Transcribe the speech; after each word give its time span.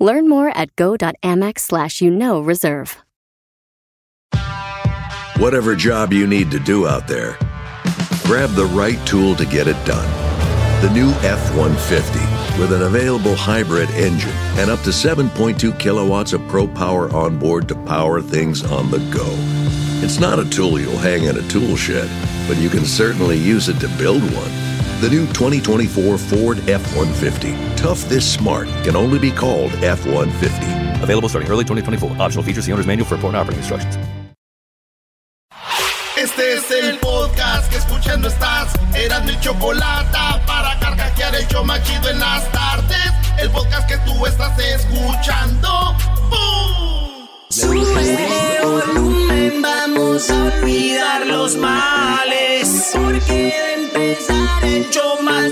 Learn 0.00 0.28
more 0.28 0.48
at 0.56 0.74
go.amex 0.76 1.60
slash 1.60 2.00
you 2.00 2.10
know 2.10 2.40
reserve. 2.40 2.96
Whatever 5.36 5.76
job 5.76 6.12
you 6.12 6.26
need 6.26 6.50
to 6.50 6.58
do 6.58 6.86
out 6.86 7.06
there, 7.06 7.38
grab 8.24 8.50
the 8.50 8.68
right 8.74 8.98
tool 9.06 9.34
to 9.36 9.46
get 9.46 9.68
it 9.68 9.86
done. 9.86 10.08
The 10.82 10.90
new 10.90 11.10
F 11.20 11.54
150 11.56 12.18
with 12.60 12.72
an 12.72 12.82
available 12.82 13.34
hybrid 13.34 13.90
engine 13.90 14.32
and 14.58 14.70
up 14.70 14.80
to 14.80 14.90
7.2 14.90 15.78
kilowatts 15.78 16.32
of 16.32 16.46
pro 16.48 16.66
power 16.66 17.10
on 17.14 17.38
board 17.38 17.68
to 17.68 17.74
power 17.74 18.20
things 18.20 18.64
on 18.64 18.90
the 18.90 18.98
go. 19.10 19.26
It's 20.02 20.18
not 20.18 20.38
a 20.38 20.48
tool 20.48 20.80
you'll 20.80 20.96
hang 20.96 21.24
in 21.24 21.36
a 21.36 21.48
tool 21.48 21.76
shed, 21.76 22.10
but 22.48 22.56
you 22.58 22.70
can 22.70 22.84
certainly 22.84 23.36
use 23.36 23.68
it 23.68 23.78
to 23.80 23.88
build 23.98 24.22
one. 24.22 24.69
The 25.00 25.08
new 25.08 25.24
2024 25.28 26.18
Ford 26.18 26.58
F 26.68 26.84
150. 26.94 27.56
Tough 27.76 28.06
this 28.10 28.30
smart 28.30 28.68
can 28.84 28.96
only 28.96 29.18
be 29.18 29.30
called 29.30 29.72
F 29.82 30.04
150. 30.04 31.02
Available 31.02 31.30
starting 31.30 31.50
early 31.50 31.64
2024. 31.64 32.20
Optional 32.20 32.44
features 32.44 32.66
the 32.66 32.72
owner's 32.72 32.86
manual 32.86 33.08
for 33.08 33.14
important 33.14 33.40
operating 33.40 33.60
instructions. 33.60 33.96
Este 36.18 36.52
es 36.52 36.70
el 36.70 36.98
podcast 36.98 37.70
que 37.70 37.78
escuchando 37.78 38.28
estás. 38.28 38.74
Eran 38.94 39.24
mi 39.24 39.40
chocolate 39.40 40.18
para 40.46 40.78
carcajear 40.78 41.34
el 41.34 41.46
show 41.46 41.64
machido 41.64 42.10
en 42.10 42.20
las 42.20 42.52
tardes. 42.52 43.10
El 43.38 43.48
podcast 43.52 43.88
que 43.88 43.96
tú 44.04 44.26
estás 44.26 44.58
escuchando. 44.58 45.96
¡Bum! 46.28 46.89
Sube 47.50 48.60
volumen, 48.62 49.60
vamos 49.60 50.30
a 50.30 50.44
olvidar 50.44 51.26
los 51.26 51.56
males. 51.56 52.90
Porque 52.92 53.32
de 53.32 53.74
empezar 53.74 54.64
el 54.64 54.88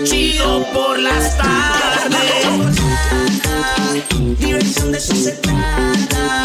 chido 0.05 0.65
por 0.73 0.97
las 0.97 1.37
tardes. 1.37 2.77
Diversión 4.39 4.93
de 4.93 4.99
eso 4.99 5.17
se 5.17 5.33
trata. 5.33 6.45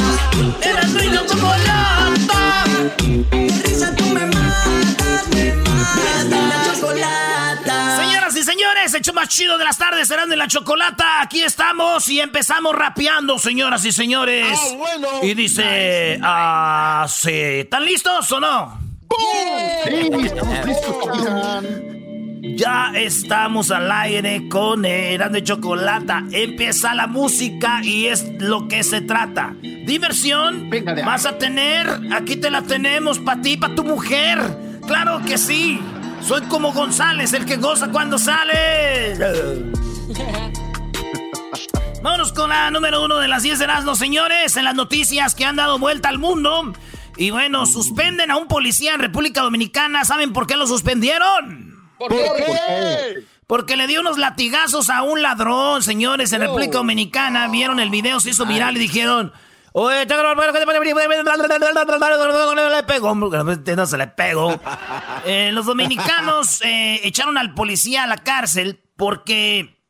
Era 0.59 0.87
mi 0.87 1.11
chocolata. 1.27 2.63
Risa 3.63 3.95
tú 3.95 4.05
me 4.05 4.25
matas, 4.25 5.27
me 5.35 5.53
matas. 5.53 6.25
La 6.31 6.73
chocolata. 6.73 7.97
Señoras 8.01 8.32
y 8.83 8.89
señores, 8.89 8.93
hecho 8.95 9.13
más 9.13 9.29
chido 9.29 9.57
de 9.57 9.63
las 9.63 9.77
tardes, 9.77 10.07
serán 10.07 10.29
de 10.29 10.35
la 10.35 10.47
chocolata. 10.47 11.21
Aquí 11.21 11.41
estamos 11.41 12.07
y 12.09 12.19
empezamos 12.19 12.75
rapeando, 12.75 13.37
señoras 13.39 13.85
y 13.85 13.91
señores. 13.91 14.57
Ah, 14.59 14.75
bueno. 14.75 15.07
Y 15.21 15.33
dice, 15.33 16.19
ah, 16.21 17.05
sí. 17.07 17.31
¿están 17.31 17.85
listos 17.85 18.31
o 18.31 18.39
no? 18.39 18.79
Sí, 19.87 20.25
estamos 20.25 20.65
listos. 20.65 20.95
Ya 22.55 22.91
estamos 22.95 23.71
al 23.71 23.89
aire 23.91 24.49
con 24.49 24.85
Eran 24.85 25.31
de 25.31 25.43
Chocolata. 25.43 26.23
Empieza 26.31 26.93
la 26.93 27.07
música 27.07 27.79
y 27.83 28.07
es 28.07 28.25
lo 28.39 28.67
que 28.67 28.83
se 28.83 29.01
trata. 29.01 29.55
Diversión 29.61 30.69
Venga 30.69 30.93
vas 31.05 31.25
a 31.25 31.37
tener. 31.37 31.87
Aquí 32.11 32.35
te 32.35 32.51
la 32.51 32.61
tenemos 32.63 33.19
para 33.19 33.41
ti, 33.41 33.55
para 33.55 33.75
tu 33.75 33.83
mujer. 33.83 34.39
Claro 34.85 35.21
que 35.25 35.37
sí. 35.37 35.79
Soy 36.25 36.41
como 36.43 36.71
González, 36.71 37.33
el 37.33 37.45
que 37.45 37.57
goza 37.57 37.89
cuando 37.89 38.17
sale. 38.17 39.17
Vámonos 42.01 42.31
con 42.31 42.49
la 42.49 42.71
número 42.71 43.03
uno 43.03 43.17
de 43.19 43.27
las 43.27 43.43
10 43.43 43.59
de 43.59 43.65
Erasmus, 43.65 43.97
señores. 43.97 44.55
En 44.55 44.63
las 44.63 44.75
noticias 44.75 45.35
que 45.35 45.43
han 45.43 45.57
dado 45.57 45.79
vuelta 45.79 46.07
al 46.07 46.19
mundo. 46.19 46.73
Y 47.17 47.31
bueno, 47.31 47.65
suspenden 47.65 48.31
a 48.31 48.37
un 48.37 48.47
policía 48.47 48.93
en 48.93 49.01
República 49.01 49.41
Dominicana. 49.41 50.05
¿Saben 50.05 50.31
por 50.31 50.47
qué 50.47 50.55
lo 50.55 50.65
suspendieron? 50.65 51.89
¿Por 51.97 52.09
qué? 52.11 53.25
Porque 53.45 53.75
le 53.75 53.87
dio 53.87 53.99
unos 53.99 54.17
latigazos 54.17 54.89
a 54.89 55.03
un 55.03 55.21
ladrón, 55.21 55.83
señores, 55.83 56.31
en 56.31 56.39
República 56.41 56.77
Dominicana. 56.77 57.49
Vieron 57.49 57.81
el 57.81 57.89
video, 57.89 58.21
se 58.21 58.29
hizo 58.29 58.45
viral 58.45 58.77
y 58.77 58.79
dijeron... 58.79 59.33
Oye, 59.75 60.05
le 62.69 62.83
pegó, 62.83 63.15
no 63.15 63.85
se 63.87 63.97
le 63.97 64.07
pegó. 64.07 64.59
Eh, 65.25 65.51
los 65.51 65.65
dominicanos 65.65 66.61
eh, 66.61 67.01
echaron 67.03 67.39
al 67.39 67.55
policía 67.55 68.03
a 68.03 68.07
la 68.07 68.17
cárcel 68.17 68.83
porque 68.95 69.81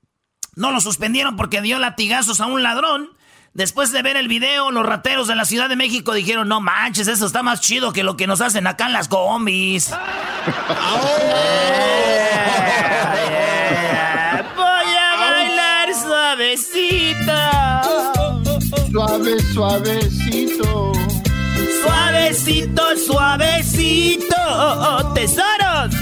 no 0.55 0.71
lo 0.71 0.79
suspendieron 0.79 1.35
porque 1.35 1.61
dio 1.61 1.79
latigazos 1.79 2.39
a 2.39 2.45
un 2.45 2.63
ladrón. 2.63 3.09
Después 3.53 3.91
de 3.91 4.01
ver 4.01 4.15
el 4.17 4.27
video, 4.29 4.71
los 4.71 4.85
rateros 4.85 5.27
de 5.27 5.35
la 5.35 5.45
Ciudad 5.45 5.69
de 5.69 5.75
México 5.75 6.13
dijeron, 6.13 6.47
no 6.47 6.59
manches, 6.61 7.07
eso 7.07 7.25
está 7.25 7.43
más 7.43 7.61
chido 7.61 7.93
que 7.93 8.03
lo 8.03 8.17
que 8.17 8.25
nos 8.25 8.41
hacen 8.41 8.65
acá 8.65 8.87
en 8.87 8.93
las 8.93 9.07
combis. 9.09 9.91
Eh, 9.91 9.93
Voy 14.55 14.95
a 14.95 15.15
bailar 15.19 15.93
suavecito. 15.93 17.31
Suave, 18.93 19.39
suavecito. 19.51 20.91
Suavecito, 21.81 22.95
suavecito. 22.95 24.35
Oh, 24.37 24.99
oh, 24.99 25.13
tesoros. 25.13 25.95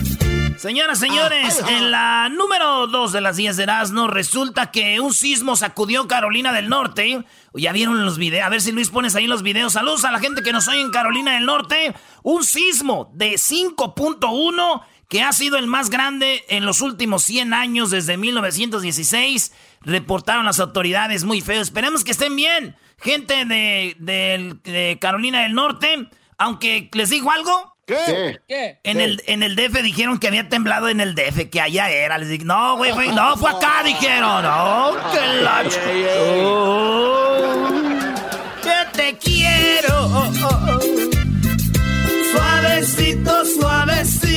Señoras, 0.57 0.99
señores, 0.99 1.63
en 1.69 1.89
la 1.89 2.27
número 2.27 2.87
2 2.87 3.13
de 3.13 3.21
las 3.21 3.37
10 3.37 3.55
de 3.55 3.63
Erasmo, 3.63 4.07
resulta 4.07 4.71
que 4.71 4.99
un 4.99 5.13
sismo 5.13 5.55
sacudió 5.55 6.09
Carolina 6.09 6.51
del 6.51 6.67
Norte. 6.67 7.23
Ya 7.53 7.71
vieron 7.71 8.03
los 8.03 8.17
videos. 8.17 8.45
A 8.45 8.49
ver 8.49 8.59
si 8.59 8.73
Luis 8.73 8.89
pones 8.89 9.15
ahí 9.15 9.25
los 9.25 9.41
videos. 9.41 9.71
Saludos 9.71 10.03
a 10.03 10.11
la 10.11 10.19
gente 10.19 10.43
que 10.43 10.51
nos 10.51 10.67
oye 10.67 10.81
en 10.81 10.91
Carolina 10.91 11.35
del 11.35 11.45
Norte. 11.45 11.95
Un 12.23 12.43
sismo 12.43 13.09
de 13.13 13.35
5.1 13.35 14.81
que 15.11 15.21
ha 15.21 15.33
sido 15.33 15.57
el 15.57 15.67
más 15.67 15.89
grande 15.89 16.45
en 16.47 16.65
los 16.65 16.79
últimos 16.79 17.23
100 17.23 17.53
años 17.53 17.89
desde 17.91 18.15
1916. 18.15 19.51
Reportaron 19.81 20.45
las 20.45 20.61
autoridades 20.61 21.25
muy 21.25 21.41
feo. 21.41 21.61
Esperemos 21.61 22.05
que 22.05 22.11
estén 22.11 22.33
bien. 22.37 22.77
Gente 22.97 23.43
de, 23.43 23.97
de- 23.99 24.55
de 24.63 24.97
Carolina 25.01 25.41
del 25.41 25.53
Norte. 25.53 26.07
Aunque 26.37 26.89
les 26.93 27.09
digo 27.09 27.29
algo. 27.29 27.75
¿Qué? 27.85 28.39
En 28.85 29.01
el, 29.01 29.21
en 29.27 29.43
el 29.43 29.57
DF 29.57 29.81
dijeron 29.83 30.17
que 30.17 30.29
había 30.29 30.47
temblado 30.47 30.87
en 30.87 31.01
el 31.01 31.13
DF, 31.13 31.49
que 31.51 31.59
allá 31.59 31.89
era. 31.89 32.17
Les 32.17 32.29
dije, 32.29 32.45
no, 32.45 32.77
güey, 32.77 32.93
güey, 32.93 33.09
no, 33.09 33.35
fue 33.35 33.51
acá, 33.51 33.83
dijeron. 33.83 34.43
No, 34.43 34.93
que 35.11 35.41
la... 35.43 35.63
Oh, 36.45 37.67
que 38.63 38.97
te 38.97 39.17
quiero. 39.17 40.05
Oh, 40.05 40.31
oh, 40.41 40.59
oh. 40.69 40.79
Suavecito, 42.31 43.45
suavecito. 43.45 44.30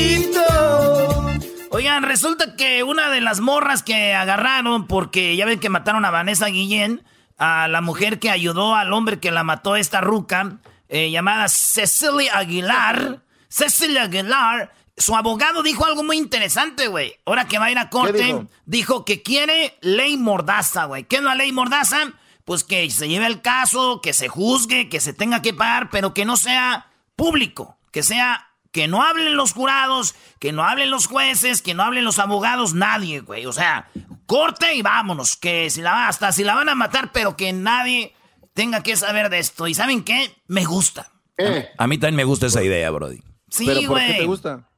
Oigan, 1.74 2.04
resulta 2.04 2.54
que 2.54 2.84
una 2.84 3.10
de 3.10 3.20
las 3.20 3.40
morras 3.40 3.82
que 3.82 4.14
agarraron, 4.14 4.86
porque 4.86 5.34
ya 5.34 5.44
ven 5.44 5.58
que 5.58 5.68
mataron 5.68 6.04
a 6.04 6.12
Vanessa 6.12 6.46
Guillén, 6.46 7.02
a 7.36 7.66
la 7.66 7.80
mujer 7.80 8.20
que 8.20 8.30
ayudó 8.30 8.76
al 8.76 8.92
hombre 8.92 9.18
que 9.18 9.32
la 9.32 9.42
mató 9.42 9.74
esta 9.74 10.00
ruca, 10.00 10.58
eh, 10.88 11.10
llamada 11.10 11.48
Cecilia 11.48 12.38
Aguilar. 12.38 13.24
Cecilia 13.48 14.04
Aguilar, 14.04 14.72
su 14.96 15.16
abogado 15.16 15.64
dijo 15.64 15.84
algo 15.84 16.04
muy 16.04 16.16
interesante, 16.16 16.86
güey. 16.86 17.16
Ahora 17.26 17.48
que 17.48 17.58
va 17.58 17.64
a 17.64 17.72
ir 17.72 17.78
a 17.78 17.90
corte, 17.90 18.22
dijo? 18.22 18.46
dijo 18.66 19.04
que 19.04 19.22
quiere 19.22 19.76
ley 19.80 20.16
mordaza, 20.16 20.84
güey. 20.84 21.02
¿Qué 21.02 21.16
es 21.16 21.22
la 21.22 21.34
ley 21.34 21.50
mordaza? 21.50 22.12
Pues 22.44 22.62
que 22.62 22.88
se 22.88 23.08
lleve 23.08 23.26
el 23.26 23.42
caso, 23.42 24.00
que 24.00 24.12
se 24.12 24.28
juzgue, 24.28 24.88
que 24.88 25.00
se 25.00 25.12
tenga 25.12 25.42
que 25.42 25.52
pagar, 25.52 25.90
pero 25.90 26.14
que 26.14 26.24
no 26.24 26.36
sea 26.36 26.86
público, 27.16 27.78
que 27.90 28.04
sea 28.04 28.43
que 28.74 28.88
no 28.88 29.04
hablen 29.04 29.36
los 29.36 29.52
jurados, 29.52 30.16
que 30.40 30.50
no 30.50 30.64
hablen 30.64 30.90
los 30.90 31.06
jueces, 31.06 31.62
que 31.62 31.74
no 31.74 31.84
hablen 31.84 32.04
los 32.04 32.18
abogados, 32.18 32.74
nadie, 32.74 33.20
güey. 33.20 33.46
O 33.46 33.52
sea, 33.52 33.88
corte 34.26 34.74
y 34.74 34.82
vámonos, 34.82 35.36
que 35.36 35.70
si 35.70 35.80
la 35.80 36.08
hasta 36.08 36.32
si 36.32 36.42
la 36.42 36.56
van 36.56 36.68
a 36.68 36.74
matar, 36.74 37.12
pero 37.12 37.36
que 37.36 37.52
nadie 37.52 38.16
tenga 38.52 38.82
que 38.82 38.96
saber 38.96 39.30
de 39.30 39.38
esto. 39.38 39.68
¿Y 39.68 39.74
saben 39.74 40.02
qué? 40.02 40.34
Me 40.48 40.64
gusta. 40.64 41.12
¿Qué? 41.38 41.68
A 41.78 41.86
mí 41.86 41.98
también 41.98 42.16
me 42.16 42.24
gusta 42.24 42.46
esa 42.46 42.64
idea, 42.64 42.90
Brody. 42.90 43.22
Sí, 43.48 43.64
¿Pero 43.64 43.82
por 43.86 43.98
qué 44.00 44.06
güey. 44.06 44.18
te 44.18 44.26
gusta? 44.26 44.68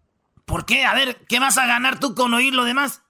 ¿Por 0.45 0.67
qué? 0.67 0.85
A 0.85 0.95
ver, 0.95 1.17
¿qué 1.27 1.41
vas 1.41 1.57
a 1.57 1.65
ganar 1.65 1.99
tú 1.99 2.15
con 2.15 2.35
oír 2.35 2.53
lo 2.55 2.65
demás? 2.65 3.01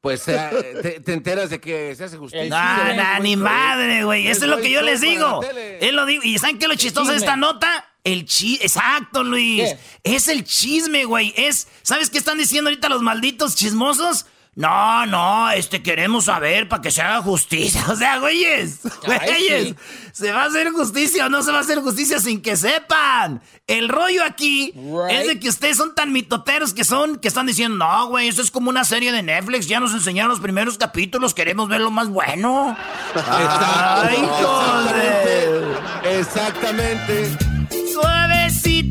Pues 0.00 0.28
eh, 0.28 0.78
te, 0.80 1.00
te 1.00 1.12
enteras 1.12 1.50
de 1.50 1.60
que 1.60 1.92
se 1.96 2.04
hace 2.04 2.18
justicia. 2.18 2.48
No, 2.48 3.20
ni 3.20 3.36
madre, 3.36 4.04
güey. 4.04 4.28
Eso 4.28 4.44
es 4.44 4.50
lo 4.50 4.58
que 4.58 4.70
yo 4.70 4.80
les 4.82 5.00
digo. 5.00 5.40
Él 5.80 5.96
lo 5.96 6.06
digo. 6.06 6.22
¿Y 6.22 6.38
saben 6.38 6.60
qué 6.60 6.66
es 6.66 6.68
lo 6.68 6.76
chistoso 6.76 7.10
de 7.10 7.16
esta 7.18 7.34
nota? 7.34 7.88
El 8.04 8.24
chisme. 8.24 8.64
Exacto, 8.64 9.22
Luis. 9.22 9.74
Es 10.02 10.28
el 10.28 10.44
chisme, 10.44 11.04
güey. 11.04 11.32
Es. 11.36 11.68
¿Sabes 11.82 12.10
qué 12.10 12.18
están 12.18 12.38
diciendo 12.38 12.68
ahorita 12.68 12.88
los 12.88 13.02
malditos 13.02 13.54
chismosos? 13.54 14.26
No, 14.54 15.06
no, 15.06 15.50
este 15.50 15.82
queremos 15.82 16.26
saber 16.26 16.68
para 16.68 16.82
que 16.82 16.90
se 16.90 17.00
haga 17.00 17.22
justicia. 17.22 17.82
O 17.88 17.96
sea, 17.96 18.18
güeyes, 18.18 18.80
güeyes, 19.04 19.74
¿se 20.12 20.30
va 20.30 20.42
a 20.42 20.46
hacer 20.46 20.70
justicia 20.70 21.26
o 21.26 21.28
no 21.30 21.42
se 21.42 21.52
va 21.52 21.58
a 21.58 21.60
hacer 21.62 21.78
justicia 21.80 22.20
sin 22.20 22.42
que 22.42 22.56
sepan? 22.56 23.40
El 23.66 23.88
rollo 23.88 24.22
aquí 24.24 24.74
es 25.10 25.26
de 25.26 25.40
que 25.40 25.48
ustedes 25.48 25.78
son 25.78 25.94
tan 25.94 26.12
mitoteros 26.12 26.74
que 26.74 26.84
son, 26.84 27.16
que 27.16 27.28
están 27.28 27.46
diciendo, 27.46 27.78
no, 27.78 28.08
güey, 28.08 28.28
eso 28.28 28.42
es 28.42 28.50
como 28.50 28.68
una 28.68 28.84
serie 28.84 29.10
de 29.10 29.22
Netflix, 29.22 29.68
ya 29.68 29.80
nos 29.80 29.94
enseñaron 29.94 30.30
los 30.30 30.40
primeros 30.40 30.76
capítulos, 30.76 31.32
queremos 31.32 31.68
ver 31.68 31.80
lo 31.80 31.90
más 31.90 32.08
bueno. 32.08 32.76
Ay, 33.26 34.28
Exactamente. 36.18 37.51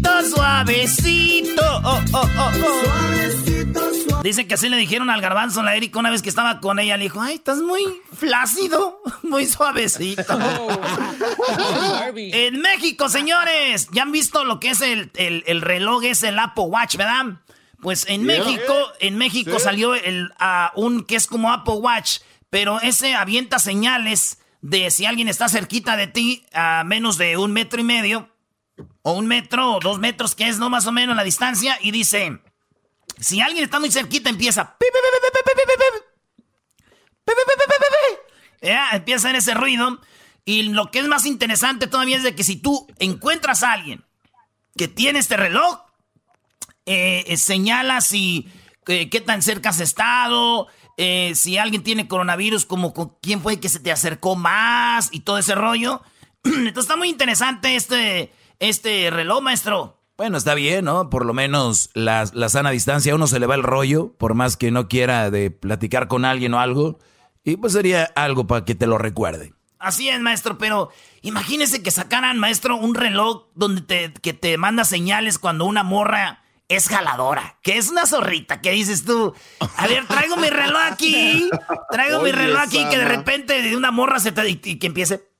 Suavecito, 0.01 0.35
suavecito. 0.35 1.61
Oh, 1.83 2.01
oh, 2.13 2.29
oh, 2.37 2.51
suavecito, 2.53 3.79
suavecito. 3.79 4.21
Dice 4.23 4.47
que 4.47 4.53
así 4.55 4.69
le 4.69 4.77
dijeron 4.77 5.09
al 5.09 5.21
garbanzo 5.21 5.61
a 5.61 5.63
la 5.63 5.75
Erika 5.75 5.99
una 5.99 6.09
vez 6.09 6.21
que 6.21 6.29
estaba 6.29 6.59
con 6.59 6.79
ella. 6.79 6.97
Le 6.97 7.03
dijo, 7.03 7.21
ay, 7.21 7.35
estás 7.35 7.59
muy 7.59 7.83
flácido, 8.13 9.01
muy 9.23 9.45
suavecito. 9.45 10.23
en 12.15 12.61
México, 12.61 13.09
señores, 13.09 13.89
ya 13.91 14.03
han 14.03 14.11
visto 14.11 14.43
lo 14.43 14.59
que 14.59 14.71
es 14.71 14.81
el, 14.81 15.11
el, 15.15 15.61
reloj, 15.61 16.03
es 16.03 16.23
el 16.23 16.37
Apple 16.39 16.65
Watch, 16.65 16.97
¿verdad? 16.97 17.39
Pues 17.81 18.05
en 18.07 18.23
México, 18.23 18.73
en 18.99 19.17
México 19.17 19.59
salió 19.59 19.95
el, 19.95 20.31
un 20.75 21.03
que 21.03 21.15
es 21.15 21.27
como 21.27 21.51
Apple 21.51 21.75
Watch, 21.75 22.19
pero 22.49 22.79
ese 22.81 23.15
avienta 23.15 23.59
señales 23.59 24.39
de 24.61 24.91
si 24.91 25.05
alguien 25.05 25.27
está 25.27 25.49
cerquita 25.49 25.97
de 25.97 26.05
ti 26.05 26.45
a 26.53 26.83
menos 26.85 27.17
de 27.17 27.37
un 27.37 27.51
metro 27.51 27.81
y 27.81 27.83
medio 27.83 28.29
o 29.03 29.13
un 29.13 29.27
metro 29.27 29.75
o 29.75 29.79
dos 29.79 29.99
metros, 29.99 30.35
que 30.35 30.47
es 30.47 30.59
no 30.59 30.69
más 30.69 30.85
o 30.87 30.91
menos 30.91 31.15
la 31.15 31.23
distancia, 31.23 31.77
y 31.81 31.91
dice, 31.91 32.39
si 33.19 33.41
alguien 33.41 33.63
está 33.63 33.79
muy 33.79 33.91
cerquita, 33.91 34.29
empieza... 34.29 34.77
empieza 38.93 39.29
en 39.29 39.35
ese 39.35 39.53
ruido. 39.53 39.99
Y 40.45 40.63
lo 40.63 40.91
que 40.91 40.99
es 40.99 41.07
más 41.07 41.25
interesante 41.25 41.87
todavía 41.87 42.17
es 42.17 42.23
de 42.23 42.35
que 42.35 42.43
si 42.43 42.55
tú 42.55 42.87
encuentras 42.99 43.63
a 43.63 43.73
alguien 43.73 44.03
que 44.75 44.87
tiene 44.87 45.19
este 45.19 45.37
reloj, 45.37 45.81
eh, 46.85 47.35
señala 47.37 48.01
si 48.01 48.51
qué 48.83 49.23
tan 49.25 49.41
cerca 49.41 49.69
has 49.69 49.79
estado, 49.79 50.67
si 51.33 51.57
alguien 51.57 51.83
tiene 51.83 52.07
coronavirus, 52.07 52.65
como 52.65 52.93
con 52.93 53.15
quién 53.21 53.41
fue 53.41 53.59
que 53.59 53.69
se 53.69 53.79
te 53.79 53.91
acercó 53.91 54.35
más 54.35 55.09
y 55.11 55.21
todo 55.21 55.37
ese 55.37 55.55
rollo. 55.55 56.01
Entonces 56.43 56.83
está 56.83 56.95
muy 56.95 57.09
interesante 57.09 57.75
este, 57.75 58.33
este 58.61 59.09
reloj, 59.09 59.41
maestro. 59.41 59.97
Bueno, 60.17 60.37
está 60.37 60.53
bien, 60.53 60.85
¿no? 60.85 61.09
Por 61.09 61.25
lo 61.25 61.33
menos 61.33 61.89
la, 61.95 62.29
la 62.33 62.47
sana 62.47 62.69
distancia, 62.69 63.11
a 63.11 63.15
uno 63.15 63.25
se 63.25 63.39
le 63.39 63.47
va 63.47 63.55
el 63.55 63.63
rollo, 63.63 64.13
por 64.17 64.35
más 64.35 64.55
que 64.55 64.69
no 64.69 64.87
quiera 64.87 65.31
de 65.31 65.49
platicar 65.49 66.07
con 66.07 66.25
alguien 66.25 66.53
o 66.53 66.59
algo. 66.59 66.99
Y 67.43 67.57
pues 67.57 67.73
sería 67.73 68.03
algo 68.15 68.45
para 68.45 68.63
que 68.63 68.75
te 68.75 68.85
lo 68.85 68.99
recuerde. 68.99 69.53
Así 69.79 70.09
es, 70.09 70.19
maestro, 70.19 70.59
pero 70.59 70.91
imagínese 71.23 71.81
que 71.81 71.89
sacaran, 71.89 72.37
maestro, 72.37 72.75
un 72.75 72.93
reloj 72.93 73.47
donde 73.55 73.81
te, 73.81 74.13
que 74.13 74.33
te 74.33 74.59
manda 74.59 74.85
señales 74.85 75.39
cuando 75.39 75.65
una 75.65 75.81
morra 75.81 76.43
es 76.67 76.87
jaladora, 76.87 77.57
que 77.63 77.79
es 77.79 77.89
una 77.89 78.05
zorrita, 78.05 78.61
que 78.61 78.71
dices 78.71 79.03
tú, 79.03 79.33
a 79.59 79.87
ver, 79.87 80.05
traigo 80.05 80.37
mi 80.37 80.51
reloj 80.51 80.81
aquí, 80.83 81.49
traigo 81.89 82.21
mi 82.21 82.31
reloj 82.31 82.59
aquí, 82.59 82.85
que 82.91 82.97
de 82.99 83.05
repente 83.05 83.59
de 83.63 83.75
una 83.75 83.89
morra 83.89 84.19
se 84.19 84.31
te, 84.31 84.47
y 84.47 84.55
que 84.77 84.87
empiece 84.87 85.31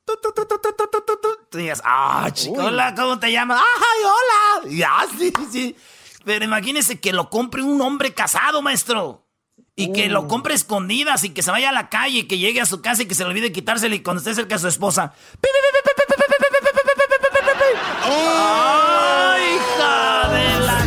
Tú 1.51 1.57
digas, 1.57 1.81
ah, 1.83 2.30
chico, 2.31 2.63
hola, 2.63 2.95
¿cómo 2.95 3.19
te 3.19 3.30
llamas? 3.30 3.59
¡Ay, 3.59 4.06
hola! 4.06 4.69
Ya, 4.74 5.06
sí, 5.19 5.33
sí. 5.51 5.75
Pero 6.24 6.45
imagínese 6.45 7.01
que 7.01 7.12
lo 7.12 7.30
compre 7.30 7.62
un 7.62 7.81
hombre 7.81 8.13
casado, 8.13 8.62
maestro. 8.62 9.27
Y 9.75 9.92
que 9.92 10.07
lo 10.07 10.30
compre 10.30 10.53
escondidas 10.53 11.25
y 11.25 11.31
que 11.31 11.44
se 11.44 11.51
vaya 11.51 11.68
a 11.68 11.74
la 11.74 11.89
calle 11.89 12.19
y 12.19 12.24
que 12.24 12.38
llegue 12.38 12.62
a 12.62 12.65
su 12.65 12.81
casa 12.81 13.03
y 13.03 13.06
que 13.06 13.15
se 13.15 13.25
le 13.25 13.31
olvide 13.31 13.51
quitárselo 13.51 13.94
y 13.94 14.00
cuando 14.00 14.19
esté 14.19 14.33
cerca 14.33 14.56
de 14.56 14.62
su 14.62 14.69
esposa. 14.69 15.13
¡Ay, 18.06 19.56
hija 19.56 20.30
de 20.30 20.59
la... 20.65 20.86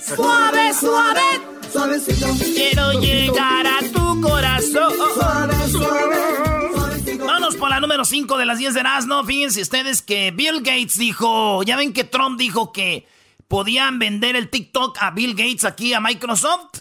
suave, 0.00 0.72
suave. 0.72 1.20
Suavecito. 1.70 2.28
Quiero 2.38 2.92
llegar 3.00 3.66
a 3.66 3.80
tu 3.92 4.03
Número 8.04 8.20
5 8.20 8.36
de 8.36 8.44
las 8.44 8.58
10 8.58 8.74
de 8.74 8.80
Erasmo. 8.80 9.24
Fíjense 9.24 9.62
ustedes 9.62 10.02
que 10.02 10.30
Bill 10.30 10.58
Gates 10.58 10.98
dijo, 10.98 11.62
ya 11.62 11.76
ven 11.76 11.94
que 11.94 12.04
Trump 12.04 12.38
dijo 12.38 12.70
que 12.70 13.08
podían 13.48 13.98
vender 13.98 14.36
el 14.36 14.50
TikTok 14.50 14.98
a 15.00 15.10
Bill 15.10 15.34
Gates 15.34 15.64
aquí 15.64 15.94
a 15.94 16.00
Microsoft. 16.00 16.80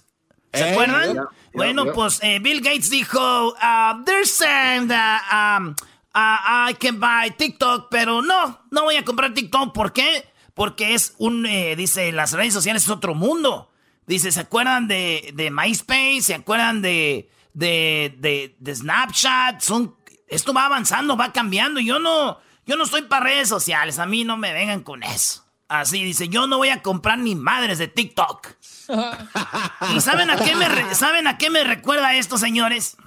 ¿Se 0.51 0.67
eh, 0.67 0.71
acuerdan? 0.71 1.27
bueno, 1.53 1.93
pues 1.93 2.19
eh, 2.23 2.39
Bill 2.39 2.59
Gates 2.59 2.89
dijo, 2.89 3.53
uh, 3.53 4.03
there's 4.03 4.41
um 4.41 5.69
uh, 5.69 5.73
I 6.13 6.75
can 6.77 6.99
buy 6.99 7.31
TikTok, 7.37 7.87
pero 7.89 8.21
no, 8.21 8.59
no 8.71 8.83
voy 8.83 8.97
a 8.97 9.05
comprar 9.05 9.33
TikTok. 9.33 9.73
¿Por 9.73 9.93
qué? 9.93 10.25
Porque 10.53 10.93
es 10.93 11.15
un, 11.19 11.45
eh, 11.45 11.77
dice, 11.77 12.11
las 12.11 12.33
redes 12.33 12.53
sociales 12.53 12.83
es 12.83 12.89
otro 12.89 13.15
mundo. 13.15 13.71
Dice, 14.07 14.29
¿se 14.33 14.41
acuerdan 14.41 14.89
de, 14.89 15.31
de 15.35 15.51
MySpace? 15.51 16.21
¿Se 16.21 16.33
acuerdan 16.33 16.81
de, 16.81 17.29
de, 17.53 18.53
de, 18.59 18.75
Snapchat? 18.75 19.61
Son, 19.61 19.95
esto 20.33 20.53
va 20.53 20.65
avanzando, 20.65 21.15
va 21.15 21.31
cambiando. 21.31 21.79
Yo 21.79 21.99
no, 21.99 22.39
yo 22.65 22.75
no 22.75 22.83
estoy 22.83 23.03
para 23.03 23.25
redes 23.25 23.49
sociales. 23.49 23.99
A 23.99 24.05
mí 24.05 24.23
no 24.23 24.37
me 24.37 24.53
vengan 24.53 24.81
con 24.81 25.03
eso. 25.03 25.43
Así 25.67 26.03
dice, 26.03 26.27
yo 26.29 26.45
no 26.47 26.57
voy 26.57 26.69
a 26.69 26.81
comprar 26.81 27.17
ni 27.17 27.35
madres 27.35 27.77
de 27.77 27.87
TikTok. 27.87 28.47
¿Y 29.95 30.01
saben 30.01 30.29
a 30.29 30.37
qué 30.37 30.55
me, 30.55 30.93
saben 30.93 31.27
a 31.27 31.37
qué 31.37 31.49
me 31.49 31.63
recuerda 31.63 32.15
esto, 32.15 32.37
señores? 32.37 32.97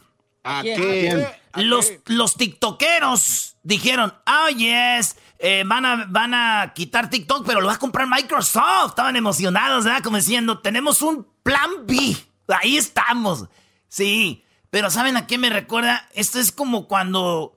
¿A 0.42 0.62
qué? 0.62 1.28
Los, 1.54 1.92
los 2.06 2.36
tiktokeros 2.36 3.56
dijeron, 3.62 4.14
oh 4.26 4.48
yes, 4.50 5.16
eh, 5.38 5.64
van, 5.66 5.84
a, 5.84 6.06
van 6.08 6.34
a 6.34 6.72
quitar 6.74 7.10
TikTok, 7.10 7.46
pero 7.46 7.60
lo 7.60 7.66
va 7.66 7.74
a 7.74 7.78
comprar 7.78 8.08
Microsoft. 8.08 8.90
Estaban 8.90 9.16
emocionados, 9.16 9.84
¿verdad? 9.84 10.02
Como 10.02 10.16
diciendo, 10.16 10.58
tenemos 10.58 11.02
un 11.02 11.26
plan 11.42 11.70
B. 11.86 12.16
Ahí 12.48 12.76
estamos. 12.76 13.46
Sí, 13.88 14.44
pero 14.70 14.90
¿saben 14.90 15.16
a 15.16 15.26
qué 15.26 15.38
me 15.38 15.50
recuerda? 15.50 16.08
Esto 16.14 16.38
es 16.38 16.52
como 16.52 16.88
cuando, 16.88 17.56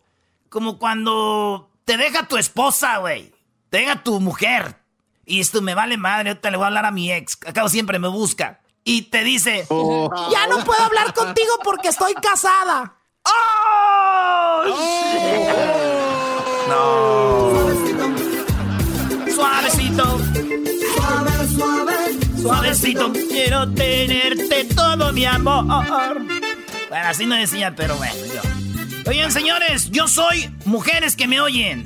como 0.49 0.77
cuando 0.77 1.69
te 1.85 1.97
deja 1.97 2.27
tu 2.27 2.37
esposa, 2.37 2.97
güey. 2.97 3.33
Te 3.69 3.79
deja 3.79 4.03
tu 4.03 4.19
mujer. 4.19 4.77
Y 5.25 5.39
esto 5.41 5.61
me 5.61 5.75
vale 5.75 5.97
madre, 5.97 6.29
ahorita 6.29 6.49
le 6.49 6.57
voy 6.57 6.63
a 6.63 6.67
hablar 6.67 6.85
a 6.85 6.91
mi 6.91 7.11
ex. 7.11 7.37
Acabo 7.45 7.69
siempre 7.69 7.99
me 7.99 8.07
busca. 8.07 8.61
Y 8.83 9.03
te 9.03 9.23
dice, 9.23 9.65
oh. 9.69 10.09
ya 10.31 10.47
no 10.47 10.63
puedo 10.63 10.81
hablar 10.81 11.13
contigo 11.13 11.51
porque 11.63 11.89
estoy 11.89 12.13
casada. 12.15 12.95
¡Oh! 13.25 14.63
No. 16.67 17.51
Suavecito. 19.31 20.19
Suave, 20.95 21.47
suave. 21.55 22.19
Suavecito. 22.41 23.13
Quiero 23.29 23.71
tenerte 23.73 24.65
todo 24.73 25.11
mi 25.13 25.25
amor. 25.25 25.65
Bueno, 26.89 27.07
así 27.07 27.25
no 27.25 27.35
decía, 27.35 27.73
pero 27.75 27.95
bueno, 27.97 28.15
yo. 28.33 28.41
Oigan, 29.09 29.31
señores, 29.31 29.91
yo 29.91 30.07
soy 30.07 30.53
mujeres 30.65 31.15
que 31.15 31.27
me 31.27 31.39
oyen. 31.39 31.85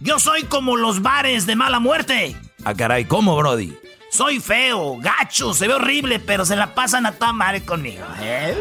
Yo 0.00 0.18
soy 0.18 0.44
como 0.44 0.76
los 0.76 1.00
bares 1.00 1.46
de 1.46 1.56
mala 1.56 1.78
muerte. 1.80 2.36
Ah, 2.64 2.74
caray, 2.74 3.04
¿cómo, 3.04 3.36
Brody? 3.36 3.72
Soy 4.10 4.40
feo, 4.40 4.98
gacho, 4.98 5.54
se 5.54 5.66
ve 5.66 5.74
horrible, 5.74 6.18
pero 6.18 6.44
se 6.44 6.54
la 6.54 6.74
pasan 6.74 7.06
a 7.06 7.12
toda 7.12 7.32
madre 7.32 7.64
conmigo. 7.64 8.04
¿eh? 8.20 8.54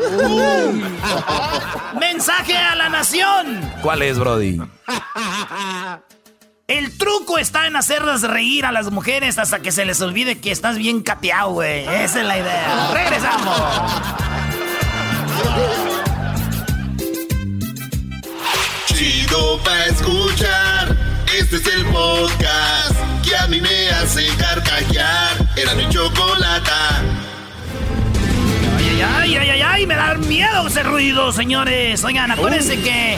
Mensaje 2.00 2.56
a 2.56 2.74
la 2.76 2.88
nación. 2.88 3.60
¿Cuál 3.82 4.02
es, 4.02 4.18
Brody? 4.18 4.62
El 6.68 6.98
truco 6.98 7.38
está 7.38 7.68
en 7.68 7.76
hacerlas 7.76 8.22
reír 8.22 8.66
a 8.66 8.72
las 8.72 8.92
mujeres 8.92 9.38
hasta 9.40 9.60
que 9.60 9.74
se 9.74 9.84
les 9.84 10.00
olvide 10.00 10.40
que 10.40 10.52
estás 10.52 10.78
bien 10.78 11.02
cateado, 11.02 11.52
güey. 11.52 11.82
Esa 11.82 12.22
es 12.22 12.26
la 12.26 12.38
idea. 12.38 12.92
Regresamos. 12.94 13.62
Chido 19.52 19.64
pa 19.64 19.86
escuchar. 19.86 20.98
Este 21.38 21.58
es 21.58 21.68
el 21.68 21.86
podcast 21.86 22.96
que 23.24 23.36
a 23.36 23.48
mí 23.48 23.60
me 23.60 23.90
hace 23.90 24.26
carcajear. 24.38 25.46
Era 25.56 25.76
mi 25.76 25.88
chocolata. 25.90 27.02
Ay, 28.80 29.02
ay, 29.02 29.36
ay, 29.36 29.50
ay, 29.50 29.62
ay, 29.62 29.88
me 29.88 29.96
da 29.96 30.14
miedo 30.16 30.68
ese 30.68 30.84
ruido, 30.84 31.32
señores. 31.32 32.04
Oigan, 32.04 32.32
acuérdense 32.32 32.82
que 32.82 33.18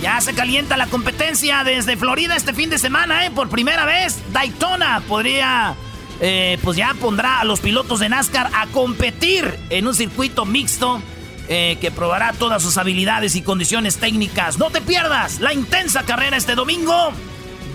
ya 0.00 0.20
se 0.20 0.34
calienta 0.34 0.76
la 0.76 0.86
competencia 0.86 1.62
desde 1.64 1.96
Florida 1.96 2.34
este 2.34 2.54
fin 2.54 2.70
de 2.70 2.78
semana, 2.78 3.26
¿eh? 3.26 3.30
Por 3.30 3.48
primera 3.48 3.84
vez, 3.84 4.18
Daytona 4.32 5.02
podría, 5.06 5.74
eh, 6.20 6.58
pues 6.62 6.76
ya 6.76 6.94
pondrá 6.94 7.40
a 7.40 7.44
los 7.44 7.60
pilotos 7.60 8.00
de 8.00 8.08
NASCAR 8.08 8.50
a 8.54 8.66
competir 8.68 9.58
en 9.70 9.86
un 9.86 9.94
circuito 9.94 10.44
mixto. 10.44 11.02
Eh, 11.50 11.78
que 11.80 11.90
probará 11.90 12.34
todas 12.34 12.62
sus 12.62 12.76
habilidades 12.76 13.34
y 13.34 13.40
condiciones 13.40 13.96
técnicas. 13.96 14.58
No 14.58 14.68
te 14.68 14.82
pierdas 14.82 15.40
la 15.40 15.54
intensa 15.54 16.02
carrera 16.02 16.36
este 16.36 16.54
domingo, 16.54 17.10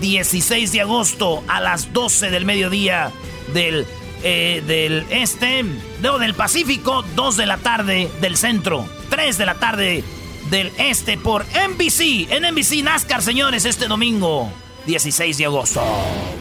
16 0.00 0.70
de 0.70 0.80
agosto 0.82 1.42
a 1.48 1.60
las 1.60 1.92
12 1.92 2.30
del 2.30 2.44
mediodía 2.44 3.10
del 3.52 3.84
eh, 4.22 4.62
del 4.66 5.04
este, 5.10 5.64
no, 6.00 6.18
del 6.18 6.34
Pacífico, 6.34 7.04
2 7.14 7.36
de 7.36 7.46
la 7.46 7.58
tarde 7.58 8.10
del 8.20 8.36
centro, 8.36 8.88
3 9.10 9.36
de 9.36 9.44
la 9.44 9.54
tarde 9.56 10.04
del 10.50 10.72
este 10.78 11.18
por 11.18 11.44
NBC. 11.44 12.30
En 12.30 12.54
NBC 12.54 12.82
NASCAR, 12.82 13.22
señores, 13.22 13.64
este 13.64 13.86
domingo, 13.86 14.50
16 14.86 15.36
de 15.36 15.44
agosto. 15.44 15.82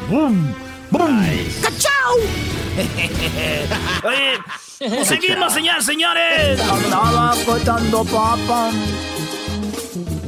¡Bum! 0.10 0.54
¡Bum! 0.92 1.26
¡Cachao! 1.62 2.14
Oye, 4.04 4.40
seguimos, 5.04 5.54
señores, 5.54 5.86
señores. 5.86 6.60
Andaba 6.62 7.34
cortando 7.46 8.04
papa. 8.04 8.70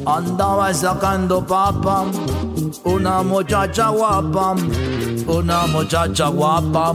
Andaba 0.05 0.74
sacando 0.74 1.45
papa. 1.45 2.05
Una 2.83 3.21
muchacha 3.24 3.89
guapa. 3.89 4.55
Una 5.27 5.67
muchacha 5.67 6.27
guapa. 6.27 6.93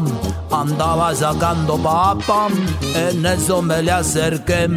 Andaba 0.50 1.14
sacando 1.14 1.76
papa. 1.76 2.48
En 2.94 3.26
eso 3.26 3.60
me 3.60 3.82
le 3.82 3.92
acerqué 3.92 4.68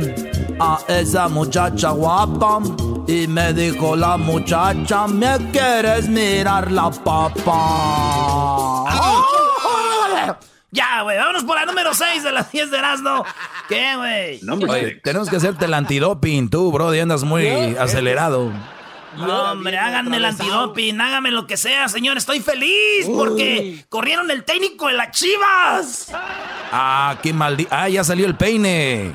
a 0.59 0.79
esa 0.87 1.27
muchacha 1.29 1.91
guapa. 1.91 2.59
Y 3.07 3.27
me 3.27 3.53
dijo 3.53 3.95
la 3.95 4.17
muchacha, 4.17 5.07
¿me 5.07 5.37
quieres 5.51 6.07
mirar 6.07 6.71
la 6.71 6.89
papa? 6.89 8.43
Ya, 10.73 11.03
güey, 11.03 11.19
vámonos 11.19 11.43
por 11.43 11.55
la 11.55 11.67
número 11.67 11.93
6 11.93 12.23
de 12.23 12.31
las 12.31 12.51
10 12.51 12.71
de 12.71 12.77
Erasmo. 12.79 13.23
¿Qué, 13.69 13.95
güey? 13.95 14.39
Tenemos 15.03 15.29
que 15.29 15.35
hacerte 15.35 15.65
el 15.65 15.73
antidoping, 15.75 16.49
tú, 16.49 16.71
bro, 16.71 16.89
andas 16.89 17.23
muy 17.23 17.47
acelerado. 17.77 18.51
No, 19.15 19.51
hombre, 19.51 19.77
háganme 19.77 20.17
el 20.17 20.25
antidoping, 20.25 20.99
háganme 20.99 21.29
lo 21.29 21.45
que 21.45 21.57
sea, 21.57 21.87
señor. 21.89 22.17
Estoy 22.17 22.39
feliz 22.39 23.05
porque 23.05 23.85
corrieron 23.87 24.31
el 24.31 24.45
técnico 24.45 24.87
de 24.87 24.93
las 24.93 25.11
chivas. 25.11 26.11
Ah, 26.71 27.19
qué 27.21 27.33
maldito. 27.33 27.69
Ah, 27.71 27.87
ya 27.87 28.03
salió 28.03 28.25
el 28.25 28.35
peine. 28.35 29.13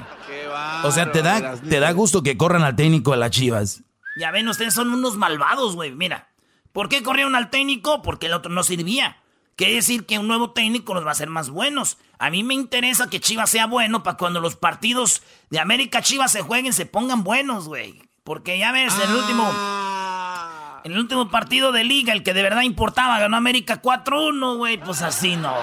o 0.84 0.92
sea, 0.92 1.10
te 1.10 1.22
da, 1.22 1.56
te 1.56 1.80
da 1.80 1.90
gusto 1.90 2.22
que 2.22 2.36
corran 2.36 2.62
al 2.62 2.76
técnico 2.76 3.10
de 3.10 3.16
las 3.16 3.32
chivas. 3.32 3.82
Ya 4.16 4.30
ven, 4.30 4.46
ustedes 4.46 4.74
son 4.74 4.92
unos 4.92 5.16
malvados, 5.16 5.74
güey. 5.74 5.90
Mira, 5.90 6.28
¿por 6.70 6.88
qué 6.88 7.02
corrieron 7.02 7.34
al 7.34 7.50
técnico? 7.50 8.00
Porque 8.00 8.26
el 8.26 8.34
otro 8.34 8.52
no 8.52 8.62
servía. 8.62 9.16
Quiere 9.58 9.74
decir 9.74 10.06
que 10.06 10.20
un 10.20 10.28
nuevo 10.28 10.52
técnico 10.52 10.94
nos 10.94 11.04
va 11.04 11.08
a 11.08 11.12
hacer 11.12 11.28
más 11.28 11.50
buenos. 11.50 11.98
A 12.20 12.30
mí 12.30 12.44
me 12.44 12.54
interesa 12.54 13.10
que 13.10 13.18
Chivas 13.18 13.50
sea 13.50 13.66
bueno 13.66 14.04
para 14.04 14.16
cuando 14.16 14.38
los 14.38 14.54
partidos 14.54 15.20
de 15.50 15.58
América 15.58 16.00
Chivas 16.00 16.30
se 16.30 16.42
jueguen, 16.42 16.72
se 16.72 16.86
pongan 16.86 17.24
buenos, 17.24 17.66
güey. 17.66 18.00
Porque 18.22 18.56
ya 18.56 18.70
ves, 18.70 18.94
en 18.94 19.10
el 19.10 19.16
último. 19.16 19.52
En 20.84 20.92
el 20.92 20.98
último 21.00 21.28
partido 21.28 21.72
de 21.72 21.82
liga, 21.82 22.12
el 22.12 22.22
que 22.22 22.34
de 22.34 22.42
verdad 22.44 22.62
importaba, 22.62 23.18
ganó 23.18 23.36
América 23.36 23.82
4-1, 23.82 24.58
güey. 24.58 24.78
Pues 24.78 25.02
así 25.02 25.34
no. 25.34 25.56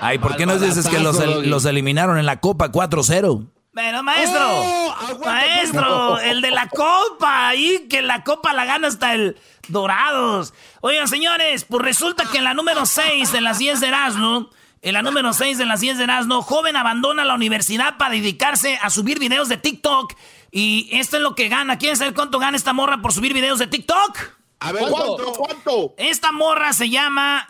Ay, 0.00 0.18
¿por 0.18 0.36
qué 0.36 0.46
nos 0.46 0.60
dices 0.60 0.86
que 0.86 1.00
los, 1.00 1.18
los 1.44 1.64
eliminaron 1.64 2.18
en 2.18 2.26
la 2.26 2.38
Copa 2.38 2.70
4-0? 2.70 3.48
Pero 3.78 4.02
maestro, 4.02 4.40
oh, 4.44 5.18
maestro, 5.24 6.18
el 6.18 6.40
de 6.40 6.50
la 6.50 6.68
copa, 6.68 7.46
ahí 7.46 7.86
que 7.88 8.02
la 8.02 8.24
copa 8.24 8.52
la 8.52 8.64
gana 8.64 8.88
hasta 8.88 9.14
el 9.14 9.38
Dorados. 9.68 10.52
Oigan, 10.80 11.06
señores, 11.06 11.64
pues 11.64 11.84
resulta 11.84 12.24
que 12.24 12.38
en 12.38 12.44
la 12.44 12.54
número 12.54 12.86
6 12.86 13.30
de 13.30 13.40
las 13.40 13.58
10 13.58 13.78
de 13.78 13.86
Erasmo, 13.86 14.50
en 14.82 14.94
la 14.94 15.02
número 15.02 15.32
6 15.32 15.58
de 15.58 15.64
las 15.64 15.78
10 15.78 15.96
de 15.96 16.04
Erasmo, 16.04 16.42
joven 16.42 16.74
abandona 16.74 17.24
la 17.24 17.36
universidad 17.36 17.98
para 17.98 18.14
dedicarse 18.14 18.80
a 18.82 18.90
subir 18.90 19.20
videos 19.20 19.48
de 19.48 19.58
TikTok. 19.58 20.12
Y 20.50 20.88
esto 20.90 21.16
es 21.16 21.22
lo 21.22 21.36
que 21.36 21.48
gana. 21.48 21.78
¿Quieren 21.78 21.96
saber 21.96 22.14
cuánto 22.14 22.40
gana 22.40 22.56
esta 22.56 22.72
morra 22.72 23.00
por 23.00 23.12
subir 23.12 23.32
videos 23.32 23.60
de 23.60 23.68
TikTok? 23.68 24.18
A 24.58 24.72
ver, 24.72 24.88
¿cuánto? 24.88 25.32
¿Cuánto? 25.34 25.94
Esta 25.98 26.32
morra 26.32 26.72
se 26.72 26.90
llama 26.90 27.48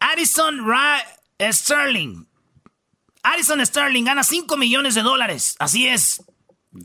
Addison 0.00 0.66
Ra 0.66 0.98
Sterling. 1.40 2.26
Addison 3.32 3.64
Sterling 3.64 4.04
gana 4.04 4.22
5 4.22 4.56
millones 4.56 4.94
de 4.94 5.02
dólares. 5.02 5.56
Así 5.58 5.88
es. 5.88 6.22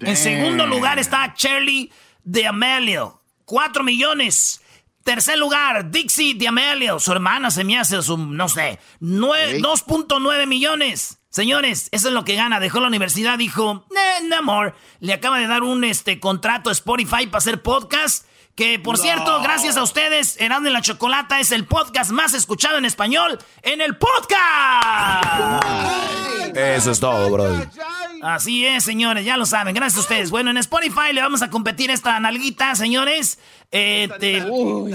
En 0.02 0.18
segundo 0.18 0.66
lugar 0.66 1.00
está 1.00 1.34
Charlie 1.34 1.92
de 2.24 2.48
Amelio. 2.48 3.22
4 3.46 3.84
millones. 3.84 4.62
Tercer 5.04 5.38
lugar, 5.38 5.92
Dixie 5.92 6.34
de 6.36 6.48
Amelio. 6.48 7.00
Su 7.00 7.12
hermana 7.12 7.52
se 7.52 7.64
me 7.64 7.78
hace 7.78 8.02
su, 8.02 8.18
no 8.18 8.48
sé, 8.48 8.80
2.9 9.02 10.48
millones. 10.48 11.20
Señores, 11.30 11.90
eso 11.92 12.08
es 12.08 12.14
lo 12.14 12.24
que 12.24 12.36
gana. 12.36 12.60
Dejó 12.60 12.80
la 12.80 12.88
universidad, 12.88 13.38
dijo, 13.38 13.86
no, 14.30 14.36
amor. 14.36 14.76
Le 15.00 15.14
acaba 15.14 15.40
de 15.40 15.48
dar 15.48 15.64
un 15.64 15.84
este, 15.84 16.20
contrato 16.20 16.70
a 16.70 16.74
Spotify 16.74 17.26
para 17.26 17.40
hacer 17.40 17.62
podcast. 17.62 18.28
Que 18.56 18.78
por 18.78 19.00
cierto, 19.00 19.42
gracias 19.42 19.78
a 19.78 19.84
ustedes, 19.84 20.40
Erasmo 20.40 20.68
y 20.68 20.72
la 20.72 20.82
Chocolata 20.82 21.40
es 21.40 21.52
el 21.52 21.66
podcast 21.66 22.12
más 22.12 22.36
escuchado 22.36 22.78
en 22.78 22.86
español 22.86 23.40
en 23.64 23.82
el 23.82 23.98
podcast. 23.98 25.64
Eso 26.56 26.92
es 26.92 27.00
todo, 27.00 27.32
bro. 27.32 27.48
Así 28.22 28.64
es, 28.64 28.84
señores, 28.84 29.26
ya 29.26 29.38
lo 29.38 29.48
saben. 29.48 29.74
Gracias 29.74 29.98
a 29.98 30.02
ustedes. 30.02 30.30
Bueno, 30.30 30.52
en 30.52 30.58
Spotify 30.58 31.14
le 31.14 31.22
vamos 31.22 31.42
a 31.42 31.50
competir 31.50 31.90
esta 31.90 32.20
nalguita, 32.20 32.76
señores. 32.76 33.40
Eh, 33.72 34.08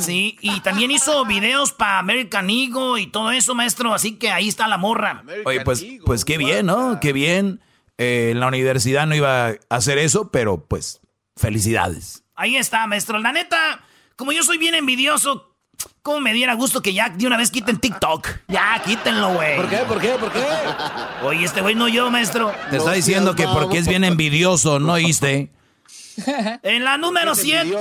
sí, 0.01 0.39
y 0.41 0.61
también 0.61 0.93
hizo 0.93 1.25
videos 1.25 1.73
para 1.73 1.99
American 1.99 2.49
Eagle 2.49 3.03
y 3.03 3.09
todo 3.09 3.33
eso, 3.33 3.57
maestro. 3.57 3.93
Así 3.93 4.13
que 4.17 4.31
ahí 4.31 4.47
está 4.47 4.69
la 4.69 4.79
morra. 4.79 5.25
Oye, 5.45 5.63
pues, 5.63 5.85
pues 6.07 6.25
qué 6.25 6.39
bien, 6.39 6.67
¿no? 6.67 7.01
Qué 7.01 7.13
bien. 7.13 7.61
Eh, 7.99 8.29
en 8.31 8.39
la 8.39 8.47
universidad 8.47 9.09
no 9.09 9.17
iba 9.17 9.49
a 9.49 9.57
hacer 9.69 9.99
eso, 9.99 10.31
pero 10.31 10.65
pues 10.65 11.01
felicidades. 11.37 12.23
Ahí 12.39 12.57
está, 12.57 12.87
maestro. 12.87 13.19
La 13.19 13.33
neta, 13.33 13.81
como 14.15 14.31
yo 14.31 14.45
soy 14.45 14.59
bien 14.59 14.77
envidioso, 14.77 15.57
¿cómo 16.03 16.21
me 16.21 16.33
diera 16.33 16.55
gusto 16.55 16.81
que 16.81 16.95
ya 16.95 17.09
de 17.09 17.27
una 17.27 17.37
vez 17.37 17.51
quiten 17.51 17.81
TikTok? 17.81 18.29
Ya, 18.47 18.81
quítenlo, 18.87 19.35
güey. 19.35 19.57
¿Por 19.57 19.69
qué? 19.69 19.77
¿Por 19.79 20.01
qué? 20.01 20.11
¿Por 20.11 20.33
qué? 20.33 20.47
Oye, 21.25 21.45
este 21.45 21.63
güey 21.63 21.75
no 21.75 21.89
yo, 21.89 22.13
maestro. 22.13 22.55
Te 22.71 22.77
está 22.77 22.93
diciendo 22.93 23.35
que 23.35 23.45
porque 23.49 23.79
es 23.79 23.89
bien 23.89 24.05
envidioso, 24.05 24.79
¿no 24.79 24.93
oíste? 24.93 25.51
en 26.63 26.85
la 26.85 26.97
número 26.97 27.35
100. 27.35 27.75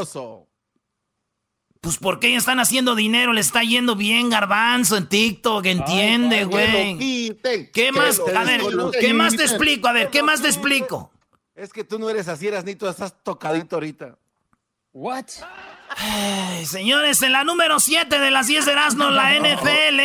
Pues 1.79 1.97
porque 1.99 2.29
ellos 2.29 2.39
están 2.39 2.59
haciendo 2.59 2.95
dinero, 2.95 3.33
le 3.33 3.41
está 3.41 3.61
yendo 3.61 3.95
bien 3.95 4.31
garbanzo 4.31 4.97
en 4.97 5.07
TikTok, 5.07 5.63
entiende, 5.67 6.45
güey. 6.45 7.37
¿Qué 7.71 7.91
más? 7.91 8.19
A 8.35 8.43
ver, 8.43 8.61
¿qué 8.99 9.13
más 9.13 9.35
te 9.35 9.43
explico? 9.43 9.87
A 9.87 9.91
ver, 9.91 10.09
¿qué 10.09 10.23
más 10.23 10.41
te 10.41 10.47
explico? 10.47 11.11
Es 11.53 11.71
que 11.71 11.83
tú 11.83 11.99
no 11.99 12.09
eres 12.09 12.27
así, 12.27 12.47
eras 12.47 12.65
ni 12.65 12.73
tú 12.73 12.87
estás 12.87 13.13
tocadito 13.23 13.75
ahorita. 13.75 14.17
What? 14.99 15.25
señores, 16.65 17.21
en 17.21 17.31
la 17.31 17.43
número 17.43 17.79
7 17.79 18.17
de 18.17 18.31
las 18.31 18.47
10 18.47 18.65
de 18.65 18.71
Erasmo, 18.71 19.11
la 19.11 19.31
NFL. 19.39 19.99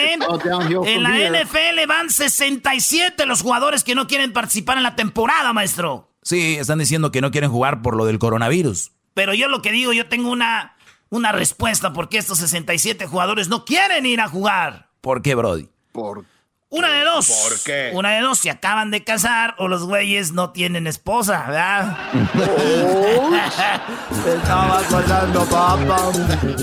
En 0.87 1.03
la 1.03 1.31
NFL 1.31 1.87
van 1.89 2.11
67 2.11 3.25
los 3.25 3.41
jugadores 3.41 3.85
que 3.85 3.95
no 3.95 4.07
quieren 4.07 4.35
participar 4.35 4.77
en 4.77 4.83
la 4.83 4.95
temporada, 4.95 5.55
maestro. 5.55 6.11
Sí, 6.21 6.57
están 6.57 6.79
diciendo 6.79 7.11
que 7.11 7.23
no 7.23 7.31
quieren 7.31 7.51
jugar 7.51 7.81
por 7.81 7.97
lo 7.97 8.05
del 8.05 8.19
coronavirus. 8.19 8.93
Pero 9.15 9.33
yo 9.33 9.49
lo 9.49 9.63
que 9.63 9.73
digo, 9.73 9.95
yo 9.95 10.11
tengo 10.11 10.31
una, 10.31 10.77
una 11.09 11.33
respuesta 11.33 11.95
porque 11.95 12.19
estos 12.19 12.37
67 12.41 13.07
jugadores 13.07 13.49
no 13.49 13.65
quieren 13.65 14.05
ir 14.05 14.21
a 14.21 14.29
jugar. 14.29 14.91
¿Por 15.01 15.23
qué, 15.23 15.35
Brody? 15.35 15.71
¿Por 15.93 16.27
una 16.73 16.89
de 16.89 17.05
dos. 17.05 17.29
¿Por 17.29 17.61
qué? 17.61 17.91
Una 17.93 18.13
de 18.13 18.23
dos, 18.23 18.39
se 18.39 18.51
acaban 18.51 18.91
de 18.91 19.05
casar 19.05 19.55
o 19.59 19.69
los 19.69 19.85
güeyes 19.85 20.33
no 20.33 20.51
tienen 20.51 20.87
esposa, 20.87 21.45
¿verdad? 21.47 21.99
Estaba 24.27 24.83
colando 24.85 25.45
papa. 25.45 26.13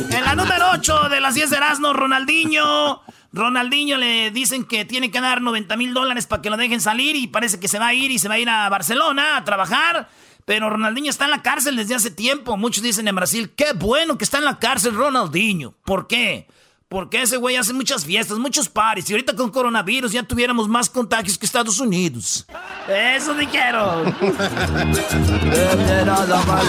En 0.10 0.26
la 0.26 0.34
número 0.34 0.72
8 0.74 1.10
de 1.10 1.22
las 1.22 1.36
10 1.36 1.52
de 1.52 1.58
Erasmo, 1.58 1.94
Ronaldinho. 1.94 3.02
Ronaldinho 3.32 3.98
le 3.98 4.32
dicen 4.32 4.64
que 4.64 4.84
tiene 4.84 5.12
que 5.12 5.22
dar 5.22 5.44
90 5.44 5.78
mil 5.78 5.94
dólares 5.94 6.26
para 6.26 6.42
que 6.42 6.50
lo 6.50 6.58
dejen 6.58 6.82
salir 6.82 7.16
y 7.16 7.28
parece 7.28 7.60
que 7.60 7.68
se 7.68 7.78
va 7.78 7.88
a 7.88 7.94
ir 7.94 8.10
y 8.10 8.18
se 8.18 8.28
va 8.28 8.34
a 8.34 8.40
ir 8.40 8.50
a 8.50 8.68
Barcelona 8.68 9.38
a 9.38 9.44
trabajar. 9.44 10.10
Pero 10.46 10.72
Ronaldinho 10.72 11.12
está 11.12 11.26
en 11.26 11.32
la 11.32 11.44
cárcel 11.44 11.76
desde 11.76 11.94
hace 11.94 12.10
tiempo. 12.10 12.58
Muchos 12.58 12.82
dicen 12.82 13.08
en 13.08 13.16
Brasil, 13.16 13.52
qué 13.56 13.74
bueno 13.76 14.18
que 14.18 14.24
está 14.24 14.40
en 14.40 14.46
la 14.46 14.58
cárcel 14.58 14.96
Ronaldinho. 14.96 15.76
¿Por 15.86 16.08
qué? 16.08 16.48
Porque 16.90 17.22
ese 17.22 17.38
güey 17.38 17.56
hace 17.56 17.72
muchas 17.72 18.04
fiestas, 18.04 18.40
muchos 18.40 18.68
pares. 18.68 19.08
Y 19.08 19.14
ahorita 19.14 19.36
con 19.36 19.52
coronavirus 19.52 20.12
ya 20.12 20.24
tuviéramos 20.24 20.68
más 20.68 20.90
contagios 20.90 21.38
que 21.38 21.46
Estados 21.46 21.80
Unidos. 21.80 22.48
Eso 22.88 23.36
dijeron. 23.36 24.06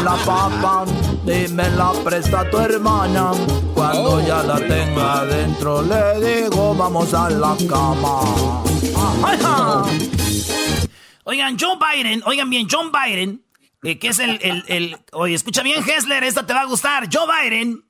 la 0.04 0.16
papa 0.26 0.84
y 1.24 1.48
me 1.52 1.70
la 1.70 1.92
presta 2.04 2.50
tu 2.50 2.58
hermana. 2.58 3.32
Cuando 3.72 4.20
ya 4.20 4.42
la 4.42 4.58
tenga 4.58 5.20
adentro, 5.20 5.80
le 5.80 6.42
digo, 6.42 6.74
vamos 6.74 7.14
a 7.14 7.30
la 7.30 7.56
cama. 7.66 8.20
Oigan, 11.24 11.58
Joe 11.58 11.78
Biden, 11.78 12.22
oigan 12.26 12.50
bien, 12.50 12.68
John 12.70 12.92
Biden, 12.92 13.42
eh, 13.82 13.98
que 13.98 14.08
es 14.08 14.18
el, 14.18 14.38
el, 14.42 14.64
el, 14.68 14.98
Oye, 15.12 15.34
escucha 15.34 15.62
bien, 15.62 15.82
Hessler, 15.82 16.24
esta 16.24 16.44
te 16.44 16.52
va 16.52 16.60
a 16.60 16.66
gustar. 16.66 17.08
Joe 17.10 17.26
Biden 17.26 17.84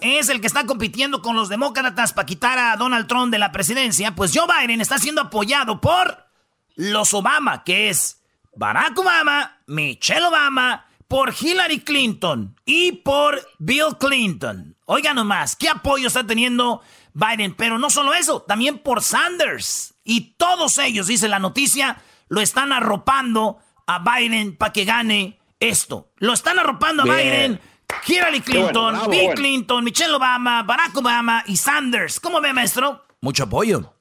es 0.00 0.28
el 0.28 0.40
que 0.40 0.46
está 0.46 0.66
compitiendo 0.66 1.22
con 1.22 1.36
los 1.36 1.48
demócratas 1.48 2.12
para 2.12 2.26
quitar 2.26 2.58
a 2.58 2.76
Donald 2.76 3.06
Trump 3.06 3.32
de 3.32 3.38
la 3.38 3.52
presidencia. 3.52 4.14
Pues 4.14 4.32
Joe 4.34 4.46
Biden 4.46 4.80
está 4.80 4.98
siendo 4.98 5.22
apoyado 5.22 5.80
por 5.80 6.26
los 6.74 7.12
Obama, 7.14 7.64
que 7.64 7.88
es 7.88 8.22
Barack 8.54 8.98
Obama, 8.98 9.58
Michelle 9.66 10.26
Obama, 10.26 10.86
por 11.08 11.34
Hillary 11.38 11.80
Clinton 11.80 12.54
y 12.64 12.92
por 12.92 13.40
Bill 13.58 13.96
Clinton. 13.98 14.76
Oigan 14.84 15.16
nomás, 15.16 15.56
¿qué 15.56 15.68
apoyo 15.68 16.08
está 16.08 16.26
teniendo 16.26 16.82
Biden? 17.14 17.54
Pero 17.54 17.78
no 17.78 17.90
solo 17.90 18.14
eso, 18.14 18.42
también 18.42 18.78
por 18.78 19.02
Sanders. 19.02 19.94
Y 20.04 20.34
todos 20.36 20.78
ellos, 20.78 21.06
dice 21.06 21.28
la 21.28 21.38
noticia, 21.38 22.00
lo 22.28 22.40
están 22.40 22.72
arropando 22.72 23.58
a 23.86 23.98
Biden 23.98 24.56
para 24.56 24.72
que 24.72 24.84
gane 24.84 25.38
esto. 25.60 26.12
Lo 26.18 26.32
están 26.32 26.58
arropando 26.58 27.02
a 27.02 27.06
Biden. 27.06 27.60
Hillary 28.06 28.40
Clinton, 28.40 29.10
Bill 29.10 29.34
Clinton, 29.34 29.84
Michelle 29.84 30.14
Obama, 30.14 30.62
Barack 30.62 30.96
Obama 30.96 31.42
y 31.46 31.56
Sanders. 31.56 32.20
¿Cómo 32.20 32.40
ve, 32.40 32.52
maestro? 32.52 33.04
Mucho 33.20 33.44
apoyo. 33.44 33.94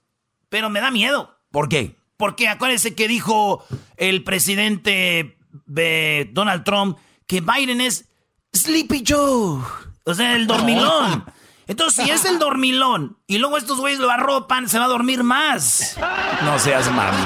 Pero 0.50 0.70
me 0.70 0.80
da 0.80 0.92
miedo. 0.92 1.38
¿Por 1.52 1.70
qué? 1.70 1.96
Porque 2.18 2.48
acuérdense 2.48 2.96
que 2.96 3.08
dijo 3.08 3.64
el 3.98 4.24
presidente 4.24 5.38
de 5.66 6.30
Donald 6.34 6.64
Trump 6.64 6.98
que 7.28 7.42
Biden 7.42 7.82
es 7.82 8.10
Sleepy 8.54 9.04
Joe. 9.08 9.62
O 10.06 10.14
sea, 10.14 10.36
el 10.36 10.48
dormilón. 10.48 11.26
Entonces, 11.68 12.06
si 12.06 12.12
es 12.12 12.24
el 12.24 12.40
dormilón 12.40 13.18
y 13.28 13.40
luego 13.40 13.58
estos 13.58 13.78
güeyes 13.78 14.00
lo 14.00 14.10
arropan, 14.10 14.70
se 14.70 14.80
va 14.80 14.86
a 14.86 14.88
dormir 14.88 15.24
más. 15.24 15.98
No 16.46 16.58
seas 16.58 16.90
mami. 16.94 17.18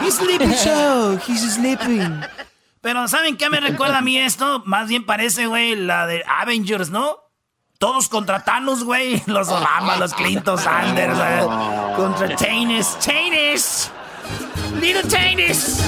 He's 0.00 0.14
Sleepy 0.14 0.54
Joe. 0.64 1.18
He's 1.26 1.54
sleeping. 1.54 2.20
Pero 2.82 3.06
¿saben 3.06 3.36
qué 3.36 3.48
me 3.48 3.60
recuerda 3.60 3.98
a 3.98 4.02
mí 4.02 4.18
esto? 4.18 4.62
Más 4.66 4.88
bien 4.88 5.06
parece, 5.06 5.46
güey, 5.46 5.76
la 5.76 6.06
de 6.08 6.24
Avengers, 6.26 6.90
¿no? 6.90 7.16
Todos 7.78 8.08
contra 8.08 8.42
Thanos, 8.44 8.82
güey. 8.82 9.22
Los 9.26 9.48
Obama, 9.48 9.96
los 9.96 10.12
Clinton, 10.12 10.58
Sanders, 10.62 11.18
contra 11.96 12.36
Tanis. 12.36 12.98
Tanis. 12.98 13.90
Little 14.80 15.04
Tanis. 15.04 15.80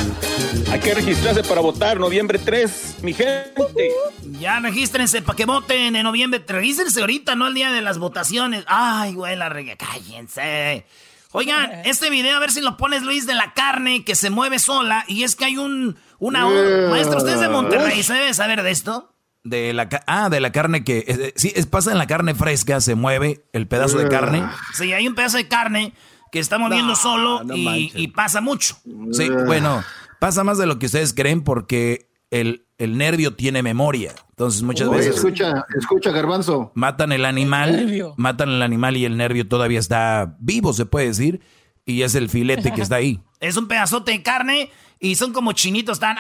Hay 0.71 0.79
que 0.79 0.95
registrarse 0.95 1.43
para 1.43 1.61
votar 1.61 1.99
noviembre 1.99 2.39
3, 2.39 2.99
mi 3.03 3.13
gente. 3.13 3.91
Ya 4.39 4.61
regístrense 4.61 5.21
para 5.23 5.37
que 5.37 5.47
voten 5.47 5.97
en 5.97 6.05
noviembre. 6.05 6.45
Regístrense 6.47 7.01
ahorita, 7.01 7.35
no 7.35 7.49
el 7.49 7.55
día 7.55 7.73
de 7.73 7.83
las 7.83 7.99
votaciones. 7.99 8.65
Ay, 8.69 9.15
güey, 9.15 9.37
la 9.37 9.49
regué. 9.49 9.77
Cállense. 9.77 10.87
Oigan, 11.33 11.71
este 11.85 12.11
video, 12.11 12.37
a 12.37 12.41
ver 12.41 12.53
si 12.53 12.61
lo 12.61 12.77
pones, 12.77 13.03
Luis, 13.03 13.27
de 13.27 13.35
la 13.35 13.53
carne 13.55 14.05
que 14.05 14.15
se 14.15 14.31
mueve 14.31 14.61
sola. 14.61 15.05
Y 15.09 15.25
es 15.25 15.35
que 15.35 15.45
hay 15.45 15.57
un. 15.57 15.99
Una. 16.25 16.49
maestro, 16.89 17.19
¿usted 17.19 17.35
es 17.35 17.41
de 17.41 17.51
Monterrey? 17.51 18.03
¿Se 18.03 18.15
debe 18.15 18.33
saber 18.33 18.63
de 18.63 18.71
esto? 18.71 19.13
De 19.43 19.75
la, 19.75 19.91
ah, 20.07 20.31
de 20.31 20.41
la 20.41 20.53
carne 20.53 20.83
que... 20.83 21.05
Eh, 21.07 21.33
sí, 21.37 21.53
es, 21.55 21.67
pasa 21.67 21.93
en 21.93 21.99
la 21.99 22.07
carne 22.07 22.35
fresca, 22.35 22.81
se 22.81 22.95
mueve 22.95 23.45
el 23.53 23.69
pedazo 23.69 23.99
de 23.99 24.09
carne. 24.09 24.43
Sí, 24.73 24.95
hay 24.95 25.07
un 25.07 25.15
pedazo 25.15 25.37
de 25.37 25.49
carne 25.49 25.93
que 26.33 26.39
está 26.39 26.57
moviendo 26.57 26.97
solo 26.97 27.43
y, 27.55 28.09
pasa 28.09 28.41
mucho. 28.41 28.79
Sí, 29.13 29.29
bueno, 29.29 29.85
pasa 30.19 30.45
más 30.45 30.57
de 30.57 30.65
lo 30.65 30.79
que 30.79 30.87
ustedes 30.87 31.13
creen 31.13 31.45
porque 31.45 32.09
el, 32.31 32.65
el 32.79 32.97
nervio 32.97 33.35
tiene 33.35 33.63
memoria. 33.63 34.15
Entonces 34.31 34.63
muchas 34.63 34.89
veces... 34.89 35.17
Escucha, 35.17 35.67
escucha, 35.77 36.11
garbanzo. 36.11 36.73
Matan 36.75 37.13
el 37.13 37.27
animal, 37.27 38.15
matan 38.17 38.49
el 38.49 38.63
animal 38.63 38.97
y 38.97 39.05
el 39.05 39.19
nervio 39.19 39.47
todavía 39.47 39.79
está 39.79 40.37
vivo, 40.41 40.73
se 40.73 40.87
puede 40.87 41.09
decir. 41.09 41.43
Y 41.87 42.03
es 42.03 42.15
el 42.15 42.29
filete 42.29 42.73
que 42.73 42.83
está 42.83 42.97
ahí. 42.97 43.21
Es 43.41 43.57
un 43.59 43.69
pedazote 43.69 44.13
de 44.13 44.23
carne 44.23 44.71
y 44.99 45.17
son 45.17 45.35
como 45.35 45.53
chinitos, 45.53 45.97
están. 45.97 46.17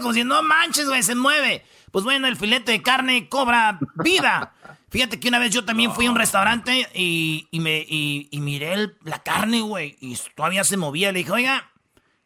Como 0.00 0.12
si 0.12 0.24
no 0.24 0.42
manches, 0.42 0.88
güey, 0.88 1.04
se 1.04 1.14
mueve. 1.14 1.64
Pues 1.92 2.04
bueno, 2.04 2.26
el 2.26 2.36
filete 2.36 2.72
de 2.72 2.82
carne 2.82 3.28
cobra 3.28 3.78
vida. 3.94 4.52
Fíjate 4.90 5.20
que 5.20 5.28
una 5.28 5.38
vez 5.38 5.52
yo 5.52 5.64
también 5.64 5.92
fui 5.92 6.06
a 6.06 6.10
un 6.10 6.16
restaurante 6.16 6.88
y, 6.94 7.46
me, 7.52 7.86
y, 7.88 8.28
miré 8.40 8.90
la 9.04 9.22
carne, 9.22 9.60
güey, 9.60 9.96
y 10.00 10.18
todavía 10.34 10.64
se 10.64 10.76
movía. 10.76 11.12
Le 11.12 11.20
dije, 11.20 11.30
oiga, 11.30 11.70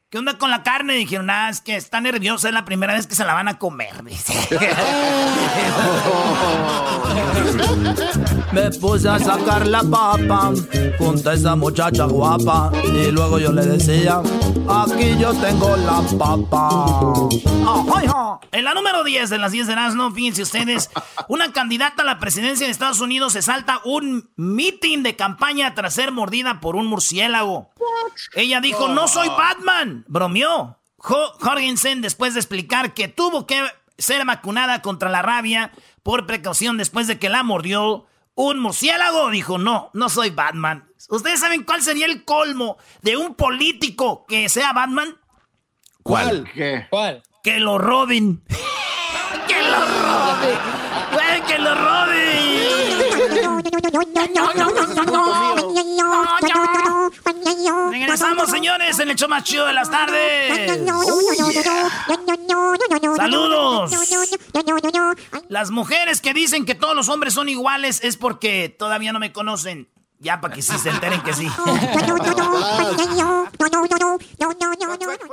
¿qué 0.08 0.16
onda 0.18 0.38
con 0.38 0.50
la 0.50 0.62
carne? 0.62 0.94
dijeron, 0.94 1.26
nada, 1.26 1.50
es 1.50 1.60
que 1.60 1.76
está 1.76 2.00
nerviosa, 2.00 2.48
es 2.48 2.54
la 2.54 2.64
primera 2.64 2.94
vez 2.94 3.06
que 3.06 3.16
se 3.16 3.26
la 3.26 3.34
van 3.34 3.48
a 3.48 3.58
comer. 3.58 4.02
Dice. 4.04 4.32
Me 8.52 8.70
puse 8.70 9.08
a 9.08 9.18
sacar 9.18 9.66
la 9.66 9.82
papa 9.82 10.52
junto 10.98 11.30
a 11.30 11.34
esa 11.34 11.56
muchacha 11.56 12.04
guapa 12.04 12.70
y 12.84 13.10
luego 13.10 13.38
yo 13.38 13.50
le 13.50 13.64
decía, 13.64 14.20
aquí 14.68 15.16
yo 15.18 15.32
tengo 15.34 15.74
la 15.76 16.02
papa. 16.18 17.28
En 18.52 18.64
la 18.64 18.74
número 18.74 19.04
10 19.04 19.30
de 19.30 19.38
las 19.38 19.52
10 19.52 19.66
de 19.68 19.76
no 19.76 20.10
fíjense 20.12 20.42
ustedes, 20.42 20.90
una 21.28 21.52
candidata 21.52 22.02
a 22.02 22.04
la 22.06 22.18
presidencia 22.18 22.66
de 22.66 22.72
Estados 22.72 23.00
Unidos 23.00 23.32
se 23.32 23.40
salta 23.40 23.80
un 23.84 24.30
meeting 24.36 25.02
de 25.02 25.16
campaña 25.16 25.74
tras 25.74 25.94
ser 25.94 26.12
mordida 26.12 26.60
por 26.60 26.76
un 26.76 26.86
murciélago. 26.86 27.70
Ella 28.34 28.60
dijo, 28.60 28.88
no 28.88 29.08
soy 29.08 29.28
Batman, 29.28 30.04
bromeó. 30.08 30.78
Jorgensen 30.98 32.02
después 32.02 32.34
de 32.34 32.40
explicar 32.40 32.92
que 32.92 33.08
tuvo 33.08 33.46
que 33.46 33.62
ser 33.96 34.24
vacunada 34.26 34.82
contra 34.82 35.08
la 35.08 35.22
rabia 35.22 35.72
por 36.02 36.26
precaución 36.26 36.76
después 36.76 37.06
de 37.06 37.18
que 37.18 37.28
la 37.28 37.42
mordió 37.42 38.06
un 38.34 38.58
murciélago. 38.58 39.30
Dijo, 39.30 39.58
no, 39.58 39.90
no 39.94 40.08
soy 40.08 40.30
Batman. 40.30 40.88
¿Ustedes 41.08 41.40
saben 41.40 41.64
cuál 41.64 41.82
sería 41.82 42.06
el 42.06 42.24
colmo 42.24 42.76
de 43.02 43.16
un 43.16 43.34
político 43.34 44.24
que 44.26 44.48
sea 44.48 44.72
Batman? 44.72 45.16
¿Cuál? 46.02 46.50
¿Qué? 46.54 46.86
¿Cuál? 46.90 47.22
Que 47.42 47.58
lo 47.58 47.78
roben. 47.78 48.42
que 49.48 49.62
lo 49.62 49.78
roben. 49.80 50.58
que 51.46 51.58
lo 51.58 51.74
roben. 51.74 52.02
Regresamos, 58.12 58.50
señores, 58.50 58.98
en 58.98 59.08
el 59.08 59.16
show 59.16 59.26
más 59.26 59.42
chido 59.42 59.66
de 59.66 59.72
las 59.72 59.90
tardes. 59.90 60.78
Saludos. 63.16 63.90
Las 65.48 65.70
mujeres 65.70 66.20
que 66.20 66.34
dicen 66.34 66.66
que 66.66 66.74
todos 66.74 66.94
los 66.94 67.08
hombres 67.08 67.32
son 67.32 67.48
iguales 67.48 68.00
es 68.04 68.18
porque 68.18 68.68
todavía 68.68 69.14
no 69.14 69.18
me 69.18 69.32
conocen. 69.32 69.88
Ya 70.18 70.42
para 70.42 70.54
que 70.54 70.60
sí 70.60 70.78
se 70.78 70.90
enteren 70.90 71.22
que 71.22 71.32
sí. 71.32 71.48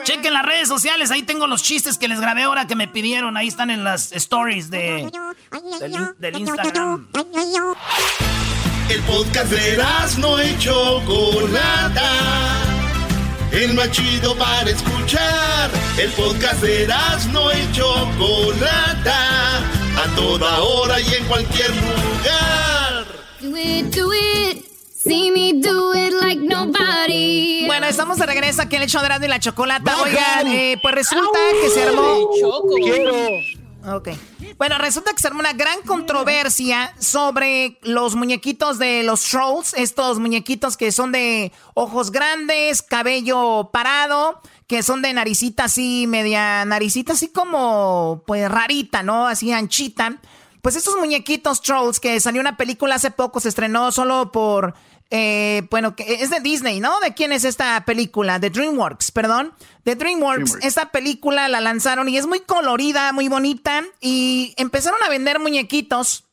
Chequen 0.03 0.33
las 0.33 0.45
redes 0.45 0.67
sociales, 0.69 1.11
ahí 1.11 1.23
tengo 1.23 1.47
los 1.47 1.61
chistes 1.61 1.97
que 1.97 2.07
les 2.07 2.21
grabé 2.21 2.43
ahora 2.43 2.65
que 2.65 2.75
me 2.75 2.87
pidieron. 2.87 3.35
Ahí 3.35 3.49
están 3.49 3.69
en 3.71 3.83
las 3.83 4.13
stories 4.13 4.71
de, 4.71 5.11
del, 6.17 6.39
Instagram. 6.39 7.09
El 8.89 9.02
podcast 9.04 9.52
de 9.52 9.78
no 10.17 10.39
hecho 10.39 10.99
Chocolata. 11.06 12.12
El 13.52 13.75
más 13.75 13.91
chido 13.91 14.36
para 14.36 14.67
escuchar. 14.67 15.69
El 15.95 16.10
podcast 16.13 16.62
de 16.63 16.88
no 17.32 17.52
hecho 17.52 17.93
Chocolata. 18.17 19.60
A 19.60 20.15
toda 20.15 20.63
hora 20.63 20.99
y 20.99 21.13
en 21.13 21.23
cualquier 21.25 21.69
lugar. 21.69 23.06
Do 23.41 23.56
it, 23.56 23.95
do 23.95 24.12
it. 24.12 24.65
See 24.91 25.30
me 25.30 25.54
do 25.62 25.93
it 25.93 26.13
like 26.19 26.41
nobody. 26.41 27.67
Bueno, 27.67 27.86
estamos 27.86 28.17
de 28.17 28.25
regreso 28.25 28.63
aquí 28.63 28.75
en 28.78 28.82
el 28.82 28.89
show 28.89 29.04
de 29.04 29.25
y 29.25 29.30
la 29.30 29.39
chocolata. 29.39 30.02
Oigan, 30.02 30.47
eh, 30.47 30.80
pues 30.82 30.95
resulta 30.95 31.39
que 31.62 31.69
se 31.69 31.84
armó. 31.84 32.28
Ok. 33.91 34.10
Bueno, 34.58 34.78
resulta 34.78 35.12
que 35.13 35.19
se 35.19 35.28
armó 35.28 35.39
una 35.39 35.54
gran 35.54 35.82
controversia 35.82 36.93
sobre 36.99 37.80
los 37.82 38.15
muñequitos 38.15 38.78
de 38.78 39.04
los 39.04 39.23
trolls. 39.23 39.73
Estos 39.73 40.19
muñequitos 40.19 40.78
que 40.78 40.91
son 40.91 41.12
de 41.12 41.52
ojos 41.73 42.12
grandes, 42.12 42.82
cabello 42.82 43.69
parado, 43.71 44.41
que 44.67 44.84
son 44.84 45.02
de 45.02 45.13
naricita 45.13 45.65
así, 45.65 46.06
media 46.08 46.63
naricita 46.65 47.13
así 47.13 47.30
como, 47.30 48.23
pues 48.28 48.49
rarita, 48.49 49.02
¿no? 49.02 49.28
Así 49.28 49.52
anchita. 49.52 50.19
Pues 50.62 50.75
estos 50.75 50.97
muñequitos 50.97 51.62
trolls 51.62 51.99
que 51.99 52.19
salió 52.19 52.41
una 52.41 52.58
película 52.58 52.95
hace 52.95 53.12
poco, 53.12 53.39
se 53.39 53.49
estrenó 53.49 53.91
solo 53.91 54.32
por 54.32 54.75
eh, 55.12 55.63
bueno, 55.72 55.95
es 55.98 56.30
de 56.30 56.39
Disney, 56.39 56.80
¿no? 56.80 57.00
¿De 57.00 57.13
quién 57.13 57.32
es 57.32 57.43
esta 57.43 57.84
película? 57.86 58.38
De 58.38 58.50
DreamWorks, 58.50 59.12
perdón. 59.12 59.54
De 59.84 59.95
DreamWorks. 59.95 60.58
Esta 60.62 60.91
película 60.91 61.48
la 61.48 61.62
lanzaron 61.62 62.10
y 62.10 62.17
es 62.17 62.28
muy 62.28 62.41
colorida, 62.41 63.12
muy 63.12 63.28
bonita. 63.28 63.84
Y 64.00 64.54
empezaron 64.58 65.02
a 65.04 65.10
vender 65.10 65.39
muñequitos 65.39 66.26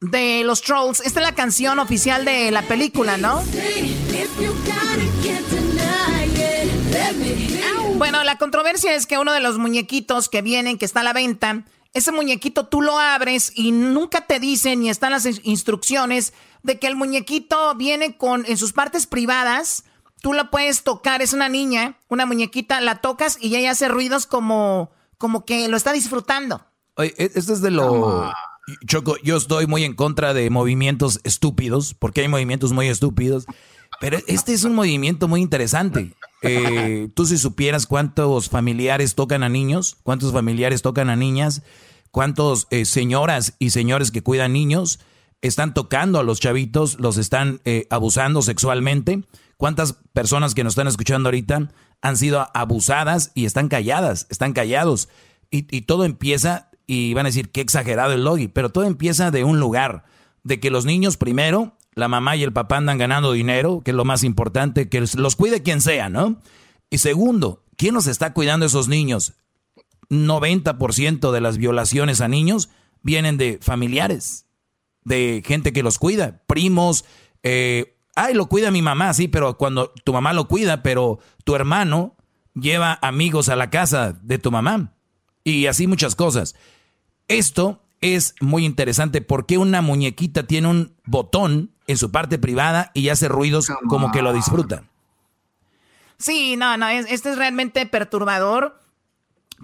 de 0.00 0.42
los 0.44 0.62
trolls. 0.62 1.00
Esta 1.00 1.20
es 1.20 1.26
la 1.26 1.34
canción 1.34 1.80
oficial 1.80 2.24
de 2.24 2.50
la 2.52 2.62
película, 2.62 3.16
¿no? 3.16 3.42
Bueno, 7.96 8.22
la 8.22 8.38
controversia 8.38 8.94
es 8.94 9.06
que 9.06 9.18
uno 9.18 9.32
de 9.32 9.40
los 9.40 9.58
muñequitos 9.58 10.28
que 10.28 10.42
vienen, 10.42 10.78
que 10.78 10.84
está 10.84 11.00
a 11.00 11.04
la 11.04 11.12
venta, 11.12 11.64
ese 11.96 12.12
muñequito 12.12 12.66
tú 12.66 12.82
lo 12.82 12.98
abres 12.98 13.52
y 13.54 13.72
nunca 13.72 14.26
te 14.26 14.38
dicen 14.38 14.80
ni 14.80 14.90
están 14.90 15.12
las 15.12 15.26
instrucciones 15.44 16.34
de 16.62 16.78
que 16.78 16.86
el 16.86 16.96
muñequito 16.96 17.74
viene 17.74 18.16
con 18.16 18.44
en 18.46 18.58
sus 18.58 18.72
partes 18.72 19.06
privadas. 19.06 19.84
Tú 20.20 20.32
lo 20.32 20.50
puedes 20.50 20.82
tocar, 20.82 21.22
es 21.22 21.32
una 21.32 21.48
niña, 21.48 21.98
una 22.08 22.26
muñequita, 22.26 22.80
la 22.80 23.00
tocas 23.00 23.38
y 23.40 23.56
ella 23.56 23.70
hace 23.70 23.88
ruidos 23.88 24.26
como, 24.26 24.90
como 25.16 25.44
que 25.44 25.68
lo 25.68 25.76
está 25.76 25.92
disfrutando. 25.92 26.66
Oye, 26.96 27.14
e-, 27.16 27.32
esto 27.34 27.52
es 27.52 27.62
de 27.62 27.70
lo... 27.70 28.30
Choco, 28.86 29.16
yo 29.22 29.36
estoy 29.36 29.66
muy 29.66 29.84
en 29.84 29.94
contra 29.94 30.34
de 30.34 30.50
movimientos 30.50 31.20
estúpidos, 31.22 31.94
porque 31.94 32.22
hay 32.22 32.28
movimientos 32.28 32.72
muy 32.72 32.88
estúpidos, 32.88 33.46
pero 34.00 34.18
este 34.26 34.54
es 34.54 34.64
un 34.64 34.74
movimiento 34.74 35.28
muy 35.28 35.40
interesante. 35.40 36.12
Eh, 36.42 37.08
tú 37.14 37.26
si 37.26 37.38
supieras 37.38 37.86
cuántos 37.86 38.48
familiares 38.48 39.14
tocan 39.14 39.42
a 39.42 39.48
niños, 39.48 39.96
cuántos 40.02 40.32
familiares 40.32 40.82
tocan 40.82 41.10
a 41.10 41.16
niñas, 41.16 41.62
cuántos 42.10 42.66
eh, 42.70 42.84
señoras 42.84 43.54
y 43.58 43.70
señores 43.70 44.10
que 44.10 44.22
cuidan 44.22 44.52
niños 44.52 45.00
están 45.42 45.74
tocando 45.74 46.18
a 46.18 46.22
los 46.22 46.40
chavitos, 46.40 46.98
los 46.98 47.18
están 47.18 47.60
eh, 47.64 47.86
abusando 47.90 48.42
sexualmente. 48.42 49.22
¿Cuántas 49.56 49.94
personas 50.12 50.54
que 50.54 50.64
nos 50.64 50.72
están 50.72 50.88
escuchando 50.88 51.28
ahorita 51.28 51.70
han 52.02 52.16
sido 52.16 52.48
abusadas 52.52 53.32
y 53.34 53.46
están 53.46 53.68
calladas, 53.68 54.26
están 54.28 54.52
callados? 54.52 55.08
Y, 55.50 55.66
y 55.74 55.82
todo 55.82 56.04
empieza, 56.04 56.70
y 56.86 57.14
van 57.14 57.26
a 57.26 57.30
decir, 57.30 57.50
qué 57.50 57.60
exagerado 57.60 58.12
el 58.12 58.24
logi, 58.24 58.48
pero 58.48 58.70
todo 58.70 58.84
empieza 58.84 59.30
de 59.30 59.44
un 59.44 59.60
lugar, 59.60 60.04
de 60.42 60.60
que 60.60 60.70
los 60.70 60.84
niños 60.84 61.16
primero, 61.16 61.76
la 61.96 62.08
mamá 62.08 62.36
y 62.36 62.42
el 62.42 62.52
papá 62.52 62.76
andan 62.76 62.98
ganando 62.98 63.32
dinero, 63.32 63.80
que 63.82 63.90
es 63.90 63.96
lo 63.96 64.04
más 64.04 64.22
importante, 64.22 64.88
que 64.88 65.00
los 65.00 65.34
cuide 65.34 65.62
quien 65.62 65.80
sea, 65.80 66.10
¿no? 66.10 66.40
Y 66.90 66.98
segundo, 66.98 67.64
¿quién 67.76 67.94
nos 67.94 68.06
está 68.06 68.34
cuidando 68.34 68.64
a 68.64 68.68
esos 68.68 68.86
niños? 68.86 69.32
90% 70.10 71.32
de 71.32 71.40
las 71.40 71.56
violaciones 71.56 72.20
a 72.20 72.28
niños 72.28 72.68
vienen 73.02 73.38
de 73.38 73.58
familiares, 73.62 74.46
de 75.04 75.42
gente 75.44 75.72
que 75.72 75.82
los 75.82 75.98
cuida, 75.98 76.42
primos, 76.46 77.06
eh, 77.42 77.96
ay, 78.14 78.34
lo 78.34 78.46
cuida 78.46 78.70
mi 78.70 78.82
mamá, 78.82 79.14
sí, 79.14 79.26
pero 79.26 79.56
cuando 79.56 79.92
tu 80.04 80.12
mamá 80.12 80.34
lo 80.34 80.48
cuida, 80.48 80.82
pero 80.82 81.18
tu 81.44 81.54
hermano 81.54 82.14
lleva 82.54 82.98
amigos 83.00 83.48
a 83.48 83.56
la 83.56 83.70
casa 83.70 84.12
de 84.22 84.38
tu 84.38 84.50
mamá 84.50 84.92
y 85.44 85.66
así 85.66 85.86
muchas 85.86 86.14
cosas. 86.14 86.56
Esto 87.26 87.82
es 88.02 88.34
muy 88.42 88.66
interesante 88.66 89.22
porque 89.22 89.56
una 89.56 89.80
muñequita 89.80 90.46
tiene 90.46 90.68
un 90.68 90.94
botón 91.06 91.75
en 91.86 91.96
su 91.96 92.10
parte 92.10 92.38
privada 92.38 92.90
y 92.94 93.08
hace 93.08 93.28
ruidos 93.28 93.68
como 93.88 94.10
que 94.12 94.22
lo 94.22 94.32
disfruta. 94.32 94.84
Sí, 96.18 96.56
no, 96.56 96.76
no, 96.76 96.88
esto 96.88 97.30
es 97.30 97.36
realmente 97.36 97.86
perturbador 97.86 98.80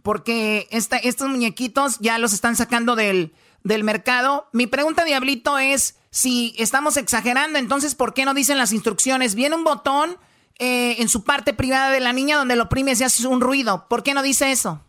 porque 0.02 0.68
estos 0.70 1.28
muñequitos 1.28 1.98
ya 1.98 2.18
los 2.18 2.32
están 2.32 2.56
sacando 2.56 2.96
del, 2.96 3.32
del 3.62 3.84
mercado. 3.84 4.48
Mi 4.52 4.66
pregunta, 4.66 5.04
Diablito, 5.04 5.58
es 5.58 5.96
si 6.10 6.54
estamos 6.58 6.96
exagerando, 6.96 7.58
entonces, 7.58 7.94
¿por 7.94 8.12
qué 8.14 8.24
no 8.24 8.34
dicen 8.34 8.58
las 8.58 8.72
instrucciones? 8.72 9.34
Viene 9.34 9.56
un 9.56 9.64
botón 9.64 10.16
eh, 10.58 10.96
en 10.98 11.08
su 11.08 11.24
parte 11.24 11.54
privada 11.54 11.90
de 11.90 12.00
la 12.00 12.12
niña 12.12 12.36
donde 12.36 12.56
lo 12.56 12.64
oprimes 12.64 13.00
y 13.00 13.04
hace 13.04 13.26
un 13.26 13.40
ruido. 13.40 13.86
¿Por 13.88 14.02
qué 14.02 14.14
no 14.14 14.22
dice 14.22 14.52
eso? 14.52 14.82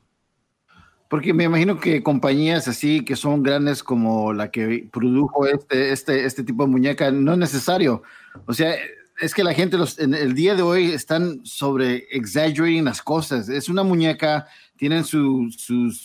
Porque 1.13 1.31
me 1.31 1.43
imagino 1.43 1.79
que 1.79 2.01
compañías 2.01 2.67
así 2.67 3.05
que 3.05 3.15
son 3.15 3.43
grandes 3.43 3.83
como 3.83 4.33
la 4.33 4.49
que 4.49 4.89
produjo 4.91 5.45
este, 5.45 5.91
este, 5.91 6.25
este 6.25 6.43
tipo 6.43 6.63
de 6.63 6.71
muñeca 6.71 7.11
no 7.11 7.33
es 7.33 7.37
necesario. 7.37 8.01
O 8.47 8.53
sea, 8.55 8.73
es 9.19 9.35
que 9.35 9.43
la 9.43 9.53
gente 9.53 9.77
los, 9.77 9.99
en 9.99 10.15
el 10.15 10.33
día 10.33 10.55
de 10.55 10.63
hoy 10.63 10.85
están 10.85 11.45
sobre 11.45 12.07
exaggerating 12.09 12.85
las 12.85 13.03
cosas. 13.03 13.47
Es 13.47 13.69
una 13.69 13.83
muñeca 13.83 14.47
tienen 14.75 15.05
sus 15.05 15.55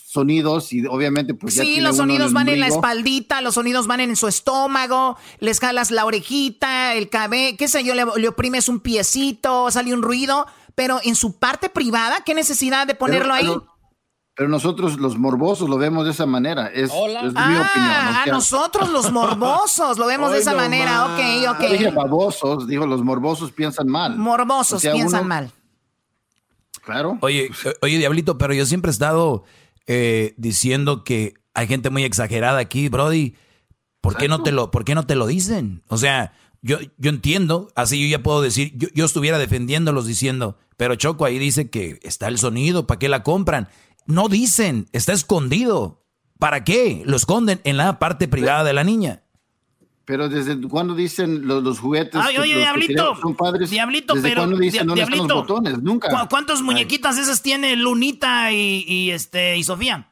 sonidos 0.08 0.74
y 0.74 0.84
obviamente 0.84 1.32
pues 1.32 1.54
ya 1.54 1.62
Sí, 1.62 1.80
los 1.80 1.96
sonidos 1.96 2.34
van 2.34 2.50
en 2.50 2.60
la 2.60 2.66
espaldita, 2.66 3.40
los 3.40 3.54
sonidos 3.54 3.86
van 3.86 4.00
en 4.00 4.14
su 4.14 4.28
estómago, 4.28 5.16
les 5.40 5.58
jalas 5.58 5.90
la 5.90 6.04
orejita, 6.04 6.94
el 6.94 7.08
cabello, 7.08 7.56
qué 7.56 7.66
sé 7.66 7.82
yo, 7.82 7.94
le, 7.94 8.28
oprimes 8.28 8.68
un 8.68 8.80
piecito, 8.80 9.70
sale 9.70 9.94
un 9.94 10.02
ruido, 10.02 10.46
pero 10.74 11.00
en 11.02 11.16
su 11.16 11.38
parte 11.38 11.70
privada, 11.70 12.22
¿qué 12.26 12.34
necesidad 12.34 12.86
de 12.86 12.94
ponerlo 12.94 13.32
ahí? 13.32 13.46
Pero, 13.46 13.77
nosotros 14.46 14.98
los 14.98 15.18
morbosos 15.18 15.68
lo 15.68 15.78
vemos 15.78 16.04
de 16.04 16.12
esa 16.12 16.24
manera, 16.24 16.68
es, 16.68 16.92
mi 16.92 17.14
ah, 17.16 17.26
opinión. 17.26 17.34
Ah, 17.74 18.24
nosotros 18.28 18.88
los 18.90 19.10
morbosos 19.10 19.98
lo 19.98 20.06
vemos 20.06 20.30
de 20.30 20.38
esa 20.38 20.54
manera, 20.54 21.06
ok, 21.06 21.56
ok. 21.56 21.70
dije 21.72 21.90
babosos, 21.90 22.68
dijo 22.68 22.86
los 22.86 23.02
morbosos 23.02 23.50
piensan 23.50 23.88
mal. 23.88 24.16
Morbosos 24.16 24.80
piensan 24.82 25.26
mal. 25.26 25.50
Claro. 26.82 27.18
Oye, 27.20 27.50
oye, 27.82 27.98
Diablito, 27.98 28.38
pero 28.38 28.54
yo 28.54 28.64
siempre 28.64 28.90
he 28.90 28.92
estado 28.92 29.44
eh, 29.88 30.34
diciendo 30.36 31.02
que 31.02 31.34
hay 31.52 31.66
gente 31.66 31.90
muy 31.90 32.04
exagerada 32.04 32.60
aquí, 32.60 32.88
Brody. 32.88 33.34
¿Por 34.00 34.16
qué, 34.16 34.28
no 34.28 34.44
te 34.44 34.52
lo, 34.52 34.70
¿Por 34.70 34.84
qué 34.84 34.94
no 34.94 35.04
te 35.04 35.16
lo 35.16 35.26
dicen? 35.26 35.82
O 35.88 35.98
sea, 35.98 36.32
yo, 36.62 36.78
yo 36.96 37.10
entiendo, 37.10 37.72
así 37.74 38.00
yo 38.00 38.06
ya 38.16 38.22
puedo 38.22 38.40
decir, 38.40 38.72
yo, 38.76 38.88
yo 38.94 39.04
estuviera 39.04 39.38
defendiéndolos 39.38 40.06
diciendo, 40.06 40.56
pero 40.76 40.94
Choco 40.94 41.24
ahí 41.24 41.38
dice 41.38 41.68
que 41.68 41.98
está 42.02 42.28
el 42.28 42.38
sonido, 42.38 42.86
¿para 42.86 43.00
qué 43.00 43.08
la 43.08 43.22
compran? 43.24 43.68
No 44.08 44.28
dicen, 44.30 44.88
está 44.92 45.12
escondido. 45.12 46.02
¿Para 46.38 46.64
qué? 46.64 47.02
Lo 47.04 47.16
esconden 47.16 47.60
en 47.64 47.76
la 47.76 47.98
parte 47.98 48.26
privada 48.26 48.64
de 48.64 48.72
la 48.72 48.82
niña. 48.82 49.22
Pero 50.06 50.30
desde 50.30 50.58
cuándo 50.66 50.94
dicen 50.94 51.46
los, 51.46 51.78
juguetes 51.78 52.18
Ay, 52.24 52.38
oye, 52.38 52.56
Diablito, 52.56 53.14
son 53.16 53.36
padres. 53.36 53.68
Diablito, 53.68 54.14
¿desde 54.14 54.30
pero 54.30 54.46
dicen 54.46 54.86
dónde 54.86 55.02
están 55.02 55.18
los 55.18 55.28
botones? 55.28 55.82
Nunca. 55.82 56.26
¿Cuántas 56.30 56.62
muñequitas 56.62 57.18
esas 57.18 57.42
tiene 57.42 57.76
Lunita 57.76 58.50
y, 58.50 59.10
este 59.10 59.58
y 59.58 59.64
Sofía? 59.64 60.10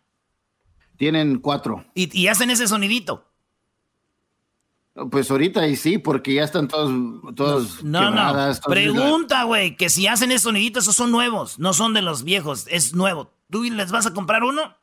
Tienen 0.98 1.38
cuatro. 1.38 1.87
¿Y, 1.94 2.26
hacen 2.26 2.50
ese 2.50 2.68
sonidito? 2.68 3.24
Pues 5.11 5.30
ahorita 5.30 5.66
y 5.68 5.76
sí, 5.76 5.96
porque 5.96 6.35
ya 6.35 6.44
están 6.44 6.68
todos, 6.68 6.92
todos 7.35 7.82
no, 7.82 8.11
no. 8.11 8.52
Pregunta, 8.66 9.44
güey, 9.44 9.76
que 9.76 9.88
si 9.88 10.06
hacen 10.06 10.32
ese 10.32 10.44
sonidito, 10.44 10.80
esos 10.80 10.96
son 10.96 11.11
nuevos, 11.11 11.59
no 11.59 11.72
son 11.72 11.94
de 11.94 12.02
los 12.02 12.24
viejos, 12.24 12.66
es 12.68 12.94
nuevo. 12.94 13.36
¿Tú 13.50 13.62
les 13.64 13.92
vas 13.92 14.06
a 14.06 14.14
comprar 14.14 14.42
uno? 14.42 14.76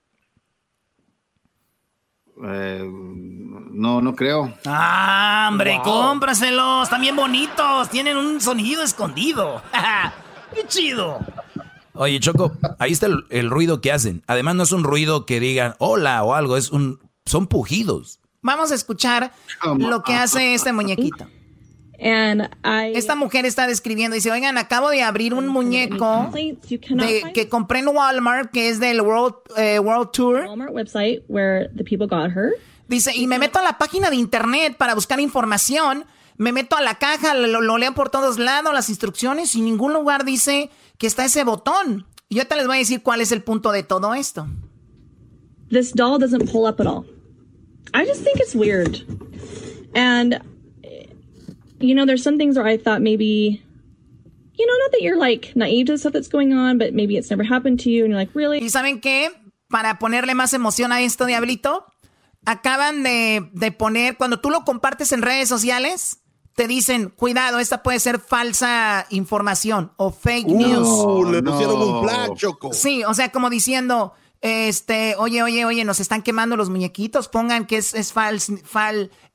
Eh, 2.46 2.90
no, 2.90 4.02
no 4.02 4.16
creo. 4.16 4.54
Ah, 4.66 5.48
hombre, 5.52 5.80
cómpraselos. 5.84 6.84
Están 6.84 7.02
bien 7.02 7.16
bonitos. 7.16 7.90
Tienen 7.90 8.18
un 8.18 8.42
sonido 8.42 8.84
escondido. 8.84 9.62
¡Qué 10.54 10.66
chido! 10.68 11.20
Oye, 11.96 12.20
Choco, 12.20 12.54
ahí 12.80 12.92
está 12.92 13.08
el, 13.30 13.50
ruido 13.50 13.82
que 13.82 13.92
hacen. 13.92 14.24
Además, 14.28 14.56
no 14.56 14.64
es 14.64 14.72
un 14.72 14.84
ruido 14.84 15.26
que 15.26 15.40
digan 15.40 15.76
hola 15.78 16.24
o 16.24 16.34
algo, 16.34 16.58
es 16.58 16.72
un, 16.72 17.00
son 17.26 17.46
pujidos. 17.46 18.20
Vamos 18.42 18.72
a 18.72 18.76
escuchar 18.76 19.32
lo 19.78 20.02
que 20.02 20.16
hace 20.16 20.56
este 20.56 20.74
muñequito. 20.74 21.28
Esta 22.04 23.16
mujer 23.16 23.46
está 23.46 23.66
describiendo, 23.66 24.16
dice, 24.16 24.30
oigan, 24.30 24.58
acabo 24.58 24.90
de 24.90 25.02
abrir 25.02 25.34
un 25.34 25.48
muñeco 25.48 26.32
que 27.34 27.50
compré 27.50 27.80
en 27.80 27.88
Walmart, 27.88 28.52
que 28.52 28.68
es 28.68 28.80
del 28.80 29.02
World, 29.02 29.36
eh, 29.56 29.80
World 29.80 30.12
Tour. 30.12 30.46
Dice, 32.90 33.16
y 33.16 33.26
me 33.28 33.40
meto 33.40 33.60
a 33.60 33.64
la 33.64 33.78
página 33.78 34.10
de 34.10 34.18
internet 34.18 34.76
para 34.78 34.96
buscar 34.96 35.22
información, 35.22 36.04
me 36.36 36.52
meto 36.52 36.76
a 36.76 36.82
la 36.82 36.96
caja, 36.96 37.34
lo, 37.34 37.78
leo 37.78 37.94
por 37.94 38.10
todos 38.10 38.38
lados, 38.38 38.74
las 38.74 38.90
instrucciones, 38.90 39.56
y 39.56 39.60
en 39.60 39.66
ningún 39.66 39.94
lugar 39.94 40.26
dice 40.26 40.70
que 40.98 41.08
está 41.08 41.24
ese 41.24 41.46
botón. 41.46 42.06
Y 42.28 42.36
yo 42.36 42.48
te 42.48 42.58
les 42.58 42.68
voy 42.68 42.78
a 42.78 42.80
decir 42.80 43.02
cuál 43.02 43.22
es 43.22 43.32
el 43.32 43.44
punto 43.44 43.72
de 43.72 43.84
todo 43.84 44.14
esto. 44.14 44.48
This 45.70 45.94
doll 45.94 46.20
doesn't 46.20 46.52
pull 46.52 46.68
up 46.68 46.82
at 46.82 46.88
all. 46.88 47.06
I 47.94 48.06
just 48.06 48.24
think 48.24 48.40
it's 48.40 48.54
weird. 48.54 49.06
And 49.96 50.42
you 51.84 51.94
know, 51.96 52.06
there's 52.06 52.24
some 52.24 52.38
things 52.38 52.58
where 52.58 52.66
I 52.66 52.78
thought 52.78 53.02
maybe, 53.02 53.62
you 54.56 54.66
know, 54.66 54.74
not 54.84 54.92
that 54.92 55.02
you're 55.02 55.18
like 55.18 55.56
naive 55.56 55.88
to 55.88 55.94
the 55.94 55.98
stuff 55.98 56.14
that's 56.14 56.30
going 56.30 56.54
on, 56.54 56.78
but 56.78 56.94
maybe 56.94 57.18
it's 57.18 57.30
never 57.30 57.44
happened 57.44 57.80
to 57.82 57.90
you 57.90 58.06
and 58.06 58.12
you're 58.12 58.20
like, 58.20 58.34
really? 58.34 58.60
¿Y 58.60 58.70
saben 58.70 59.02
qué? 59.02 59.32
Para 59.70 60.00
ponerle 60.00 60.36
más 60.36 60.54
emoción 60.54 60.92
a 60.92 61.02
esto, 61.02 61.26
Diablito, 61.26 61.86
acaban 62.46 63.04
de, 63.04 63.50
de 63.54 63.72
poner, 63.72 64.18
cuando 64.18 64.40
tú 64.40 64.50
lo 64.50 64.64
compartes 64.64 65.12
en 65.12 65.22
redes 65.22 65.50
sociales, 65.50 66.20
te 66.56 66.68
dicen, 66.68 67.10
cuidado, 67.10 67.60
esta 67.60 67.82
puede 67.82 68.00
ser 68.00 68.20
falsa 68.20 69.08
información 69.10 69.92
o 69.98 70.12
fake 70.12 70.48
uh, 70.48 70.58
news. 70.58 71.32
le 71.32 71.42
pusieron 71.42 71.82
un 71.82 72.04
plan, 72.04 72.36
Choco. 72.36 72.74
Sí, 72.74 73.04
o 73.04 73.14
sea, 73.14 73.32
como 73.32 73.50
diciendo, 73.50 74.14
este, 74.42 75.16
oye, 75.18 75.42
oye, 75.42 75.66
oye, 75.66 75.84
nos 75.84 76.00
están 76.00 76.22
quemando 76.22 76.56
los 76.56 76.70
muñequitos, 76.70 77.28
pongan 77.28 77.66
que 77.66 77.78
es, 77.78 77.96
es, 77.96 78.14
fal, 78.14 78.40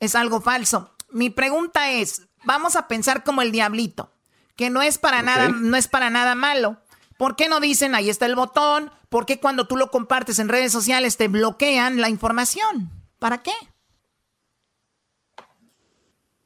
es 0.00 0.14
algo 0.14 0.40
falso. 0.40 0.92
Mi 1.10 1.30
pregunta 1.30 1.90
es, 1.90 2.27
vamos 2.48 2.76
a 2.76 2.88
pensar 2.88 3.24
como 3.24 3.42
el 3.42 3.52
diablito, 3.52 4.10
que 4.56 4.70
no 4.70 4.80
es 4.80 4.96
para 4.96 5.20
nada, 5.22 5.50
no 5.50 5.76
es 5.76 5.86
para 5.86 6.08
nada 6.08 6.34
malo. 6.34 6.78
¿Por 7.18 7.36
qué 7.36 7.46
no 7.46 7.60
dicen 7.60 7.94
ahí 7.94 8.08
está 8.08 8.24
el 8.24 8.36
botón? 8.36 8.90
¿Por 9.10 9.26
qué 9.26 9.38
cuando 9.38 9.66
tú 9.66 9.76
lo 9.76 9.90
compartes 9.90 10.38
en 10.38 10.48
redes 10.48 10.72
sociales 10.72 11.18
te 11.18 11.28
bloquean 11.28 12.00
la 12.00 12.08
información? 12.08 12.90
¿Para 13.18 13.42
qué? 13.42 13.52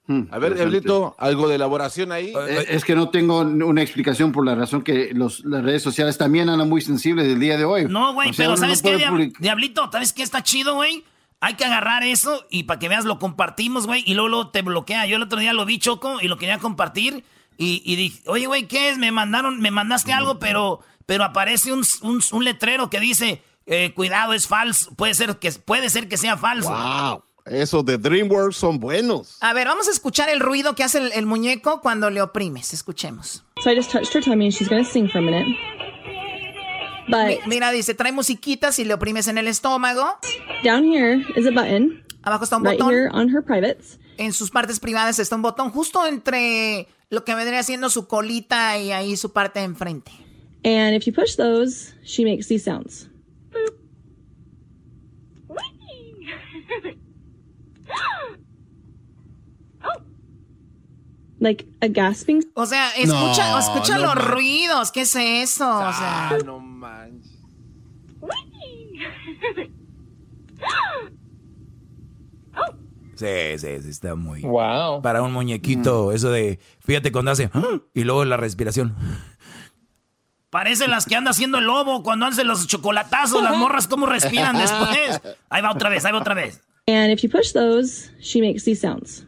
Hmm, 0.06 0.22
a 0.32 0.38
ver, 0.38 0.56
Diablito, 0.56 1.14
algo 1.20 1.48
de 1.48 1.54
elaboración 1.54 2.10
ahí. 2.10 2.30
Eh, 2.30 2.34
eh, 2.48 2.66
es 2.70 2.84
que 2.84 2.96
no 2.96 3.10
tengo 3.10 3.38
una 3.38 3.82
explicación 3.82 4.32
por 4.32 4.44
la 4.44 4.56
razón 4.56 4.82
que 4.82 5.12
las 5.14 5.44
redes 5.44 5.84
sociales 5.84 6.18
también 6.18 6.48
andan 6.48 6.68
muy 6.68 6.80
sensibles 6.80 7.28
del 7.28 7.38
día 7.38 7.56
de 7.56 7.64
hoy. 7.64 7.84
No, 7.84 8.12
güey, 8.12 8.32
pero 8.36 8.56
¿sabes 8.56 8.82
qué, 8.82 8.98
Diablito? 9.38 9.88
¿Sabes 9.92 10.12
qué 10.12 10.24
está 10.24 10.42
chido, 10.42 10.74
güey? 10.74 11.04
Hay 11.44 11.54
que 11.54 11.64
agarrar 11.64 12.04
eso 12.04 12.46
y 12.50 12.62
para 12.62 12.78
que 12.78 12.88
veas 12.88 13.04
lo 13.04 13.18
compartimos, 13.18 13.88
güey, 13.88 14.04
y 14.06 14.14
luego, 14.14 14.50
te 14.50 14.62
bloquea. 14.62 15.06
Yo 15.06 15.16
el 15.16 15.22
otro 15.22 15.40
día 15.40 15.52
lo 15.52 15.64
vi, 15.64 15.80
Choco, 15.80 16.20
y 16.20 16.28
lo 16.28 16.38
quería 16.38 16.58
compartir. 16.58 17.24
Y, 17.58 17.96
dije, 17.96 18.22
oye, 18.26 18.46
güey, 18.46 18.68
¿qué 18.68 18.90
es? 18.90 18.98
Me 18.98 19.10
mandaron, 19.10 19.60
me 19.60 19.72
mandaste 19.72 20.12
algo, 20.12 20.38
pero, 20.38 20.80
pero 21.04 21.24
aparece 21.24 21.72
un, 21.72 22.44
letrero 22.44 22.90
que 22.90 23.00
dice, 23.00 23.42
eh, 23.66 23.92
cuidado, 23.92 24.34
es 24.34 24.46
falso. 24.46 24.94
Puede 24.94 25.14
ser 25.14 25.36
que, 25.40 25.50
puede 25.50 25.90
ser 25.90 26.08
que 26.08 26.16
sea 26.16 26.36
falso. 26.36 26.70
Wow. 26.70 27.24
Esos 27.44 27.84
de 27.84 27.98
DreamWorks 27.98 28.56
son 28.56 28.78
buenos. 28.78 29.38
A 29.40 29.52
ver, 29.52 29.66
vamos 29.66 29.88
a 29.88 29.90
escuchar 29.90 30.28
el 30.28 30.38
ruido 30.38 30.76
que 30.76 30.84
hace 30.84 30.98
el, 31.12 31.26
muñeco 31.26 31.80
cuando 31.80 32.08
le 32.08 32.22
oprimes. 32.22 32.72
Escuchemos. 32.72 33.42
So 33.64 33.70
I 33.70 33.76
just 33.76 33.90
touched 33.90 34.14
her 34.14 34.22
tummy 34.22 34.44
and 34.44 34.54
she's 34.54 34.68
gonna 34.68 34.84
sing 34.84 35.08
for 35.08 35.18
a 35.18 35.22
minute. 35.22 35.56
But 37.08 37.46
Mira, 37.46 37.70
dice, 37.72 37.94
trae 37.94 38.12
musiquitas 38.12 38.78
y 38.78 38.84
le 38.84 38.94
oprimes 38.94 39.26
en 39.28 39.38
el 39.38 39.48
estómago. 39.48 40.18
down 40.64 40.84
here 40.84 41.24
is 41.36 41.46
a 41.46 41.50
button. 41.50 42.04
Abajo 42.22 42.44
está 42.44 42.56
un 42.56 42.64
right 42.64 42.78
botón. 42.78 42.92
here 42.94 43.08
on 43.12 43.28
her 43.28 43.42
privates. 43.42 43.98
En 44.18 44.32
sus 44.32 44.50
partes 44.50 44.78
privadas 44.78 45.18
está 45.18 45.34
un 45.36 45.42
botón 45.42 45.70
justo 45.70 46.06
entre 46.06 46.86
lo 47.10 47.24
que 47.24 47.34
vendría 47.34 47.62
siendo 47.62 47.90
su 47.90 48.06
colita 48.06 48.78
y 48.78 48.92
ahí 48.92 49.16
su 49.16 49.32
parte 49.32 49.58
de 49.58 49.64
enfrente. 49.66 50.12
And 50.64 50.94
if 50.94 51.04
you 51.06 51.12
push 51.12 51.34
those, 51.36 51.92
she 52.04 52.24
makes 52.24 52.46
these 52.46 52.62
sounds. 52.64 53.08
Like 61.40 61.66
a 61.80 61.88
gasping. 61.88 62.44
O 62.54 62.66
sea, 62.66 62.90
escucha, 62.90 63.50
No, 63.50 63.58
escucha 63.58 63.98
no 63.98 64.14
los 64.14 64.24
ruidos. 64.30 64.92
¿Qué 64.92 65.00
es 65.02 65.16
eso? 65.16 65.68
O 65.68 65.92
sea, 65.92 66.28
Ah, 66.30 66.38
no 66.44 66.60
manches. 66.82 67.38
Sí, 73.14 73.26
sí, 73.58 73.68
sí, 73.82 73.88
está 73.90 74.14
muy. 74.14 74.40
Wow. 74.42 75.02
Para 75.02 75.22
un 75.22 75.32
muñequito, 75.32 76.12
eso 76.12 76.30
de. 76.30 76.58
Fíjate 76.80 77.12
cuando 77.12 77.30
hace. 77.30 77.50
"Ah", 77.52 77.80
Y 77.94 78.04
luego 78.04 78.24
la 78.24 78.36
respiración. 78.36 78.94
Parecen 80.50 80.90
las 80.90 81.06
que 81.06 81.16
anda 81.16 81.30
haciendo 81.30 81.58
el 81.58 81.64
lobo 81.64 82.02
cuando 82.02 82.26
hacen 82.26 82.46
los 82.46 82.66
chocolatazos, 82.66 83.42
las 83.42 83.56
morras, 83.56 83.86
cómo 83.88 84.06
respiran 84.06 84.58
después. 84.58 85.20
Ahí 85.48 85.62
va 85.62 85.72
otra 85.72 85.88
vez, 85.88 86.04
ahí 86.04 86.12
va 86.12 86.18
otra 86.18 86.34
vez. 86.34 86.60
And 86.88 87.10
if 87.12 87.22
you 87.22 87.30
push 87.30 87.52
those, 87.52 88.10
she 88.20 88.40
makes 88.40 88.64
these 88.64 88.80
sounds. 88.80 89.26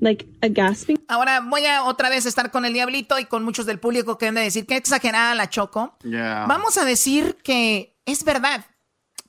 Like 0.00 0.26
a 0.42 0.48
gasping. 0.48 0.98
ahora 1.08 1.40
voy 1.40 1.64
a 1.66 1.84
otra 1.84 2.08
vez 2.10 2.26
estar 2.26 2.50
con 2.50 2.64
el 2.64 2.72
diablito 2.74 3.18
y 3.18 3.24
con 3.24 3.44
muchos 3.44 3.64
del 3.66 3.80
público 3.80 4.18
que 4.18 4.26
han 4.26 4.34
de 4.34 4.42
decir 4.42 4.66
que 4.66 4.76
exagerada 4.76 5.34
la 5.34 5.48
choco. 5.48 5.96
Vamos 6.04 6.76
a 6.76 6.84
decir 6.84 7.38
que 7.42 7.98
es 8.04 8.24
verdad. 8.24 8.66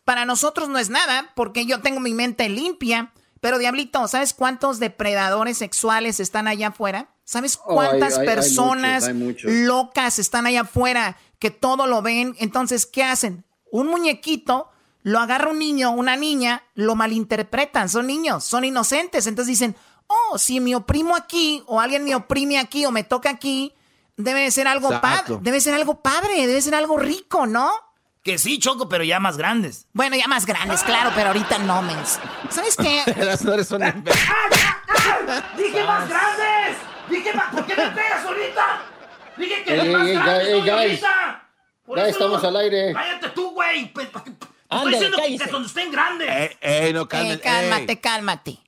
Para 0.03 0.25
nosotros 0.25 0.67
no 0.69 0.77
es 0.77 0.89
nada 0.89 1.31
porque 1.35 1.65
yo 1.65 1.81
tengo 1.81 1.99
mi 1.99 2.13
mente 2.13 2.49
limpia. 2.49 3.11
Pero 3.39 3.59
diablito, 3.59 4.07
¿sabes 4.07 4.33
cuántos 4.33 4.79
depredadores 4.79 5.57
sexuales 5.59 6.19
están 6.19 6.47
allá 6.47 6.69
afuera? 6.69 7.09
¿Sabes 7.23 7.59
Oh, 7.65 7.75
cuántas 7.75 8.13
hay- 8.17 8.21
hay- 8.23 8.27
hay 8.27 8.35
personas 8.35 9.03
muchos, 9.03 9.07
hay 9.07 9.13
muchos. 9.13 9.51
locas 9.51 10.17
están 10.19 10.47
allá 10.47 10.61
afuera 10.61 11.17
que 11.39 11.51
todo 11.51 11.85
lo 11.87 12.01
ven? 12.01 12.35
Entonces, 12.39 12.85
¿qué 12.87 13.03
hacen? 13.03 13.45
Un 13.71 13.87
muñequito 13.87 14.69
lo 15.03 15.19
agarra 15.19 15.51
un 15.51 15.59
niño, 15.59 15.91
una 15.91 16.15
niña, 16.15 16.63
lo 16.73 16.95
malinterpretan. 16.95 17.89
Son 17.89 18.07
niños, 18.07 18.43
son 18.43 18.65
inocentes. 18.65 19.27
Entonces 19.27 19.49
dicen, 19.51 19.75
oh, 20.07 20.37
si 20.37 20.59
me 20.59 20.75
oprimo 20.75 21.15
aquí 21.15 21.63
o 21.67 21.79
alguien 21.79 22.03
me 22.03 22.15
oprime 22.15 22.59
aquí 22.59 22.85
o 22.85 22.91
me 22.91 23.03
toca 23.03 23.29
aquí, 23.29 23.73
debe 24.15 24.41
de 24.41 24.51
ser 24.51 24.67
algo 24.67 24.89
padre, 25.01 25.37
debe 25.41 25.61
ser 25.61 25.73
algo 25.73 26.01
padre, 26.01 26.47
debe 26.47 26.61
ser 26.61 26.75
algo 26.75 26.97
rico, 26.97 27.45
¿no? 27.45 27.69
Que 28.23 28.37
sí, 28.37 28.59
Choco, 28.59 28.89
pero 28.89 29.03
ya 29.05 29.19
más 29.21 29.37
grandes. 29.37 29.87
Bueno, 29.93 30.17
ya 30.17 30.27
más 30.27 30.45
grandes, 30.45 30.83
claro, 30.83 31.11
pero 31.15 31.27
ahorita 31.27 31.59
no, 31.59 31.81
mens. 31.81 32.19
¿Sabes 32.49 32.75
qué? 32.75 33.03
Las 33.23 33.41
flores 33.41 33.67
son 33.67 33.81
¡Dije 35.57 35.83
más 35.85 36.09
grandes! 36.09 36.77
¡Dije 37.09 37.33
más! 37.33 37.53
¿Por 37.53 37.65
qué 37.65 37.75
me 37.75 37.87
pegas 37.91 38.25
ahorita? 38.25 38.81
¡Dije 39.37 39.63
que 39.63 39.73
de 39.73 39.89
más 39.89 40.07
soy 40.45 40.61
guys. 40.61 41.01
Ya 41.95 42.07
estamos 42.07 42.43
al 42.43 42.57
aire. 42.57 42.93
¡Cállate 42.93 43.29
tú, 43.29 43.51
güey! 43.51 43.93
Pues, 43.93 44.09
Estoy 44.69 44.91
diciendo 44.91 45.17
que 45.25 45.49
cuando 45.49 45.67
estén 45.67 45.91
grandes. 45.91 46.29
Eh, 46.29 46.57
eh, 46.59 46.91
no 46.93 47.07
calmen, 47.07 47.37
Eh, 47.37 47.39
cálmate, 47.39 47.99
cálmate. 48.01 48.59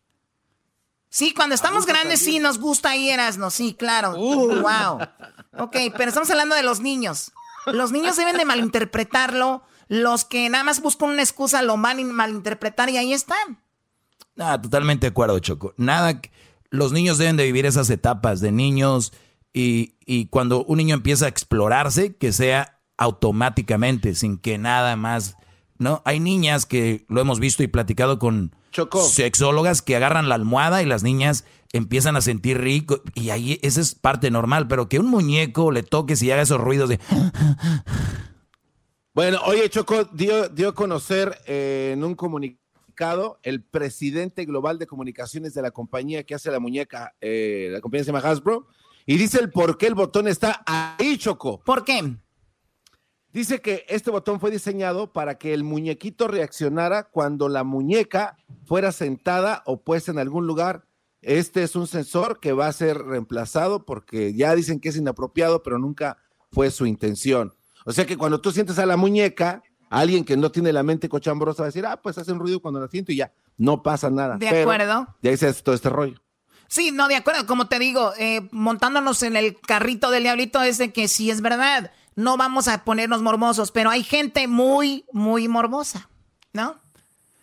Sí, 1.09 1.33
cuando 1.33 1.55
estamos 1.55 1.85
grandes 1.87 2.19
sí 2.19 2.39
nos 2.39 2.59
gusta 2.59 2.95
ir, 2.95 3.13
Erasno, 3.13 3.49
sí, 3.49 3.73
claro. 3.73 4.15
Wow. 4.15 4.99
Ok, 5.57 5.75
pero 5.97 6.09
estamos 6.09 6.29
hablando 6.29 6.55
de 6.55 6.63
los 6.63 6.79
niños. 6.81 7.31
Los 7.65 7.91
niños 7.91 8.15
deben 8.15 8.37
de 8.37 8.45
malinterpretarlo. 8.45 9.63
Los 9.87 10.23
que 10.23 10.47
nada 10.49 10.63
más 10.63 10.81
buscan 10.81 11.09
una 11.09 11.23
excusa 11.23 11.63
lo 11.63 11.75
van 11.77 11.99
a 11.99 12.03
malinterpretar 12.03 12.89
y 12.89 12.97
ahí 12.97 13.11
están. 13.11 13.59
Ah, 14.37 14.61
totalmente 14.61 15.07
de 15.07 15.11
acuerdo, 15.11 15.39
Choco. 15.39 15.73
Nada, 15.77 16.21
los 16.69 16.91
niños 16.91 17.17
deben 17.17 17.37
de 17.37 17.45
vivir 17.45 17.65
esas 17.65 17.89
etapas 17.89 18.39
de 18.39 18.51
niños 18.51 19.11
y, 19.51 19.95
y 20.05 20.27
cuando 20.27 20.63
un 20.63 20.77
niño 20.77 20.93
empieza 20.93 21.25
a 21.25 21.29
explorarse, 21.29 22.15
que 22.15 22.31
sea 22.31 22.79
automáticamente, 22.97 24.13
sin 24.13 24.37
que 24.37 24.59
nada 24.59 24.95
más, 24.95 25.37
¿no? 25.79 26.03
Hay 26.05 26.19
niñas 26.19 26.67
que 26.67 27.05
lo 27.09 27.19
hemos 27.19 27.39
visto 27.39 27.63
y 27.63 27.67
platicado 27.67 28.19
con 28.19 28.55
sexólogas 29.09 29.81
que 29.81 29.95
agarran 29.95 30.29
la 30.29 30.35
almohada 30.35 30.81
y 30.81 30.85
las 30.85 31.03
niñas 31.03 31.45
empiezan 31.71 32.15
a 32.15 32.21
sentir 32.21 32.59
rico 32.59 33.01
y 33.13 33.29
ahí 33.29 33.59
esa 33.61 33.81
es 33.81 33.95
parte 33.95 34.31
normal, 34.31 34.67
pero 34.67 34.89
que 34.89 34.99
un 34.99 35.07
muñeco 35.07 35.71
le 35.71 35.83
toques 35.83 36.21
y 36.21 36.31
haga 36.31 36.41
esos 36.41 36.59
ruidos 36.59 36.89
de... 36.89 36.99
Bueno, 39.13 39.39
oye, 39.45 39.69
Choco 39.69 40.05
dio, 40.05 40.47
dio 40.49 40.69
a 40.69 40.75
conocer 40.75 41.41
eh, 41.45 41.91
en 41.93 42.03
un 42.03 42.15
comunicado 42.15 43.39
el 43.43 43.63
presidente 43.63 44.45
global 44.45 44.79
de 44.79 44.87
comunicaciones 44.87 45.53
de 45.53 45.61
la 45.61 45.71
compañía 45.71 46.23
que 46.23 46.35
hace 46.35 46.51
la 46.51 46.59
muñeca, 46.59 47.15
eh, 47.19 47.69
la 47.71 47.81
compañía 47.81 48.05
se 48.05 48.11
llama 48.13 48.27
Hasbro, 48.27 48.67
y 49.05 49.17
dice 49.17 49.39
el 49.39 49.51
por 49.51 49.77
qué 49.77 49.87
el 49.87 49.95
botón 49.95 50.27
está 50.27 50.63
ahí, 50.65 51.17
Choco. 51.17 51.59
¿Por 51.65 51.83
qué? 51.83 52.15
Dice 53.31 53.61
que 53.61 53.85
este 53.87 54.09
botón 54.09 54.39
fue 54.39 54.49
diseñado 54.49 55.13
para 55.13 55.37
que 55.37 55.53
el 55.53 55.63
muñequito 55.63 56.27
reaccionara 56.27 57.03
cuando 57.03 57.47
la 57.47 57.63
muñeca 57.63 58.37
fuera 58.65 58.91
sentada 58.91 59.61
o 59.65 59.81
puesta 59.81 60.11
en 60.11 60.17
algún 60.17 60.47
lugar. 60.47 60.85
Este 61.21 61.63
es 61.63 61.75
un 61.75 61.85
sensor 61.85 62.39
que 62.39 62.53
va 62.53 62.67
a 62.67 62.73
ser 62.73 62.97
reemplazado 62.97 63.85
porque 63.85 64.33
ya 64.33 64.55
dicen 64.55 64.79
que 64.79 64.89
es 64.89 64.95
inapropiado, 64.95 65.61
pero 65.61 65.77
nunca 65.77 66.17
fue 66.51 66.71
su 66.71 66.87
intención. 66.87 67.53
O 67.85 67.91
sea 67.91 68.05
que 68.05 68.17
cuando 68.17 68.41
tú 68.41 68.51
sientes 68.51 68.79
a 68.79 68.85
la 68.87 68.97
muñeca, 68.97 69.61
alguien 69.89 70.25
que 70.25 70.35
no 70.35 70.51
tiene 70.51 70.73
la 70.73 70.81
mente 70.81 71.07
cochambrosa 71.07 71.63
va 71.63 71.65
a 71.65 71.69
decir, 71.71 71.85
ah, 71.85 72.01
pues 72.01 72.17
hace 72.17 72.31
un 72.31 72.39
ruido 72.39 72.59
cuando 72.61 72.79
la 72.79 72.87
siento 72.87 73.11
y 73.11 73.17
ya, 73.17 73.31
no 73.57 73.83
pasa 73.83 74.09
nada. 74.09 74.37
De 74.37 74.47
Pero 74.49 74.61
acuerdo. 74.61 75.07
Se 75.21 75.47
hace 75.47 75.61
todo 75.61 75.75
este 75.75 75.89
rollo. 75.89 76.19
Sí, 76.67 76.91
no, 76.91 77.07
de 77.07 77.15
acuerdo. 77.15 77.45
Como 77.47 77.67
te 77.67 77.79
digo, 77.79 78.13
eh, 78.17 78.47
montándonos 78.51 79.23
en 79.23 79.35
el 79.35 79.59
carrito 79.59 80.11
del 80.11 80.23
diablito 80.23 80.61
es 80.61 80.77
de 80.77 80.93
que 80.93 81.07
sí 81.07 81.31
es 81.31 81.41
verdad. 81.41 81.91
No 82.19 82.35
vamos 82.35 82.67
a 82.67 82.83
ponernos 82.83 83.21
morbosos, 83.21 83.71
pero 83.71 83.89
hay 83.89 84.03
gente 84.03 84.49
muy, 84.49 85.05
muy 85.13 85.47
morbosa, 85.47 86.09
¿no? 86.51 86.75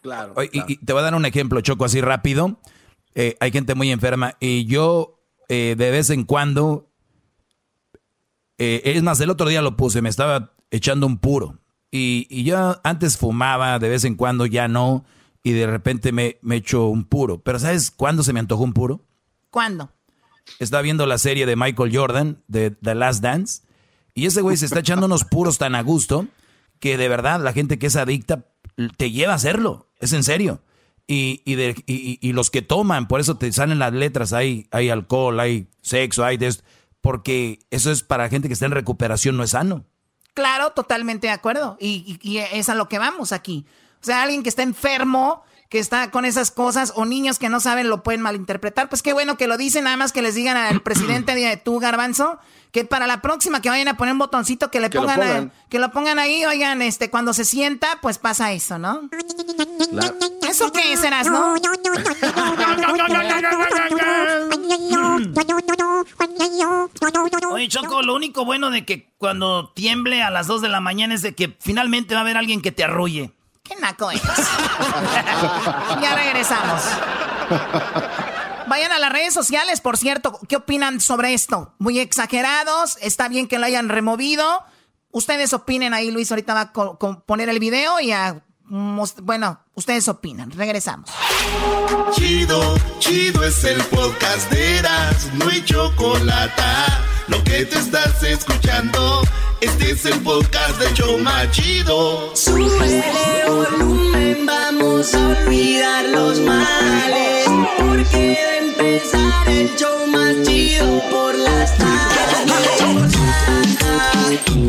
Claro. 0.03 0.35
Y 0.53 0.77
te 0.77 0.93
voy 0.93 1.01
a 1.01 1.05
dar 1.05 1.15
un 1.15 1.25
ejemplo, 1.25 1.63
Choco, 1.63 1.87
así 1.87 2.03
rápido. 2.03 2.61
Eh, 3.15 3.39
hay 3.41 3.53
gente 3.53 3.75
muy 3.75 3.91
enferma 3.91 4.37
y 4.39 4.67
yo 4.67 5.19
eh, 5.49 5.77
de 5.79 5.91
vez 5.91 6.11
en 6.11 6.25
cuando, 6.25 6.93
eh, 8.59 8.83
es 8.85 9.03
más, 9.03 9.19
el 9.21 9.31
otro 9.31 9.49
día 9.49 9.63
lo 9.63 9.79
puse, 9.79 10.03
me 10.03 10.11
estaba 10.11 10.53
echando 10.71 11.07
un 11.07 11.17
puro. 11.17 11.59
Y, 11.91 12.27
y 12.29 12.45
yo 12.45 12.79
antes 12.85 13.17
fumaba, 13.17 13.79
de 13.79 13.89
vez 13.89 14.05
en 14.05 14.15
cuando 14.15 14.45
ya 14.45 14.69
no, 14.69 15.07
y 15.43 15.53
de 15.53 15.67
repente 15.67 16.13
me, 16.13 16.37
me 16.43 16.57
echo 16.57 16.85
un 16.89 17.05
puro. 17.05 17.41
Pero 17.41 17.59
¿sabes 17.59 17.91
cuándo 17.91 18.23
se 18.23 18.35
me 18.35 18.41
antojó 18.41 18.63
un 18.63 18.75
puro? 18.75 19.07
¿Cuándo? 19.49 19.91
Estaba 20.59 20.83
viendo 20.83 21.07
la 21.07 21.17
serie 21.17 21.47
de 21.47 21.57
Michael 21.57 21.97
Jordan, 21.97 22.43
de 22.47 22.73
The 22.73 22.95
Last 22.95 23.23
Dance, 23.23 23.63
y 24.17 24.27
ese 24.27 24.41
güey 24.41 24.57
se 24.57 24.65
está 24.67 24.81
echando 24.81 25.07
unos 25.07 25.25
puros 25.31 25.59
tan 25.59 25.75
a 25.77 25.83
gusto 25.83 26.27
que 26.81 26.97
de 26.97 27.09
verdad 27.09 27.41
la 27.41 27.53
gente 27.53 27.79
que 27.79 27.87
es 27.87 27.95
adicta 27.97 28.45
te 28.97 29.11
lleva 29.13 29.33
a 29.33 29.37
hacerlo. 29.37 29.89
Es 30.01 30.13
en 30.13 30.25
serio. 30.25 30.61
Y, 31.07 31.41
y, 31.45 31.55
de- 31.55 31.83
y- 31.87 31.95
y- 31.95 32.19
y 32.21 32.33
los 32.33 32.51
que 32.51 32.63
toman, 32.63 33.07
por 33.09 33.21
eso 33.21 33.37
te 33.37 33.51
salen 33.53 33.79
las 33.79 33.93
letras, 33.93 34.33
hay, 34.33 34.67
hay 34.73 34.91
alcohol, 34.91 35.39
hay 35.39 35.69
sexo, 35.81 36.25
hay 36.25 36.37
de 36.37 36.49
esto, 36.49 36.65
porque 37.01 37.61
eso 37.71 37.93
es 37.93 38.03
para 38.03 38.29
gente 38.29 38.49
que 38.49 38.55
está 38.55 38.67
en 38.67 38.73
recuperación, 38.73 39.37
no 39.37 39.45
es 39.45 39.51
sano. 39.51 39.85
Claro, 40.35 40.73
totalmente 40.73 41.29
de 41.29 41.33
acuerdo. 41.33 41.77
Y, 41.81 42.19
y- 42.23 42.29
y 42.29 42.39
es 42.39 42.69
a 42.69 42.75
lo 42.75 42.89
que 42.89 42.99
vamos 42.99 43.33
aquí. 43.33 43.65
O 44.03 44.05
sea, 44.05 44.23
alguien 44.23 44.43
que 44.43 44.49
está 44.49 44.63
enfermo, 44.65 45.43
que 45.71 45.79
está 45.79 46.11
con 46.11 46.25
esas 46.25 46.51
cosas, 46.51 46.93
o 46.97 47.05
niños 47.07 47.39
que 47.39 47.49
no 47.49 47.61
saben 47.61 47.89
lo 47.89 48.03
pueden 48.03 48.21
malinterpretar. 48.21 48.89
Pues 48.89 49.03
qué 49.03 49.13
bueno 49.13 49.37
que 49.39 49.47
lo 49.47 49.57
dicen, 49.57 49.85
nada 49.85 49.97
más 49.97 50.13
que 50.13 50.23
les 50.23 50.35
digan 50.35 50.57
al 50.57 50.83
presidente 50.83 51.35
de 51.35 51.57
tú, 51.57 51.79
Garbanzo, 51.79 52.39
que 52.77 52.85
para 52.85 53.07
la 53.07 53.23
próxima 53.23 53.63
que 53.63 53.71
vayan 53.71 53.89
a 53.89 53.97
poner 53.97 54.13
un 54.13 54.19
botoncito 54.19 54.71
que 54.71 54.81
le 54.81 54.91
Que 54.91 54.99
lo 54.99 55.05
pongan, 55.05 55.23
a- 55.23 55.25
pongan. 55.25 55.53
que 55.71 55.79
lo 55.79 55.91
pongan 55.93 56.19
ahí, 56.19 56.45
oigan, 56.45 56.83
este, 56.83 57.09
cuando 57.09 57.33
se 57.33 57.47
sienta, 57.47 57.89
pues 58.03 58.19
pasa 58.19 58.53
eso, 58.53 58.79
¿no? 58.79 59.09
¿Eso 60.47 60.71
qué 60.73 60.95
serás, 60.99 61.27
no? 61.29 61.55
Oye, 67.51 67.69
Choco, 67.69 68.03
lo 68.03 68.15
único 68.15 68.45
bueno 68.45 68.71
de 68.71 68.85
que 68.85 69.09
cuando 69.19 69.71
tiemble 69.71 70.23
a 70.23 70.31
las 70.31 70.47
2 70.47 70.61
de 70.63 70.69
la 70.69 70.81
mañana 70.81 71.15
es 71.15 71.23
de 71.23 71.35
que 71.35 71.57
finalmente 71.61 72.15
va 72.15 72.21
a 72.21 72.23
haber 72.25 72.37
alguien 72.37 72.61
que 72.61 72.73
te 72.73 72.85
arrulle. 72.85 73.33
¿Qué 73.63 73.75
naco 73.77 74.11
es? 74.11 74.23
ya 76.03 76.15
regresamos. 76.15 76.83
Vayan 78.69 78.93
a 78.93 78.99
las 78.99 79.13
redes 79.13 79.33
sociales, 79.33 79.81
por 79.81 79.97
cierto. 79.97 80.39
¿Qué 80.49 80.57
opinan 80.57 81.01
sobre 81.01 81.35
esto? 81.35 81.75
¿Muy 81.79 81.99
exagerados? 81.99 82.99
¿Está 83.01 83.29
bien 83.29 83.49
que 83.49 83.59
lo 83.59 83.67
hayan 83.67 83.89
removido? 83.89 84.65
Ustedes 85.11 85.53
opinen 85.53 85.95
ahí, 85.95 86.11
Luis. 86.11 86.31
Ahorita 86.31 86.55
va 86.55 86.73
a 86.73 87.21
poner 87.21 87.49
el 87.49 87.59
video 87.59 88.01
y 88.01 88.13
a 88.13 88.43
bueno, 88.69 89.61
ustedes 89.75 90.09
opinan. 90.09 90.51
Regresamos. 90.51 91.11
Chido, 92.13 92.77
chido 92.99 93.45
es 93.45 93.63
el 93.65 93.81
podcast 93.85 94.51
de 94.51 94.79
Eras, 94.79 95.31
no 95.35 95.49
hay 95.49 95.65
chocolate. 95.65 96.63
Lo 97.29 97.43
que 97.45 97.65
te 97.65 97.79
estás 97.79 98.23
escuchando, 98.23 99.23
este 99.61 99.93
es 99.93 100.05
el 100.07 100.21
podcast 100.21 100.79
de 100.79 100.93
Choma 100.95 101.51
Chido. 101.51 102.35
Sube 102.35 103.05
volumen, 103.47 104.47
vamos 104.47 105.15
a 105.15 105.29
olvidar 105.29 106.05
los 106.07 106.41
males. 106.41 107.47
Porque 107.79 108.17
de 108.17 108.56
empezar 108.79 109.49
el 109.49 109.75
show 109.77 110.07
más 110.09 110.35
chido 110.45 111.03
por 111.11 111.35
las 111.35 111.77
tardes. 111.79 111.97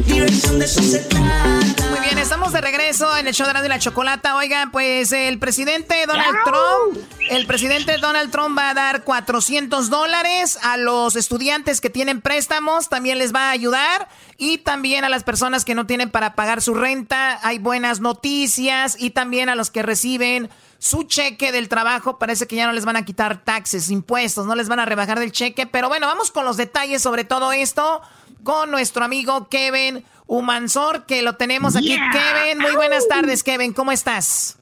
Diversión 0.06 0.60
de 0.60 0.68
su 0.68 0.82
Muy 0.82 2.00
bien, 2.02 2.18
estamos 2.18 2.54
de 2.54 2.62
regreso 2.62 3.18
en 3.18 3.28
el 3.28 3.34
show 3.34 3.48
de 3.48 3.54
la, 3.54 3.62
de 3.62 3.70
la 3.70 3.80
chocolata. 3.80 4.36
Oigan, 4.36 4.72
pues 4.72 5.12
el 5.12 5.40
presidente 5.40 6.06
Donald 6.06 6.38
Trump, 6.46 6.98
el 7.30 7.46
presidente 7.46 7.98
Donald 7.98 8.32
Trump 8.32 8.58
va 8.58 8.70
a 8.70 8.74
dar 8.74 9.04
400 9.04 9.90
dólares 9.90 10.58
a 10.62 10.78
los 10.78 11.16
estudiantes 11.16 11.82
que 11.82 11.90
tienen 11.90 12.22
préstamos, 12.22 12.90
también 12.90 13.18
les 13.18 13.34
va 13.34 13.50
a 13.50 13.52
ayudar 13.52 14.08
y 14.38 14.60
también 14.60 15.04
a 15.04 15.10
las 15.10 15.24
personas 15.24 15.66
que 15.66 15.76
no 15.76 15.86
tienen 15.86 16.10
para 16.10 16.34
pagar 16.36 16.62
su 16.62 16.74
renta. 16.74 17.40
Hay 17.44 17.60
buenas 17.60 18.00
noticias 18.00 18.96
y 19.00 19.10
también 19.10 19.50
a 19.50 19.56
los 19.56 19.70
que 19.72 19.84
reciben 19.84 20.50
su 20.80 21.04
cheque 21.04 21.52
del 21.52 21.70
trabajo. 21.70 22.18
Parece 22.18 22.48
que 22.48 22.56
ya 22.56 22.68
no 22.68 22.74
les 22.74 22.86
van 22.86 22.96
a 22.96 23.06
quitar 23.06 23.44
taxes, 23.44 23.90
impuestos, 23.90 24.46
no 24.46 24.56
les 24.56 24.70
van 24.70 24.80
a 24.80 24.86
rebajar 24.86 25.20
del 25.20 25.32
cheque. 25.32 25.68
Pero 25.68 25.90
bueno, 25.90 26.08
vamos 26.08 26.32
con 26.32 26.46
los 26.46 26.58
detalles 26.58 27.02
sobre 27.02 27.24
todo 27.24 27.52
esto 27.52 28.02
con 28.44 28.72
nuestro 28.72 29.04
amigo 29.04 29.50
Kevin 29.50 30.06
Humansor, 30.28 31.06
que 31.06 31.22
lo 31.22 31.36
tenemos 31.36 31.76
aquí. 31.76 31.98
Kevin, 32.12 32.60
muy 32.60 32.76
buenas 32.76 33.08
tardes, 33.08 33.44
Kevin, 33.44 33.74
¿cómo 33.74 33.92
estás? 33.92 34.58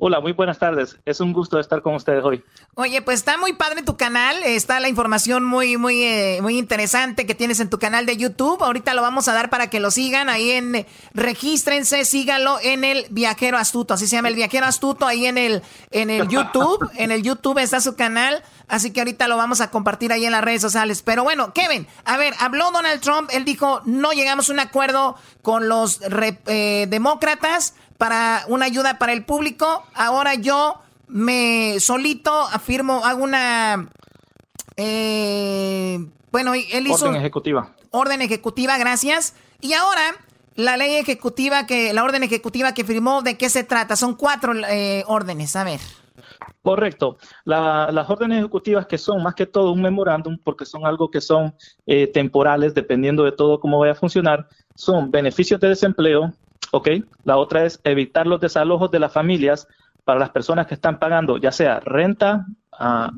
Hola, 0.00 0.20
muy 0.20 0.32
buenas 0.32 0.58
tardes. 0.58 0.96
Es 1.04 1.20
un 1.20 1.32
gusto 1.32 1.58
estar 1.58 1.82
con 1.82 1.94
ustedes 1.94 2.22
hoy. 2.24 2.44
Oye, 2.74 3.02
pues 3.02 3.18
está 3.18 3.36
muy 3.36 3.54
padre 3.54 3.82
tu 3.82 3.96
canal. 3.96 4.36
Está 4.44 4.78
la 4.78 4.88
información 4.88 5.44
muy, 5.44 5.76
muy, 5.76 6.04
eh, 6.04 6.38
muy 6.40 6.56
interesante 6.56 7.26
que 7.26 7.34
tienes 7.34 7.58
en 7.58 7.68
tu 7.68 7.78
canal 7.78 8.06
de 8.06 8.16
YouTube. 8.16 8.62
Ahorita 8.62 8.94
lo 8.94 9.02
vamos 9.02 9.26
a 9.28 9.32
dar 9.32 9.50
para 9.50 9.70
que 9.70 9.80
lo 9.80 9.90
sigan. 9.90 10.28
Ahí 10.28 10.52
en 10.52 10.86
regístrense, 11.14 12.04
síganlo 12.04 12.58
en 12.62 12.84
el 12.84 13.06
Viajero 13.10 13.58
Astuto. 13.58 13.94
Así 13.94 14.06
se 14.06 14.16
llama 14.16 14.28
el 14.28 14.36
Viajero 14.36 14.66
Astuto. 14.66 15.06
Ahí 15.06 15.26
en 15.26 15.38
el, 15.38 15.62
en 15.90 16.10
el 16.10 16.28
YouTube. 16.28 16.88
en 16.96 17.10
el 17.10 17.22
YouTube 17.22 17.58
está 17.58 17.80
su 17.80 17.96
canal. 17.96 18.42
Así 18.68 18.92
que 18.92 19.00
ahorita 19.00 19.26
lo 19.26 19.36
vamos 19.36 19.60
a 19.60 19.70
compartir 19.70 20.12
ahí 20.12 20.26
en 20.26 20.32
las 20.32 20.44
redes 20.44 20.62
sociales. 20.62 21.02
Pero 21.02 21.24
bueno, 21.24 21.52
Kevin, 21.54 21.88
a 22.04 22.16
ver, 22.16 22.34
habló 22.38 22.70
Donald 22.70 23.00
Trump. 23.00 23.30
Él 23.32 23.44
dijo, 23.44 23.80
no 23.84 24.12
llegamos 24.12 24.48
a 24.48 24.52
un 24.52 24.60
acuerdo 24.60 25.16
con 25.42 25.68
los 25.68 26.00
eh, 26.46 26.86
demócratas 26.88 27.74
para 27.98 28.44
una 28.48 28.64
ayuda 28.64 28.98
para 28.98 29.12
el 29.12 29.24
público. 29.24 29.84
Ahora 29.94 30.34
yo 30.34 30.80
me 31.08 31.78
solito 31.80 32.32
afirmo, 32.32 33.04
hago 33.04 33.22
una... 33.22 33.90
Eh, 34.76 35.98
bueno, 36.30 36.54
él 36.54 36.86
hizo... 36.86 37.06
Orden 37.06 37.16
ejecutiva. 37.16 37.74
Orden 37.90 38.22
ejecutiva, 38.22 38.78
gracias. 38.78 39.34
Y 39.60 39.72
ahora, 39.72 40.14
la 40.54 40.76
ley 40.76 40.94
ejecutiva 40.94 41.66
que, 41.66 41.92
la 41.92 42.04
orden 42.04 42.22
ejecutiva 42.22 42.72
que 42.72 42.84
firmó, 42.84 43.22
¿de 43.22 43.36
qué 43.36 43.50
se 43.50 43.64
trata? 43.64 43.96
Son 43.96 44.14
cuatro 44.14 44.52
eh, 44.68 45.02
órdenes, 45.06 45.56
a 45.56 45.64
ver. 45.64 45.80
Correcto. 46.62 47.16
las 47.44 48.10
órdenes 48.10 48.38
ejecutivas 48.40 48.86
que 48.86 48.98
son 48.98 49.22
más 49.22 49.34
que 49.34 49.46
todo 49.46 49.72
un 49.72 49.80
memorándum, 49.80 50.36
porque 50.44 50.66
son 50.66 50.84
algo 50.84 51.10
que 51.10 51.20
son 51.20 51.54
eh, 51.86 52.06
temporales, 52.08 52.74
dependiendo 52.74 53.24
de 53.24 53.32
todo 53.32 53.58
cómo 53.58 53.78
vaya 53.78 53.92
a 53.92 53.96
funcionar, 53.96 54.46
son 54.74 55.10
beneficios 55.10 55.60
de 55.60 55.68
desempleo, 55.68 56.34
¿ok? 56.72 56.88
La 57.24 57.36
otra 57.36 57.64
es 57.64 57.80
evitar 57.84 58.26
los 58.26 58.40
desalojos 58.40 58.90
de 58.90 58.98
las 58.98 59.12
familias 59.12 59.68
para 60.04 60.20
las 60.20 60.30
personas 60.30 60.66
que 60.66 60.74
están 60.74 60.98
pagando, 60.98 61.36
ya 61.36 61.52
sea 61.52 61.80
renta 61.80 62.46
a, 62.72 63.10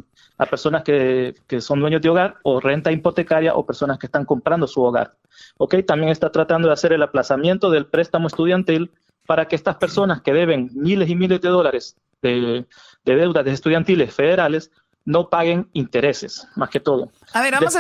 personas 0.51 0.83
que, 0.83 1.35
son 1.61 1.81
dueños 1.81 2.01
de 2.01 2.09
hogar 2.09 2.39
o 2.43 2.61
renta 2.61 2.91
hipotecaria 2.91 3.55
o 3.55 3.67
personas 3.67 3.99
que 3.99 4.07
están 4.07 4.25
comprando 4.25 4.67
su 4.67 4.83
hogar. 4.83 5.15
¿Ok? 5.59 5.77
También 5.87 6.11
está 6.11 6.33
tratando 6.33 6.69
de 6.69 6.75
hacer 6.75 6.93
el 6.93 7.03
aplazamiento 7.03 7.71
del 7.71 7.87
préstamo 7.87 8.27
estudiantil 8.27 8.91
para 9.27 9.47
que 9.47 9.55
estas 9.55 9.77
personas 9.77 10.23
que 10.23 10.33
deben 10.33 10.71
miles 10.75 11.09
y 11.09 11.15
miles 11.15 11.41
de 11.41 11.49
dólares 11.49 11.97
de, 12.23 12.67
de 13.05 13.17
deudas 13.17 13.45
de 13.45 13.53
estudiantiles 13.53 14.13
federales 14.15 14.73
no 15.05 15.29
paguen 15.31 15.69
intereses, 15.73 16.47
más 16.57 16.71
que 16.71 16.79
todo. 16.79 17.11
A 17.33 17.43
ver, 17.43 17.55
vamos, 17.55 17.75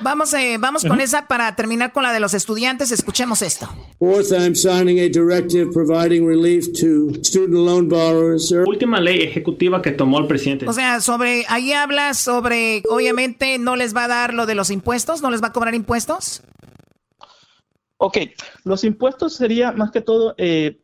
vamos, 0.00 0.34
eh, 0.34 0.56
vamos 0.58 0.84
con 0.84 1.00
esa 1.00 1.26
para 1.26 1.54
terminar 1.56 1.92
con 1.92 2.02
la 2.02 2.12
de 2.12 2.20
los 2.20 2.34
estudiantes. 2.34 2.92
Escuchemos 2.92 3.42
esto. 3.42 3.68
Última 8.66 9.00
ley 9.00 9.22
ejecutiva 9.22 9.82
que 9.82 9.92
tomó 9.92 10.18
el 10.18 10.26
presidente. 10.26 10.68
O 10.68 10.72
sea, 10.72 11.00
sobre 11.00 11.44
ahí 11.48 11.72
habla 11.72 12.14
sobre, 12.14 12.82
obviamente, 12.88 13.58
no 13.58 13.76
les 13.76 13.94
va 13.94 14.04
a 14.04 14.08
dar 14.08 14.34
lo 14.34 14.46
de 14.46 14.54
los 14.54 14.70
impuestos, 14.70 15.22
no 15.22 15.30
les 15.30 15.42
va 15.42 15.48
a 15.48 15.52
cobrar 15.52 15.74
impuestos. 15.74 16.42
Ok, 17.96 18.18
los 18.64 18.82
impuestos 18.84 19.34
sería 19.34 19.72
más 19.72 19.92
que 19.92 20.00
todo, 20.00 20.34
eh, 20.36 20.80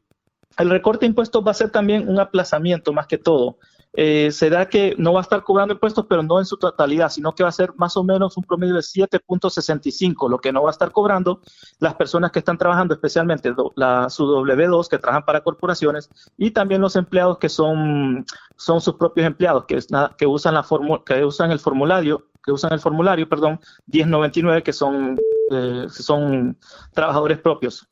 el 0.57 0.71
recorte 0.71 1.01
de 1.01 1.11
impuestos 1.11 1.45
va 1.45 1.51
a 1.51 1.55
ser 1.55 1.71
también 1.71 2.09
un 2.09 2.21
aplazamiento 2.21 2.93
más 2.93 3.07
que 3.07 3.19
todo 3.19 3.59
eh, 3.95 4.31
será 4.33 4.69
que 4.69 4.95
no 4.99 5.15
va 5.15 5.21
a 5.21 5.23
estar 5.23 5.43
cobrando 5.43 5.75
impuestos, 5.75 6.07
pero 6.09 6.23
no 6.23 6.39
en 6.39 6.45
su 6.45 6.57
totalidad, 6.57 7.09
sino 7.09 7.35
que 7.35 7.43
va 7.43 7.49
a 7.49 7.53
ser 7.53 7.73
más 7.77 7.97
o 7.97 8.05
menos 8.05 8.37
un 8.37 8.45
promedio 8.45 8.75
de 8.75 8.81
7.65, 8.81 10.29
lo 10.29 10.39
que 10.39 10.53
no 10.53 10.63
va 10.63 10.71
a 10.71 10.73
estar 10.73 10.93
cobrando 10.93 11.41
las 11.79 11.95
personas 11.95 12.31
que 12.31 12.39
están 12.41 12.59
trabajando, 12.59 12.95
especialmente 12.95 13.53
la, 13.77 14.11
su 14.11 14.25
W2, 14.25 14.89
que 14.89 14.99
trabajan 14.99 15.25
para 15.25 15.43
corporaciones, 15.43 16.11
y 16.37 16.51
también 16.51 16.81
los 16.81 16.97
empleados 16.97 17.39
que 17.39 17.49
son, 17.49 18.27
son 18.57 18.81
sus 18.81 18.95
propios 18.95 19.27
empleados, 19.27 19.65
que, 19.67 19.79
que, 20.17 20.27
usan 20.27 20.55
la 20.55 20.67
que 21.05 21.25
usan 21.25 21.51
el 21.51 21.59
formulario, 21.59 22.29
que 22.45 22.53
usan 22.53 22.73
el 22.73 22.81
formulario, 22.81 23.29
perdón, 23.29 23.59
1099, 23.87 24.63
que 24.63 24.73
son, 24.73 25.19
eh, 25.51 25.87
son 25.91 26.59
trabajadores 26.93 27.39
propios. 27.39 27.87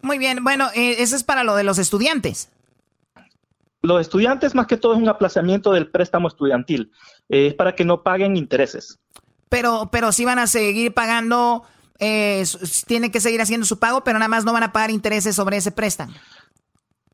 Muy 0.00 0.18
bien, 0.18 0.42
bueno, 0.42 0.68
eh, 0.74 0.96
eso 1.02 1.16
es 1.16 1.24
para 1.24 1.44
lo 1.44 1.54
de 1.54 1.64
los 1.64 1.78
estudiantes 1.78 2.50
los 3.82 4.00
estudiantes 4.00 4.54
más 4.54 4.66
que 4.66 4.76
todo 4.76 4.94
es 4.94 4.98
un 4.98 5.08
aplazamiento 5.08 5.72
del 5.72 5.90
préstamo 5.90 6.28
estudiantil. 6.28 6.90
Eh, 7.28 7.48
es 7.48 7.54
para 7.54 7.74
que 7.74 7.84
no 7.84 8.02
paguen 8.02 8.36
intereses. 8.36 8.98
Pero, 9.48 9.88
pero 9.90 10.12
sí 10.12 10.24
van 10.24 10.38
a 10.38 10.46
seguir 10.46 10.92
pagando, 10.92 11.62
eh, 11.98 12.44
tienen 12.86 13.10
que 13.10 13.20
seguir 13.20 13.40
haciendo 13.40 13.66
su 13.66 13.78
pago, 13.78 14.04
pero 14.04 14.18
nada 14.18 14.28
más 14.28 14.44
no 14.44 14.52
van 14.52 14.62
a 14.62 14.72
pagar 14.72 14.90
intereses 14.90 15.34
sobre 15.34 15.56
ese 15.56 15.72
préstamo. 15.72 16.12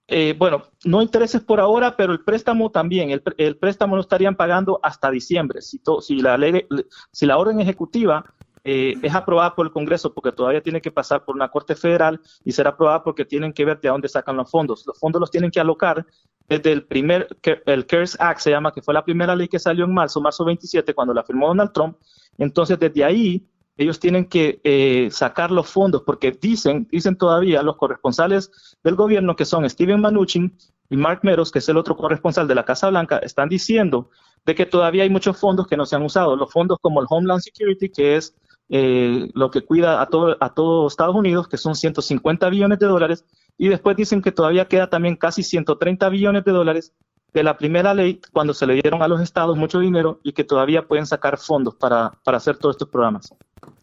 Eh, 0.06 0.34
bueno, 0.36 0.64
no 0.84 1.00
intereses 1.00 1.40
por 1.40 1.60
ahora, 1.60 1.96
pero 1.96 2.12
el 2.12 2.20
préstamo 2.20 2.70
también. 2.70 3.10
El, 3.10 3.56
préstamo 3.56 3.96
lo 3.96 4.02
estarían 4.02 4.36
pagando 4.36 4.78
hasta 4.82 5.10
diciembre. 5.10 5.62
Si, 5.62 5.80
si, 6.02 6.16
la 6.16 6.36
ley, 6.36 6.66
si 7.10 7.24
la 7.24 7.38
orden 7.38 7.60
ejecutiva 7.60 8.24
eh, 8.66 8.94
es 9.02 9.14
aprobada 9.14 9.54
por 9.54 9.66
el 9.66 9.72
Congreso 9.72 10.14
porque 10.14 10.32
todavía 10.32 10.62
tiene 10.62 10.80
que 10.80 10.90
pasar 10.90 11.24
por 11.24 11.34
una 11.36 11.50
Corte 11.50 11.74
Federal 11.74 12.18
y 12.44 12.52
será 12.52 12.70
aprobada 12.70 13.04
porque 13.04 13.26
tienen 13.26 13.52
que 13.52 13.64
ver 13.64 13.78
de 13.78 13.90
dónde 13.90 14.08
sacan 14.08 14.36
los 14.36 14.50
fondos. 14.50 14.84
Los 14.86 14.98
fondos 14.98 15.20
los 15.20 15.30
tienen 15.30 15.50
que 15.50 15.60
alocar 15.60 16.06
desde 16.48 16.72
el 16.72 16.84
primer, 16.84 17.28
el 17.66 17.86
CARES 17.86 18.16
Act 18.20 18.40
se 18.40 18.50
llama, 18.50 18.72
que 18.72 18.82
fue 18.82 18.94
la 18.94 19.04
primera 19.04 19.34
ley 19.34 19.48
que 19.48 19.58
salió 19.58 19.84
en 19.84 19.94
marzo, 19.94 20.20
marzo 20.20 20.44
27, 20.44 20.94
cuando 20.94 21.14
la 21.14 21.24
firmó 21.24 21.48
Donald 21.48 21.72
Trump. 21.72 21.96
Entonces, 22.38 22.78
desde 22.78 23.04
ahí, 23.04 23.46
ellos 23.76 23.98
tienen 23.98 24.26
que 24.26 24.60
eh, 24.62 25.08
sacar 25.10 25.50
los 25.50 25.68
fondos 25.68 26.02
porque 26.02 26.30
dicen, 26.32 26.86
dicen 26.90 27.16
todavía 27.16 27.62
los 27.62 27.76
corresponsales 27.76 28.76
del 28.84 28.94
gobierno 28.94 29.34
que 29.34 29.44
son 29.44 29.68
Steven 29.68 30.00
Mnuchin 30.00 30.56
y 30.90 30.96
Mark 30.96 31.20
Meadows, 31.22 31.50
que 31.50 31.58
es 31.58 31.68
el 31.68 31.76
otro 31.76 31.96
corresponsal 31.96 32.46
de 32.46 32.54
la 32.54 32.64
Casa 32.64 32.90
Blanca, 32.90 33.18
están 33.18 33.48
diciendo 33.48 34.10
de 34.44 34.54
que 34.54 34.66
todavía 34.66 35.02
hay 35.02 35.10
muchos 35.10 35.38
fondos 35.38 35.66
que 35.66 35.76
no 35.76 35.86
se 35.86 35.96
han 35.96 36.02
usado. 36.02 36.36
Los 36.36 36.52
fondos 36.52 36.78
como 36.80 37.00
el 37.00 37.06
Homeland 37.08 37.40
Security, 37.40 37.88
que 37.88 38.16
es 38.16 38.36
eh, 38.68 39.28
lo 39.34 39.50
que 39.50 39.62
cuida 39.62 40.00
a 40.00 40.06
todo, 40.06 40.36
a 40.38 40.54
todo 40.54 40.86
Estados 40.86 41.16
Unidos, 41.16 41.48
que 41.48 41.56
son 41.56 41.74
150 41.74 42.48
billones 42.50 42.78
de 42.78 42.86
dólares, 42.86 43.24
y 43.58 43.68
después 43.68 43.96
dicen 43.96 44.22
que 44.22 44.32
todavía 44.32 44.66
queda 44.66 44.88
también 44.88 45.16
casi 45.16 45.42
130 45.42 46.08
billones 46.08 46.44
de 46.44 46.52
dólares 46.52 46.92
de 47.32 47.42
la 47.42 47.58
primera 47.58 47.94
ley 47.94 48.20
cuando 48.32 48.54
se 48.54 48.66
le 48.66 48.74
dieron 48.74 49.02
a 49.02 49.08
los 49.08 49.20
estados 49.20 49.56
mucho 49.56 49.80
dinero 49.80 50.20
y 50.22 50.32
que 50.32 50.44
todavía 50.44 50.86
pueden 50.86 51.06
sacar 51.06 51.36
fondos 51.38 51.74
para, 51.74 52.12
para 52.24 52.36
hacer 52.36 52.56
todos 52.56 52.76
estos 52.76 52.88
programas. 52.88 53.34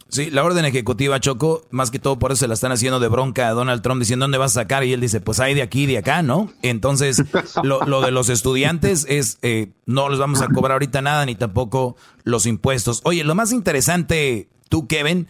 Sí, 0.08 0.30
la 0.30 0.44
orden 0.44 0.66
ejecutiva 0.66 1.22
Choco, 1.22 1.64
más 1.70 1.90
que 1.90 1.98
todo 1.98 2.20
por 2.20 2.32
eso 2.32 2.42
se 2.42 2.48
la 2.48 2.54
están 2.54 2.74
haciendo 2.74 3.00
de 3.00 3.08
bronca 3.08 3.48
a 3.48 3.52
Donald 3.52 3.82
Trump 3.82 4.00
diciendo 4.00 4.26
dónde 4.26 4.38
vas 4.38 4.52
a 4.58 4.62
sacar 4.62 4.84
y 4.84 4.92
él 4.92 5.00
dice, 5.00 5.22
pues 5.22 5.40
hay 5.40 5.54
de 5.54 5.62
aquí 5.62 5.84
y 5.84 5.86
de 5.86 6.00
acá, 6.00 6.22
¿no? 6.22 6.52
Entonces, 6.62 7.24
lo, 7.64 7.82
lo 7.86 8.02
de 8.02 8.12
los 8.12 8.30
estudiantes 8.30 9.06
es, 9.08 9.38
eh, 9.42 9.72
no 9.86 10.10
les 10.10 10.20
vamos 10.20 10.42
a 10.42 10.48
cobrar 10.48 10.74
ahorita 10.74 11.02
nada 11.02 11.26
ni 11.26 11.36
tampoco 11.36 11.96
los 12.24 12.46
impuestos. 12.46 13.00
Oye, 13.06 13.24
lo 13.24 13.36
más 13.36 13.54
interesante, 13.54 14.50
tú, 14.68 14.86
Kevin, 14.88 15.28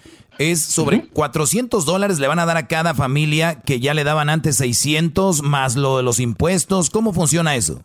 es 0.49 0.61
sobre 0.61 1.07
400 1.09 1.85
dólares 1.85 2.19
le 2.19 2.27
van 2.27 2.39
a 2.39 2.45
dar 2.45 2.57
a 2.57 2.67
cada 2.67 2.93
familia 2.93 3.61
que 3.61 3.79
ya 3.79 3.93
le 3.93 4.03
daban 4.03 4.29
antes 4.29 4.55
600 4.57 5.43
más 5.43 5.75
lo 5.75 5.97
de 5.97 6.03
los 6.03 6.19
impuestos. 6.19 6.89
¿Cómo 6.89 7.13
funciona 7.13 7.55
eso? 7.55 7.81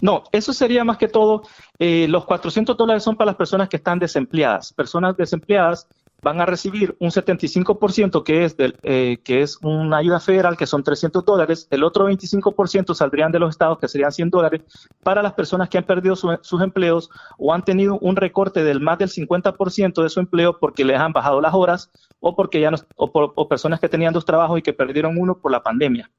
No, 0.00 0.24
eso 0.32 0.52
sería 0.52 0.84
más 0.84 0.98
que 0.98 1.08
todo, 1.08 1.42
eh, 1.78 2.06
los 2.08 2.24
400 2.24 2.76
dólares 2.76 3.02
son 3.02 3.16
para 3.16 3.26
las 3.26 3.36
personas 3.36 3.68
que 3.68 3.76
están 3.76 3.98
desempleadas. 3.98 4.72
Personas 4.72 5.16
desempleadas 5.16 5.86
van 6.22 6.40
a 6.40 6.46
recibir 6.46 6.96
un 7.00 7.10
75% 7.10 8.22
que 8.24 8.44
es, 8.44 8.56
del, 8.56 8.76
eh, 8.82 9.18
que 9.24 9.42
es 9.42 9.58
una 9.62 9.98
ayuda 9.98 10.20
federal, 10.20 10.56
que 10.56 10.66
son 10.66 10.82
300 10.84 11.24
dólares, 11.24 11.66
el 11.70 11.82
otro 11.84 12.08
25% 12.08 12.94
saldrían 12.94 13.32
de 13.32 13.38
los 13.38 13.50
estados, 13.50 13.78
que 13.78 13.88
serían 13.88 14.12
100 14.12 14.30
dólares, 14.30 14.62
para 15.02 15.22
las 15.22 15.32
personas 15.32 15.68
que 15.68 15.78
han 15.78 15.84
perdido 15.84 16.16
su- 16.16 16.38
sus 16.42 16.62
empleos 16.62 17.10
o 17.38 17.52
han 17.54 17.64
tenido 17.64 17.98
un 18.00 18.16
recorte 18.16 18.62
del 18.64 18.80
más 18.80 18.98
del 18.98 19.08
50% 19.08 20.02
de 20.02 20.08
su 20.10 20.20
empleo 20.20 20.58
porque 20.58 20.84
les 20.84 20.98
han 20.98 21.12
bajado 21.12 21.40
las 21.40 21.54
horas 21.54 21.90
o 22.20 22.36
porque 22.36 22.60
ya 22.60 22.70
no, 22.70 22.76
o, 22.96 23.10
por- 23.10 23.32
o 23.34 23.48
personas 23.48 23.80
que 23.80 23.88
tenían 23.88 24.12
dos 24.12 24.24
trabajos 24.24 24.58
y 24.58 24.62
que 24.62 24.72
perdieron 24.72 25.16
uno 25.18 25.36
por 25.38 25.50
la 25.52 25.62
pandemia. 25.62 26.10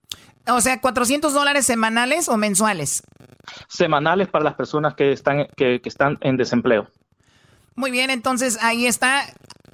O 0.47 0.59
sea, 0.61 0.81
400 0.81 1.33
dólares 1.33 1.65
semanales 1.67 2.27
o 2.27 2.35
mensuales. 2.37 3.03
Semanales 3.67 4.27
para 4.27 4.43
las 4.45 4.55
personas 4.55 4.95
que 4.95 5.11
están, 5.11 5.47
que, 5.55 5.79
que 5.81 5.89
están 5.89 6.17
en 6.21 6.37
desempleo. 6.37 6.87
Muy 7.75 7.89
bien, 7.91 8.09
entonces 8.09 8.57
ahí 8.61 8.85
está. 8.85 9.21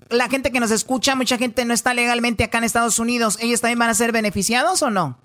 La 0.09 0.29
gente 0.29 0.51
que 0.51 0.59
nos 0.59 0.71
escucha, 0.71 1.15
mucha 1.15 1.37
gente 1.37 1.65
no 1.65 1.73
está 1.73 1.93
legalmente 1.93 2.43
acá 2.43 2.59
en 2.59 2.63
Estados 2.63 2.99
Unidos. 2.99 3.37
¿Ellos 3.41 3.61
también 3.61 3.79
van 3.79 3.89
a 3.89 3.93
ser 3.93 4.11
beneficiados 4.11 4.81
o 4.81 4.89
no? 4.89 5.17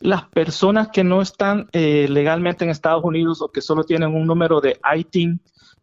Las 0.00 0.24
personas 0.24 0.88
que 0.88 1.04
no 1.04 1.22
están 1.22 1.68
eh, 1.72 2.06
legalmente 2.08 2.64
en 2.64 2.70
Estados 2.70 3.04
Unidos 3.04 3.42
o 3.42 3.50
que 3.50 3.60
solo 3.60 3.84
tienen 3.84 4.14
un 4.14 4.26
número 4.26 4.60
de 4.60 4.78
ITIN, 4.96 5.40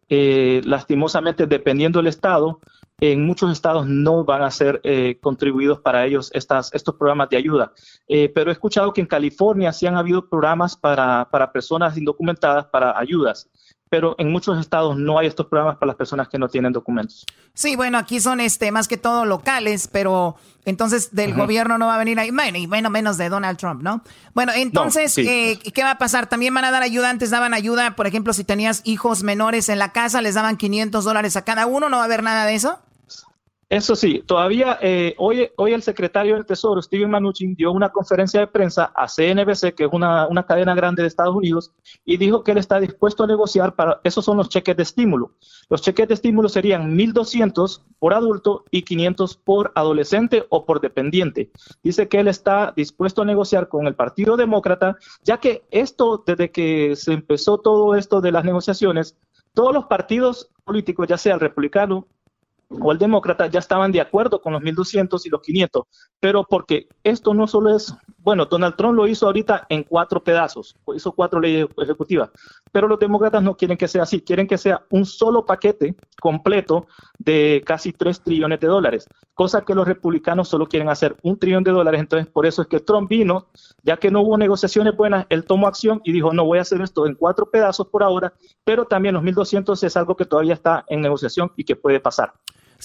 eh, 0.08 0.62
lastimosamente, 0.64 1.46
dependiendo 1.46 1.98
del 1.98 2.06
estado, 2.06 2.60
en 3.00 3.26
muchos 3.26 3.52
estados 3.52 3.86
no 3.86 4.24
van 4.24 4.42
a 4.42 4.50
ser 4.50 4.80
eh, 4.82 5.18
contribuidos 5.20 5.80
para 5.80 6.06
ellos 6.06 6.30
estas, 6.32 6.72
estos 6.72 6.94
programas 6.94 7.28
de 7.28 7.36
ayuda. 7.36 7.72
Eh, 8.08 8.30
pero 8.34 8.50
he 8.50 8.52
escuchado 8.52 8.92
que 8.92 9.02
en 9.02 9.06
California 9.06 9.72
sí 9.72 9.86
han 9.86 9.96
habido 9.96 10.28
programas 10.28 10.76
para, 10.76 11.28
para 11.30 11.52
personas 11.52 11.96
indocumentadas 11.98 12.66
para 12.66 12.98
ayudas, 12.98 13.50
pero 13.88 14.16
en 14.18 14.30
muchos 14.30 14.58
estados 14.58 14.96
no 14.96 15.18
hay 15.18 15.26
estos 15.28 15.46
programas 15.46 15.76
para 15.76 15.88
las 15.88 15.96
personas 15.96 16.28
que 16.28 16.38
no 16.38 16.48
tienen 16.48 16.72
documentos. 16.72 17.24
Sí, 17.54 17.76
bueno, 17.76 17.98
aquí 17.98 18.20
son 18.20 18.40
este 18.40 18.72
más 18.72 18.88
que 18.88 18.96
todo 18.96 19.24
locales, 19.24 19.88
pero 19.90 20.36
entonces 20.64 21.14
del 21.14 21.34
gobierno 21.34 21.78
no 21.78 21.86
va 21.86 21.94
a 21.94 21.98
venir 21.98 22.18
ahí, 22.18 22.30
bueno, 22.30 22.58
y 22.58 22.66
bueno, 22.66 22.90
menos 22.90 23.16
de 23.16 23.28
Donald 23.28 23.58
Trump, 23.58 23.82
¿no? 23.82 24.02
Bueno, 24.34 24.52
entonces, 24.54 25.14
sí. 25.14 25.26
eh, 25.26 25.58
¿qué 25.72 25.82
va 25.82 25.92
a 25.92 25.98
pasar? 25.98 26.26
También 26.26 26.52
van 26.52 26.64
a 26.64 26.70
dar 26.70 26.82
ayuda, 26.82 27.10
antes 27.10 27.30
daban 27.30 27.54
ayuda, 27.54 27.94
por 27.94 28.06
ejemplo, 28.06 28.32
si 28.32 28.44
tenías 28.44 28.82
hijos 28.84 29.22
menores 29.22 29.68
en 29.68 29.78
la 29.78 29.92
casa, 29.92 30.20
les 30.20 30.34
daban 30.34 30.56
500 30.56 31.04
dólares 31.04 31.36
a 31.36 31.44
cada 31.44 31.66
uno, 31.66 31.88
¿no 31.88 31.98
va 31.98 32.02
a 32.02 32.06
haber 32.06 32.22
nada 32.22 32.44
de 32.46 32.54
eso? 32.54 32.80
Eso 33.68 33.96
sí, 33.96 34.22
todavía 34.24 34.78
eh, 34.80 35.16
hoy, 35.18 35.50
hoy 35.56 35.72
el 35.72 35.82
secretario 35.82 36.34
del 36.34 36.46
Tesoro, 36.46 36.80
Steven 36.80 37.10
Mnuchin, 37.10 37.56
dio 37.56 37.72
una 37.72 37.88
conferencia 37.88 38.38
de 38.38 38.46
prensa 38.46 38.92
a 38.94 39.08
CNBC, 39.08 39.74
que 39.74 39.84
es 39.86 39.90
una, 39.92 40.28
una 40.28 40.46
cadena 40.46 40.72
grande 40.76 41.02
de 41.02 41.08
Estados 41.08 41.34
Unidos, 41.34 41.72
y 42.04 42.16
dijo 42.16 42.44
que 42.44 42.52
él 42.52 42.58
está 42.58 42.78
dispuesto 42.78 43.24
a 43.24 43.26
negociar 43.26 43.74
para, 43.74 44.00
esos 44.04 44.24
son 44.24 44.36
los 44.36 44.50
cheques 44.50 44.76
de 44.76 44.84
estímulo. 44.84 45.32
Los 45.68 45.82
cheques 45.82 46.06
de 46.06 46.14
estímulo 46.14 46.48
serían 46.48 46.96
1.200 46.96 47.82
por 47.98 48.14
adulto 48.14 48.64
y 48.70 48.82
500 48.82 49.36
por 49.38 49.72
adolescente 49.74 50.46
o 50.48 50.64
por 50.64 50.80
dependiente. 50.80 51.50
Dice 51.82 52.06
que 52.06 52.20
él 52.20 52.28
está 52.28 52.72
dispuesto 52.76 53.22
a 53.22 53.24
negociar 53.24 53.68
con 53.68 53.88
el 53.88 53.96
Partido 53.96 54.36
Demócrata, 54.36 54.96
ya 55.24 55.38
que 55.38 55.64
esto, 55.72 56.22
desde 56.24 56.52
que 56.52 56.94
se 56.94 57.14
empezó 57.14 57.58
todo 57.58 57.96
esto 57.96 58.20
de 58.20 58.30
las 58.30 58.44
negociaciones, 58.44 59.18
todos 59.54 59.74
los 59.74 59.86
partidos 59.86 60.50
políticos, 60.62 61.08
ya 61.08 61.18
sea 61.18 61.34
el 61.34 61.40
republicano, 61.40 62.06
o 62.68 62.92
el 62.92 62.98
demócrata 62.98 63.46
ya 63.46 63.58
estaban 63.58 63.92
de 63.92 64.00
acuerdo 64.00 64.40
con 64.40 64.52
los 64.52 64.62
1.200 64.62 65.24
y 65.24 65.28
los 65.30 65.40
500, 65.42 65.84
pero 66.20 66.44
porque 66.48 66.88
esto 67.04 67.34
no 67.34 67.46
solo 67.46 67.74
es, 67.74 67.94
bueno, 68.26 68.46
Donald 68.46 68.74
Trump 68.74 68.96
lo 68.96 69.06
hizo 69.06 69.26
ahorita 69.26 69.66
en 69.68 69.84
cuatro 69.84 70.20
pedazos, 70.20 70.74
hizo 70.96 71.12
cuatro 71.12 71.38
leyes 71.38 71.68
ejecutivas, 71.80 72.28
pero 72.72 72.88
los 72.88 72.98
demócratas 72.98 73.40
no 73.40 73.56
quieren 73.56 73.78
que 73.78 73.86
sea 73.86 74.02
así, 74.02 74.20
quieren 74.20 74.48
que 74.48 74.58
sea 74.58 74.84
un 74.90 75.06
solo 75.06 75.46
paquete 75.46 75.94
completo 76.20 76.88
de 77.20 77.62
casi 77.64 77.92
3 77.92 78.22
trillones 78.22 78.58
de 78.58 78.66
dólares, 78.66 79.08
cosa 79.32 79.64
que 79.64 79.76
los 79.76 79.86
republicanos 79.86 80.48
solo 80.48 80.66
quieren 80.66 80.88
hacer 80.88 81.14
un 81.22 81.38
trillón 81.38 81.62
de 81.62 81.70
dólares, 81.70 82.00
entonces 82.00 82.26
por 82.26 82.46
eso 82.46 82.62
es 82.62 82.66
que 82.66 82.80
Trump 82.80 83.08
vino, 83.08 83.46
ya 83.84 83.96
que 83.96 84.10
no 84.10 84.22
hubo 84.22 84.36
negociaciones 84.36 84.96
buenas, 84.96 85.26
él 85.28 85.44
tomó 85.44 85.68
acción 85.68 86.00
y 86.02 86.10
dijo, 86.10 86.32
no 86.32 86.44
voy 86.44 86.58
a 86.58 86.62
hacer 86.62 86.80
esto 86.80 87.06
en 87.06 87.14
cuatro 87.14 87.48
pedazos 87.48 87.86
por 87.86 88.02
ahora, 88.02 88.32
pero 88.64 88.86
también 88.86 89.14
los 89.14 89.22
1.200 89.22 89.80
es 89.84 89.96
algo 89.96 90.16
que 90.16 90.24
todavía 90.24 90.54
está 90.54 90.84
en 90.88 91.00
negociación 91.00 91.52
y 91.56 91.62
que 91.62 91.76
puede 91.76 92.00
pasar. 92.00 92.32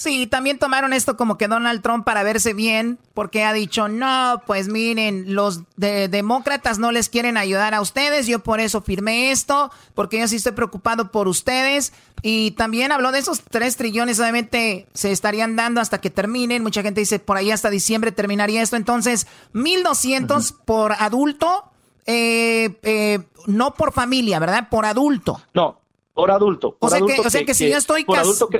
Sí, 0.02 0.26
también 0.26 0.58
tomaron 0.58 0.92
esto 0.92 1.16
como 1.16 1.38
que 1.38 1.46
Donald 1.46 1.80
Trump 1.80 2.04
para 2.04 2.24
verse 2.24 2.54
bien, 2.54 2.98
porque 3.14 3.44
ha 3.44 3.52
dicho, 3.52 3.86
no, 3.86 4.42
pues 4.48 4.66
miren, 4.68 5.34
los 5.36 5.60
de- 5.76 6.08
demócratas 6.08 6.80
no 6.80 6.90
les 6.90 7.08
quieren 7.08 7.36
ayudar 7.36 7.72
a 7.72 7.80
ustedes, 7.80 8.26
yo 8.26 8.40
por 8.40 8.58
eso 8.58 8.80
firmé 8.82 9.30
esto, 9.30 9.70
porque 9.94 10.18
yo 10.18 10.26
sí 10.26 10.36
estoy 10.36 10.52
preocupado 10.52 11.12
por 11.12 11.28
ustedes. 11.28 11.92
Y 12.20 12.50
también 12.52 12.90
habló 12.90 13.12
de 13.12 13.20
esos 13.20 13.42
tres 13.42 13.76
trillones, 13.76 14.18
obviamente 14.18 14.88
se 14.92 15.12
estarían 15.12 15.54
dando 15.54 15.80
hasta 15.80 16.00
que 16.00 16.10
terminen. 16.10 16.64
Mucha 16.64 16.82
gente 16.82 17.00
dice, 17.00 17.20
por 17.20 17.36
ahí 17.36 17.52
hasta 17.52 17.70
diciembre 17.70 18.10
terminaría 18.10 18.60
esto. 18.62 18.74
Entonces, 18.74 19.28
1.200 19.54 20.52
por 20.64 20.92
adulto, 20.92 21.64
eh, 22.06 22.76
eh, 22.82 23.20
no 23.46 23.74
por 23.74 23.92
familia, 23.92 24.38
¿verdad? 24.38 24.68
Por 24.68 24.84
adulto. 24.84 25.40
No, 25.54 25.80
por 26.14 26.30
adulto. 26.30 26.76
O 26.78 26.88
sea, 26.88 26.98
que, 26.98 27.04
adulto 27.04 27.22
o 27.22 27.30
sea 27.30 27.44
que 27.44 27.54
si 27.54 27.70
yo 27.70 27.78
estoy, 27.78 28.04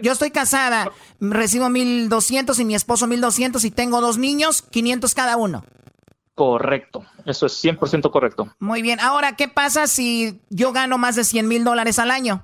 yo 0.03 0.13
estoy 0.13 0.31
casada, 0.31 0.91
recibo 1.21 1.69
1200 1.69 2.59
y 2.59 2.65
mi 2.65 2.75
esposo 2.75 3.07
1200 3.07 3.65
y 3.65 3.71
tengo 3.71 4.01
dos 4.01 4.19
niños, 4.19 4.63
500 4.63 5.15
cada 5.15 5.37
uno. 5.37 5.65
Correcto, 6.35 7.05
eso 7.27 7.47
es 7.47 7.63
100% 7.63 8.11
correcto. 8.11 8.55
Muy 8.59 8.81
bien. 8.81 9.01
Ahora, 9.01 9.37
¿qué 9.37 9.49
pasa 9.49 9.87
si 9.87 10.41
yo 10.49 10.73
gano 10.73 10.97
más 10.97 11.15
de 11.15 11.25
100 11.25 11.47
mil 11.47 11.63
dólares 11.63 11.99
al 11.99 12.11
año? 12.11 12.43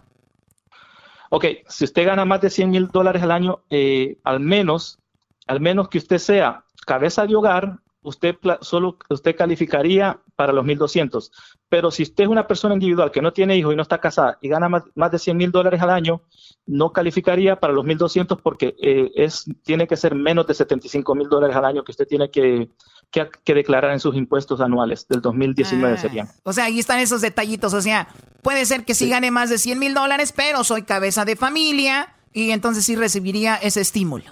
Ok, 1.30 1.44
si 1.68 1.84
usted 1.84 2.06
gana 2.06 2.24
más 2.24 2.40
de 2.40 2.50
100 2.50 2.70
mil 2.70 2.88
dólares 2.88 3.22
al 3.22 3.30
año, 3.30 3.60
eh, 3.70 4.18
al 4.24 4.40
menos, 4.40 4.98
al 5.46 5.60
menos 5.60 5.88
que 5.88 5.98
usted 5.98 6.18
sea 6.18 6.64
cabeza 6.86 7.26
de 7.26 7.34
hogar, 7.34 7.78
usted 8.02 8.36
solo 8.60 8.98
usted 9.10 9.36
calificaría 9.36 10.20
para 10.36 10.52
los 10.52 10.64
1.200. 10.64 11.30
Pero 11.68 11.90
si 11.90 12.04
usted 12.04 12.24
es 12.24 12.30
una 12.30 12.46
persona 12.46 12.74
individual 12.74 13.10
que 13.10 13.20
no 13.20 13.32
tiene 13.32 13.56
hijos 13.56 13.72
y 13.72 13.76
no 13.76 13.82
está 13.82 13.98
casada 13.98 14.38
y 14.40 14.48
gana 14.48 14.68
más, 14.68 14.84
más 14.94 15.10
de 15.10 15.18
100 15.18 15.36
mil 15.36 15.50
dólares 15.50 15.82
al 15.82 15.90
año, 15.90 16.22
no 16.66 16.92
calificaría 16.92 17.56
para 17.56 17.72
los 17.72 17.84
1.200 17.84 18.40
porque 18.42 18.76
eh, 18.80 19.10
es, 19.14 19.44
tiene 19.64 19.86
que 19.86 19.96
ser 19.96 20.14
menos 20.14 20.46
de 20.46 20.54
75 20.54 21.14
mil 21.14 21.28
dólares 21.28 21.56
al 21.56 21.64
año 21.64 21.84
que 21.84 21.92
usted 21.92 22.06
tiene 22.06 22.30
que, 22.30 22.70
que, 23.10 23.28
que 23.44 23.54
declarar 23.54 23.92
en 23.92 24.00
sus 24.00 24.14
impuestos 24.14 24.60
anuales 24.60 25.06
del 25.08 25.20
2019 25.20 25.88
Ah. 25.94 25.96
serían. 25.96 26.28
O 26.42 26.52
sea, 26.52 26.64
ahí 26.64 26.78
están 26.78 27.00
esos 27.00 27.20
detallitos. 27.20 27.74
O 27.74 27.80
sea, 27.80 28.08
puede 28.42 28.64
ser 28.66 28.84
que 28.84 28.94
sí, 28.94 29.08
gane 29.08 29.30
más 29.30 29.50
de 29.50 29.58
100 29.58 29.78
mil 29.78 29.94
dólares, 29.94 30.32
pero 30.34 30.64
soy 30.64 30.82
cabeza 30.82 31.24
de 31.24 31.36
familia 31.36 32.14
y 32.32 32.50
entonces 32.50 32.84
sí 32.84 32.96
recibiría 32.96 33.56
ese 33.56 33.80
estímulo. 33.80 34.24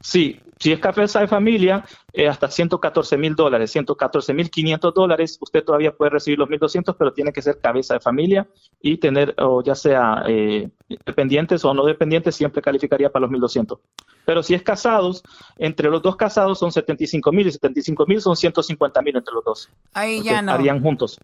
Sí, 0.00 0.40
si 0.58 0.72
es 0.72 0.80
cabeza 0.80 1.20
de 1.20 1.28
familia, 1.28 1.84
eh, 2.12 2.28
hasta 2.28 2.50
114 2.50 3.16
mil 3.16 3.34
dólares, 3.34 3.70
114 3.70 4.34
mil 4.34 4.50
500 4.50 4.94
dólares, 4.94 5.38
usted 5.40 5.62
todavía 5.64 5.92
puede 5.92 6.10
recibir 6.10 6.38
los 6.38 6.48
1.200, 6.48 6.96
pero 6.98 7.12
tiene 7.12 7.32
que 7.32 7.42
ser 7.42 7.60
cabeza 7.60 7.94
de 7.94 8.00
familia 8.00 8.46
y 8.80 8.98
tener, 8.98 9.34
o 9.38 9.62
ya 9.62 9.74
sea 9.74 10.22
eh, 10.26 10.68
dependientes 11.06 11.64
o 11.64 11.74
no 11.74 11.84
dependientes, 11.84 12.34
siempre 12.34 12.62
calificaría 12.62 13.10
para 13.10 13.26
los 13.26 13.30
1.200. 13.30 13.78
Pero 14.24 14.42
si 14.42 14.54
es 14.54 14.62
casados, 14.62 15.22
entre 15.56 15.90
los 15.90 16.02
dos 16.02 16.16
casados 16.16 16.58
son 16.58 16.72
75 16.72 17.32
mil 17.32 17.46
y 17.46 17.52
75 17.52 18.06
mil 18.06 18.20
son 18.20 18.36
150 18.36 19.02
mil 19.02 19.16
entre 19.16 19.34
los 19.34 19.44
dos. 19.44 19.70
Ahí 19.92 20.22
ya 20.22 20.42
no. 20.42 20.52
Harían 20.52 20.82
juntos. 20.82 21.18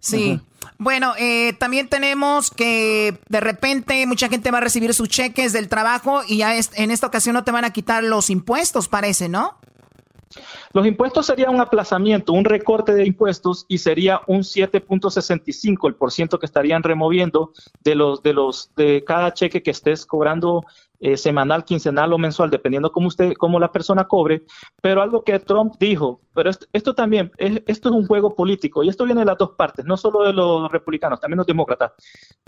Sí. 0.00 0.40
Bueno, 0.78 1.12
eh, 1.18 1.52
también 1.58 1.88
tenemos 1.88 2.50
que 2.50 3.18
de 3.28 3.40
repente 3.40 4.06
mucha 4.06 4.28
gente 4.28 4.50
va 4.50 4.58
a 4.58 4.62
recibir 4.62 4.94
sus 4.94 5.08
cheques 5.08 5.52
del 5.52 5.68
trabajo 5.68 6.22
y 6.26 6.38
ya 6.38 6.54
es- 6.56 6.70
en 6.74 6.90
esta 6.90 7.06
ocasión 7.06 7.34
no 7.34 7.44
te 7.44 7.50
van 7.52 7.64
a 7.64 7.72
quitar 7.72 8.02
los 8.02 8.30
impuestos, 8.30 8.88
parece, 8.88 9.28
¿no? 9.28 9.58
Los 10.72 10.86
impuestos 10.86 11.26
sería 11.26 11.50
un 11.50 11.60
aplazamiento, 11.60 12.32
un 12.32 12.44
recorte 12.44 12.94
de 12.94 13.04
impuestos 13.04 13.66
y 13.68 13.78
sería 13.78 14.20
un 14.28 14.44
7.65 14.44 15.88
el 15.88 15.96
por 15.96 16.12
ciento 16.12 16.38
que 16.38 16.46
estarían 16.46 16.84
removiendo 16.84 17.52
de 17.82 17.96
los 17.96 18.22
de 18.22 18.32
los 18.34 18.72
de 18.76 19.02
cada 19.04 19.34
cheque 19.34 19.64
que 19.64 19.72
estés 19.72 20.06
cobrando 20.06 20.64
eh, 21.00 21.16
semanal, 21.16 21.64
quincenal 21.64 22.12
o 22.12 22.18
mensual, 22.18 22.50
dependiendo 22.50 22.92
cómo 22.92 23.08
usted, 23.08 23.32
cómo 23.38 23.58
la 23.58 23.72
persona 23.72 24.06
cobre. 24.06 24.44
Pero 24.82 25.00
algo 25.02 25.24
que 25.24 25.38
Trump 25.40 25.74
dijo, 25.80 26.20
pero 26.34 26.50
esto, 26.72 26.94
también, 26.94 27.32
es- 27.38 27.62
esto 27.66 27.88
es 27.88 27.94
un 27.94 28.06
juego 28.06 28.34
político 28.36 28.82
y 28.84 28.90
esto 28.90 29.06
viene 29.06 29.20
de 29.22 29.24
las 29.26 29.38
dos 29.38 29.52
partes, 29.52 29.86
no 29.86 29.96
solo 29.96 30.22
de 30.24 30.34
los 30.34 30.70
republicanos, 30.70 31.18
también 31.18 31.38
los 31.38 31.46
demócratas. 31.46 31.92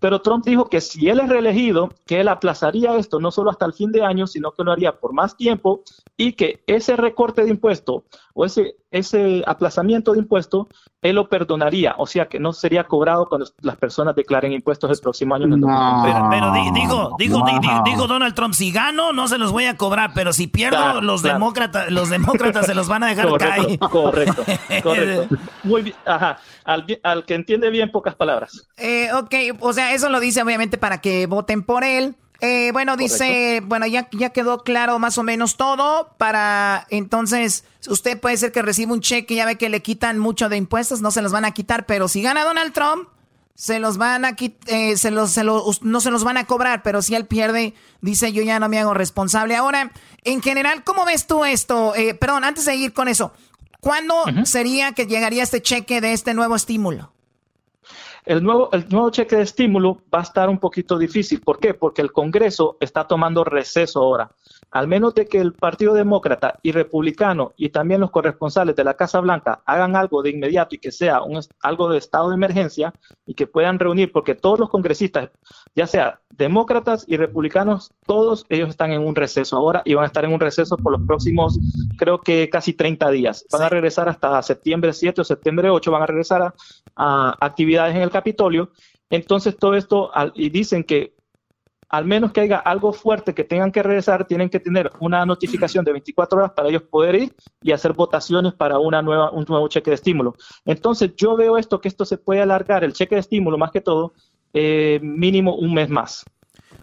Pero 0.01 0.21
Trump 0.21 0.45
dijo 0.45 0.69
que 0.69 0.81
si 0.83 1.09
él 1.09 1.21
es 1.21 1.29
reelegido, 1.29 1.91
que 2.07 2.21
él 2.21 2.29
aplazaría 2.29 2.97
esto 2.97 3.21
no 3.21 3.31
solo 3.31 3.51
hasta 3.51 3.65
el 3.67 3.73
fin 3.73 3.91
de 3.91 4.03
año, 4.03 4.27
sino 4.27 4.53
que 4.53 4.65
lo 4.65 4.73
haría 4.73 4.99
por 4.99 5.13
más 5.15 5.37
tiempo 5.37 5.83
y 6.17 6.33
que 6.35 6.63
ese 6.67 6.97
recorte 6.97 7.45
de 7.45 7.51
impuesto 7.51 8.05
o 8.35 8.45
ese, 8.45 8.77
ese 8.91 9.43
aplazamiento 9.47 10.13
de 10.13 10.19
impuesto, 10.21 10.69
él 11.03 11.17
lo 11.17 11.29
perdonaría, 11.29 11.95
o 11.99 12.07
sea 12.07 12.27
que 12.29 12.39
no 12.39 12.53
sería 12.53 12.85
cobrado 12.85 13.29
cuando 13.29 13.47
las 13.61 13.77
personas 13.77 14.15
declaren 14.15 14.53
impuestos 14.53 14.91
el 14.91 14.99
próximo 15.03 15.35
año. 15.35 15.45
en 15.47 15.53
el 15.55 15.61
2020. 15.61 16.13
Pero, 16.13 16.29
pero 16.31 16.53
di- 16.53 16.81
dijo, 16.81 17.17
dijo, 17.19 17.45
di- 17.85 18.07
Donald 18.07 18.35
Trump, 18.35 18.55
si 18.55 18.71
gano 18.73 19.13
no 19.13 19.29
se 19.29 19.39
los 19.39 19.53
voy 19.53 19.65
a 19.67 19.77
cobrar, 19.77 20.13
pero 20.15 20.33
si 20.33 20.47
pierdo 20.47 20.77
Claro, 20.79 21.01
los 21.01 21.23
claro. 21.23 21.39
demócratas, 21.39 21.91
los 21.91 22.09
demócratas 22.11 22.67
se 22.67 22.75
los 22.75 22.89
van 22.89 23.03
a 23.05 23.09
dejar 23.09 23.29
caer. 23.39 23.79
Correcto, 23.79 24.45
correcto. 24.83 25.37
Muy 25.65 25.83
bien, 25.83 25.97
ajá. 26.07 26.39
Al, 26.65 26.87
al 27.03 27.25
que 27.25 27.35
entiende 27.35 27.71
bien 27.71 27.91
pocas 27.91 28.15
palabras. 28.15 28.69
Eh, 28.77 29.09
ok, 29.15 29.35
o 29.61 29.73
sea, 29.73 29.95
eso 29.95 30.09
lo 30.09 30.21
dice 30.21 30.43
obviamente 30.43 30.79
para 30.79 31.01
que 31.01 31.27
voten 31.27 31.63
por 31.63 31.85
él. 31.85 32.17
Eh, 32.45 32.73
bueno, 32.73 32.97
dice, 32.97 33.63
bueno, 33.65 33.87
ya, 33.87 34.09
ya 34.11 34.31
quedó 34.31 34.65
claro 34.65 34.99
más 34.99 35.17
o 35.17 35.23
menos 35.23 35.57
todo. 35.57 36.13
Para 36.19 36.89
entonces, 36.91 37.65
usted 37.87 38.19
puede 38.19 38.37
ser 38.37 38.51
que 38.51 38.63
reciba 38.63 38.93
un 38.93 39.01
cheque, 39.01 39.37
ya 39.37 39.47
ve 39.47 39.57
que 39.57 39.69
le 39.69 39.81
quitan 39.81 40.19
mucho 40.19 40.49
de 40.49 40.57
impuestos, 40.57 41.01
no 41.01 41.13
se 41.13 41.23
los 41.23 41.31
van 41.31 41.45
a 41.45 41.53
quitar, 41.53 41.87
pero 41.87 42.09
si 42.09 42.21
gana 42.21 42.43
Donald 42.43 42.73
Trump, 42.73 43.09
se 43.55 43.79
los 43.79 43.97
van 43.97 44.25
a 44.25 44.35
eh, 44.67 44.97
se 44.97 45.13
los, 45.13 45.31
se 45.31 45.45
los, 45.45 45.83
no 45.83 46.01
se 46.01 46.11
los 46.11 46.25
van 46.25 46.37
a 46.37 46.45
cobrar, 46.45 46.83
pero 46.83 47.01
si 47.01 47.15
él 47.15 47.27
pierde, 47.27 47.75
dice 48.01 48.33
yo 48.33 48.43
ya 48.43 48.59
no 48.59 48.69
me 48.69 48.81
hago 48.81 48.93
responsable. 48.93 49.55
Ahora, 49.55 49.93
en 50.25 50.43
general, 50.43 50.83
¿cómo 50.83 51.05
ves 51.05 51.29
tú 51.29 51.45
esto? 51.45 51.95
Eh, 51.95 52.15
perdón, 52.15 52.43
antes 52.43 52.65
de 52.65 52.75
ir 52.75 52.93
con 52.93 53.07
eso, 53.07 53.33
¿cuándo 53.79 54.25
sería 54.47 54.91
que 54.95 55.07
llegaría 55.07 55.45
este 55.45 55.63
cheque 55.63 56.01
de 56.01 56.13
este 56.13 56.35
nuevo 56.35 56.57
estímulo? 56.57 57.13
El 58.25 58.43
nuevo, 58.43 58.71
el 58.73 58.89
nuevo 58.89 59.11
cheque 59.11 59.37
de 59.37 59.43
estímulo 59.43 60.03
va 60.15 60.21
a 60.21 60.23
estar 60.23 60.49
un 60.49 60.59
poquito 60.59 60.97
difícil. 60.97 61.41
¿Por 61.41 61.59
qué? 61.59 61.75
Porque 61.75 62.03
el 62.03 62.13
Congreso 62.13 62.77
está 62.81 63.07
tomando 63.07 63.43
receso 63.43 64.01
ahora 64.01 64.31
al 64.73 64.89
menos 64.89 65.15
de 65.15 65.27
que 65.27 65.39
el 65.39 65.53
Partido 65.53 65.93
Demócrata 65.93 66.59
y 66.63 66.73
Republicano 66.73 67.53
y 67.57 67.69
también 67.69 68.01
los 68.01 68.11
corresponsales 68.11 68.75
de 68.75 68.85
la 68.85 68.95
Casa 68.95 69.21
Blanca 69.21 69.63
hagan 69.67 69.97
algo 69.97 70.23
de 70.23 70.31
inmediato 70.31 70.75
y 70.75 70.79
que 70.79 70.91
sea 70.91 71.23
un, 71.23 71.41
algo 71.61 71.91
de 71.91 71.99
estado 71.99 72.31
de 72.31 72.37
emergencia 72.37 72.93
y 73.27 73.35
que 73.35 73.47
puedan 73.47 73.79
reunir, 73.79 74.11
porque 74.13 74.35
todos 74.35 74.59
los 74.59 74.71
congresistas, 74.71 75.31
ya 75.75 75.87
sea 75.87 76.21
demócratas 76.31 77.05
y 77.07 77.19
republicanos, 77.19 77.93
todos 78.07 78.47
ellos 78.49 78.71
están 78.71 78.93
en 78.93 79.03
un 79.03 79.15
receso 79.15 79.57
ahora 79.57 79.83
y 79.85 79.93
van 79.93 80.05
a 80.05 80.07
estar 80.07 80.25
en 80.25 80.33
un 80.33 80.41
receso 80.41 80.79
por 80.79 80.93
los 80.93 81.07
próximos, 81.07 81.61
creo 81.99 82.19
que 82.21 82.49
casi 82.49 82.73
30 82.73 83.11
días. 83.11 83.45
Van 83.53 83.63
a 83.63 83.69
regresar 83.69 84.09
hasta 84.09 84.41
septiembre 84.41 84.95
7 84.95 85.21
o 85.21 85.25
septiembre 85.25 85.69
8, 85.69 85.91
van 85.91 86.03
a 86.03 86.07
regresar 86.07 86.43
a, 86.43 86.55
a 86.97 87.37
actividades 87.41 87.95
en 87.95 88.03
el 88.03 88.11
Capitolio. 88.11 88.71
Entonces 89.11 89.55
todo 89.59 89.75
esto, 89.75 90.11
y 90.35 90.49
dicen 90.49 90.85
que 90.85 91.15
al 91.93 92.07
menos 92.07 92.33
que 92.33 92.41
haya 92.41 92.57
algo 92.57 92.95
fuerte 92.95 93.35
que 93.35 93.45
tengan 93.45 93.71
que 93.71 93.83
regresar, 93.83 94.27
tienen 94.27 94.49
que 94.49 94.59
tener 94.59 94.91
una 94.99 95.27
notificación 95.27 95.85
de 95.85 95.93
24 95.93 96.39
horas 96.39 96.53
para 96.53 96.71
ellos 96.71 96.85
poder 96.85 97.15
ir 97.15 97.37
y 97.61 97.73
hacer 97.73 97.93
votaciones 97.93 98.55
para 98.55 98.79
una 98.79 99.03
nueva, 99.03 99.31
un 99.31 99.45
nuevo 99.47 99.69
cheque 99.69 99.91
de 99.91 99.97
estímulo. 99.97 100.35
Entonces 100.65 101.15
yo 101.17 101.37
veo 101.37 101.59
esto, 101.59 101.83
que 101.83 101.89
esto 101.89 102.07
se 102.07 102.17
puede 102.17 102.41
alargar, 102.41 102.83
el 102.83 102.95
cheque 102.95 103.17
de 103.17 103.21
estímulo 103.21 103.59
más 103.59 103.71
que 103.71 103.83
todo, 103.83 104.15
eh, 104.55 105.01
mínimo 105.03 105.55
un 105.55 105.75
mes 105.75 105.91
más. 105.91 106.25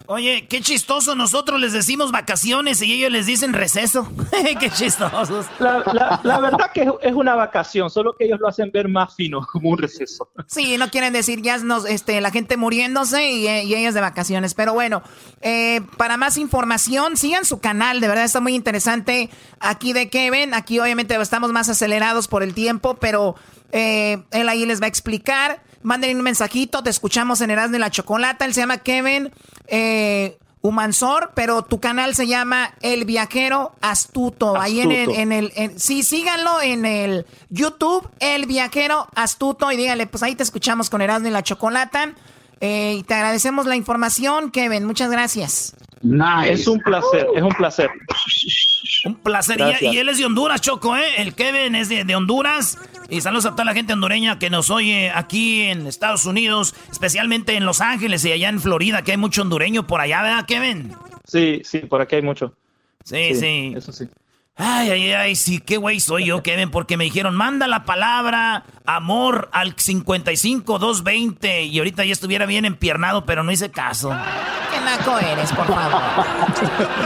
Oye, 0.06 0.46
qué 0.48 0.60
chistoso. 0.60 1.14
Nosotros 1.14 1.60
les 1.60 1.72
decimos 1.72 2.12
vacaciones 2.12 2.82
y 2.82 2.92
ellos 2.92 3.10
les 3.10 3.26
dicen 3.26 3.52
receso. 3.52 4.10
qué 4.60 4.70
chistosos. 4.70 5.46
La, 5.58 6.40
verdad 6.40 6.70
que 6.72 6.88
es 7.02 7.12
una 7.12 7.34
vacación, 7.34 7.90
solo 7.90 8.14
que 8.16 8.24
ellos 8.24 8.40
lo 8.40 8.48
hacen 8.48 8.70
ver 8.72 8.88
más 8.88 9.14
fino, 9.14 9.46
como 9.52 9.70
un 9.70 9.78
receso. 9.78 10.28
Sí, 10.46 10.76
no 10.78 10.90
quieren 10.90 11.12
decir 11.12 11.42
ya 11.42 11.58
nos, 11.58 11.86
este, 11.86 12.20
la 12.20 12.30
gente 12.30 12.56
muriéndose 12.56 13.30
y, 13.30 13.48
ellos 13.48 13.94
de 13.94 14.00
vacaciones. 14.00 14.54
Pero 14.54 14.74
bueno, 14.74 15.02
eh, 15.40 15.80
para 15.96 16.16
más 16.16 16.36
información, 16.36 17.16
sigan 17.16 17.44
su 17.44 17.60
canal. 17.60 18.00
De 18.00 18.08
verdad 18.08 18.24
está 18.24 18.40
muy 18.40 18.54
interesante 18.54 19.30
aquí 19.60 19.92
de 19.92 20.08
Kevin. 20.08 20.54
Aquí 20.54 20.78
obviamente 20.78 21.14
estamos 21.20 21.52
más 21.52 21.68
acelerados 21.68 22.28
por 22.28 22.42
el 22.42 22.54
tiempo, 22.54 22.94
pero 22.94 23.36
eh, 23.72 24.22
él 24.30 24.48
ahí 24.48 24.66
les 24.66 24.80
va 24.80 24.86
a 24.86 24.88
explicar. 24.88 25.62
Manden 25.82 26.16
un 26.16 26.22
mensajito, 26.22 26.82
te 26.82 26.90
escuchamos 26.90 27.40
en 27.40 27.50
Erasmo 27.50 27.72
de 27.72 27.78
la 27.78 27.90
Chocolata. 27.90 28.44
Él 28.44 28.52
se 28.52 28.60
llama 28.60 28.78
Kevin 28.78 29.32
eh, 29.66 30.38
Humansor, 30.60 31.32
pero 31.34 31.62
tu 31.62 31.80
canal 31.80 32.14
se 32.14 32.26
llama 32.26 32.74
El 32.82 33.06
Viajero 33.06 33.72
Astuto. 33.80 34.60
Ahí 34.60 34.80
en 34.80 34.92
el, 34.92 35.10
en 35.10 35.32
el 35.32 35.52
sí, 35.76 36.02
síganlo 36.02 36.60
en 36.60 36.84
el 36.84 37.26
YouTube, 37.48 38.10
El 38.20 38.44
Viajero 38.44 39.08
Astuto, 39.14 39.72
y 39.72 39.76
díganle, 39.76 40.06
pues 40.06 40.22
ahí 40.22 40.34
te 40.34 40.42
escuchamos 40.42 40.90
con 40.90 41.00
Erasmo 41.00 41.28
y 41.28 41.30
la 41.30 41.42
Chocolata. 41.42 42.14
Eh, 42.60 42.96
y 42.98 43.02
te 43.02 43.14
agradecemos 43.14 43.66
la 43.66 43.76
información, 43.76 44.50
Kevin. 44.50 44.84
Muchas 44.84 45.10
gracias. 45.10 45.74
Es 46.46 46.66
un 46.66 46.80
placer, 46.80 47.26
es 47.34 47.42
un 47.42 47.52
placer. 47.52 47.90
Un 49.04 49.14
placer. 49.16 49.60
Y, 49.80 49.98
él 49.98 50.08
es 50.08 50.18
de 50.18 50.24
Honduras, 50.24 50.60
Choco, 50.60 50.96
¿eh? 50.96 51.04
El 51.18 51.34
Kevin 51.34 51.74
es 51.74 51.88
de, 51.88 52.16
Honduras. 52.16 52.78
Y 53.10 53.20
saludos 53.20 53.46
a 53.46 53.50
toda 53.52 53.64
la 53.64 53.74
gente 53.74 53.92
hondureña 53.92 54.38
que 54.38 54.48
nos 54.50 54.70
oye 54.70 55.10
aquí 55.10 55.62
en 55.62 55.86
Estados 55.86 56.24
Unidos, 56.24 56.74
especialmente 56.90 57.56
en 57.56 57.66
Los 57.66 57.80
Ángeles 57.80 58.24
y 58.24 58.32
allá 58.32 58.48
en 58.48 58.60
Florida, 58.60 59.02
que 59.02 59.12
hay 59.12 59.16
mucho 59.18 59.42
hondureño 59.42 59.86
por 59.86 60.00
allá, 60.00 60.22
¿verdad, 60.22 60.46
Kevin? 60.46 60.94
Sí, 61.26 61.60
sí, 61.64 61.80
por 61.80 62.00
aquí 62.00 62.16
hay 62.16 62.22
mucho. 62.22 62.54
Sí, 63.04 63.34
sí. 63.34 63.74
Eso 63.76 63.92
sí. 63.92 64.06
Ay, 64.62 64.90
ay, 64.90 65.12
ay, 65.12 65.36
sí, 65.36 65.58
qué 65.58 65.78
güey 65.78 66.00
soy 66.00 66.26
yo, 66.26 66.42
Kevin, 66.42 66.70
porque 66.70 66.98
me 66.98 67.04
dijeron, 67.04 67.34
manda 67.34 67.66
la 67.66 67.86
palabra 67.86 68.64
amor 68.84 69.48
al 69.52 69.74
55220 69.74 71.62
y 71.62 71.78
ahorita 71.78 72.04
ya 72.04 72.12
estuviera 72.12 72.44
bien 72.44 72.66
empiernado, 72.66 73.24
pero 73.24 73.42
no 73.42 73.52
hice 73.52 73.70
caso. 73.70 74.10
Qué 74.70 74.80
naco 74.80 75.18
eres, 75.18 75.50
por 75.52 75.66
favor. 75.66 76.02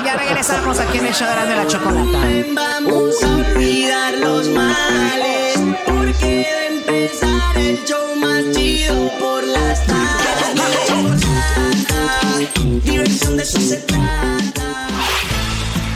ya 0.04 0.16
regresamos 0.16 0.80
aquí 0.80 0.98
en 0.98 1.06
el 1.06 1.14
show 1.14 1.28
de 1.28 1.54
la 1.56 1.66
chocolata. 1.68 2.18
Vamos 2.54 3.22
a 3.22 3.36
olvidar 3.36 4.14
los 4.14 4.48
males, 4.48 5.60
porque 5.86 6.26
de 6.26 6.66
empezar 6.78 7.56
el 7.56 7.84
show 7.84 8.16
más 8.16 8.50
chido 8.52 9.10
por 9.20 9.44
las 9.44 9.86
tardes. 9.86 10.24
Diversión 12.84 13.36
de 13.36 13.42
eso 13.44 13.60
se 13.60 13.76
trata. 13.76 14.63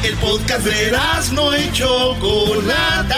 El 0.05 0.15
podcast 0.19 0.65
de 0.65 0.93
no 1.33 1.57
y 1.57 1.73
Chocolata. 1.73 3.17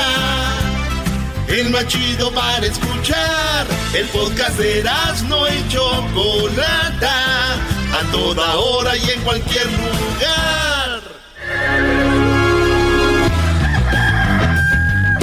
El 1.47 1.68
más 1.70 1.87
chido 1.89 2.33
para 2.33 2.66
escuchar. 2.66 3.66
El 3.95 4.07
podcast 4.07 4.59
de 4.59 4.83
no 5.28 5.47
y 5.47 5.68
Chocolata. 5.68 7.55
A 7.93 8.03
toda 8.11 8.57
hora 8.57 8.97
y 8.97 9.11
en 9.11 9.20
cualquier 9.20 9.66
lugar. 9.66 11.03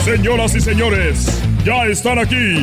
Señoras 0.06 0.54
y 0.56 0.62
señores, 0.62 1.28
ya 1.66 1.86
están 1.86 2.20
aquí 2.20 2.62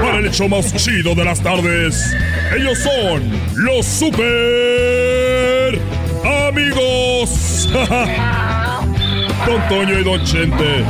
para 0.00 0.18
el 0.18 0.26
hecho 0.26 0.48
más 0.48 0.72
chido 0.76 1.14
de 1.14 1.24
las 1.24 1.42
tardes. 1.42 2.14
Ellos 2.56 2.78
son 2.78 3.30
los 3.56 3.84
super 3.84 5.97
amigos. 6.48 7.68
Don 9.46 9.68
Toño 9.68 9.98
y 9.98 10.04
Don 10.04 10.24
Chente. 10.24 10.84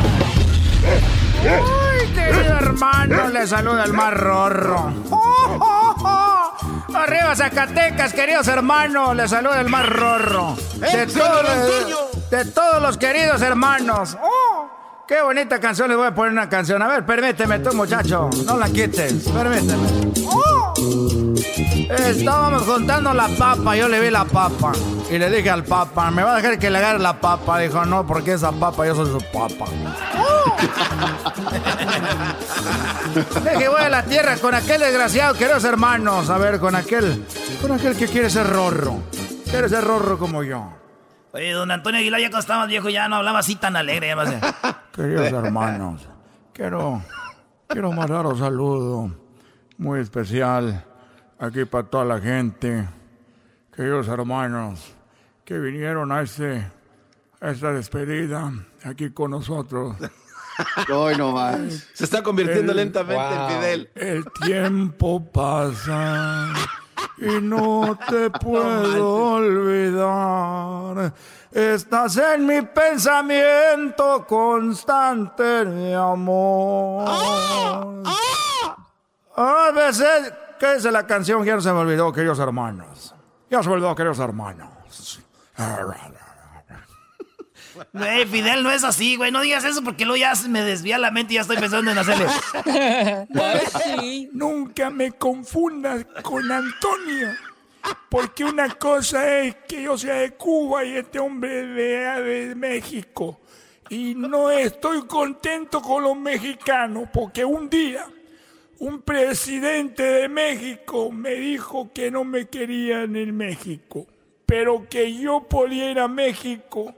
Ay, 1.42 2.06
querido 2.14 2.56
hermano, 2.56 3.28
le 3.28 3.46
saluda 3.46 3.84
el 3.84 3.92
más 3.92 4.14
rorro. 4.14 4.92
Arriba 6.94 7.36
Zacatecas, 7.36 8.12
queridos 8.12 8.48
hermanos, 8.48 9.14
le 9.14 9.28
saluda 9.28 9.61
el 9.61 9.68
más 9.68 9.86
rorro. 9.88 10.56
De, 10.76 11.06
todos, 11.06 12.30
de 12.30 12.44
todos 12.46 12.82
los 12.82 12.96
queridos 12.96 13.40
hermanos. 13.42 14.16
¡Oh! 14.20 14.68
Qué 15.06 15.22
bonita 15.22 15.61
canción, 15.61 15.88
les 15.88 15.96
voy 15.96 16.06
a 16.06 16.14
poner 16.14 16.32
una 16.32 16.48
canción. 16.48 16.82
A 16.82 16.88
ver, 16.88 17.06
permíteme 17.06 17.61
tú, 17.61 17.74
muchacho. 17.74 18.28
No 18.44 18.56
la 18.56 18.66
quites, 18.68 19.28
permíteme. 19.28 19.88
Estábamos 21.39 22.62
contando 22.62 23.14
la 23.14 23.28
papa, 23.28 23.76
yo 23.76 23.89
le 23.89 24.01
vi 24.01 24.11
la 24.11 24.24
papa. 24.24 24.72
Y 25.11 25.18
le 25.18 25.30
dije 25.30 25.51
al 25.51 25.64
papa, 25.64 26.11
¿me 26.11 26.22
va 26.22 26.34
a 26.34 26.36
dejar 26.36 26.59
que 26.59 26.70
le 26.70 26.78
agarre 26.78 26.99
la 26.99 27.20
papa? 27.20 27.59
Dijo, 27.59 27.84
no, 27.84 28.07
porque 28.07 28.32
esa 28.32 28.53
papa, 28.53 28.86
yo 28.86 28.95
soy 28.95 29.07
su 29.07 29.24
papa. 29.32 29.66
Dije, 33.14 33.68
voy 33.68 33.80
a 33.80 33.89
la 33.89 34.03
tierra 34.05 34.36
con 34.36 34.55
aquel 34.55 34.80
desgraciado, 34.80 35.34
queridos 35.34 35.64
hermanos. 35.64 36.30
A 36.30 36.39
ver, 36.39 36.61
con 36.61 36.74
aquel, 36.74 37.24
con 37.61 37.72
aquel 37.72 37.97
que 37.97 38.07
quiere 38.07 38.30
ser 38.30 38.47
rorro. 38.47 39.03
Quiere 39.51 39.68
ser 39.68 39.84
rorro 39.84 40.18
como 40.18 40.43
yo. 40.43 40.72
Oye, 41.32 41.53
don 41.53 41.70
Antonio 41.70 42.01
Aguilar, 42.01 42.20
ya 42.20 42.28
cuando 42.28 42.41
estaba 42.41 42.66
viejo, 42.66 42.89
ya 42.89 43.09
no 43.09 43.16
hablaba 43.16 43.41
así 43.41 43.57
tan 43.57 43.76
alegre. 43.76 44.09
Ya 44.09 44.80
Queridos 44.93 45.32
hermanos, 45.32 46.09
quiero, 46.53 47.03
quiero 47.66 47.93
mandar 47.93 48.26
un 48.26 48.39
saludo 48.39 49.11
muy 49.78 50.01
especial 50.01 50.84
aquí 51.39 51.64
para 51.64 51.84
toda 51.89 52.05
la 52.05 52.20
gente, 52.20 52.89
queridos 53.74 54.09
hermanos, 54.09 54.95
que 55.45 55.59
vinieron 55.59 56.12
a, 56.12 56.22
este, 56.22 56.70
a 57.41 57.51
esta 57.51 57.72
despedida 57.72 58.53
aquí 58.84 59.11
con 59.11 59.30
nosotros. 59.32 59.97
No, 60.89 61.09
no 61.12 61.30
más. 61.30 61.86
Se 61.93 62.03
está 62.03 62.20
convirtiendo 62.20 62.74
lentamente 62.74 63.32
en 63.32 63.49
Fidel. 63.49 63.91
El 63.95 64.24
tiempo 64.45 65.24
pasa 65.30 66.53
y 67.16 67.41
no 67.41 67.97
te 68.09 68.28
puedo 68.43 69.34
olvidar. 69.34 71.14
Estás 71.53 72.16
en 72.16 72.45
mi 72.47 72.62
pensamiento 72.62 74.26
constante 74.26 75.64
de 75.64 75.95
amor. 75.95 77.09
A 79.36 79.70
veces, 79.72 80.32
¿qué 80.59 80.74
dice 80.74 80.90
la 80.90 81.06
canción? 81.06 81.44
Ya 81.44 81.61
se 81.61 81.72
me 81.72 81.78
olvidó, 81.78 82.12
queridos 82.12 82.38
hermanos. 82.38 83.14
Ya 83.50 83.62
se 83.62 83.68
me 83.68 83.74
olvidó, 83.74 83.94
queridos 83.94 84.18
hermanos. 84.18 84.68
Güey, 87.92 88.26
Fidel 88.26 88.62
no 88.62 88.70
es 88.70 88.84
así, 88.84 89.16
güey. 89.16 89.30
No 89.30 89.40
digas 89.40 89.64
eso 89.64 89.82
porque 89.82 90.04
luego 90.04 90.18
ya 90.18 90.32
me 90.48 90.62
desvía 90.62 90.98
la 90.98 91.11
mente 91.11 91.34
y 91.34 91.36
ya 91.36 91.42
estoy 91.42 91.59
pensando 91.59 91.90
en 91.90 91.98
hacerle. 91.98 92.26
Nunca 94.32 94.90
me 94.90 95.12
confundas 95.12 96.04
con 96.22 96.50
Antonio. 96.50 97.28
Porque 98.09 98.44
una 98.44 98.68
cosa 98.70 99.40
es 99.40 99.56
que 99.68 99.82
yo 99.82 99.96
sea 99.96 100.14
de 100.14 100.32
Cuba 100.32 100.84
y 100.84 100.96
este 100.96 101.18
hombre 101.18 101.66
de, 101.66 102.22
de 102.22 102.54
México. 102.54 103.40
Y 103.88 104.14
no 104.14 104.50
estoy 104.50 105.06
contento 105.06 105.80
con 105.80 106.02
los 106.02 106.16
mexicanos 106.16 107.09
porque 107.12 107.44
un 107.44 107.70
día 107.70 108.06
un 108.78 109.02
presidente 109.02 110.02
de 110.02 110.28
México 110.28 111.10
me 111.10 111.34
dijo 111.34 111.90
que 111.92 112.10
no 112.10 112.24
me 112.24 112.48
querían 112.48 113.16
en 113.16 113.36
México, 113.36 114.06
pero 114.46 114.88
que 114.88 115.14
yo 115.18 115.46
podía 115.48 115.90
ir 115.90 115.98
a 115.98 116.08
México 116.08 116.94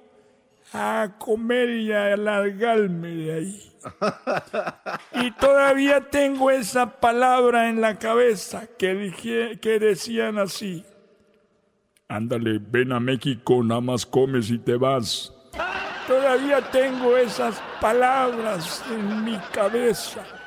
a 0.72 1.16
comer 1.18 1.70
y 1.70 1.92
a 1.92 2.14
alargarme 2.14 3.08
de 3.08 3.32
ahí. 3.32 3.72
Y 5.14 5.30
todavía 5.32 6.08
tengo 6.10 6.50
esa 6.50 7.00
palabra 7.00 7.68
en 7.68 7.80
la 7.80 7.98
cabeza 7.98 8.68
que, 8.78 8.94
dije, 8.94 9.58
que 9.60 9.78
decían 9.78 10.38
así. 10.38 10.84
Ándale, 12.08 12.58
ven 12.60 12.92
a 12.92 13.00
México, 13.00 13.62
nada 13.64 13.80
más 13.80 14.04
comes 14.04 14.50
y 14.50 14.58
te 14.58 14.76
vas. 14.76 15.32
Todavía 16.06 16.60
tengo 16.70 17.16
esas 17.16 17.60
palabras 17.80 18.84
en 18.90 19.24
mi 19.24 19.38
cabeza. 19.52 20.39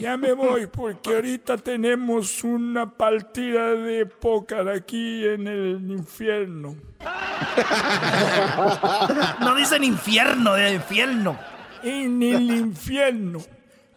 Ya 0.00 0.16
me 0.16 0.32
voy 0.32 0.66
porque 0.66 1.14
ahorita 1.14 1.58
tenemos 1.58 2.42
una 2.42 2.90
partida 2.90 3.74
de 3.74 4.06
póker 4.06 4.66
aquí 4.70 5.26
en 5.26 5.46
el 5.46 5.90
infierno. 5.90 6.74
No 9.40 9.54
dicen 9.54 9.84
infierno, 9.84 10.54
de 10.54 10.74
infierno. 10.74 11.38
En 11.82 12.22
el 12.22 12.50
infierno. 12.50 13.40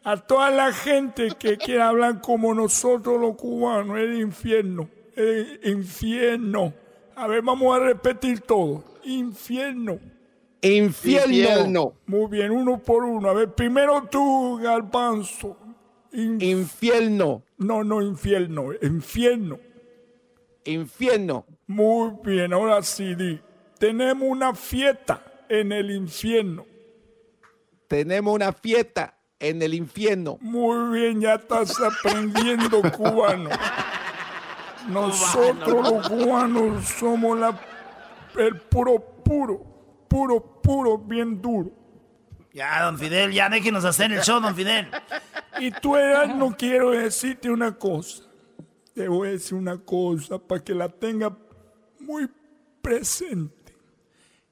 A 0.04 0.18
toda 0.18 0.49
la 0.49 0.74
gente 0.74 1.30
que 1.39 1.58
quiera 1.58 1.89
hablar 1.89 2.20
como 2.20 2.54
nosotros 2.54 3.20
los 3.20 3.36
cubanos, 3.36 3.97
el 3.97 4.20
infierno. 4.20 4.89
El 5.16 5.60
infierno. 5.64 6.74
A 7.16 7.28
ver, 7.28 7.41
vamos 7.41 7.76
a 7.76 7.80
repetir 7.80 8.41
todo. 8.41 8.84
Infierno. 9.04 9.99
Infierno. 10.62 11.93
Muy 12.08 12.28
bien, 12.28 12.51
uno 12.51 12.80
por 12.80 13.04
uno. 13.04 13.30
A 13.30 13.34
ver, 13.34 13.54
primero 13.54 14.04
tú, 14.10 14.60
Garbanzo. 14.62 15.58
Infierno. 16.14 17.43
No, 17.57 17.84
no, 17.84 18.01
infierno. 18.01 18.72
Infierno. 18.82 19.59
Infierno. 20.64 21.45
Muy 21.68 22.11
bien, 22.24 22.53
ahora 22.53 22.82
sí, 22.84 23.16
di. 23.16 23.41
Tenemos 23.80 24.30
una 24.30 24.53
fiesta 24.53 25.24
en 25.49 25.72
el 25.72 25.89
infierno. 25.91 26.66
Tenemos 27.88 28.34
una 28.34 28.53
fiesta 28.53 29.18
en 29.39 29.61
el 29.61 29.74
infierno. 29.74 30.38
Muy 30.39 30.99
bien, 30.99 31.22
ya 31.22 31.36
estás 31.36 31.76
aprendiendo 31.82 32.82
cubano. 32.95 33.49
Nosotros 34.88 35.91
los 35.91 36.09
cubanos 36.09 36.86
somos 36.86 37.39
la, 37.39 37.59
el 38.38 38.59
puro, 38.61 38.99
puro, 39.24 39.61
puro, 40.07 40.61
puro, 40.61 40.97
bien 40.97 41.41
duro. 41.41 41.83
Ya, 42.54 42.84
don 42.84 42.99
Fidel, 42.99 43.32
ya 43.32 43.49
déjenos 43.49 43.84
hacer 43.84 44.12
el 44.12 44.22
show, 44.22 44.39
don 44.39 44.56
Fidel. 44.56 44.88
Y 45.60 45.72
tú, 45.72 45.95
Eras, 45.95 46.36
no 46.36 46.56
quiero 46.56 46.91
decirte 46.91 47.49
una 47.49 47.78
cosa. 47.78 48.26
Te 48.93 49.08
voy 49.08 49.30
a 49.30 49.32
decir 49.32 49.58
una 49.58 49.80
cosa 49.80 50.38
para 50.38 50.64
que 50.64 50.76
la 50.76 50.88
tenga 50.88 51.36
muy 51.99 52.30
presente. 52.82 53.76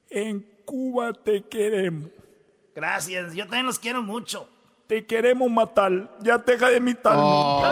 En 0.09 0.41
Cuba 0.65 1.13
te 1.13 1.43
queremos. 1.43 2.09
Gracias, 2.73 3.35
yo 3.35 3.43
también 3.43 3.67
los 3.67 3.77
quiero 3.77 4.01
mucho. 4.01 4.49
Te 4.91 5.05
queremos 5.05 5.49
matar. 5.49 5.89
Ya 6.19 6.37
deja 6.37 6.67
de 6.69 6.75
imitarme. 6.75 7.21
Oh, 7.23 7.63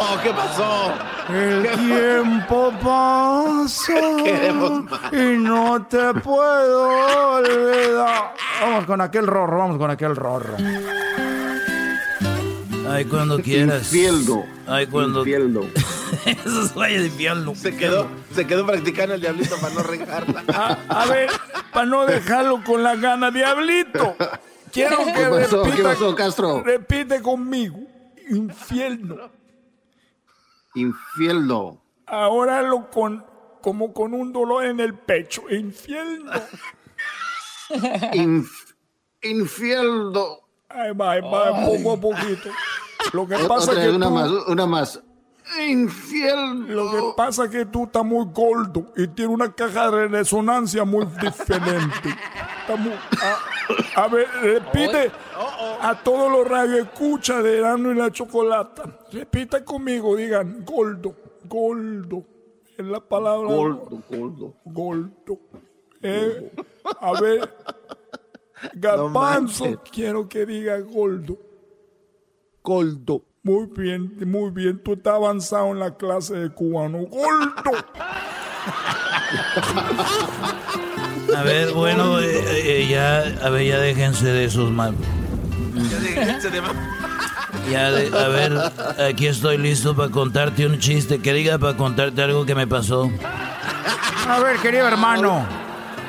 Oh, 0.00 0.18
¿Qué 0.20 0.30
pasó? 0.30 0.92
El 1.32 1.62
tiempo 1.76 2.72
pasa 2.82 3.92
y 5.12 5.38
no 5.38 5.86
te 5.86 6.12
puedo 6.14 7.36
olvidar. 7.36 8.34
Vamos 8.62 8.84
con 8.84 9.00
aquel 9.00 9.28
rorro, 9.28 9.58
vamos 9.58 9.78
con 9.78 9.92
aquel 9.92 10.16
rorro. 10.16 10.56
Ay, 12.90 13.04
cuando 13.04 13.38
quieras. 13.38 13.94
Infierno. 13.94 14.44
Ay, 14.66 14.88
cuando. 14.88 15.20
Infierno. 15.20 15.60
Esos 16.26 16.74
güeyes 16.74 17.02
de 17.02 17.06
infierno. 17.06 17.54
Se 17.54 17.76
quedó, 17.76 18.08
se 18.34 18.44
quedó 18.44 18.66
practicando 18.66 19.14
el 19.14 19.20
diablito 19.20 19.54
para 19.60 19.72
no 19.72 19.84
regarla. 19.84 20.42
A, 20.52 20.78
a 20.88 21.06
ver, 21.06 21.30
para 21.72 21.86
no 21.86 22.06
dejarlo 22.06 22.60
con 22.64 22.82
la 22.82 22.96
gana, 22.96 23.30
diablito. 23.30 24.16
Quiero 24.74 24.98
que 24.98 25.04
¿Qué 25.12 25.28
pasó? 25.30 25.62
¿Qué 25.62 25.70
repita, 25.70 25.88
pasó, 25.88 26.14
Castro? 26.14 26.62
repite 26.62 27.22
conmigo. 27.22 27.78
Infierno. 28.28 29.30
Infierno. 30.74 31.80
Ahora 32.06 32.60
lo 32.62 32.90
con 32.90 33.24
como 33.62 33.94
con 33.94 34.12
un 34.12 34.32
dolor 34.32 34.66
en 34.66 34.80
el 34.80 34.94
pecho. 34.94 35.42
Infierno. 35.48 36.30
Inf- 37.70 38.74
infierno. 39.22 40.40
Ahí 40.68 40.92
va, 40.92 41.12
ahí 41.12 41.20
va, 41.20 41.64
poco 41.64 41.92
a 41.92 42.00
poquito. 42.00 42.50
Lo 43.12 43.26
que 43.26 43.36
pasa 43.46 43.70
Otra 43.70 43.84
es 43.84 43.90
que 43.90 43.96
una 43.96 44.06
tú, 44.08 44.12
más, 44.14 44.30
una 44.48 44.66
más. 44.66 45.00
Infierno. 45.68 46.66
lo 46.68 46.90
que 46.90 47.02
pasa 47.16 47.44
es 47.44 47.50
que 47.50 47.66
tú 47.66 47.84
estás 47.84 48.04
muy 48.04 48.26
gordo 48.32 48.86
y 48.96 49.06
tienes 49.08 49.34
una 49.34 49.52
caja 49.52 49.90
de 49.90 50.08
resonancia 50.08 50.84
muy 50.84 51.06
diferente. 51.20 52.08
Muy- 52.78 52.92
a, 53.94 54.04
a 54.04 54.08
ver, 54.08 54.26
repite 54.42 55.10
a 55.80 56.00
todos 56.02 56.32
los 56.32 56.48
radioescuchas 56.48 57.42
de 57.44 57.58
Erasmo 57.58 57.92
y 57.92 57.94
la 57.94 58.10
Chocolata. 58.10 59.00
Repita 59.12 59.62
conmigo, 59.64 60.16
digan 60.16 60.64
gordo, 60.64 61.14
gordo. 61.44 62.24
Es 62.76 62.84
la 62.86 63.00
palabra 63.00 63.48
Gordo, 63.54 64.02
gordo. 64.10 64.54
gordo. 64.64 65.38
Eh, 66.02 66.52
a 67.00 67.20
ver, 67.20 67.54
Garbanzo, 68.74 69.80
quiero 69.92 70.28
que 70.28 70.44
diga 70.46 70.78
gordo. 70.80 71.38
Goldo. 72.62 73.22
Muy 73.44 73.66
bien, 73.76 74.10
muy 74.26 74.50
bien. 74.52 74.78
Tú 74.82 74.94
estás 74.94 75.14
avanzado 75.16 75.68
en 75.72 75.78
la 75.78 75.94
clase 75.94 76.34
de 76.34 76.48
cubano. 76.50 77.00
¡Gordo! 77.00 77.84
A 81.36 81.42
ver, 81.42 81.72
bueno, 81.72 82.20
eh, 82.20 82.42
eh, 82.82 82.86
ya, 82.88 83.18
a 83.46 83.50
ver, 83.50 83.66
ya 83.66 83.78
déjense 83.78 84.24
de 84.26 84.44
esos 84.46 84.70
mal. 84.70 84.94
Ya, 87.70 87.90
de- 87.90 88.16
a 88.18 88.28
ver, 88.28 88.52
aquí 89.10 89.26
estoy 89.26 89.58
listo 89.58 89.94
para 89.94 90.10
contarte 90.10 90.66
un 90.66 90.78
chiste. 90.78 91.18
Que 91.20 91.34
diga 91.34 91.58
para 91.58 91.76
contarte 91.76 92.22
algo 92.22 92.46
que 92.46 92.54
me 92.54 92.66
pasó. 92.66 93.10
A 94.26 94.40
ver, 94.40 94.56
querido 94.58 94.88
hermano. 94.88 95.46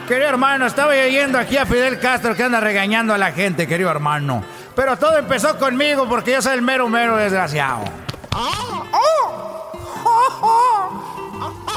Querido 0.08 0.30
hermano, 0.30 0.68
estaba 0.68 0.92
oyendo 0.94 1.38
aquí 1.38 1.58
a 1.58 1.66
Fidel 1.66 2.00
Castro 2.00 2.34
que 2.36 2.44
anda 2.44 2.62
regañando 2.62 3.14
a 3.14 3.18
la 3.18 3.32
gente, 3.34 3.68
querido 3.68 3.90
hermano. 3.90 4.44
Pero 4.76 4.98
todo 4.98 5.18
empezó 5.18 5.58
conmigo 5.58 6.08
porque 6.08 6.32
yo 6.32 6.42
soy 6.42 6.54
el 6.56 6.62
mero 6.62 6.90
mero 6.90 7.16
desgraciado. 7.18 7.86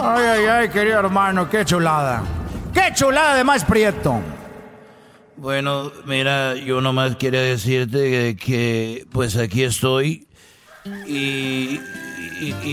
Ay, 0.01 0.25
ay, 0.25 0.47
ay, 0.47 0.69
querido 0.69 0.99
hermano, 0.99 1.49
qué 1.49 1.65
chulada. 1.65 2.23
Qué 2.73 2.93
chulada 2.95 3.35
de 3.35 3.45
más 3.45 3.65
prieto. 3.65 4.21
Bueno, 5.37 5.93
mira, 6.05 6.55
yo 6.55 6.81
nomás 6.81 7.17
quería 7.17 7.41
decirte 7.41 8.37
que, 8.37 9.07
pues 9.13 9.37
aquí 9.37 9.63
estoy 9.63 10.27
y 11.07 11.81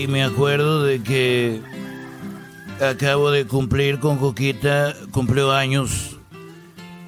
me 0.08 0.24
acuerdo 0.24 0.84
de 0.84 1.02
que 1.02 1.60
acabo 2.80 3.30
de 3.30 3.46
cumplir 3.46 3.98
con 4.00 4.18
Coquita, 4.18 4.94
cumplió 5.10 5.52
años 5.52 6.16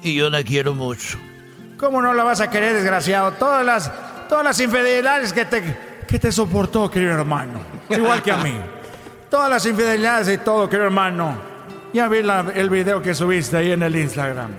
y 0.01 0.15
yo 0.15 0.29
la 0.29 0.43
quiero 0.43 0.73
mucho. 0.73 1.17
¿Cómo 1.79 2.01
no 2.01 2.13
la 2.13 2.23
vas 2.23 2.41
a 2.41 2.49
querer, 2.49 2.73
desgraciado? 2.73 3.31
Todas 3.33 3.65
las, 3.65 3.91
todas 4.27 4.43
las 4.43 4.59
infidelidades 4.59 5.31
que 5.31 5.45
te, 5.45 5.77
que 6.07 6.19
te 6.19 6.31
soportó, 6.31 6.89
querido 6.91 7.13
hermano. 7.13 7.61
Igual 7.89 8.21
que 8.21 8.31
a 8.31 8.37
mí. 8.37 8.53
Todas 9.29 9.49
las 9.49 9.63
infidelidades 9.67 10.27
y 10.27 10.43
todo, 10.43 10.67
querido 10.67 10.85
hermano. 10.87 11.37
Ya 11.93 12.07
vi 12.07 12.23
la- 12.23 12.51
el 12.55 12.69
video 12.69 12.99
que 13.01 13.13
subiste 13.13 13.57
ahí 13.57 13.71
en 13.71 13.83
el 13.83 13.95
Instagram. 13.95 14.49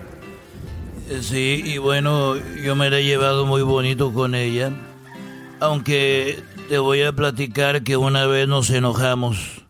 Sí, 1.21 1.61
y 1.65 1.79
bueno, 1.79 2.37
yo 2.37 2.77
me 2.77 2.89
la 2.89 2.99
he 2.99 3.05
llevado 3.05 3.47
muy 3.47 3.63
bonito 3.63 4.13
con 4.13 4.35
ella. 4.37 4.71
Aunque 5.59 6.41
te 6.69 6.79
voy 6.79 7.03
a 7.03 7.13
platicar 7.13 7.83
que 7.83 7.97
una 7.97 8.27
vez 8.27 8.47
nos 8.47 8.71
enojamos. 8.71 9.63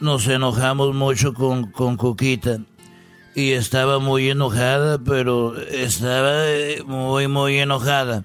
Nos 0.00 0.26
enojamos 0.28 0.94
mucho 0.94 1.34
con, 1.34 1.70
con 1.70 1.96
Coquita. 1.98 2.58
Y 3.38 3.52
estaba 3.52 4.00
muy 4.00 4.30
enojada, 4.30 4.98
pero 4.98 5.56
estaba 5.56 6.44
eh, 6.48 6.82
muy, 6.84 7.28
muy 7.28 7.60
enojada. 7.60 8.24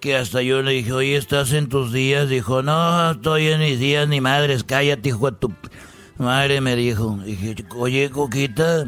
Que 0.00 0.16
hasta 0.16 0.40
yo 0.40 0.62
le 0.62 0.72
dije, 0.72 0.94
oye, 0.94 1.16
¿estás 1.16 1.52
en 1.52 1.68
tus 1.68 1.92
días? 1.92 2.30
Dijo, 2.30 2.62
no, 2.62 3.10
estoy 3.10 3.48
en 3.48 3.60
mis 3.60 3.78
días 3.78 4.08
ni 4.08 4.22
madres, 4.22 4.64
cállate, 4.64 5.10
hijo 5.10 5.30
de 5.30 5.36
tu... 5.36 5.50
p-". 5.50 5.68
Madre 6.16 6.62
me 6.62 6.74
dijo, 6.74 7.18
dije, 7.22 7.54
oye, 7.76 8.08
Coquita, 8.08 8.86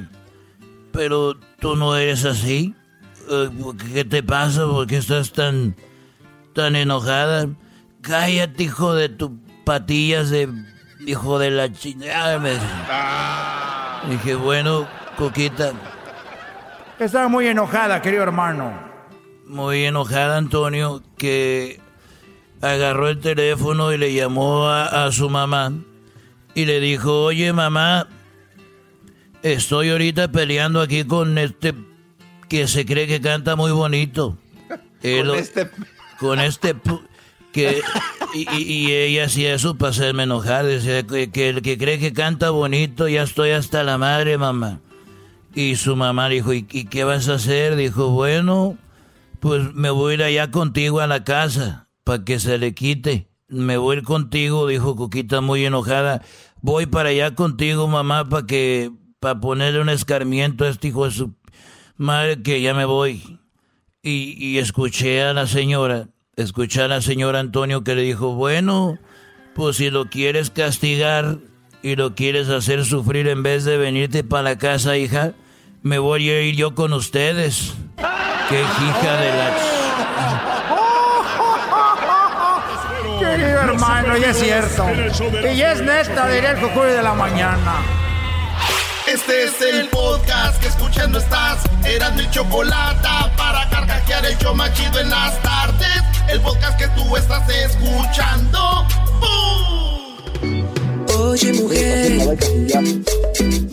pero 0.90 1.36
tú 1.60 1.76
no 1.76 1.94
eres 1.98 2.24
así. 2.24 2.74
Eh, 3.30 3.50
¿Qué 3.92 4.06
te 4.06 4.22
pasa? 4.22 4.64
¿Por 4.64 4.86
qué 4.86 4.96
estás 4.96 5.32
tan, 5.32 5.76
tan 6.54 6.76
enojada? 6.76 7.46
Cállate, 8.00 8.62
hijo 8.62 8.94
de 8.94 9.10
tus 9.10 9.32
patillas 9.66 10.30
de 10.30 10.48
hijo 11.06 11.38
de 11.38 11.50
la 11.50 11.70
chingada. 11.70 12.38
Me... 12.38 12.52
Dije, 14.10 14.34
bueno, 14.34 14.86
Coquita. 15.16 15.72
Estaba 16.98 17.28
muy 17.28 17.46
enojada, 17.46 18.00
querido 18.02 18.22
hermano. 18.22 18.72
Muy 19.46 19.84
enojada, 19.84 20.36
Antonio, 20.38 21.02
que 21.18 21.80
agarró 22.60 23.08
el 23.08 23.20
teléfono 23.20 23.92
y 23.92 23.98
le 23.98 24.12
llamó 24.12 24.66
a, 24.68 25.04
a 25.06 25.12
su 25.12 25.28
mamá 25.30 25.72
y 26.54 26.64
le 26.64 26.80
dijo, 26.80 27.24
oye 27.24 27.52
mamá, 27.52 28.08
estoy 29.42 29.90
ahorita 29.90 30.28
peleando 30.32 30.80
aquí 30.80 31.04
con 31.04 31.36
este 31.38 31.74
que 32.48 32.66
se 32.66 32.84
cree 32.86 33.06
que 33.06 33.20
canta 33.20 33.56
muy 33.56 33.72
bonito. 33.72 34.36
Con 35.02 35.34
este- 35.36 35.70
Con 36.18 36.40
este... 36.40 36.74
Que, 37.52 37.80
y, 38.34 38.46
y- 38.56 38.62
y 38.88 38.92
ella 38.92 39.26
hacía 39.26 39.54
eso 39.54 39.76
para 39.76 39.90
hacerme 39.90 40.24
enojar. 40.24 40.64
Decía 40.66 41.06
que, 41.06 41.30
que 41.30 41.48
el 41.50 41.62
que 41.62 41.78
cree 41.78 41.98
que 41.98 42.12
canta 42.12 42.50
bonito, 42.50 43.06
ya 43.08 43.22
estoy 43.22 43.50
hasta 43.50 43.82
la 43.84 43.96
madre, 43.98 44.36
mamá. 44.36 44.80
Y 45.56 45.76
su 45.76 45.96
mamá 45.96 46.28
dijo, 46.28 46.52
¿y, 46.52 46.66
y 46.70 46.84
qué 46.84 47.04
vas 47.04 47.30
a 47.30 47.36
hacer? 47.36 47.76
Dijo, 47.76 48.10
bueno, 48.10 48.76
pues 49.40 49.72
me 49.72 49.88
voy 49.88 50.12
a 50.12 50.14
ir 50.14 50.22
allá 50.22 50.50
contigo 50.50 51.00
a 51.00 51.06
la 51.06 51.24
casa 51.24 51.88
para 52.04 52.22
que 52.24 52.38
se 52.38 52.58
le 52.58 52.74
quite. 52.74 53.30
Me 53.48 53.78
voy 53.78 53.96
a 53.96 53.98
ir 54.00 54.04
contigo, 54.04 54.66
dijo 54.66 54.96
Coquita 54.96 55.40
muy 55.40 55.64
enojada. 55.64 56.20
Voy 56.60 56.84
para 56.84 57.08
allá 57.08 57.34
contigo, 57.34 57.88
mamá, 57.88 58.28
para 58.28 58.46
que 58.46 58.92
para 59.18 59.40
ponerle 59.40 59.80
un 59.80 59.88
escarmiento 59.88 60.66
a 60.66 60.68
este 60.68 60.88
hijo 60.88 61.06
de 61.06 61.12
su 61.12 61.34
madre 61.96 62.42
que 62.42 62.60
ya 62.60 62.74
me 62.74 62.84
voy. 62.84 63.40
Y, 64.02 64.36
y 64.38 64.58
escuché 64.58 65.22
a 65.22 65.32
la 65.32 65.46
señora, 65.46 66.10
escuché 66.36 66.82
a 66.82 66.88
la 66.88 67.00
señora 67.00 67.40
Antonio 67.40 67.82
que 67.82 67.94
le 67.94 68.02
dijo, 68.02 68.34
bueno, 68.34 68.98
pues 69.54 69.78
si 69.78 69.88
lo 69.88 70.10
quieres 70.10 70.50
castigar 70.50 71.38
y 71.82 71.96
lo 71.96 72.14
quieres 72.14 72.50
hacer 72.50 72.84
sufrir 72.84 73.26
en 73.26 73.42
vez 73.42 73.64
de 73.64 73.78
venirte 73.78 74.22
para 74.22 74.42
la 74.42 74.58
casa, 74.58 74.98
hija, 74.98 75.32
me 75.86 76.00
voy 76.00 76.28
a 76.30 76.42
ir 76.42 76.56
yo 76.56 76.74
con 76.74 76.92
ustedes. 76.92 77.74
Qué 78.48 78.60
hija 78.60 79.16
de 79.18 79.30
la... 79.36 79.56
Querido 83.20 83.60
hermano, 83.60 84.18
y 84.18 84.24
es 84.24 84.36
cierto. 84.36 84.84
Y 85.54 85.62
es 85.62 85.80
neta, 85.80 86.28
diría 86.28 86.50
el 86.50 86.58
cucuy 86.58 86.88
de 86.88 87.02
la 87.04 87.14
mañana. 87.14 87.76
Este 89.06 89.44
es 89.44 89.60
el 89.62 89.88
podcast 89.88 90.60
que 90.60 90.66
escuchando 90.66 91.18
estás. 91.18 91.62
Eran 91.84 92.16
mi 92.16 92.28
chocolate 92.30 93.08
para 93.36 93.68
carcajear 93.70 94.26
el 94.26 94.36
show 94.38 94.56
más 94.56 94.72
chido 94.74 94.98
en 94.98 95.08
las 95.08 95.40
tardes. 95.40 96.02
El 96.28 96.40
podcast 96.40 96.76
que 96.78 96.88
tú 96.88 97.16
estás 97.16 97.48
escuchando. 97.48 98.84
¡Bum! 99.20 100.05
Oye, 101.36 101.52
mujer. 101.52 102.38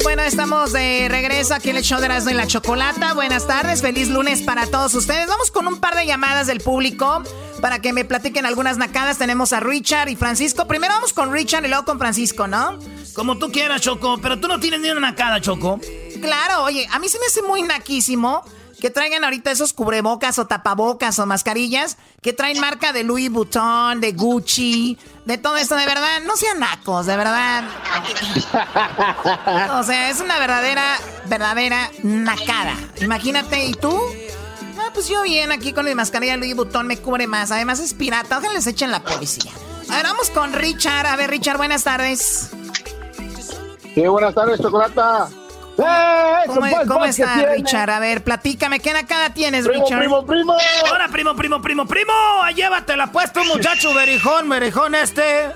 Bueno, 0.03 0.21
estamos 0.23 0.73
de 0.73 1.07
regreso 1.09 1.53
aquí 1.53 1.69
en 1.69 1.77
el 1.77 1.83
show 1.83 1.97
de 2.01 2.07
Erasmo 2.07 2.31
y 2.31 2.33
la 2.33 2.45
Chocolata. 2.45 3.13
Buenas 3.13 3.47
tardes, 3.47 3.81
feliz 3.81 4.09
lunes 4.09 4.41
para 4.41 4.67
todos 4.67 4.93
ustedes. 4.95 5.27
Vamos 5.27 5.49
con 5.49 5.65
un 5.67 5.79
par 5.79 5.95
de 5.95 6.05
llamadas 6.05 6.47
del 6.47 6.59
público 6.59 7.23
para 7.61 7.79
que 7.79 7.93
me 7.93 8.03
platiquen 8.03 8.45
algunas 8.45 8.77
nacadas. 8.77 9.17
Tenemos 9.17 9.53
a 9.53 9.61
Richard 9.61 10.09
y 10.09 10.17
Francisco. 10.17 10.67
Primero 10.67 10.93
vamos 10.95 11.13
con 11.13 11.31
Richard 11.31 11.63
y 11.63 11.69
luego 11.69 11.85
con 11.85 11.99
Francisco, 11.99 12.47
¿no? 12.47 12.77
Como 13.13 13.37
tú 13.37 13.49
quieras, 13.49 13.79
Choco, 13.79 14.17
pero 14.17 14.41
tú 14.41 14.49
no 14.49 14.59
tienes 14.59 14.81
ni 14.81 14.89
una 14.89 14.99
nacada, 14.99 15.39
Choco. 15.39 15.79
Claro, 16.21 16.65
oye, 16.65 16.85
a 16.91 16.99
mí 16.99 17.07
se 17.07 17.17
me 17.17 17.27
hace 17.27 17.43
muy 17.43 17.61
naquísimo 17.61 18.43
que 18.81 18.89
traigan 18.89 19.23
ahorita 19.23 19.49
esos 19.49 19.71
cubrebocas 19.71 20.37
o 20.37 20.47
tapabocas 20.47 21.17
o 21.17 21.25
mascarillas 21.25 21.95
que 22.21 22.33
traen 22.33 22.59
marca 22.59 22.91
de 22.91 23.05
Louis 23.05 23.31
Vuitton, 23.31 24.01
de 24.01 24.11
Gucci, 24.11 24.97
de 25.25 25.37
todo 25.37 25.57
esto, 25.57 25.75
de 25.75 25.85
verdad, 25.85 26.21
no 26.25 26.35
sean 26.35 26.59
nacos, 26.59 27.05
de 27.05 27.17
verdad. 27.17 27.63
O 29.79 29.83
sea, 29.83 30.09
es 30.09 30.19
una 30.19 30.39
verdadera, 30.39 30.97
verdadera 31.25 31.89
nacada. 32.03 32.75
Imagínate, 33.01 33.65
¿y 33.65 33.73
tú? 33.73 33.89
No, 34.75 34.93
pues 34.93 35.07
yo 35.07 35.21
bien 35.23 35.51
aquí 35.51 35.73
con 35.73 35.85
mi 35.85 35.95
mascarilla 35.95 36.37
Louis 36.37 36.55
Vuitton 36.55 36.87
me 36.87 36.97
cubre 36.97 37.27
más. 37.27 37.51
Además 37.51 37.79
es 37.79 37.93
pirata, 37.93 38.37
ojalá 38.37 38.53
les 38.53 38.67
echen 38.67 38.91
la 38.91 39.01
policía. 39.01 39.51
A 39.89 39.97
ver, 39.97 40.05
vamos 40.05 40.29
con 40.29 40.53
Richard. 40.53 41.07
A 41.07 41.15
ver, 41.15 41.29
Richard, 41.29 41.57
buenas 41.57 41.83
tardes. 41.83 42.49
Sí, 43.93 44.07
buenas 44.07 44.33
tardes, 44.33 44.59
Chocolata. 44.59 45.29
¿Cómo, 45.75 46.67
cómo 46.87 47.05
está, 47.05 47.45
Richard? 47.55 47.89
A 47.89 47.99
ver, 47.99 48.23
platícame, 48.23 48.79
¿qué 48.79 48.93
nacada 48.93 49.33
tienes, 49.33 49.67
Primo, 49.67 49.83
Richard? 49.85 49.99
primo, 49.99 50.25
primo. 50.25 50.55
Ahora, 50.89 51.07
primo, 51.09 51.35
primo, 51.35 51.61
primo, 51.61 51.85
primo. 51.87 52.13
Llévatela 52.55 53.11
puesto, 53.11 53.43
muchacho 53.45 53.93
berijón, 53.93 54.49
berijón 54.49 54.95
este. 54.95 55.51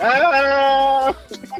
Ah. 0.00 1.12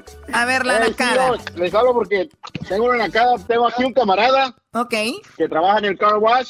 A 0.32 0.44
ver, 0.46 0.64
la 0.64 0.78
Eh, 0.78 0.88
nacada. 0.90 1.32
les 1.54 1.74
hablo 1.74 1.92
porque 1.92 2.28
tengo 2.68 2.86
una 2.86 2.98
nacada. 3.06 3.36
Tengo 3.46 3.68
aquí 3.68 3.84
un 3.84 3.92
camarada. 3.92 4.54
Ok. 4.72 4.94
Que 5.36 5.48
trabaja 5.48 5.78
en 5.78 5.84
el 5.86 5.98
car 5.98 6.16
wash. 6.16 6.48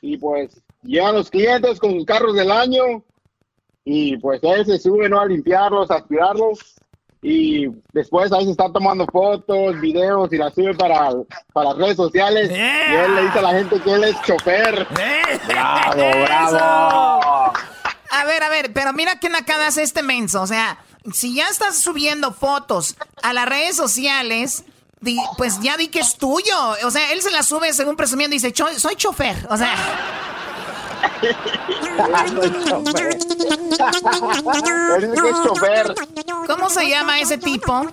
Y 0.00 0.16
pues 0.16 0.60
llevan 0.82 1.14
los 1.16 1.30
clientes 1.30 1.78
con 1.78 1.92
sus 1.92 2.04
carros 2.06 2.34
del 2.34 2.50
año. 2.50 3.02
Y 3.84 4.16
pues 4.16 4.40
él 4.42 4.64
se 4.64 4.78
sube, 4.78 5.08
¿no? 5.10 5.20
A 5.20 5.26
limpiarlos, 5.26 5.90
a 5.90 5.96
aspirarlos. 5.96 6.73
Y 7.26 7.68
después 7.94 8.30
ahí 8.32 8.44
se 8.44 8.50
está 8.50 8.70
tomando 8.70 9.06
fotos, 9.06 9.80
videos 9.80 10.30
y 10.30 10.36
las 10.36 10.52
sube 10.54 10.74
para, 10.74 11.08
para 11.54 11.70
las 11.70 11.78
redes 11.78 11.96
sociales. 11.96 12.50
Y 12.50 12.54
él 12.94 13.14
le 13.14 13.22
dice 13.22 13.38
a 13.38 13.42
la 13.42 13.50
gente 13.52 13.80
que 13.80 13.92
él 13.94 14.04
es 14.04 14.20
chofer. 14.20 14.86
¡Bravo, 15.48 16.02
bravo! 16.22 17.52
A 18.10 18.24
ver, 18.26 18.42
a 18.42 18.48
ver, 18.50 18.74
pero 18.74 18.92
mira 18.92 19.18
qué 19.20 19.30
nacada 19.30 19.68
hace 19.68 19.82
este 19.82 20.02
menso. 20.02 20.42
O 20.42 20.46
sea, 20.46 20.76
si 21.14 21.34
ya 21.34 21.48
estás 21.48 21.78
subiendo 21.82 22.30
fotos 22.30 22.94
a 23.22 23.32
las 23.32 23.48
redes 23.48 23.74
sociales, 23.74 24.64
di- 25.00 25.18
pues 25.38 25.60
ya 25.60 25.78
di 25.78 25.88
que 25.88 26.00
es 26.00 26.18
tuyo. 26.18 26.54
O 26.84 26.90
sea, 26.90 27.10
él 27.10 27.22
se 27.22 27.30
la 27.30 27.42
sube 27.42 27.72
según 27.72 27.96
presumiendo 27.96 28.34
y 28.36 28.38
dice, 28.38 28.52
"Cho- 28.52 28.78
soy 28.78 28.96
chofer. 28.96 29.46
O 29.48 29.56
sea... 29.56 29.74
¿Cómo 36.46 36.68
se 36.70 36.88
llama 36.88 37.20
ese 37.20 37.38
tipo? 37.38 37.86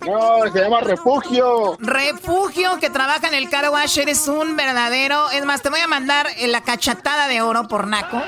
No, 0.00 0.52
se 0.52 0.60
llama 0.60 0.80
refugio. 0.80 1.76
Refugio 1.78 2.78
que 2.80 2.90
trabaja 2.90 3.28
en 3.28 3.34
el 3.34 3.48
car 3.48 3.68
wash, 3.70 3.98
eres 3.98 4.26
un 4.28 4.56
verdadero. 4.56 5.30
Es 5.30 5.44
más, 5.44 5.62
te 5.62 5.70
voy 5.70 5.80
a 5.80 5.86
mandar 5.86 6.26
eh, 6.38 6.48
la 6.48 6.62
cachatada 6.62 7.28
de 7.28 7.40
oro 7.42 7.68
por 7.68 7.86
Naco. 7.86 8.20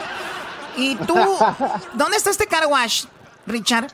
Y 0.76 0.96
tú, 0.96 1.14
¿dónde 1.94 2.16
está 2.16 2.30
este 2.30 2.46
car 2.46 2.66
wash, 2.66 3.04
Richard? 3.46 3.92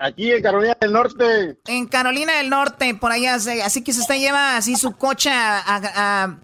Aquí 0.00 0.30
en 0.32 0.42
Carolina 0.42 0.76
del 0.80 0.92
Norte. 0.92 1.58
En 1.66 1.86
Carolina 1.86 2.34
del 2.34 2.48
Norte, 2.50 2.94
por 2.94 3.10
allá. 3.12 3.34
Así 3.34 3.82
que 3.82 3.92
si 3.92 4.00
usted 4.00 4.16
lleva 4.16 4.56
así 4.56 4.76
su 4.76 4.92
coche 4.96 5.30
a, 5.30 5.58
a- 5.58 6.22
a- 6.24 6.36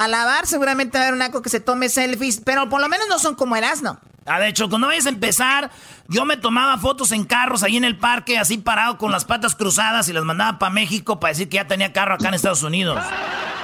a 0.00 0.08
lavar, 0.08 0.46
seguramente 0.46 0.96
va 0.96 1.04
a 1.04 1.08
haber 1.08 1.12
un 1.12 1.18
naco 1.18 1.42
que 1.42 1.50
se 1.50 1.60
tome 1.60 1.90
selfies, 1.90 2.40
pero 2.40 2.70
por 2.70 2.80
lo 2.80 2.88
menos 2.88 3.06
no 3.08 3.18
son 3.18 3.34
como 3.34 3.54
Erasmo. 3.54 3.98
Ah, 4.24 4.40
de 4.40 4.48
hecho, 4.48 4.70
cuando 4.70 4.86
vayas 4.86 5.04
a 5.04 5.10
empezar, 5.10 5.70
yo 6.08 6.24
me 6.24 6.38
tomaba 6.38 6.78
fotos 6.78 7.12
en 7.12 7.24
carros 7.24 7.62
ahí 7.62 7.76
en 7.76 7.84
el 7.84 7.98
parque, 7.98 8.38
así 8.38 8.56
parado 8.56 8.96
con 8.96 9.12
las 9.12 9.26
patas 9.26 9.54
cruzadas 9.54 10.08
y 10.08 10.14
las 10.14 10.24
mandaba 10.24 10.58
para 10.58 10.72
México 10.72 11.20
para 11.20 11.32
decir 11.32 11.50
que 11.50 11.56
ya 11.56 11.66
tenía 11.66 11.92
carro 11.92 12.14
acá 12.14 12.28
en 12.28 12.34
Estados 12.34 12.62
Unidos. 12.62 12.98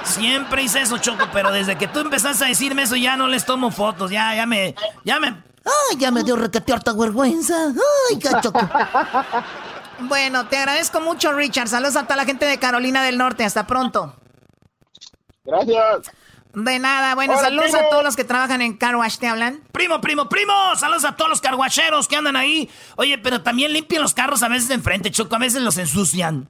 Siempre 0.05 0.62
hice 0.62 0.82
eso, 0.82 0.99
Choco, 0.99 1.26
pero 1.32 1.51
desde 1.53 1.78
que 1.78 1.89
tú 1.89 2.01
empezaste 2.01 2.45
a 2.45 2.49
decirme 2.49 2.82
eso 2.82 2.97
ya 2.97 3.16
no 3.16 3.28
les 3.28 3.47
tomo 3.47 3.70
fotos, 3.70 4.11
ya, 4.11 4.34
ya 4.34 4.45
me, 4.45 4.74
ya 5.05 5.18
me... 5.18 5.28
Ay, 5.28 5.97
ya 5.97 6.11
me 6.11 6.22
dio 6.22 6.37
requete 6.37 6.70
harta 6.72 6.93
vergüenza. 6.93 7.55
Ay, 8.11 8.18
cachoco. 8.18 8.61
Bueno, 10.01 10.47
te 10.47 10.59
agradezco 10.59 11.01
mucho, 11.01 11.32
Richard. 11.32 11.68
Saludos 11.68 11.97
a 11.97 12.03
toda 12.03 12.16
la 12.16 12.24
gente 12.26 12.45
de 12.45 12.59
Carolina 12.59 13.03
del 13.03 13.16
Norte. 13.16 13.45
Hasta 13.45 13.66
pronto. 13.66 14.14
Gracias. 15.47 16.11
De 16.57 16.78
nada. 16.78 17.14
Bueno, 17.14 17.34
Hola, 17.34 17.42
saludos 17.42 17.70
primo. 17.70 17.86
a 17.86 17.90
todos 17.90 18.02
los 18.02 18.16
que 18.16 18.24
trabajan 18.24 18.62
en 18.62 18.78
Car 18.78 18.96
Wash. 18.96 19.18
¿Te 19.18 19.28
hablan? 19.28 19.61
Primo, 19.72 20.00
primo, 20.00 20.26
primo, 20.30 20.54
saludos 20.76 21.04
a 21.04 21.14
todos 21.14 21.28
los 21.28 21.42
carguacheros 21.42 22.09
que 22.09 22.16
andan 22.16 22.34
ahí. 22.34 22.70
Oye, 22.96 23.18
pero 23.18 23.42
también 23.42 23.74
limpian 23.74 24.00
los 24.00 24.14
carros 24.14 24.42
a 24.42 24.48
veces 24.48 24.68
de 24.68 24.74
enfrente, 24.74 25.11
Choco, 25.11 25.36
a 25.36 25.38
veces 25.38 25.61
los 25.61 25.76
ensucian. 25.76 26.48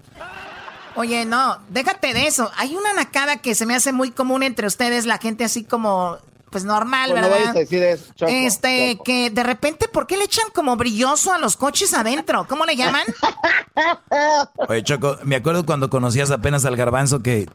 Oye, 0.95 1.25
no, 1.25 1.59
déjate 1.71 2.15
de 2.15 2.29
eso. 2.29 2.53
Hay 2.57 2.77
una 2.77 2.93
nacada 2.93 3.39
que 3.39 3.57
se 3.57 3.67
me 3.67 3.75
hace 3.75 3.93
muy 3.93 4.13
común 4.13 4.45
entre 4.45 4.69
ustedes, 4.69 5.07
la 5.07 5.19
gente 5.19 5.43
así 5.43 5.65
como, 5.65 6.19
pues 6.51 6.65
normal, 6.65 7.11
Pues 7.11 7.21
no 7.23 7.29
¿verdad? 7.29 7.41
vayas 7.41 7.57
a 7.57 7.59
decir 7.59 7.83
eso, 7.83 8.13
Choco, 8.15 8.31
este, 8.33 8.93
Choco. 8.93 9.05
que 9.05 9.31
de 9.31 9.43
repente, 9.43 9.89
¿por 9.89 10.07
qué 10.07 10.17
le 10.17 10.25
echan 10.25 10.47
como 10.55 10.77
brilloso 10.77 11.33
a 11.33 11.39
los 11.39 11.57
coches 11.57 11.93
adentro? 11.93 12.47
¿Cómo 12.49 12.65
le 12.65 12.77
llaman? 12.77 13.03
Oye, 14.69 14.83
Choco, 14.83 15.19
me 15.25 15.37
acuerdo 15.37 15.67
cuando 15.67 15.91
conocías 15.91 16.31
apenas 16.31 16.65
al 16.65 16.77
garbanzo 16.77 17.23
que, 17.23 17.49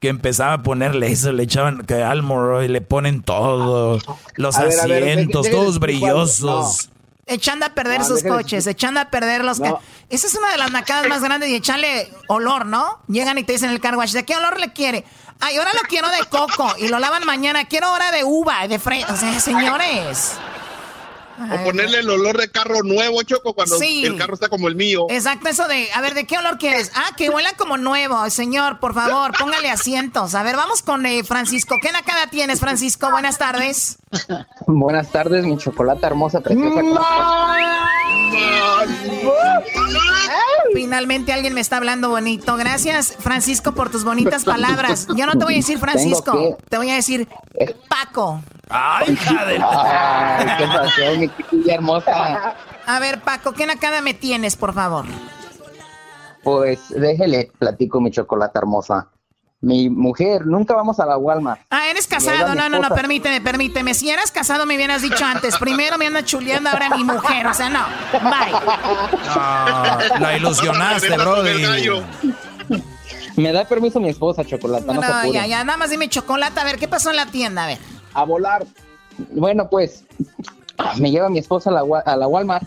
que 0.00 0.08
empezaba 0.08 0.54
a 0.54 0.62
ponerle 0.62 1.08
eso, 1.12 1.32
le 1.32 1.42
echaban 1.42 1.82
que 1.84 2.02
Almoro 2.02 2.62
y 2.62 2.68
le 2.68 2.80
ponen 2.80 3.22
todo, 3.22 3.98
los 4.36 4.56
A 4.56 4.64
ver, 4.64 4.80
a 4.80 4.86
ver, 4.86 5.02
asientos, 5.02 5.50
todos 5.50 5.78
brillosos. 5.78 6.88
Echando 7.26 7.66
a 7.66 7.70
perder 7.70 8.00
No, 8.00 8.06
sus 8.06 8.22
déjale 8.22 8.42
coches, 8.42 8.66
echando 8.66 8.98
a 9.00 9.04
perder 9.10 9.44
los... 9.44 9.60
No. 9.60 9.80
Esa 10.08 10.26
es 10.26 10.34
una 10.34 10.50
de 10.50 10.58
las 10.58 10.72
nacadas 10.72 11.08
más 11.08 11.22
grandes 11.22 11.48
y 11.50 11.54
echarle 11.54 12.12
olor, 12.28 12.66
¿no? 12.66 13.00
Llegan 13.08 13.38
y 13.38 13.44
te 13.44 13.52
dicen 13.52 13.68
en 13.68 13.76
el 13.76 13.80
car 13.80 13.96
wash, 13.96 14.12
¿de 14.12 14.24
qué 14.24 14.34
olor 14.36 14.58
le 14.58 14.72
quiere? 14.72 15.04
Ay, 15.40 15.56
ahora 15.56 15.70
lo 15.80 15.88
quiero 15.88 16.08
de 16.08 16.18
coco 16.28 16.74
y 16.78 16.88
lo 16.88 16.98
lavan 16.98 17.24
mañana. 17.24 17.66
Quiero 17.66 17.86
ahora 17.88 18.10
de 18.10 18.24
uva, 18.24 18.66
de 18.66 18.78
fre... 18.78 19.04
O 19.04 19.16
sea, 19.16 19.38
señores. 19.40 20.32
o 21.40 21.64
ponerle 21.64 22.00
el 22.00 22.10
olor 22.10 22.38
de 22.38 22.50
carro 22.50 22.82
nuevo, 22.82 23.22
Choco, 23.22 23.54
cuando 23.54 23.78
Sí. 23.78 24.04
el 24.04 24.18
carro 24.18 24.34
está 24.34 24.48
como 24.48 24.68
el 24.68 24.74
mío. 24.76 25.06
Exacto, 25.08 25.48
eso 25.48 25.66
de, 25.68 25.90
a 25.92 26.00
ver, 26.00 26.14
¿de 26.14 26.26
qué 26.26 26.38
olor 26.38 26.58
quieres? 26.58 26.90
Ah, 26.94 27.10
que 27.16 27.30
huela 27.30 27.52
como 27.54 27.76
nuevo. 27.78 28.28
Señor, 28.30 28.80
por 28.80 28.94
favor, 28.94 29.32
póngale 29.38 29.70
asientos. 29.70 30.34
A 30.34 30.42
ver, 30.42 30.56
vamos 30.56 30.82
con 30.82 31.06
eh, 31.06 31.22
Francisco. 31.24 31.76
¿Qué 31.80 31.90
nacada 31.92 32.26
tienes, 32.26 32.58
Francisco? 32.60 33.10
Buenas 33.10 33.38
tardes. 33.38 33.96
Buenas 34.66 35.10
tardes, 35.10 35.44
mi 35.44 35.56
chocolate 35.56 36.06
hermosa, 36.06 36.40
preciosa. 36.40 36.80
¿cómo 36.80 37.00
Finalmente 40.74 41.32
alguien 41.32 41.54
me 41.54 41.60
está 41.60 41.76
hablando 41.76 42.08
bonito. 42.08 42.56
Gracias, 42.56 43.14
Francisco, 43.18 43.72
por 43.72 43.90
tus 43.90 44.04
bonitas 44.04 44.44
palabras. 44.44 45.06
Yo 45.16 45.26
no 45.26 45.32
te 45.32 45.44
voy 45.44 45.54
a 45.54 45.56
decir 45.58 45.78
Francisco, 45.80 46.32
Tengo 46.32 46.58
te 46.68 46.76
voy 46.78 46.90
a 46.90 46.94
decir 46.94 47.28
Paco. 47.88 48.40
Ay, 48.68 49.12
hija 49.12 49.44
de... 49.44 49.58
Ay, 49.62 50.46
qué 50.58 50.66
pasó, 50.66 51.18
mi 51.18 51.28
chiquilla 51.36 51.74
hermosa. 51.74 52.54
A 52.86 53.00
ver, 53.00 53.20
Paco, 53.20 53.52
¿qué 53.52 53.66
nacada 53.66 54.00
me 54.00 54.14
tienes, 54.14 54.56
por 54.56 54.72
favor? 54.72 55.04
Pues 56.42 56.88
déjele, 56.88 57.52
platico 57.58 58.00
mi 58.00 58.10
chocolate 58.10 58.58
hermosa. 58.58 59.08
Mi 59.62 59.88
mujer, 59.88 60.44
nunca 60.44 60.74
vamos 60.74 60.98
a 60.98 61.06
la 61.06 61.16
Walmart. 61.16 61.60
Ah, 61.70 61.88
eres 61.88 62.08
casado. 62.08 62.52
No, 62.52 62.68
no, 62.68 62.80
no, 62.80 62.88
permíteme, 62.88 63.40
permíteme. 63.40 63.94
Si 63.94 64.10
eras 64.10 64.32
casado, 64.32 64.66
me 64.66 64.74
hubieras 64.74 65.02
dicho 65.02 65.24
antes. 65.24 65.56
Primero 65.56 65.96
me 65.98 66.08
anda 66.08 66.24
chuleando, 66.24 66.68
ahora 66.68 66.90
mi 66.96 67.04
mujer. 67.04 67.46
O 67.46 67.54
sea, 67.54 67.70
no. 67.70 67.78
Bye. 68.12 68.52
Ah, 69.28 70.00
la 70.18 70.36
ilusionaste, 70.36 71.16
brody. 71.16 72.02
Me 73.36 73.52
da 73.52 73.64
permiso 73.64 74.00
mi 74.00 74.08
esposa, 74.08 74.44
chocolate, 74.44 74.84
no, 74.84 74.94
No, 74.94 75.22
se 75.22 75.32
ya, 75.32 75.46
ya, 75.46 75.62
nada 75.62 75.78
más 75.78 75.90
dime 75.90 76.08
chocolate. 76.08 76.58
A 76.58 76.64
ver, 76.64 76.76
¿qué 76.76 76.88
pasó 76.88 77.10
en 77.10 77.16
la 77.16 77.26
tienda? 77.26 77.62
A 77.62 77.66
ver. 77.68 77.78
A 78.14 78.24
volar. 78.24 78.66
Bueno, 79.30 79.70
pues 79.70 80.04
me 80.98 81.12
lleva 81.12 81.28
mi 81.30 81.38
esposa 81.38 81.70
a 81.70 81.72
la, 81.72 81.82
a 82.04 82.16
la 82.16 82.26
Walmart 82.26 82.66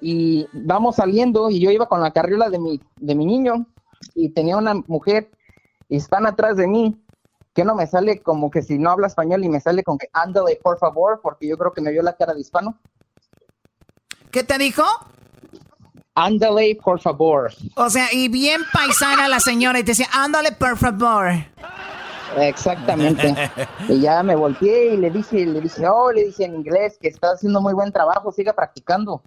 y 0.00 0.46
vamos 0.52 0.96
saliendo 0.96 1.50
y 1.50 1.60
yo 1.60 1.70
iba 1.70 1.86
con 1.86 2.00
la 2.00 2.12
carriola 2.12 2.48
de 2.48 2.58
mi, 2.58 2.80
de 2.96 3.14
mi 3.14 3.26
niño 3.26 3.66
y 4.14 4.30
tenía 4.30 4.56
una 4.56 4.74
mujer 4.74 5.30
hispana 5.96 6.30
atrás 6.30 6.56
de 6.56 6.66
mí 6.66 7.00
que 7.54 7.64
no 7.64 7.74
me 7.74 7.86
sale 7.86 8.20
como 8.20 8.50
que 8.50 8.62
si 8.62 8.78
no 8.78 8.90
habla 8.90 9.06
español 9.06 9.44
y 9.44 9.48
me 9.48 9.60
sale 9.60 9.84
con 9.84 9.96
que 9.96 10.08
ándale 10.12 10.58
por 10.62 10.78
favor 10.78 11.20
porque 11.22 11.46
yo 11.46 11.56
creo 11.56 11.72
que 11.72 11.80
me 11.80 11.92
vio 11.92 12.02
la 12.02 12.16
cara 12.16 12.34
de 12.34 12.40
hispano. 12.40 12.78
¿Qué 14.30 14.42
te 14.42 14.58
dijo? 14.58 14.82
Ándale 16.16 16.76
por 16.82 17.00
favor. 17.00 17.52
O 17.76 17.90
sea, 17.90 18.12
y 18.12 18.28
bien 18.28 18.62
paisana 18.72 19.28
la 19.28 19.40
señora 19.40 19.78
y 19.78 19.84
te 19.84 19.92
decía, 19.92 20.08
ándale, 20.12 20.52
por 20.52 20.76
favor. 20.76 21.32
Exactamente. 22.36 23.34
y 23.88 24.00
ya 24.00 24.22
me 24.22 24.36
volteé 24.36 24.94
y 24.94 24.96
le 24.96 25.10
dije, 25.10 25.46
le 25.46 25.60
dije, 25.60 25.86
oh, 25.88 26.12
le 26.12 26.24
dije 26.26 26.44
en 26.44 26.54
inglés 26.56 26.98
que 27.00 27.08
está 27.08 27.32
haciendo 27.32 27.60
muy 27.60 27.74
buen 27.74 27.92
trabajo, 27.92 28.32
siga 28.32 28.52
practicando. 28.52 29.22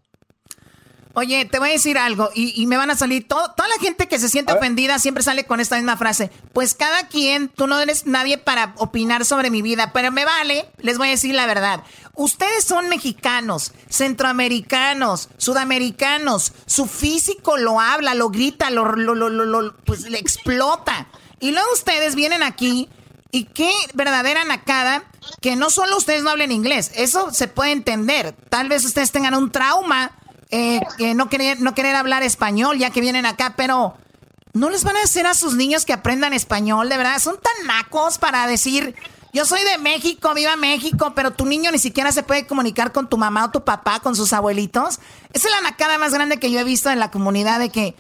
Oye, 1.20 1.46
te 1.46 1.58
voy 1.58 1.70
a 1.70 1.74
decir 1.74 1.98
algo 1.98 2.30
y, 2.36 2.54
y 2.62 2.68
me 2.68 2.78
van 2.78 2.92
a 2.92 2.96
salir 2.96 3.28
todo, 3.28 3.52
toda 3.58 3.68
la 3.70 3.80
gente 3.82 4.08
que 4.08 4.20
se 4.20 4.30
siente 4.30 4.54
ofendida 4.54 5.00
siempre 5.00 5.24
sale 5.24 5.46
con 5.48 5.60
esta 5.60 5.76
misma 5.78 5.98
frase. 5.98 6.30
Pues 6.54 6.76
cada 6.76 7.08
quien, 7.08 7.50
tú 7.50 7.66
no 7.66 7.80
eres 7.80 8.06
nadie 8.06 8.38
para 8.38 8.76
opinar 8.78 9.26
sobre 9.26 9.50
mi 9.50 9.64
vida, 9.64 9.94
pero 9.94 10.12
me 10.12 10.26
vale, 10.26 10.70
les 10.78 11.00
voy 11.00 11.08
a 11.08 11.12
decir 11.12 11.34
la 11.34 11.48
verdad. 11.48 11.82
Ustedes 12.14 12.64
son 12.66 12.88
mexicanos, 12.88 13.72
centroamericanos, 13.90 15.30
sudamericanos, 15.38 16.54
su 16.68 16.86
físico 16.86 17.58
lo 17.58 17.80
habla, 17.80 18.14
lo 18.14 18.30
grita, 18.30 18.70
lo, 18.70 18.86
lo, 18.96 19.16
lo, 19.16 19.30
lo- 19.30 19.46
lo- 19.46 19.76
pues 19.86 20.02
le 20.10 20.20
explota. 20.20 21.08
Y 21.40 21.52
luego 21.52 21.68
ustedes 21.74 22.14
vienen 22.16 22.44
aquí 22.44 22.90
y 23.32 23.46
qué 23.46 23.72
verdadera 23.96 24.44
nacada 24.46 25.04
que 25.42 25.56
no 25.56 25.70
solo 25.70 25.98
ustedes 25.98 26.24
no 26.24 26.30
hablen 26.30 26.52
inglés, 26.52 26.92
eso 26.96 27.34
se 27.34 27.48
puede 27.48 27.72
entender. 27.72 28.36
Tal 28.50 28.70
vez 28.70 28.86
ustedes 28.86 29.12
tengan 29.12 29.34
un 29.34 29.52
trauma, 29.52 30.12
eh, 30.50 30.80
que 30.98 31.14
no 31.14 31.30
querer, 31.30 31.60
no 31.60 31.76
querer 31.76 31.96
hablar 31.96 32.24
español 32.24 32.78
ya 32.78 32.90
que 32.90 33.02
vienen 33.02 33.26
acá, 33.26 33.56
pero 33.58 33.96
no 34.54 34.70
les 34.70 34.84
van 34.84 34.98
a 34.98 35.04
hacer 35.04 35.28
a 35.28 35.34
sus 35.34 35.56
niños 35.56 35.86
que 35.86 35.94
aprendan 35.94 36.34
español, 36.34 36.90
de 36.90 36.98
verdad. 36.98 37.20
Son 37.20 37.38
tan 37.40 37.68
nacos 37.68 38.18
para 38.18 38.48
decir, 38.48 38.96
yo 39.34 39.46
soy 39.46 39.62
de 39.64 39.78
México, 39.78 40.34
viva 40.34 40.56
México, 40.56 41.14
pero 41.16 41.32
tu 41.32 41.46
niño 41.46 41.72
ni 41.72 41.80
siquiera 41.80 42.12
se 42.12 42.24
puede 42.24 42.48
comunicar 42.48 42.92
con 42.92 43.08
tu 43.08 43.18
mamá 43.18 43.46
o 43.46 43.52
tu 43.52 43.64
papá, 43.64 44.00
con 44.00 44.16
sus 44.16 44.34
abuelitos. 44.34 45.00
Esa 45.34 45.48
es 45.48 45.54
la 45.54 45.62
nacada 45.62 45.98
más 45.98 46.14
grande 46.14 46.40
que 46.40 46.50
yo 46.50 46.60
he 46.60 46.64
visto 46.64 46.90
en 46.90 47.00
la 47.00 47.12
comunidad 47.12 47.60
de 47.60 47.70
que, 47.70 47.96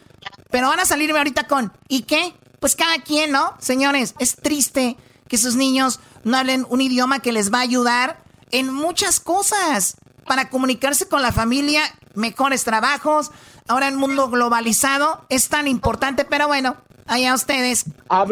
pero 0.49 0.69
van 0.69 0.79
a 0.79 0.85
salirme 0.85 1.19
ahorita 1.19 1.47
con, 1.47 1.73
¿y 1.87 2.03
qué? 2.03 2.33
Pues 2.59 2.75
cada 2.75 3.03
quien, 3.03 3.31
¿no? 3.31 3.53
Señores, 3.59 4.15
es 4.19 4.35
triste 4.35 4.97
que 5.27 5.37
sus 5.37 5.55
niños 5.55 5.99
no 6.23 6.37
hablen 6.37 6.65
un 6.69 6.81
idioma 6.81 7.19
que 7.19 7.31
les 7.31 7.53
va 7.53 7.59
a 7.59 7.61
ayudar 7.61 8.23
en 8.51 8.73
muchas 8.73 9.19
cosas 9.19 9.97
para 10.25 10.49
comunicarse 10.49 11.07
con 11.07 11.21
la 11.21 11.31
familia, 11.31 11.83
mejores 12.17 12.63
trabajos. 12.65 13.31
Ahora 13.67 13.87
en 13.87 13.95
mundo 13.95 14.29
globalizado 14.29 15.25
es 15.29 15.47
tan 15.49 15.67
importante, 15.67 16.25
pero 16.25 16.47
bueno, 16.47 16.75
allá 17.05 17.33
ustedes, 17.33 17.85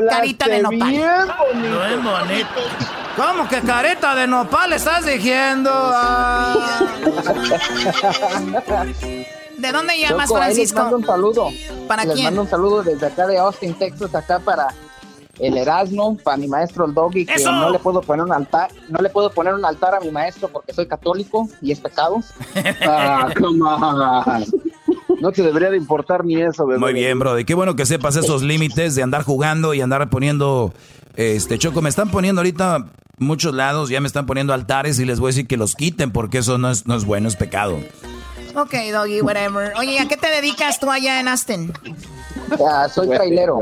carita 0.10 0.48
de 0.48 0.62
nopal. 0.62 0.98
No 1.56 1.86
es 1.86 2.04
bonito. 2.04 2.50
¿Cómo 3.16 3.48
que 3.48 3.62
careta 3.62 4.14
de 4.16 4.28
nopal 4.28 4.74
estás 4.74 5.06
diciendo? 5.06 5.72
Ah. 5.74 6.82
¿De 9.58 9.72
dónde 9.72 9.98
llamas, 9.98 10.28
Choco, 10.28 10.42
ahí 10.42 10.50
les 10.50 10.56
Francisco? 10.74 10.82
mando 10.82 10.98
un 10.98 11.06
saludo. 11.06 11.50
¿Para 11.88 12.04
les 12.04 12.14
quién? 12.14 12.26
mando 12.26 12.42
un 12.42 12.50
saludo 12.50 12.84
desde 12.84 13.08
acá 13.08 13.26
de 13.26 13.38
Austin, 13.38 13.74
Texas, 13.76 14.14
acá 14.14 14.40
para 14.40 14.68
el 15.40 15.58
Erasmo, 15.58 16.18
para 16.18 16.38
mi 16.38 16.48
maestro 16.48 16.86
el 16.86 16.94
Doggy, 16.94 17.26
que 17.26 17.34
¡Eso! 17.34 17.52
no 17.52 17.70
le 17.70 17.80
puedo 17.80 18.02
poner 18.02 18.26
un 18.26 18.32
altar, 18.32 18.70
no 18.90 19.00
le 19.02 19.10
puedo 19.10 19.32
poner 19.32 19.54
un 19.54 19.66
altar 19.66 19.96
a 19.96 20.00
mi 20.00 20.10
maestro 20.12 20.48
porque 20.48 20.74
soy 20.74 20.88
católico 20.88 21.48
y 21.62 21.72
es 21.72 21.80
pecado. 21.80 22.22
Ah. 22.88 24.42
No 25.20 25.32
te 25.32 25.42
debería 25.42 25.70
de 25.70 25.78
importar 25.78 26.26
ni 26.26 26.42
eso, 26.42 26.66
bebé. 26.66 26.80
Muy 26.80 26.94
bien, 26.94 27.18
bro. 27.18 27.36
Qué 27.46 27.54
bueno 27.54 27.76
que 27.76 27.86
sepas 27.86 28.16
esos 28.16 28.44
límites 28.44 28.96
de 28.96 29.04
andar 29.04 29.24
jugando 29.24 29.74
y 29.74 29.82
andar 29.82 30.10
poniendo, 30.10 30.74
este, 31.16 31.58
Choco, 31.58 31.82
me 31.82 31.90
están 31.90 32.10
poniendo 32.12 32.42
ahorita 32.42 32.86
muchos 33.18 33.54
lados, 33.54 33.90
ya 33.90 34.02
me 34.02 34.08
están 34.08 34.26
poniendo 34.26 34.54
altares 34.54 35.00
y 35.00 35.06
les 35.06 35.20
voy 35.20 35.30
a 35.30 35.32
decir 35.32 35.48
que 35.48 35.58
los 35.58 35.76
quiten 35.76 36.12
porque 36.12 36.40
eso 36.40 36.58
no 36.58 36.70
es, 36.70 36.86
no 36.86 36.96
es 36.96 37.06
bueno, 37.06 37.28
es 37.28 37.36
pecado. 37.36 37.80
Ok, 38.56 38.74
Doggy, 38.92 39.22
whatever. 39.22 39.74
Oye, 39.78 40.00
¿a 40.00 40.08
qué 40.08 40.18
te 40.18 40.30
dedicas 40.30 40.80
tú 40.80 40.90
allá 40.90 41.20
en 41.20 41.28
Aston? 41.28 41.74
Ah, 42.66 42.88
soy 42.88 43.10
trailero. 43.10 43.60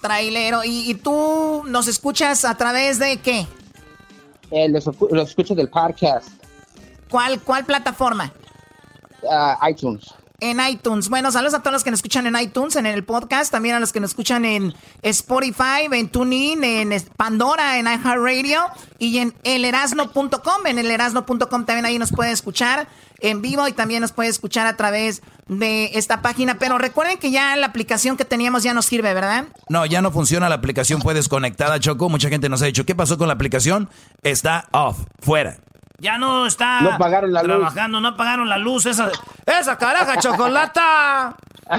Trailero. 0.00 0.64
¿Y, 0.64 0.90
y 0.90 0.94
tú 0.94 1.62
nos 1.66 1.88
escuchas 1.88 2.44
a 2.44 2.56
través 2.56 2.98
de 2.98 3.18
qué? 3.18 3.46
Eh, 4.50 4.68
los, 4.68 4.86
los 5.10 5.28
escucho 5.28 5.54
del 5.54 5.68
podcast, 5.68 6.28
¿Cuál, 7.10 7.40
cuál 7.40 7.64
plataforma? 7.64 8.32
ah, 9.30 9.58
iTunes. 9.68 10.14
En 10.40 10.60
iTunes. 10.60 11.08
Bueno, 11.08 11.32
saludos 11.32 11.54
a 11.54 11.58
todos 11.60 11.72
los 11.72 11.82
que 11.84 11.90
nos 11.90 11.98
escuchan 11.98 12.26
en 12.28 12.38
iTunes, 12.40 12.76
en 12.76 12.86
el 12.86 13.02
podcast, 13.04 13.50
también 13.50 13.74
a 13.74 13.80
los 13.80 13.92
que 13.92 13.98
nos 13.98 14.10
escuchan 14.10 14.44
en 14.44 14.72
Spotify, 15.02 15.88
en 15.90 16.08
TuneIn, 16.08 16.62
en 16.62 17.04
Pandora, 17.16 17.78
en 17.78 17.86
iHeartRadio 17.86 18.60
y 19.00 19.18
en 19.18 19.34
elerasno.com. 19.42 20.66
En 20.66 20.78
elerasno.com 20.78 21.64
también 21.64 21.84
ahí 21.86 21.98
nos 21.98 22.12
puede 22.12 22.30
escuchar 22.30 22.86
en 23.18 23.42
vivo 23.42 23.66
y 23.66 23.72
también 23.72 24.00
nos 24.00 24.12
puede 24.12 24.28
escuchar 24.28 24.68
a 24.68 24.76
través 24.76 25.22
de 25.22 25.26
esta 25.50 26.22
página. 26.22 26.56
Pero 26.58 26.78
recuerden 26.78 27.18
que 27.18 27.30
ya 27.30 27.56
la 27.56 27.66
aplicación 27.66 28.16
que 28.16 28.24
teníamos 28.24 28.62
ya 28.62 28.74
nos 28.74 28.86
sirve, 28.86 29.14
¿verdad? 29.14 29.44
No, 29.68 29.86
ya 29.86 30.02
no 30.02 30.10
funciona 30.10 30.48
la 30.48 30.56
aplicación, 30.56 31.00
fue 31.00 31.14
desconectada, 31.14 31.80
Choco. 31.80 32.08
Mucha 32.08 32.28
gente 32.28 32.48
nos 32.48 32.62
ha 32.62 32.66
dicho, 32.66 32.84
¿qué 32.84 32.94
pasó 32.94 33.16
con 33.18 33.28
la 33.28 33.34
aplicación? 33.34 33.88
Está 34.22 34.64
off, 34.72 34.98
fuera. 35.20 35.56
Ya 36.00 36.16
no 36.16 36.46
está 36.46 36.80
No 36.80 36.96
pagaron 36.96 37.32
la 37.32 37.42
luz. 37.42 37.48
trabajando, 37.56 38.00
no 38.00 38.08
apagaron 38.08 38.48
la 38.48 38.58
luz. 38.58 38.86
Esa, 38.86 39.10
¡Esa 39.46 39.76
caraja 39.76 40.16
chocolata! 40.18 41.34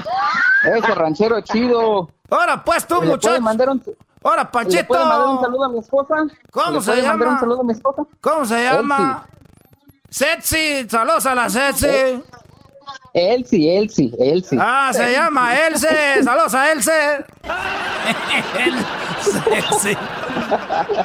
Eso, 0.76 0.94
ranchero 0.94 1.40
chido. 1.40 2.10
Ahora 2.30 2.62
pues 2.62 2.86
tú, 2.86 2.96
¿Le 3.02 3.16
puede 3.16 3.40
muchacho. 3.40 3.92
Ahora, 4.22 4.42
¿Le 4.42 4.48
Panchito. 4.50 4.86
puede 4.86 5.04
mandar 5.06 5.28
un 5.28 5.40
saludo 5.40 5.64
a 5.64 5.68
mi 5.70 5.78
esposa? 5.78 6.14
¿Cómo 6.50 6.70
¿Le 6.72 6.80
se 6.82 7.00
llama? 7.02 7.26
un 7.32 7.40
saludo 7.40 7.60
a 7.62 7.64
mi 7.64 7.72
esposa? 7.72 8.02
¿Cómo 8.20 8.44
se 8.44 8.62
llama? 8.62 9.26
Setsi, 10.10 10.86
saludos 10.88 11.24
a 11.26 11.34
la 11.34 11.48
Setsi. 11.48 11.86
Elsie, 13.12 13.76
Elsie, 13.76 14.12
Elsie. 14.18 14.58
Ah, 14.60 14.90
se 14.92 15.12
llama 15.12 15.54
Else. 15.66 16.22
Saludos 16.22 16.54
a 16.54 16.72
Else. 16.72 17.24
Sí. 19.80 19.96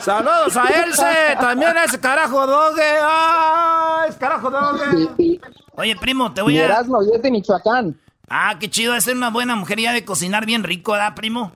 Saludos 0.02 0.58
a 0.58 0.68
Else. 0.68 1.36
También 1.40 1.74
ese 1.84 2.00
carajo 2.00 2.46
doge. 2.46 2.98
¡Ay, 3.02 4.10
es 4.10 4.16
carajo 4.16 4.50
doge! 4.50 5.40
Oye, 5.78 5.96
primo, 5.96 6.34
te 6.34 6.42
voy 6.42 6.58
a... 6.58 6.66
Erasmo, 6.66 7.04
y 7.04 7.16
es 7.16 7.22
de 7.22 7.32
Michoacán. 7.32 8.00
Ah, 8.30 8.56
qué 8.60 8.70
chido, 8.70 8.96
es 8.96 9.04
ser 9.04 9.16
una 9.16 9.30
buena 9.30 9.56
mujer 9.56 9.80
y 9.80 9.86
ha 9.88 9.94
de 9.94 10.06
cocinar 10.06 10.46
bien 10.46 10.64
rico, 10.64 10.94
¿verdad, 10.94 11.16
primo? 11.16 11.52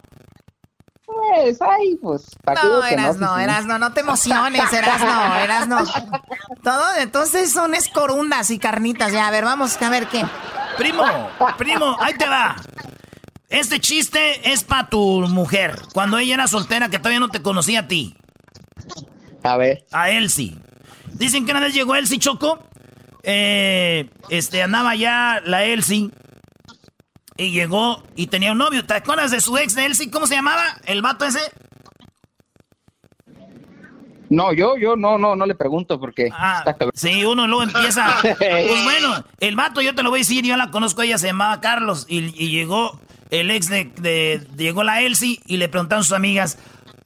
Pues, 1.35 1.61
ay, 1.61 1.95
pues, 2.01 2.35
¿para 2.43 2.61
qué 2.61 2.67
No, 2.67 2.81
que 2.81 2.93
eras 2.93 3.17
no, 3.17 3.37
eras 3.37 3.65
no, 3.65 3.79
no 3.79 3.93
te 3.93 4.01
emociones, 4.01 4.73
eras 4.73 5.01
no, 5.01 5.35
eras 5.35 5.67
no. 5.67 5.77
Todo, 6.63 6.85
entonces 6.99 7.51
son 7.51 7.75
escorundas 7.75 8.49
y 8.49 8.59
carnitas. 8.59 9.11
Ya, 9.11 9.27
a 9.27 9.31
ver, 9.31 9.45
vamos 9.45 9.81
a 9.81 9.89
ver 9.89 10.07
qué. 10.07 10.25
Primo, 10.77 11.03
primo, 11.57 11.97
ahí 11.99 12.13
te 12.15 12.27
va. 12.27 12.55
Este 13.49 13.79
chiste 13.79 14.51
es 14.51 14.63
para 14.63 14.89
tu 14.89 15.21
mujer, 15.21 15.79
cuando 15.93 16.17
ella 16.17 16.35
era 16.35 16.47
soltera, 16.47 16.89
que 16.89 16.99
todavía 16.99 17.19
no 17.19 17.29
te 17.29 17.41
conocía 17.41 17.81
a 17.81 17.87
ti. 17.87 18.15
A 19.43 19.57
ver. 19.57 19.85
A 19.91 20.09
Elsie. 20.11 20.57
Dicen 21.13 21.45
que 21.45 21.51
una 21.51 21.61
vez 21.61 21.73
llegó 21.73 21.95
Elsie 21.95 22.19
Choco 22.19 22.59
eh, 23.23 24.09
este, 24.29 24.63
andaba 24.63 24.95
ya 24.95 25.41
la 25.45 25.63
Elsie. 25.63 26.09
Y 27.39 27.51
llegó 27.51 28.03
y 28.17 28.27
tenía 28.27 28.51
un 28.51 28.57
novio. 28.57 28.85
¿Te 28.85 28.95
acuerdas 28.95 29.31
de 29.31 29.39
su 29.39 29.57
ex 29.57 29.73
de 29.73 29.85
Elsie? 29.85 30.11
¿Cómo 30.11 30.27
se 30.27 30.35
llamaba? 30.35 30.61
¿El 30.85 31.01
vato 31.01 31.23
ese? 31.23 31.39
No, 34.29 34.51
yo, 34.51 34.75
yo 34.77 34.97
no, 34.97 35.17
no, 35.17 35.37
no 35.37 35.45
le 35.45 35.55
pregunto 35.55 36.01
porque. 36.01 36.29
Ah, 36.33 36.65
sí, 36.93 37.23
uno 37.23 37.47
luego 37.47 37.63
empieza. 37.63 38.13
pues 38.21 38.83
bueno, 38.83 39.23
el 39.39 39.55
vato, 39.55 39.81
yo 39.81 39.95
te 39.95 40.03
lo 40.03 40.09
voy 40.09 40.19
a 40.19 40.21
decir, 40.21 40.43
yo 40.43 40.57
la 40.57 40.69
conozco, 40.69 41.01
ella 41.01 41.17
se 41.17 41.27
llamaba 41.27 41.61
Carlos. 41.61 42.05
Y, 42.09 42.29
llegó 42.49 42.99
el 43.29 43.51
ex 43.51 43.69
de, 43.69 43.85
de, 43.85 44.45
Llegó 44.57 44.83
la 44.83 45.01
Elsie 45.01 45.39
y 45.47 45.55
le 45.55 45.69
preguntaron 45.69 46.01
a 46.01 46.03
sus 46.03 46.11
amigas: 46.11 46.57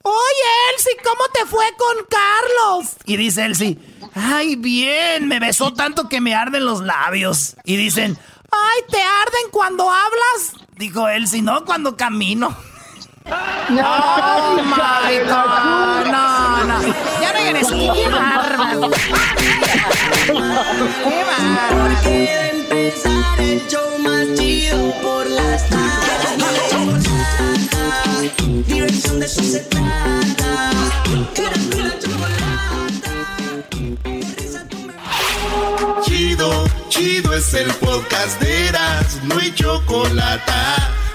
Oye, 0.02 0.74
Elsie, 0.74 0.96
¿cómo 1.04 1.24
te 1.32 1.46
fue 1.46 1.64
con 1.78 2.06
Carlos? 2.10 2.96
Y 3.06 3.16
dice 3.16 3.44
Elsie: 3.44 3.78
Ay, 4.16 4.56
bien, 4.56 5.28
me 5.28 5.38
besó 5.38 5.72
tanto 5.72 6.08
que 6.08 6.20
me 6.20 6.34
arden 6.34 6.64
los 6.64 6.80
labios. 6.80 7.54
Y 7.64 7.76
dicen: 7.76 8.18
Ay, 8.54 8.82
¿te 8.90 9.02
arden 9.02 9.50
cuando 9.50 9.90
hablas? 9.90 10.54
Dijo 10.76 11.08
Elsie: 11.08 11.42
No, 11.42 11.64
cuando 11.64 11.96
camino. 11.96 12.56
No, 13.70 13.82
oh 13.82 14.62
my 14.62 15.18
God. 15.20 16.06
No, 16.10 16.64
no. 16.64 16.94
Ya 17.22 17.32
no 17.32 17.38
eres 17.38 17.68
qué 17.68 18.08
bárbaro. 18.08 18.90
Qué 20.26 21.24
bárbaro. 21.24 21.94
Porque 21.94 22.50
empezar 22.50 23.40
el 23.40 23.66
show 23.66 23.98
más 24.00 24.26
chido 24.38 24.92
por 25.00 25.26
las 25.30 25.68
tardes. 25.70 25.94
Diversión 28.66 29.20
de 29.20 29.26
eso 29.26 29.42
se 29.42 29.60
trata. 29.60 30.70
Chido, 36.04 36.64
chido 36.88 37.34
es 37.34 37.54
el 37.54 37.72
podcast 37.74 38.40
de 38.40 38.68
Eras, 38.68 39.20
no 39.24 39.38
hay 39.38 39.52
chocolate 39.54 40.52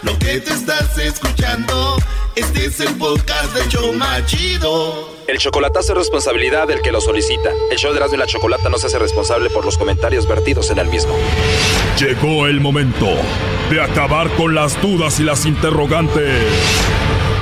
lo 0.01 0.17
que 0.17 0.39
te 0.39 0.53
estás 0.53 0.97
escuchando, 0.97 1.97
este 2.35 2.65
es 2.65 2.79
el 2.79 2.95
podcast 2.95 3.53
de 3.53 3.67
Choma 3.67 4.25
Chido. 4.25 5.09
El 5.27 5.37
chocolatazo 5.37 5.91
es 5.91 5.97
responsabilidad 5.99 6.67
del 6.67 6.81
que 6.81 6.91
lo 6.91 7.01
solicita. 7.01 7.51
El 7.69 7.77
show 7.77 7.91
de 7.91 7.97
Erasmo 7.97 8.15
y 8.15 8.19
la 8.19 8.25
Chocolata 8.25 8.69
no 8.69 8.77
se 8.77 8.87
hace 8.87 8.97
responsable 8.97 9.49
por 9.49 9.65
los 9.65 9.77
comentarios 9.77 10.27
vertidos 10.27 10.71
en 10.71 10.79
el 10.79 10.87
mismo. 10.87 11.13
Llegó 11.99 12.47
el 12.47 12.59
momento 12.61 13.07
de 13.69 13.81
acabar 13.81 14.29
con 14.31 14.55
las 14.55 14.81
dudas 14.81 15.19
y 15.19 15.23
las 15.23 15.45
interrogantes. 15.45 16.41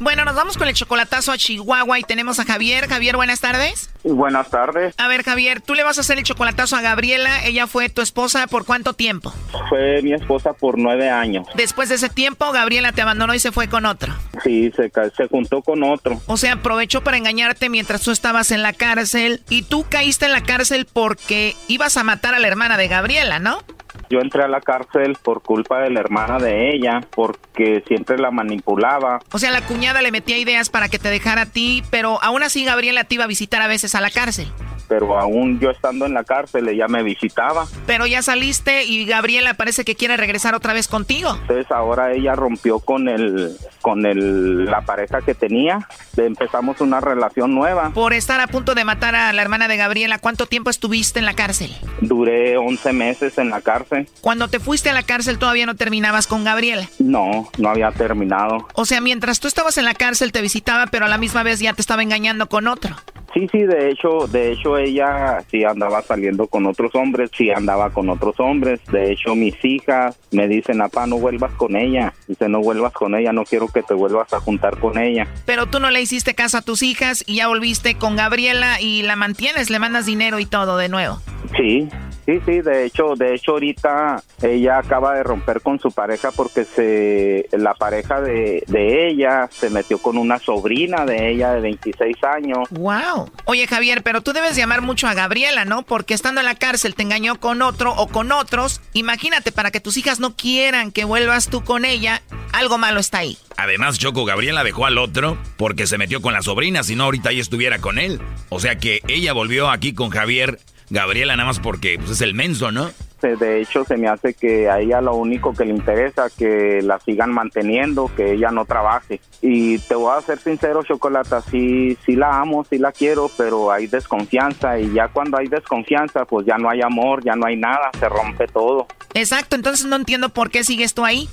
Bueno, 0.00 0.24
nos 0.24 0.34
vamos 0.34 0.56
con 0.56 0.66
el 0.66 0.72
chocolatazo 0.72 1.30
a 1.30 1.36
Chihuahua 1.36 1.98
y 1.98 2.02
tenemos 2.04 2.40
a 2.40 2.46
Javier. 2.46 2.88
Javier, 2.88 3.16
buenas 3.16 3.40
tardes. 3.40 3.90
Buenas 4.02 4.48
tardes. 4.48 4.94
A 4.96 5.08
ver, 5.08 5.22
Javier, 5.22 5.60
tú 5.60 5.74
le 5.74 5.82
vas 5.82 5.98
a 5.98 6.00
hacer 6.00 6.16
el 6.16 6.24
chocolatazo 6.24 6.74
a 6.74 6.80
Gabriela. 6.80 7.44
Ella 7.44 7.66
fue 7.66 7.90
tu 7.90 8.00
esposa 8.00 8.46
por 8.46 8.64
cuánto 8.64 8.94
tiempo? 8.94 9.30
Fue 9.68 10.00
mi 10.00 10.14
esposa 10.14 10.54
por 10.54 10.78
nueve 10.78 11.10
años. 11.10 11.46
Después 11.54 11.90
de 11.90 11.96
ese 11.96 12.08
tiempo, 12.08 12.50
Gabriela 12.50 12.92
te 12.92 13.02
abandonó 13.02 13.34
y 13.34 13.40
se 13.40 13.52
fue 13.52 13.68
con 13.68 13.84
otro. 13.84 14.14
Sí, 14.42 14.72
se, 14.74 14.90
se 15.14 15.28
juntó 15.28 15.60
con 15.60 15.82
otro. 15.82 16.18
O 16.26 16.38
sea, 16.38 16.54
aprovechó 16.54 17.04
para 17.04 17.18
engañarte 17.18 17.68
mientras 17.68 18.00
tú 18.00 18.10
estabas 18.10 18.52
en 18.52 18.62
la 18.62 18.72
cárcel 18.72 19.42
y 19.50 19.64
tú 19.64 19.84
caíste 19.86 20.24
en 20.24 20.32
la 20.32 20.42
cárcel 20.42 20.86
porque 20.90 21.56
ibas 21.68 21.98
a 21.98 22.04
matar 22.04 22.34
a 22.34 22.38
la 22.38 22.48
hermana 22.48 22.78
de 22.78 22.88
Gabriela, 22.88 23.38
¿no? 23.38 23.62
Yo 24.10 24.20
entré 24.20 24.42
a 24.42 24.48
la 24.48 24.60
cárcel 24.60 25.16
por 25.22 25.42
culpa 25.42 25.80
de 25.80 25.90
la 25.90 26.00
hermana 26.00 26.38
de 26.38 26.74
ella, 26.74 27.00
porque 27.14 27.82
siempre 27.86 28.18
la 28.18 28.30
manipulaba. 28.30 29.20
O 29.32 29.38
sea, 29.38 29.52
la 29.52 29.62
cuñada 29.62 30.02
le 30.02 30.10
metía 30.10 30.36
ideas 30.36 30.68
para 30.68 30.88
que 30.88 30.98
te 30.98 31.08
dejara 31.08 31.42
a 31.42 31.46
ti, 31.46 31.82
pero 31.90 32.22
aún 32.22 32.42
así 32.42 32.64
Gabriela 32.64 33.04
te 33.04 33.14
iba 33.14 33.24
a 33.24 33.28
visitar 33.28 33.62
a 33.62 33.68
veces 33.68 33.94
a 33.94 34.00
la 34.00 34.10
cárcel 34.10 34.48
pero 34.90 35.16
aún 35.16 35.60
yo 35.60 35.70
estando 35.70 36.04
en 36.04 36.14
la 36.14 36.24
cárcel 36.24 36.68
ella 36.68 36.88
me 36.88 37.04
visitaba. 37.04 37.64
Pero 37.86 38.08
ya 38.08 38.22
saliste 38.22 38.82
y 38.82 39.06
Gabriela 39.06 39.54
parece 39.54 39.84
que 39.84 39.94
quiere 39.94 40.16
regresar 40.16 40.56
otra 40.56 40.72
vez 40.72 40.88
contigo. 40.88 41.38
Entonces 41.42 41.70
ahora 41.70 42.12
ella 42.12 42.34
rompió 42.34 42.80
con 42.80 43.08
el 43.08 43.56
con 43.82 44.04
el 44.04 44.64
la 44.64 44.80
pareja 44.80 45.20
que 45.22 45.34
tenía, 45.34 45.86
empezamos 46.16 46.80
una 46.80 47.00
relación 47.00 47.54
nueva. 47.54 47.90
Por 47.94 48.12
estar 48.12 48.40
a 48.40 48.48
punto 48.48 48.74
de 48.74 48.84
matar 48.84 49.14
a 49.14 49.32
la 49.32 49.40
hermana 49.40 49.68
de 49.68 49.76
Gabriela, 49.76 50.18
¿cuánto 50.18 50.46
tiempo 50.46 50.70
estuviste 50.70 51.20
en 51.20 51.24
la 51.24 51.34
cárcel? 51.34 51.70
Duré 52.00 52.56
11 52.56 52.92
meses 52.92 53.38
en 53.38 53.50
la 53.50 53.60
cárcel. 53.60 54.08
Cuando 54.20 54.48
te 54.48 54.58
fuiste 54.58 54.90
a 54.90 54.92
la 54.92 55.04
cárcel 55.04 55.38
todavía 55.38 55.66
no 55.66 55.76
terminabas 55.76 56.26
con 56.26 56.42
Gabriela. 56.42 56.88
No, 56.98 57.48
no 57.58 57.68
había 57.68 57.92
terminado. 57.92 58.66
O 58.74 58.84
sea, 58.84 59.00
mientras 59.00 59.38
tú 59.38 59.46
estabas 59.46 59.78
en 59.78 59.84
la 59.84 59.94
cárcel 59.94 60.32
te 60.32 60.42
visitaba, 60.42 60.88
pero 60.88 61.04
a 61.04 61.08
la 61.08 61.16
misma 61.16 61.44
vez 61.44 61.60
ya 61.60 61.74
te 61.74 61.80
estaba 61.80 62.02
engañando 62.02 62.48
con 62.48 62.66
otro. 62.66 62.96
Sí, 63.32 63.46
sí, 63.50 63.62
de 63.62 63.90
hecho, 63.90 64.26
de 64.26 64.52
hecho 64.52 64.76
ella 64.76 65.38
sí 65.50 65.64
andaba 65.64 66.02
saliendo 66.02 66.48
con 66.48 66.66
otros 66.66 66.94
hombres, 66.94 67.30
sí 67.36 67.50
andaba 67.50 67.90
con 67.90 68.08
otros 68.08 68.38
hombres. 68.40 68.80
De 68.90 69.12
hecho, 69.12 69.34
mis 69.34 69.54
hijas 69.64 70.18
me 70.32 70.48
dicen, 70.48 70.78
papá, 70.78 71.06
no 71.06 71.18
vuelvas 71.18 71.52
con 71.52 71.76
ella. 71.76 72.12
Dice, 72.26 72.48
no 72.48 72.60
vuelvas 72.60 72.92
con 72.92 73.14
ella, 73.14 73.32
no 73.32 73.44
quiero 73.44 73.68
que 73.68 73.82
te 73.82 73.94
vuelvas 73.94 74.32
a 74.32 74.40
juntar 74.40 74.78
con 74.78 74.98
ella. 74.98 75.28
Pero 75.46 75.66
tú 75.66 75.78
no 75.78 75.90
le 75.90 76.00
hiciste 76.00 76.34
caso 76.34 76.58
a 76.58 76.62
tus 76.62 76.82
hijas 76.82 77.22
y 77.26 77.36
ya 77.36 77.46
volviste 77.46 77.94
con 77.96 78.16
Gabriela 78.16 78.80
y 78.80 79.02
la 79.02 79.16
mantienes, 79.16 79.70
le 79.70 79.78
mandas 79.78 80.06
dinero 80.06 80.40
y 80.40 80.46
todo 80.46 80.76
de 80.76 80.88
nuevo. 80.88 81.20
Sí, 81.56 81.88
Sí, 82.30 82.38
sí, 82.46 82.60
de 82.60 82.84
hecho, 82.84 83.16
de 83.16 83.34
hecho 83.34 83.52
ahorita 83.52 84.22
ella 84.42 84.78
acaba 84.78 85.14
de 85.14 85.24
romper 85.24 85.62
con 85.62 85.80
su 85.80 85.90
pareja 85.90 86.30
porque 86.30 86.64
se 86.64 87.48
la 87.50 87.74
pareja 87.74 88.20
de, 88.20 88.62
de 88.68 89.08
ella 89.08 89.48
se 89.50 89.68
metió 89.68 89.98
con 89.98 90.16
una 90.16 90.38
sobrina 90.38 91.04
de 91.04 91.32
ella 91.32 91.54
de 91.54 91.60
26 91.60 92.16
años. 92.22 92.68
Wow. 92.70 93.19
Oye, 93.44 93.66
Javier, 93.66 94.02
pero 94.02 94.20
tú 94.20 94.32
debes 94.32 94.56
llamar 94.56 94.82
mucho 94.82 95.08
a 95.08 95.14
Gabriela, 95.14 95.64
¿no? 95.64 95.82
Porque 95.82 96.14
estando 96.14 96.40
en 96.40 96.46
la 96.46 96.54
cárcel 96.54 96.94
te 96.94 97.02
engañó 97.02 97.38
con 97.40 97.62
otro 97.62 97.92
o 97.94 98.08
con 98.08 98.32
otros. 98.32 98.80
Imagínate, 98.92 99.52
para 99.52 99.70
que 99.70 99.80
tus 99.80 99.96
hijas 99.96 100.20
no 100.20 100.36
quieran 100.36 100.92
que 100.92 101.04
vuelvas 101.04 101.48
tú 101.48 101.64
con 101.64 101.84
ella, 101.84 102.22
algo 102.52 102.78
malo 102.78 103.00
está 103.00 103.18
ahí. 103.18 103.38
Además, 103.56 103.98
Choco, 103.98 104.24
Gabriela 104.24 104.64
dejó 104.64 104.86
al 104.86 104.98
otro 104.98 105.38
porque 105.56 105.86
se 105.86 105.98
metió 105.98 106.22
con 106.22 106.32
la 106.32 106.42
sobrina, 106.42 106.82
si 106.82 106.96
no 106.96 107.04
ahorita 107.04 107.30
ella 107.30 107.42
estuviera 107.42 107.78
con 107.80 107.98
él. 107.98 108.20
O 108.48 108.60
sea 108.60 108.78
que 108.78 109.00
ella 109.08 109.32
volvió 109.32 109.70
aquí 109.70 109.92
con 109.92 110.10
Javier 110.10 110.58
Gabriela 110.90 111.36
nada 111.36 111.46
más 111.46 111.60
porque 111.60 111.98
pues, 111.98 112.10
es 112.10 112.20
el 112.20 112.34
menso, 112.34 112.72
¿no? 112.72 112.90
De 113.28 113.60
hecho, 113.60 113.84
se 113.84 113.96
me 113.96 114.08
hace 114.08 114.34
que 114.34 114.68
a 114.68 114.80
ella 114.80 115.00
lo 115.00 115.14
único 115.14 115.52
que 115.52 115.64
le 115.64 115.74
interesa 115.74 116.28
que 116.30 116.80
la 116.82 116.98
sigan 117.00 117.32
manteniendo, 117.32 118.10
que 118.16 118.32
ella 118.32 118.50
no 118.50 118.64
trabaje. 118.64 119.20
Y 119.42 119.78
te 119.78 119.94
voy 119.94 120.16
a 120.16 120.20
ser 120.20 120.38
sincero, 120.38 120.82
Chocolata, 120.82 121.40
sí, 121.40 121.96
sí 122.04 122.16
la 122.16 122.40
amo, 122.40 122.64
sí 122.64 122.78
la 122.78 122.92
quiero, 122.92 123.30
pero 123.36 123.70
hay 123.70 123.86
desconfianza 123.86 124.78
y 124.78 124.92
ya 124.92 125.08
cuando 125.08 125.38
hay 125.38 125.48
desconfianza, 125.48 126.24
pues 126.24 126.46
ya 126.46 126.56
no 126.56 126.68
hay 126.70 126.80
amor, 126.82 127.22
ya 127.24 127.34
no 127.34 127.46
hay 127.46 127.56
nada, 127.56 127.90
se 127.98 128.08
rompe 128.08 128.46
todo. 128.46 128.86
Exacto, 129.14 129.56
entonces 129.56 129.86
no 129.86 129.96
entiendo 129.96 130.28
por 130.28 130.50
qué 130.50 130.64
sigues 130.64 130.94
tú 130.94 131.04
ahí. 131.04 131.28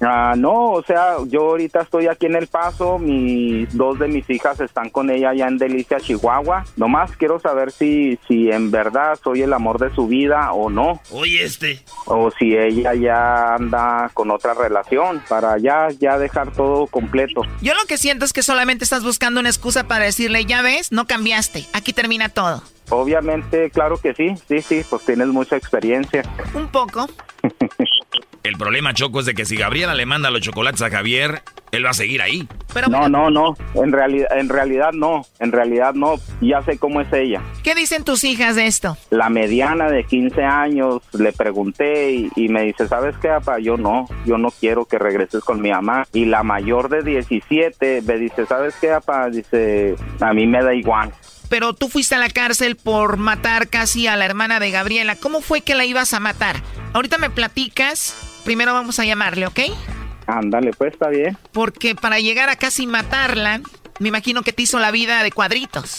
Ah, 0.00 0.34
no, 0.36 0.72
o 0.72 0.82
sea, 0.82 1.16
yo 1.26 1.40
ahorita 1.50 1.82
estoy 1.82 2.06
aquí 2.06 2.26
en 2.26 2.36
El 2.36 2.46
Paso, 2.46 2.98
mis 2.98 3.74
dos 3.76 3.98
de 3.98 4.08
mis 4.08 4.28
hijas 4.28 4.60
están 4.60 4.90
con 4.90 5.10
ella 5.10 5.30
allá 5.30 5.48
en 5.48 5.58
Delicia, 5.58 6.00
Chihuahua. 6.00 6.64
Nomás 6.76 7.16
quiero 7.16 7.40
saber 7.40 7.72
si, 7.72 8.18
si 8.28 8.50
en 8.50 8.70
verdad 8.70 9.18
soy 9.22 9.42
el 9.42 9.52
amor 9.52 9.78
de 9.78 9.94
su 9.94 10.06
vida 10.06 10.52
o 10.52 10.70
no. 10.70 11.00
Oye, 11.10 11.44
este. 11.44 11.82
O 12.04 12.30
si 12.30 12.56
ella 12.56 12.94
ya 12.94 13.54
anda 13.54 14.10
con 14.12 14.30
otra 14.30 14.54
relación 14.54 15.22
para 15.28 15.58
ya, 15.58 15.88
ya 15.98 16.18
dejar 16.18 16.52
todo 16.52 16.86
completo. 16.86 17.42
Yo 17.62 17.74
lo 17.74 17.84
que 17.86 17.98
siento 17.98 18.24
es 18.24 18.32
que 18.32 18.42
solamente 18.42 18.84
estás 18.84 19.02
buscando 19.02 19.40
una 19.40 19.48
excusa 19.48 19.88
para 19.88 20.04
decirle, 20.04 20.44
ya 20.44 20.62
ves, 20.62 20.92
no 20.92 21.06
cambiaste, 21.06 21.64
aquí 21.72 21.92
termina 21.92 22.28
todo. 22.28 22.62
Obviamente, 22.90 23.70
claro 23.70 23.98
que 23.98 24.14
sí, 24.14 24.34
sí, 24.46 24.60
sí, 24.62 24.82
pues 24.88 25.04
tienes 25.04 25.28
mucha 25.28 25.56
experiencia. 25.56 26.22
Un 26.54 26.68
poco. 26.68 27.08
El 28.46 28.56
problema, 28.58 28.94
Choco, 28.94 29.18
es 29.18 29.26
de 29.26 29.34
que 29.34 29.44
si 29.44 29.56
Gabriela 29.56 29.92
le 29.92 30.06
manda 30.06 30.30
los 30.30 30.40
chocolates 30.40 30.80
a 30.80 30.88
Javier, 30.88 31.42
él 31.72 31.84
va 31.84 31.90
a 31.90 31.94
seguir 31.94 32.22
ahí. 32.22 32.46
Pero, 32.72 32.86
no, 32.86 33.08
no, 33.08 33.28
no. 33.28 33.56
En 33.74 33.90
realidad, 33.90 34.28
en 34.38 34.48
realidad 34.48 34.92
no. 34.92 35.26
En 35.40 35.50
realidad 35.50 35.94
no. 35.94 36.14
Ya 36.40 36.62
sé 36.62 36.78
cómo 36.78 37.00
es 37.00 37.12
ella. 37.12 37.42
¿Qué 37.64 37.74
dicen 37.74 38.04
tus 38.04 38.22
hijas 38.22 38.54
de 38.54 38.66
esto? 38.66 38.96
La 39.10 39.30
mediana 39.30 39.90
de 39.90 40.04
15 40.04 40.44
años 40.44 41.02
le 41.12 41.32
pregunté 41.32 42.30
y, 42.36 42.48
me 42.48 42.62
dice, 42.62 42.86
¿sabes 42.86 43.16
qué, 43.20 43.26
papá? 43.26 43.58
Yo 43.58 43.76
no. 43.76 44.06
Yo 44.24 44.38
no 44.38 44.52
quiero 44.52 44.84
que 44.84 45.00
regreses 45.00 45.42
con 45.42 45.60
mi 45.60 45.70
mamá. 45.70 46.06
Y 46.12 46.26
la 46.26 46.44
mayor 46.44 46.88
de 46.88 47.02
17 47.02 48.02
me 48.02 48.16
dice, 48.16 48.46
¿sabes 48.46 48.76
qué, 48.80 48.90
papá? 48.90 49.28
Dice, 49.28 49.96
a 50.20 50.32
mí 50.32 50.46
me 50.46 50.62
da 50.62 50.72
igual 50.72 51.12
pero 51.48 51.74
tú 51.74 51.88
fuiste 51.88 52.16
a 52.16 52.18
la 52.18 52.28
cárcel 52.28 52.74
por 52.74 53.18
matar 53.18 53.68
casi 53.68 54.08
a 54.08 54.16
la 54.16 54.24
hermana 54.24 54.58
de 54.58 54.72
Gabriela. 54.72 55.14
¿Cómo 55.14 55.40
fue 55.40 55.60
que 55.60 55.76
la 55.76 55.84
ibas 55.84 56.12
a 56.12 56.18
matar? 56.18 56.60
Ahorita 56.92 57.18
me 57.18 57.30
platicas 57.30 58.35
primero 58.46 58.72
vamos 58.72 58.98
a 59.00 59.04
llamarle, 59.04 59.46
¿ok? 59.46 59.60
Ándale, 60.26 60.70
pues 60.70 60.92
está 60.94 61.08
bien. 61.08 61.36
Porque 61.52 61.94
para 61.94 62.20
llegar 62.20 62.48
a 62.48 62.56
casi 62.56 62.86
matarla, 62.86 63.60
me 63.98 64.08
imagino 64.08 64.42
que 64.42 64.52
te 64.52 64.62
hizo 64.62 64.78
la 64.78 64.92
vida 64.92 65.22
de 65.22 65.32
cuadritos. 65.32 65.98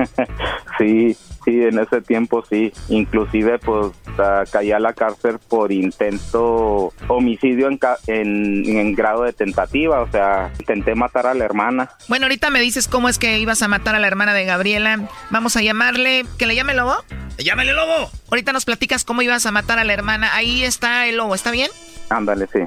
sí, 0.78 1.16
sí, 1.44 1.62
en 1.62 1.78
ese 1.78 2.00
tiempo 2.00 2.44
sí. 2.48 2.72
Inclusive 2.88 3.58
pues 3.58 3.92
ah, 4.18 4.44
caí 4.50 4.72
a 4.72 4.78
la 4.78 4.92
cárcel 4.92 5.38
por 5.48 5.72
intento 5.72 6.92
homicidio 7.08 7.68
en, 7.68 7.78
ca- 7.78 7.98
en, 8.06 8.64
en 8.66 8.94
grado 8.94 9.22
de 9.24 9.32
tentativa, 9.32 10.00
o 10.02 10.10
sea, 10.10 10.52
intenté 10.58 10.94
matar 10.94 11.26
a 11.26 11.34
la 11.34 11.44
hermana. 11.44 11.90
Bueno, 12.08 12.26
ahorita 12.26 12.50
me 12.50 12.60
dices 12.60 12.88
cómo 12.88 13.08
es 13.08 13.18
que 13.18 13.38
ibas 13.38 13.62
a 13.62 13.68
matar 13.68 13.94
a 13.94 13.98
la 14.00 14.06
hermana 14.06 14.34
de 14.34 14.44
Gabriela. 14.44 15.08
Vamos 15.30 15.56
a 15.56 15.62
llamarle. 15.62 16.24
¿Que 16.38 16.46
le 16.46 16.54
llame 16.54 16.74
Lobo? 16.74 16.94
¡Llámale, 17.38 17.72
Lobo! 17.72 18.10
Ahorita 18.30 18.52
nos 18.52 18.64
platicas 18.64 19.04
cómo 19.04 19.22
ibas 19.22 19.46
a 19.46 19.50
matar 19.52 19.78
a 19.78 19.84
la 19.84 19.92
hermana. 19.92 20.34
Ahí 20.34 20.62
está 20.64 21.06
el 21.06 21.16
Lobo, 21.16 21.34
¿está 21.34 21.50
bien? 21.50 21.70
Ándale, 22.10 22.46
sí. 22.52 22.60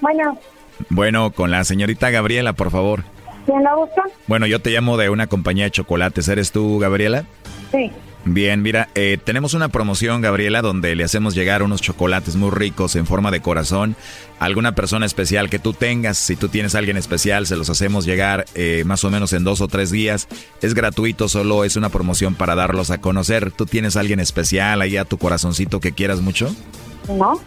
Bueno, 0.00 0.38
Bueno, 0.88 1.30
con 1.32 1.50
la 1.50 1.62
señorita 1.64 2.10
Gabriela, 2.10 2.52
por 2.54 2.70
favor. 2.70 3.02
¿Quién 3.50 3.64
la? 3.64 3.74
Bueno, 4.26 4.46
yo 4.46 4.60
te 4.60 4.70
llamo 4.70 4.96
de 4.96 5.10
una 5.10 5.26
compañía 5.26 5.64
de 5.64 5.70
chocolates. 5.70 6.28
¿Eres 6.28 6.52
tú, 6.52 6.78
Gabriela? 6.78 7.24
Sí. 7.72 7.90
Bien, 8.26 8.60
mira, 8.60 8.90
eh, 8.94 9.16
tenemos 9.22 9.54
una 9.54 9.70
promoción, 9.70 10.20
Gabriela, 10.20 10.60
donde 10.60 10.94
le 10.94 11.04
hacemos 11.04 11.34
llegar 11.34 11.62
unos 11.62 11.80
chocolates 11.80 12.36
muy 12.36 12.50
ricos 12.50 12.94
en 12.96 13.06
forma 13.06 13.30
de 13.30 13.40
corazón 13.40 13.96
alguna 14.38 14.74
persona 14.74 15.06
especial 15.06 15.48
que 15.48 15.58
tú 15.58 15.72
tengas. 15.72 16.18
Si 16.18 16.36
tú 16.36 16.48
tienes 16.48 16.74
a 16.74 16.78
alguien 16.78 16.98
especial, 16.98 17.46
se 17.46 17.56
los 17.56 17.70
hacemos 17.70 18.04
llegar 18.04 18.44
eh, 18.54 18.84
más 18.84 19.04
o 19.04 19.10
menos 19.10 19.32
en 19.32 19.42
dos 19.42 19.62
o 19.62 19.68
tres 19.68 19.90
días. 19.90 20.28
Es 20.60 20.74
gratuito, 20.74 21.28
solo 21.28 21.64
es 21.64 21.76
una 21.76 21.88
promoción 21.88 22.34
para 22.34 22.54
darlos 22.54 22.90
a 22.90 22.98
conocer. 23.00 23.52
¿Tú 23.52 23.64
tienes 23.64 23.96
a 23.96 24.00
alguien 24.00 24.20
especial 24.20 24.82
ahí 24.82 24.98
a 24.98 25.06
tu 25.06 25.16
corazoncito 25.16 25.80
que 25.80 25.92
quieras 25.92 26.20
mucho? 26.20 26.54
No, 27.08 27.40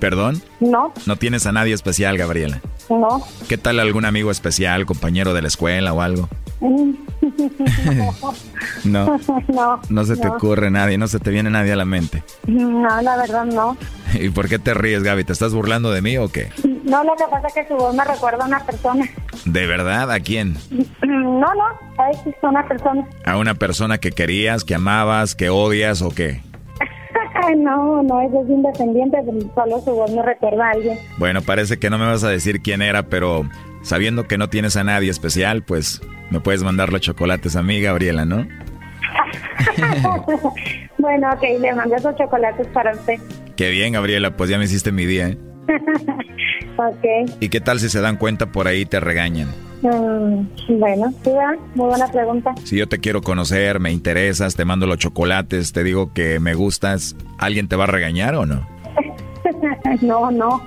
¿Perdón? 0.00 0.40
no, 0.60 0.92
No 1.06 1.16
tienes 1.16 1.46
a 1.46 1.52
nadie 1.52 1.74
especial, 1.74 2.16
Gabriela. 2.18 2.60
no. 2.88 3.22
¿Qué 3.48 3.58
tal 3.58 3.80
algún 3.80 4.04
amigo 4.04 4.30
especial, 4.30 4.86
compañero 4.86 5.34
de 5.34 5.42
la 5.42 5.48
escuela 5.48 5.92
o 5.92 6.00
algo? 6.00 6.28
No. 8.84 9.18
no. 9.48 9.80
No 9.88 10.04
se 10.04 10.16
te 10.16 10.28
ocurre 10.28 10.70
nadie, 10.70 10.98
no 10.98 11.08
se 11.08 11.18
te 11.18 11.30
viene 11.30 11.50
nadie 11.50 11.72
a 11.72 11.76
la 11.76 11.84
mente. 11.84 12.22
No, 12.46 13.00
la 13.02 13.16
verdad 13.16 13.44
no. 13.44 13.76
¿Y 14.14 14.30
por 14.30 14.48
qué 14.48 14.58
te 14.58 14.72
ríes, 14.74 15.02
Gaby? 15.02 15.24
¿Te 15.24 15.32
estás 15.32 15.52
burlando 15.54 15.90
de 15.90 16.00
mí 16.02 16.16
o 16.16 16.28
qué? 16.28 16.50
No, 16.84 17.04
lo 17.04 17.14
que 17.16 17.24
pasa 17.30 17.48
es 17.48 17.54
que 17.54 17.68
su 17.68 17.74
voz 17.74 17.94
me 17.94 18.04
recuerda 18.04 18.44
a 18.44 18.46
una 18.48 18.64
persona. 18.64 19.04
¿De 19.44 19.66
verdad? 19.66 20.10
¿A 20.10 20.20
quién? 20.20 20.56
No, 21.02 21.40
no, 21.54 22.08
es 22.10 22.18
una 22.42 22.66
persona. 22.66 23.06
¿A 23.24 23.36
una 23.36 23.54
persona 23.54 23.98
que 23.98 24.12
querías, 24.12 24.64
que 24.64 24.74
amabas, 24.74 25.34
que 25.34 25.50
odias 25.50 26.02
o 26.02 26.10
qué? 26.10 26.40
No, 27.56 28.02
no, 28.02 28.20
ella 28.20 28.40
es 28.42 28.48
independiente, 28.48 29.18
solo 29.54 29.80
su 29.80 29.92
voz 29.92 30.10
me 30.10 30.22
recuerda 30.22 30.68
a 30.68 30.70
alguien. 30.70 30.98
Bueno, 31.18 31.42
parece 31.42 31.78
que 31.78 31.90
no 31.90 31.98
me 31.98 32.06
vas 32.06 32.24
a 32.24 32.28
decir 32.28 32.60
quién 32.60 32.82
era, 32.82 33.04
pero 33.04 33.48
sabiendo 33.82 34.26
que 34.26 34.38
no 34.38 34.48
tienes 34.48 34.76
a 34.76 34.84
nadie 34.84 35.10
especial, 35.10 35.62
pues 35.62 36.00
me 36.30 36.40
puedes 36.40 36.62
mandar 36.62 36.92
los 36.92 37.00
chocolates 37.00 37.56
a 37.56 37.62
mí, 37.62 37.80
Gabriela, 37.80 38.24
¿no? 38.24 38.46
bueno, 40.98 41.28
ok, 41.32 41.42
le 41.60 41.74
mando 41.74 41.96
esos 41.96 42.16
chocolates 42.16 42.66
para 42.68 42.92
usted. 42.92 43.18
Qué 43.56 43.70
bien, 43.70 43.92
Gabriela, 43.92 44.36
pues 44.36 44.50
ya 44.50 44.58
me 44.58 44.64
hiciste 44.64 44.92
mi 44.92 45.06
día, 45.06 45.28
¿eh? 45.28 45.38
ok, 46.76 47.32
¿Y 47.40 47.48
qué 47.48 47.60
tal 47.60 47.78
si 47.80 47.88
se 47.88 48.00
dan 48.00 48.16
cuenta 48.16 48.46
por 48.46 48.68
ahí 48.68 48.82
y 48.82 48.86
te 48.86 49.00
regañan? 49.00 49.48
Mm, 49.82 50.78
bueno, 50.78 51.12
sí, 51.24 51.30
muy 51.74 51.88
buena 51.88 52.06
pregunta. 52.10 52.54
Si 52.64 52.76
yo 52.76 52.88
te 52.88 52.98
quiero 52.98 53.22
conocer, 53.22 53.80
me 53.80 53.90
interesas, 53.92 54.54
te 54.56 54.64
mando 54.64 54.86
los 54.86 54.98
chocolates, 54.98 55.72
te 55.72 55.84
digo 55.84 56.12
que 56.12 56.40
me 56.40 56.54
gustas, 56.54 57.16
¿alguien 57.38 57.68
te 57.68 57.76
va 57.76 57.84
a 57.84 57.88
regañar 57.88 58.34
o 58.34 58.46
no? 58.46 58.66
no, 60.02 60.30
no, 60.30 60.62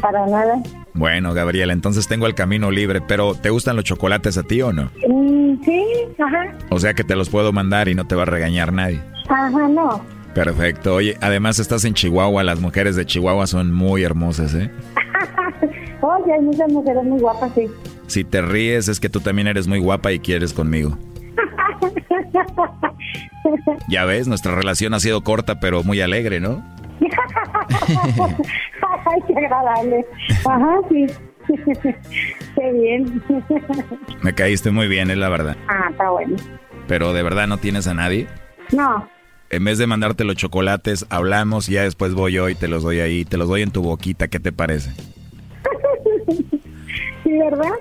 para 0.00 0.26
nada. 0.26 0.62
Bueno, 0.92 1.32
Gabriela, 1.34 1.72
entonces 1.72 2.08
tengo 2.08 2.26
el 2.26 2.34
camino 2.34 2.70
libre, 2.70 3.00
pero 3.00 3.34
¿te 3.34 3.50
gustan 3.50 3.76
los 3.76 3.84
chocolates 3.84 4.36
a 4.38 4.42
ti 4.42 4.60
o 4.62 4.72
no? 4.72 4.90
Mm, 5.08 5.62
sí, 5.64 5.84
ajá, 6.18 6.54
O 6.70 6.78
sea 6.78 6.94
que 6.94 7.04
te 7.04 7.16
los 7.16 7.30
puedo 7.30 7.52
mandar 7.52 7.88
y 7.88 7.94
no 7.94 8.06
te 8.06 8.14
va 8.14 8.22
a 8.22 8.26
regañar 8.26 8.72
nadie. 8.72 9.00
ajá, 9.28 9.68
no. 9.68 10.00
Perfecto. 10.34 10.94
Oye, 10.94 11.16
además 11.20 11.58
estás 11.58 11.84
en 11.84 11.94
Chihuahua, 11.94 12.44
las 12.44 12.60
mujeres 12.60 12.94
de 12.94 13.04
Chihuahua 13.04 13.46
son 13.48 13.72
muy 13.72 14.04
hermosas, 14.04 14.54
¿eh? 14.54 14.70
Oye, 16.02 16.32
hay 16.32 16.40
muchas 16.40 16.70
mujeres 16.70 17.02
muy 17.04 17.20
guapas, 17.20 17.50
sí. 17.54 17.66
Si 18.10 18.24
te 18.24 18.42
ríes 18.42 18.88
es 18.88 18.98
que 18.98 19.08
tú 19.08 19.20
también 19.20 19.46
eres 19.46 19.68
muy 19.68 19.78
guapa 19.78 20.10
y 20.10 20.18
quieres 20.18 20.52
conmigo. 20.52 20.98
Ya 23.88 24.04
ves, 24.04 24.28
nuestra 24.28 24.54
relación 24.54 24.94
ha 24.94 25.00
sido 25.00 25.22
corta 25.22 25.58
pero 25.60 25.82
muy 25.82 26.00
alegre, 26.00 26.38
¿no? 26.40 26.62
Ay, 27.80 29.20
qué 29.26 29.34
agradable. 29.36 30.06
Ajá, 30.44 30.76
sí. 30.88 31.06
qué 32.54 32.72
bien. 32.72 33.22
Me 34.22 34.32
caíste 34.34 34.70
muy 34.70 34.86
bien, 34.88 35.10
es 35.10 35.16
la 35.18 35.28
verdad. 35.28 35.56
ah, 35.68 35.88
está 35.90 36.10
bueno. 36.10 36.36
Pero 36.86 37.12
de 37.12 37.22
verdad 37.22 37.46
no 37.48 37.58
tienes 37.58 37.86
a 37.86 37.94
nadie. 37.94 38.28
No, 38.72 39.08
En 39.50 39.64
vez 39.64 39.78
de 39.78 39.86
mandarte 39.86 40.24
los 40.24 40.36
chocolates, 40.36 41.06
hablamos 41.10 41.68
y 41.68 41.72
ya 41.72 41.82
después 41.82 42.14
voy 42.14 42.32
yo 42.34 42.48
y 42.48 42.54
te 42.54 42.68
los 42.68 42.82
doy 42.82 43.00
ahí, 43.00 43.24
te 43.24 43.36
los 43.36 43.48
doy 43.48 43.62
en 43.62 43.70
tu 43.72 43.82
boquita, 43.82 44.28
¿qué 44.28 44.38
te 44.38 44.52
parece? 44.52 44.90
sí, 47.24 47.38
¿verdad? 47.38 47.72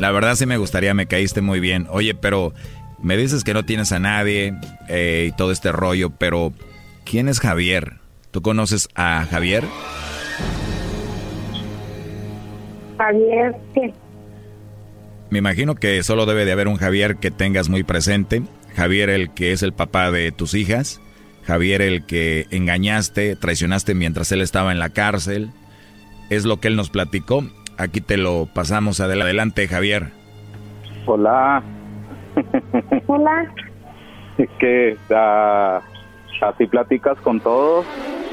La 0.00 0.10
verdad 0.10 0.34
sí 0.34 0.46
me 0.46 0.56
gustaría, 0.56 0.94
me 0.94 1.06
caíste 1.06 1.42
muy 1.42 1.60
bien. 1.60 1.86
Oye, 1.90 2.14
pero 2.14 2.54
me 3.02 3.18
dices 3.18 3.44
que 3.44 3.52
no 3.52 3.64
tienes 3.64 3.92
a 3.92 3.98
nadie 3.98 4.54
eh, 4.88 5.26
y 5.28 5.36
todo 5.36 5.52
este 5.52 5.72
rollo, 5.72 6.08
pero 6.08 6.54
¿quién 7.04 7.28
es 7.28 7.38
Javier? 7.38 7.98
¿Tú 8.30 8.40
conoces 8.40 8.88
a 8.94 9.26
Javier? 9.30 9.64
Javier, 12.96 13.54
¿qué? 13.74 13.92
Me 15.28 15.38
imagino 15.38 15.74
que 15.74 16.02
solo 16.02 16.24
debe 16.24 16.46
de 16.46 16.52
haber 16.52 16.68
un 16.68 16.76
Javier 16.76 17.16
que 17.16 17.30
tengas 17.30 17.68
muy 17.68 17.82
presente. 17.82 18.42
Javier 18.74 19.10
el 19.10 19.30
que 19.34 19.52
es 19.52 19.62
el 19.62 19.74
papá 19.74 20.10
de 20.10 20.32
tus 20.32 20.54
hijas. 20.54 21.00
Javier 21.44 21.82
el 21.82 22.06
que 22.06 22.46
engañaste, 22.50 23.36
traicionaste 23.36 23.94
mientras 23.94 24.32
él 24.32 24.40
estaba 24.40 24.72
en 24.72 24.78
la 24.78 24.88
cárcel. 24.88 25.50
Es 26.30 26.46
lo 26.46 26.58
que 26.58 26.68
él 26.68 26.76
nos 26.76 26.88
platicó. 26.88 27.44
Aquí 27.80 28.00
te 28.02 28.16
lo 28.18 28.46
pasamos 28.52 29.00
adel- 29.00 29.22
adelante, 29.22 29.66
Javier. 29.66 30.08
Hola. 31.06 31.62
Hola. 33.06 33.52
que 34.58 34.96
ah, 35.14 35.80
así 36.42 36.66
platicas 36.66 37.18
con 37.22 37.40
todos. 37.40 37.86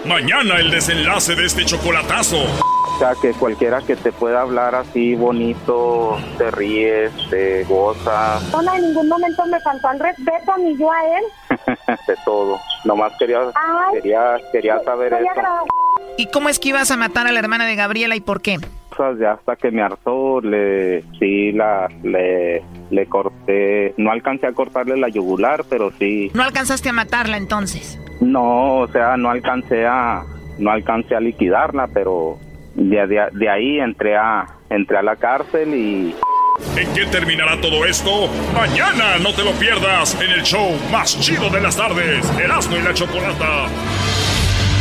Mañana 0.05 0.55
el 0.59 0.69
desenlace 0.69 1.35
de 1.35 1.45
este 1.45 1.63
chocolatazo. 1.65 2.37
O 2.43 2.99
sea, 2.99 3.13
que 3.21 3.31
cualquiera 3.31 3.81
que 3.81 3.95
te 3.95 4.11
pueda 4.11 4.41
hablar 4.41 4.73
así 4.75 5.15
bonito, 5.15 6.17
te 6.37 6.49
ríes, 6.51 7.11
te 7.29 7.63
gozas, 7.65 8.51
No, 8.51 8.73
en 8.73 8.81
ningún 8.81 9.07
momento 9.07 9.45
me 9.45 9.59
faltó 9.61 9.91
el 9.91 9.99
respeto, 9.99 10.57
ni 10.57 10.77
yo 10.77 10.91
a 10.91 11.03
él. 11.17 11.23
de 12.07 12.15
todo. 12.25 12.59
Nomás 12.85 13.13
quería, 13.19 13.39
Ay. 13.55 13.93
quería, 14.01 14.37
quería 14.51 14.79
saber 14.83 15.13
eso. 15.13 15.25
¿Y 16.17 16.25
cómo 16.31 16.49
es 16.49 16.57
que 16.59 16.69
ibas 16.69 16.89
a 16.91 16.97
matar 16.97 17.27
a 17.27 17.31
la 17.31 17.39
hermana 17.39 17.65
de 17.65 17.75
Gabriela 17.75 18.15
y 18.15 18.19
por 18.21 18.41
qué? 18.41 18.57
Cosas 18.97 19.19
ya 19.19 19.33
hasta 19.33 19.55
que 19.55 19.69
me 19.69 19.81
hartó, 19.83 20.41
le, 20.41 21.03
sí, 21.19 21.51
la, 21.51 21.87
le, 22.03 22.63
le 22.89 23.05
corté, 23.05 23.93
no 23.97 24.11
alcancé 24.11 24.47
a 24.47 24.53
cortarle 24.53 24.97
la 24.97 25.07
yugular, 25.09 25.63
pero 25.69 25.91
sí, 25.99 26.31
No 26.33 26.41
alcanzaste 26.41 26.89
a 26.89 26.93
matarla 26.93 27.37
entonces. 27.37 27.99
no, 28.21 28.77
o 28.79 28.87
sea, 28.87 29.15
no 29.17 29.29
alcancé 29.29 29.85
a, 29.85 30.23
no 30.57 30.71
alcancé 30.71 31.15
a 31.15 31.19
liquidarla, 31.19 31.87
pero 31.93 32.37
de, 32.73 33.05
de, 33.05 33.27
de 33.33 33.49
ahí 33.49 33.79
entré 33.79 34.15
a, 34.17 34.47
entré 34.71 34.97
a 34.97 35.03
la 35.03 35.15
cárcel 35.15 35.75
y 35.75 36.15
¿En 36.75 36.91
qué 36.95 37.05
terminará 37.05 37.61
todo 37.61 37.85
esto? 37.85 38.09
Mañana 38.55 39.19
no 39.21 39.31
te 39.35 39.43
lo 39.43 39.51
pierdas 39.59 40.19
en 40.19 40.31
el 40.31 40.41
show 40.41 40.71
más 40.91 41.19
chido 41.19 41.51
de 41.51 41.61
las 41.61 41.77
tardes, 41.77 42.25
Erasmo 42.39 42.77
y 42.77 42.81
la 42.81 42.95
Chocolata. 42.95 43.67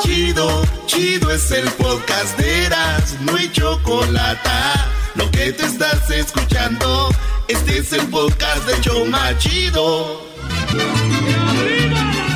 Chido, 0.00 0.62
chido 0.86 1.30
es 1.30 1.50
el 1.50 1.68
podcast 1.72 2.38
de 2.38 2.66
Eras, 2.66 3.16
no 3.20 3.34
hay 3.34 3.50
chocolate. 3.50 4.50
Lo 5.14 5.30
que 5.30 5.52
te 5.52 5.64
estás 5.64 6.10
escuchando, 6.10 7.08
este 7.48 7.78
es 7.78 7.92
el 7.94 8.06
podcast 8.08 8.66
de 8.66 8.80
Choma 8.82 9.36
Chido. 9.38 10.22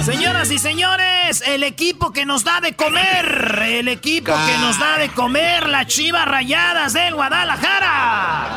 Señoras 0.05 0.51
y 0.51 0.59
señores, 0.59 1.43
el 1.47 1.63
equipo 1.63 2.13
que 2.13 2.25
nos 2.25 2.45
da 2.45 2.61
de 2.61 2.75
comer, 2.75 3.63
el 3.67 3.89
equipo 3.89 4.33
que 4.33 4.59
nos 4.59 4.79
da 4.79 4.97
de 4.97 5.11
comer, 5.11 5.69
las 5.69 5.87
chivas 5.87 6.27
rayadas 6.27 6.95
del 6.95 7.15
Guadalajara. 7.15 8.49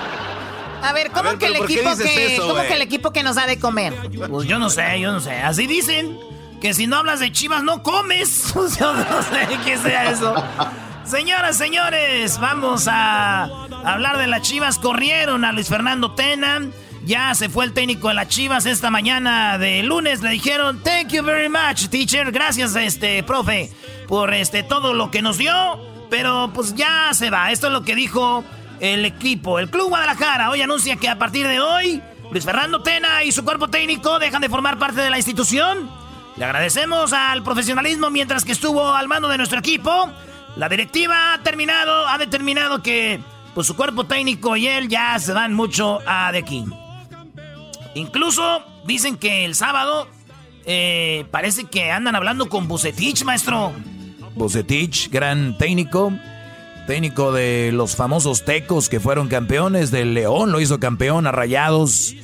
A 0.82 0.94
ver, 0.94 1.12
¿cómo 1.12 1.30
ver, 1.30 1.38
que 1.40 1.46
el 1.48 1.54
pero 1.54 1.64
¿por 1.64 1.68
qué 1.68 1.74
equipo 1.74 1.98
que 1.98 2.36
eso, 2.36 2.48
cómo 2.48 2.62
que 2.62 2.74
el 2.74 2.82
equipo 2.82 3.12
que 3.12 3.24
nos 3.24 3.36
da 3.36 3.48
de 3.48 3.60
comer? 3.60 3.94
Pues 4.30 4.48
yo 4.48 4.60
no 4.60 4.70
sé, 4.70 5.00
yo 5.00 5.12
no 5.12 5.20
sé. 5.20 5.42
Así 5.42 5.68
dicen 5.68 6.33
que 6.64 6.74
si 6.74 6.88
no 6.88 6.96
hablas 6.96 7.20
de 7.20 7.30
Chivas 7.30 7.62
no 7.62 7.84
comes. 7.84 8.56
no 8.56 8.70
sé 8.70 8.80
qué 9.66 9.78
sea 9.78 10.10
eso. 10.12 10.34
Señoras, 11.04 11.58
señores, 11.58 12.40
vamos 12.40 12.88
a 12.90 13.44
hablar 13.84 14.18
de 14.18 14.28
las 14.28 14.44
Chivas. 14.44 14.80
Corrieron 14.80 15.44
a 15.44 15.52
Luis 15.52 15.68
Fernando 15.68 16.14
Tena. 16.14 16.62
Ya 17.04 17.36
se 17.36 17.50
fue 17.50 17.66
el 17.66 17.74
técnico 17.74 18.08
de 18.08 18.14
las 18.14 18.30
Chivas 18.30 18.66
esta 18.66 18.90
mañana 18.90 19.58
de 19.58 19.84
lunes. 19.84 20.22
Le 20.22 20.30
dijeron, 20.30 20.82
thank 20.82 21.10
you 21.10 21.22
very 21.22 21.50
much, 21.50 21.90
teacher. 21.90 22.32
Gracias, 22.32 22.78
este, 22.78 23.24
profe, 23.24 23.70
por 24.08 24.34
este, 24.34 24.64
todo 24.64 24.94
lo 24.94 25.12
que 25.12 25.22
nos 25.22 25.38
dio. 25.38 25.52
Pero 26.10 26.50
pues 26.54 26.76
ya 26.76 27.10
se 27.12 27.30
va. 27.30 27.52
Esto 27.52 27.68
es 27.68 27.74
lo 27.74 27.84
que 27.84 27.94
dijo 27.94 28.46
el 28.80 29.04
equipo. 29.04 29.60
El 29.60 29.70
Club 29.70 29.90
Guadalajara 29.90 30.50
hoy 30.50 30.62
anuncia 30.62 30.96
que 30.96 31.10
a 31.10 31.20
partir 31.20 31.46
de 31.46 31.60
hoy, 31.60 32.02
Luis 32.32 32.46
Fernando 32.46 32.82
Tena 32.82 33.22
y 33.26 33.34
su 33.34 33.44
cuerpo 33.44 33.68
técnico 33.68 34.18
dejan 34.18 34.42
de 34.42 34.48
formar 34.48 34.80
parte 34.80 35.02
de 35.02 35.10
la 35.10 35.18
institución. 35.18 36.03
Le 36.36 36.46
agradecemos 36.46 37.14
al 37.14 37.44
profesionalismo 37.44 38.10
mientras 38.10 38.44
que 38.44 38.52
estuvo 38.52 38.94
al 38.94 39.08
mando 39.08 39.28
de 39.28 39.38
nuestro 39.38 39.60
equipo. 39.60 40.10
La 40.56 40.70
directiva 40.70 41.34
ha 41.34 41.44
terminado, 41.44 42.08
ha 42.08 42.18
determinado 42.18 42.82
que 42.82 43.20
pues, 43.54 43.68
su 43.68 43.76
cuerpo 43.76 44.06
técnico 44.06 44.56
y 44.56 44.68
él 44.68 44.88
ya 44.88 45.18
se 45.20 45.34
van 45.34 45.54
mucho 45.54 46.00
a 46.06 46.32
de 46.32 46.40
aquí. 46.40 46.66
Incluso 47.96 48.64
dicen 48.86 49.18
que 49.18 49.46
el 49.46 49.56
sábado 49.56 50.08
eh, 50.66 51.26
parece 51.32 51.66
que 51.66 51.92
andan 51.92 52.16
hablando 52.16 52.50
con 52.50 52.68
Bucetich, 52.68 53.24
maestro. 53.24 53.72
Bucetich, 54.36 55.10
gran 55.12 55.58
técnico. 55.58 56.12
Técnico 56.88 57.32
de 57.32 57.72
los 57.72 57.96
famosos 57.96 58.44
tecos 58.44 58.90
que 58.90 59.00
fueron 59.00 59.28
campeones. 59.28 59.92
Del 59.92 60.14
León 60.14 60.52
lo 60.52 60.60
hizo 60.60 60.80
campeón 60.80 61.28
a 61.28 61.32
Rayados. 61.32 62.16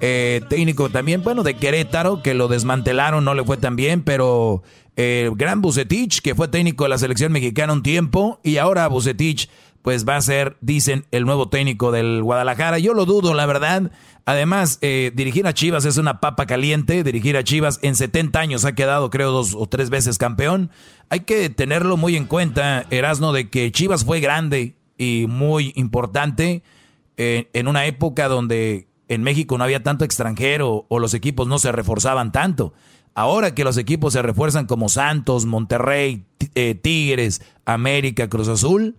Eh, 0.00 0.42
técnico 0.48 0.90
también, 0.90 1.22
bueno, 1.22 1.42
de 1.42 1.54
Querétaro, 1.54 2.22
que 2.22 2.34
lo 2.34 2.48
desmantelaron, 2.48 3.24
no 3.24 3.34
le 3.34 3.44
fue 3.44 3.56
tan 3.56 3.76
bien, 3.76 4.02
pero 4.02 4.62
el 4.96 5.34
gran 5.34 5.60
Bucetich, 5.60 6.20
que 6.20 6.34
fue 6.34 6.48
técnico 6.48 6.84
de 6.84 6.90
la 6.90 6.98
selección 6.98 7.32
mexicana 7.32 7.72
un 7.72 7.82
tiempo, 7.82 8.40
y 8.42 8.58
ahora 8.58 8.88
Bucetich, 8.88 9.48
pues 9.84 10.08
va 10.08 10.16
a 10.16 10.22
ser, 10.22 10.56
dicen, 10.62 11.04
el 11.10 11.26
nuevo 11.26 11.50
técnico 11.50 11.92
del 11.92 12.22
Guadalajara. 12.22 12.78
Yo 12.78 12.94
lo 12.94 13.04
dudo, 13.04 13.34
la 13.34 13.44
verdad. 13.44 13.92
Además, 14.24 14.78
eh, 14.80 15.12
dirigir 15.14 15.46
a 15.46 15.52
Chivas 15.52 15.84
es 15.84 15.98
una 15.98 16.20
papa 16.20 16.46
caliente. 16.46 17.04
Dirigir 17.04 17.36
a 17.36 17.44
Chivas 17.44 17.80
en 17.82 17.94
70 17.94 18.40
años 18.40 18.64
ha 18.64 18.74
quedado, 18.74 19.10
creo, 19.10 19.30
dos 19.30 19.54
o 19.54 19.66
tres 19.66 19.90
veces 19.90 20.16
campeón. 20.16 20.70
Hay 21.10 21.20
que 21.20 21.50
tenerlo 21.50 21.98
muy 21.98 22.16
en 22.16 22.24
cuenta, 22.24 22.86
Erasno, 22.88 23.34
de 23.34 23.50
que 23.50 23.70
Chivas 23.72 24.06
fue 24.06 24.20
grande 24.20 24.74
y 24.96 25.26
muy 25.28 25.74
importante 25.76 26.62
eh, 27.18 27.50
en 27.52 27.68
una 27.68 27.84
época 27.84 28.28
donde 28.28 28.88
en 29.14 29.22
México 29.22 29.56
no 29.58 29.64
había 29.64 29.82
tanto 29.82 30.04
extranjero 30.04 30.86
o 30.88 30.98
los 30.98 31.14
equipos 31.14 31.48
no 31.48 31.58
se 31.58 31.72
reforzaban 31.72 32.32
tanto. 32.32 32.74
Ahora 33.14 33.54
que 33.54 33.64
los 33.64 33.76
equipos 33.76 34.12
se 34.12 34.22
refuerzan 34.22 34.66
como 34.66 34.88
Santos, 34.88 35.46
Monterrey, 35.46 36.24
eh, 36.54 36.74
Tigres, 36.74 37.42
América, 37.64 38.28
Cruz 38.28 38.48
Azul, 38.48 38.96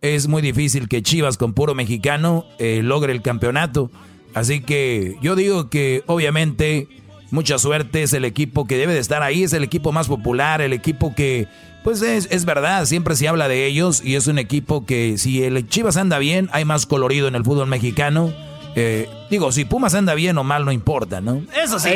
es 0.00 0.26
muy 0.26 0.42
difícil 0.42 0.88
que 0.88 1.02
Chivas 1.02 1.36
con 1.36 1.54
puro 1.54 1.74
mexicano 1.74 2.44
eh, 2.58 2.80
logre 2.82 3.12
el 3.12 3.22
campeonato. 3.22 3.90
Así 4.34 4.60
que 4.62 5.16
yo 5.22 5.36
digo 5.36 5.70
que 5.70 6.02
obviamente 6.06 6.88
mucha 7.30 7.58
suerte 7.58 8.02
es 8.02 8.12
el 8.12 8.24
equipo 8.24 8.66
que 8.66 8.76
debe 8.76 8.94
de 8.94 9.00
estar 9.00 9.22
ahí, 9.22 9.44
es 9.44 9.52
el 9.52 9.62
equipo 9.62 9.92
más 9.92 10.08
popular, 10.08 10.60
el 10.60 10.72
equipo 10.72 11.14
que, 11.14 11.46
pues 11.84 12.02
es, 12.02 12.26
es 12.32 12.44
verdad, 12.44 12.84
siempre 12.86 13.14
se 13.14 13.28
habla 13.28 13.46
de 13.46 13.64
ellos 13.66 14.02
y 14.04 14.16
es 14.16 14.26
un 14.26 14.38
equipo 14.38 14.84
que 14.84 15.18
si 15.18 15.44
el 15.44 15.68
Chivas 15.68 15.96
anda 15.96 16.18
bien, 16.18 16.48
hay 16.52 16.64
más 16.64 16.84
colorido 16.84 17.28
en 17.28 17.36
el 17.36 17.44
fútbol 17.44 17.68
mexicano 17.68 18.32
eh, 18.74 19.08
digo, 19.28 19.52
si 19.52 19.64
Pumas 19.64 19.94
anda 19.94 20.14
bien 20.14 20.38
o 20.38 20.44
mal, 20.44 20.64
no 20.64 20.72
importa, 20.72 21.20
¿no? 21.20 21.42
Eso 21.54 21.78
sí, 21.78 21.90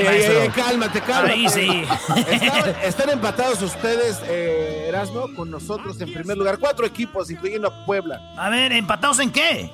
cálmate, 0.54 1.00
cálmate. 1.00 1.32
Ahí 1.32 1.48
sí. 1.48 1.84
Están, 2.82 3.10
empatados 3.10 3.62
ustedes, 3.62 4.20
eh, 4.28 4.86
Erasmo, 4.88 5.26
con 5.34 5.50
nosotros 5.50 6.00
en 6.00 6.12
primer 6.12 6.36
lugar. 6.36 6.58
Cuatro 6.58 6.84
equipos, 6.84 7.30
incluyendo 7.30 7.68
a 7.68 7.86
Puebla. 7.86 8.20
A 8.36 8.50
ver, 8.50 8.72
¿empatados 8.72 9.20
en 9.20 9.30
qué? 9.30 9.70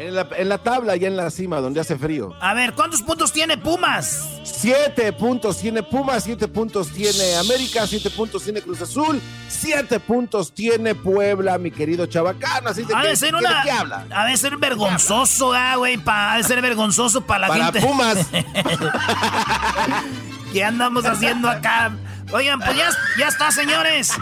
En 0.00 0.14
la, 0.14 0.26
en 0.34 0.48
la 0.48 0.56
tabla, 0.56 0.96
y 0.96 1.04
en 1.04 1.14
la 1.14 1.28
cima, 1.28 1.60
donde 1.60 1.78
hace 1.78 1.94
frío. 1.94 2.34
A 2.40 2.54
ver, 2.54 2.72
¿cuántos 2.72 3.02
puntos 3.02 3.34
tiene 3.34 3.58
Pumas? 3.58 4.26
Siete 4.44 5.12
puntos 5.12 5.58
tiene 5.58 5.82
Pumas, 5.82 6.24
siete 6.24 6.48
puntos 6.48 6.88
tiene 6.88 7.36
América, 7.36 7.86
siete 7.86 8.08
puntos 8.08 8.42
tiene 8.42 8.62
Cruz 8.62 8.80
Azul, 8.80 9.20
siete 9.46 10.00
puntos 10.00 10.54
tiene 10.54 10.94
Puebla, 10.94 11.58
mi 11.58 11.70
querido 11.70 12.06
Chabacano. 12.06 12.70
Así 12.70 12.84
de 12.84 12.94
ha 12.94 13.02
que, 13.02 13.08
de 13.08 13.16
ser 13.16 13.34
una. 13.34 13.62
¿qué 13.62 13.70
habla? 13.70 14.06
Ha 14.10 14.24
de 14.24 14.38
ser 14.38 14.56
vergonzoso, 14.56 15.52
ah, 15.52 15.76
güey. 15.76 16.00
Ha 16.06 16.38
de 16.38 16.44
ser 16.44 16.62
vergonzoso 16.62 17.20
para 17.20 17.40
la 17.40 17.48
Para 17.48 17.64
gente. 17.66 17.80
Pumas. 17.82 18.26
¿Qué 20.54 20.64
andamos 20.64 21.04
haciendo 21.04 21.46
acá? 21.46 21.92
Oigan, 22.32 22.60
pues 22.60 22.76
ya, 22.76 22.90
ya 23.18 23.28
está, 23.28 23.50
señores. 23.50 24.12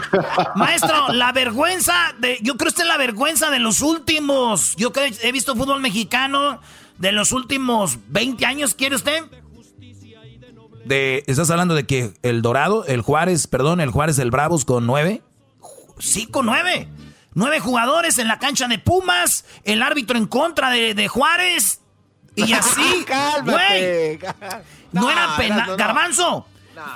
Maestro, 0.55 1.13
la 1.13 1.31
vergüenza 1.31 1.93
de. 2.19 2.39
Yo 2.41 2.57
creo 2.57 2.71
que 2.71 2.81
es 2.81 2.87
la 2.87 2.97
vergüenza 2.97 3.49
de 3.51 3.59
los 3.59 3.81
últimos. 3.81 4.75
Yo 4.77 4.91
creo 4.91 5.09
he 5.21 5.31
visto 5.31 5.55
fútbol 5.55 5.79
mexicano 5.81 6.59
de 6.97 7.11
los 7.11 7.31
últimos 7.31 7.97
20 8.07 8.45
años, 8.45 8.73
¿quiere 8.75 8.95
usted? 8.95 9.23
De, 10.85 11.23
¿Estás 11.27 11.49
hablando 11.51 11.75
de 11.75 11.85
que 11.85 12.13
el 12.23 12.41
Dorado, 12.41 12.83
el 12.85 13.01
Juárez, 13.01 13.47
perdón, 13.47 13.79
el 13.79 13.91
Juárez, 13.91 14.17
el 14.19 14.31
Bravos 14.31 14.65
con 14.65 14.87
nueve? 14.87 15.21
Sí, 15.99 16.25
con 16.25 16.45
nueve. 16.45 16.87
Nueve 17.35 17.59
jugadores 17.59 18.17
en 18.17 18.27
la 18.27 18.39
cancha 18.39 18.67
de 18.67 18.79
Pumas, 18.79 19.45
el 19.63 19.83
árbitro 19.83 20.17
en 20.17 20.25
contra 20.25 20.71
de, 20.71 20.95
de 20.95 21.07
Juárez. 21.07 21.81
Y 22.35 22.53
así, 22.53 23.05
Cálmate. 23.05 24.19
güey. 24.19 24.33
No, 24.91 25.11
era 25.11 25.37
penal. 25.37 25.57
Erasmo, 25.59 25.71
no. 25.71 25.77
Garbanzo. 25.77 26.47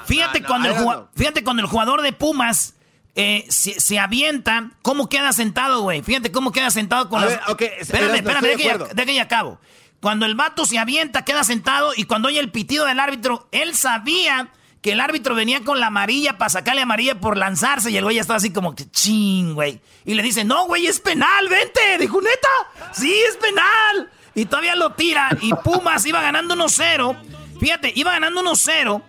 Fíjate, 0.06 0.44
cuando 0.44 0.70
el 0.70 0.76
jugua- 0.76 1.10
fíjate 1.16 1.44
cuando 1.44 1.62
el 1.64 1.68
jugador 1.70 2.02
de 2.02 2.14
Pumas 2.14 2.76
eh, 3.16 3.46
se, 3.50 3.80
se 3.80 4.00
avienta, 4.00 4.72
¿cómo 4.82 5.08
queda 5.10 5.34
sentado, 5.34 5.82
güey? 5.82 6.02
Fíjate 6.02 6.32
cómo 6.32 6.52
queda 6.52 6.72
sentado 6.72 7.10
con 7.10 7.22
A 7.22 7.26
las... 7.26 7.40
ver, 7.58 7.74
espérame, 7.80 8.16
espérame, 8.16 8.96
de 8.96 9.14
ya 9.16 9.24
acabo. 9.24 9.60
Cuando 10.02 10.26
el 10.26 10.36
vato 10.36 10.66
se 10.66 10.80
avienta, 10.80 11.24
queda 11.24 11.44
sentado 11.44 11.94
y 11.96 12.04
cuando 12.06 12.28
oye 12.28 12.40
el 12.40 12.52
pitido 12.52 12.86
del 12.86 13.00
árbitro, 13.00 13.48
él 13.52 13.76
sabía 13.76 14.50
que 14.82 14.92
el 14.92 15.00
árbitro 15.00 15.34
venía 15.34 15.62
con 15.64 15.80
la 15.80 15.88
amarilla 15.88 16.38
para 16.38 16.50
sacarle 16.50 16.82
amarilla 16.82 17.20
por 17.22 17.38
lanzarse 17.38 17.90
y 17.90 17.96
el 17.96 18.04
güey 18.04 18.18
ya 18.18 18.22
estaba 18.22 18.38
así 18.38 18.52
como 18.52 18.76
que 18.76 18.90
ching, 18.92 19.54
güey. 19.54 19.80
Y 20.04 20.14
le 20.16 20.24
dice, 20.24 20.44
no, 20.44 20.66
güey, 20.66 20.88
es 20.88 21.00
penal, 21.00 21.48
vente. 21.48 21.98
Dijo, 22.00 22.20
neta, 22.20 22.92
sí, 22.92 23.14
es 23.30 23.38
penal. 23.38 24.12
Y 24.36 24.44
todavía 24.46 24.76
lo 24.76 24.90
tira 24.94 25.30
y 25.40 25.54
Pumas 25.54 26.06
iba 26.06 26.22
ganando 26.22 26.56
1-0. 26.56 27.16
Fíjate, 27.62 27.94
iba 27.96 28.12
ganando 28.12 28.42
1-0 28.44 29.02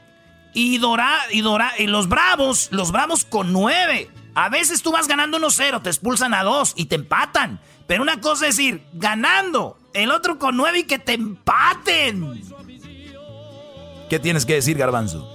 y 0.54 0.78
Dora, 0.78 1.18
y 1.30 1.42
Dora, 1.42 1.72
y 1.78 1.86
los 1.86 2.08
Bravos, 2.08 2.68
los 2.70 2.92
Bravos 2.92 3.24
con 3.24 3.52
9. 3.52 4.10
A 4.34 4.48
veces 4.48 4.82
tú 4.82 4.92
vas 4.92 5.06
ganando 5.06 5.38
1-0, 5.38 5.82
te 5.82 5.90
expulsan 5.90 6.32
a 6.32 6.42
2 6.42 6.74
y 6.76 6.86
te 6.86 6.94
empatan. 6.94 7.60
Pero 7.86 8.02
una 8.02 8.20
cosa 8.20 8.46
es 8.46 8.58
ir 8.58 8.82
ganando, 8.94 9.78
el 9.92 10.10
otro 10.10 10.38
con 10.38 10.56
9 10.56 10.80
y 10.80 10.84
que 10.84 10.98
te 10.98 11.12
empaten. 11.12 12.42
¿Qué 14.08 14.18
tienes 14.18 14.46
que 14.46 14.54
decir, 14.54 14.78
Garbanzo? 14.78 15.30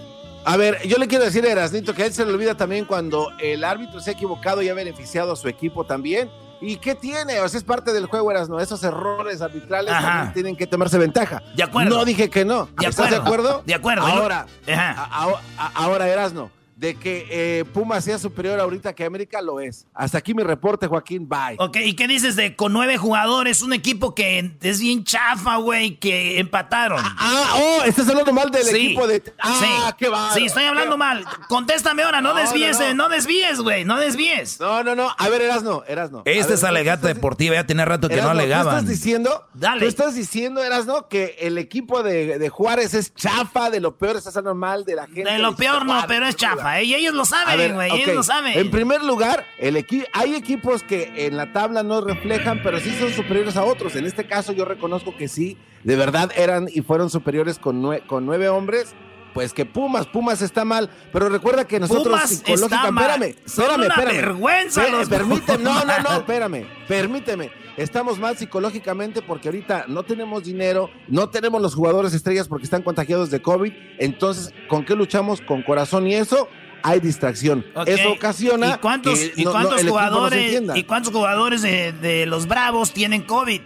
A 0.46 0.58
ver, 0.58 0.88
yo 0.88 0.98
le 0.98 1.08
quiero 1.08 1.26
decir 1.26 1.46
a 1.46 1.52
Erasnito 1.52 1.94
que 1.94 2.04
a 2.04 2.06
él 2.06 2.14
se 2.14 2.26
le 2.26 2.32
olvida 2.32 2.56
también 2.56 2.86
cuando 2.86 3.30
el 3.40 3.64
árbitro 3.64 4.00
se 4.00 4.12
ha 4.12 4.14
equivocado 4.14 4.62
y 4.62 4.70
ha 4.70 4.74
beneficiado 4.74 5.34
a 5.34 5.36
su 5.36 5.48
equipo 5.48 5.86
también. 5.86 6.30
¿Y 6.62 6.76
qué 6.78 6.94
tiene? 6.96 7.40
O 7.40 7.48
sea, 7.48 7.58
es 7.58 7.64
parte 7.64 7.94
del 7.94 8.06
juego, 8.08 8.32
Erasno. 8.32 8.60
Esos 8.60 8.84
errores 8.84 9.42
arbitrales 9.42 9.92
también 9.94 10.34
tienen 10.34 10.56
que 10.58 10.68
tomarse 10.68 10.98
ventaja. 10.98 11.42
De 11.56 11.64
acuerdo. 11.64 11.98
No 11.98 12.06
dije 12.06 12.30
que 12.30 12.44
no. 12.44 12.68
De 12.80 12.88
¿Estás 12.88 13.10
de 13.10 13.16
acuerdo. 13.16 13.64
De 13.66 13.74
acuerdo. 13.74 14.06
Ahora, 14.06 14.46
Ajá. 14.68 14.92
a- 15.10 15.24
a- 15.24 15.42
a- 15.58 15.72
ahora 15.76 16.08
Erasno, 16.10 16.52
de 16.80 16.96
que 16.96 17.28
eh, 17.30 17.66
Puma 17.74 18.00
sea 18.00 18.18
superior 18.18 18.58
ahorita 18.58 18.94
que 18.96 19.04
América 19.04 19.42
lo 19.42 19.60
es. 19.60 19.86
Hasta 19.94 20.18
aquí 20.20 20.34
mi 20.34 20.44
reporte, 20.44 20.88
Joaquín. 20.88 21.28
Bye. 21.28 21.58
Ok, 21.58 21.76
¿y 21.84 21.94
qué 21.94 22.08
dices 22.08 22.38
de 22.38 22.56
con 22.56 22.72
9 22.72 22.98
jugadores? 22.98 23.62
Un 23.62 23.74
equipo 23.74 24.16
que 24.16 24.54
es 24.62 24.80
bien 24.80 25.04
chafa, 25.04 25.58
güey, 25.58 25.98
que 25.98 26.40
empataron. 26.40 27.04
Ah, 27.04 27.56
oh, 27.58 27.84
estás 27.84 28.08
hablando 28.08 28.32
mal 28.32 28.50
del 28.50 28.64
Sí. 28.64 28.76
equipo 28.78 29.08
de. 29.08 29.22
Ah, 29.40 29.58
sí. 29.60 29.94
qué 29.98 30.08
bárbaro. 30.08 30.36
Sí, 30.36 30.46
estoy 30.46 30.64
hablando 30.64 30.98
mal. 30.98 31.26
Contéstame 31.50 32.04
ahora, 32.04 32.22
no, 32.22 32.30
No, 32.34 32.40
desvíes, 32.40 32.80
no, 32.80 32.86
eh, 32.86 32.94
no. 32.94 33.10
no 33.10 33.10
desvíes, 33.10 33.60
güey, 33.60 33.84
no 33.84 34.00
desvíes. 34.00 34.58
No, 34.62 34.82
no, 34.82 34.96
no. 34.96 35.14
A 35.18 35.28
ver, 35.28 35.42
Erasno, 35.42 35.84
Erasno. 35.86 36.20
A 36.20 36.30
Esta 36.30 36.48
ver, 36.48 36.54
es 36.60 36.64
alegata 36.64 37.08
deportiva, 37.08 37.56
ya 37.56 37.66
tenía 37.66 37.84
rato 37.84 38.08
que 38.08 38.16
no 38.16 38.22
Erasno, 38.22 38.34
¿Tú 38.36 38.40
alegaban. 38.40 38.76
estás 38.78 38.90
diciendo? 38.90 39.48
Dale. 39.54 39.82
Tú 39.82 39.88
estás 39.88 40.16
diciendo, 40.16 40.64
Erasno, 40.64 41.10
que 41.10 41.36
el 41.42 41.58
equipo 41.58 42.04
de, 42.04 42.40
de 42.40 42.48
Juárez 42.50 42.94
es 42.94 43.14
chafa, 43.14 43.70
de 43.70 43.82
lo 43.82 43.98
peor, 43.98 44.16
estás 44.16 44.38
hablando 44.38 44.56
mal 44.56 44.86
de 44.86 44.96
la 44.96 45.08
gente. 45.08 45.30
De 45.30 45.40
lo 45.40 45.58
peor 45.58 45.86
no, 45.86 46.06
pero 46.08 46.26
es 46.26 46.38
chafa, 46.38 46.69
¿eh? 46.78 46.84
y 46.84 46.94
ellos 46.96 47.14
lo 47.14 47.26
saben, 47.26 47.74
güey, 47.74 47.92
ellos 47.92 48.16
lo 48.16 48.24
saben. 48.24 48.58
En 48.60 48.70
primer 48.72 49.04
lugar, 49.04 49.46
el 49.58 49.76
equi- 49.76 50.06
hay 50.14 50.36
equipos 50.36 50.84
que 50.84 51.12
en 51.26 51.38
la 51.38 51.54
tabla 51.54 51.84
no 51.84 52.02
reflejan, 52.02 52.62
pero 52.62 52.80
sí 52.80 52.92
son 53.00 53.12
superiores 53.14 53.56
a 53.58 53.64
otros. 53.64 53.96
En 53.96 54.06
este 54.06 54.26
caso, 54.26 54.52
yo 54.54 54.66
reconozco 54.66 55.16
que 55.18 55.28
sí, 55.28 55.58
de 55.84 55.96
verdad 55.96 56.32
eran 56.36 56.68
y 56.74 56.82
fueron 56.82 57.10
superiores 57.10 57.58
con, 57.60 57.82
nue- 57.82 58.06
con 58.06 58.26
nueve 58.26 58.50
hombres. 58.50 58.94
Pues 59.34 59.54
que 59.54 59.66
Pumas, 59.66 60.08
Pumas 60.08 60.42
está 60.42 60.66
mal, 60.66 60.90
pero 61.14 61.30
recuerda 61.30 61.66
que 61.68 61.80
nosotros 61.80 62.06
Pumas 62.08 62.30
psicológica- 62.30 62.76
está 62.78 62.92
mal. 62.92 63.04
espérame, 63.06 63.36
espérame, 63.46 63.76
una 63.76 63.88
espérame. 63.88 64.16
vergüenza 64.18 64.82
Espérame, 64.82 65.00
los 65.00 65.10
permíteme, 65.10 65.64
no, 65.64 65.86
no, 65.86 66.00
no, 66.00 66.18
espérame, 66.18 66.66
permíteme. 66.88 67.52
estamos 67.78 68.20
mal 68.20 68.36
psicológicamente 68.38 69.22
porque 69.22 69.48
ahorita 69.48 69.86
no 69.88 70.04
tenemos 70.04 70.44
dinero, 70.44 70.90
no 71.08 71.30
tenemos 71.30 71.62
los 71.62 71.76
jugadores 71.76 72.14
estrellas 72.14 72.48
porque 72.48 72.64
están 72.66 72.82
contagiados 72.82 73.30
de 73.32 73.42
COVID. 73.42 73.72
Entonces, 74.00 74.54
¿con 74.68 74.84
qué 74.84 74.96
luchamos? 74.96 75.42
Con 75.42 75.62
corazón 75.64 76.08
y 76.08 76.16
eso 76.16 76.50
hay 76.82 77.00
distracción. 77.00 77.66
Eso 77.86 78.12
ocasiona. 78.12 78.76
¿Y 78.76 78.78
cuántos, 78.80 79.20
que 79.20 79.34
¿y 79.36 79.44
no- 79.46 79.52
cuántos 79.52 79.84
no 79.84 79.90
jugadores. 79.92 80.62
¿y 80.76 80.84
cuántos 80.84 81.14
jugadores 81.14 81.62
de, 81.62 81.92
de 81.94 82.26
los 82.26 82.48
Bravos 82.48 82.94
tienen 82.94 83.22
COVID? 83.24 83.62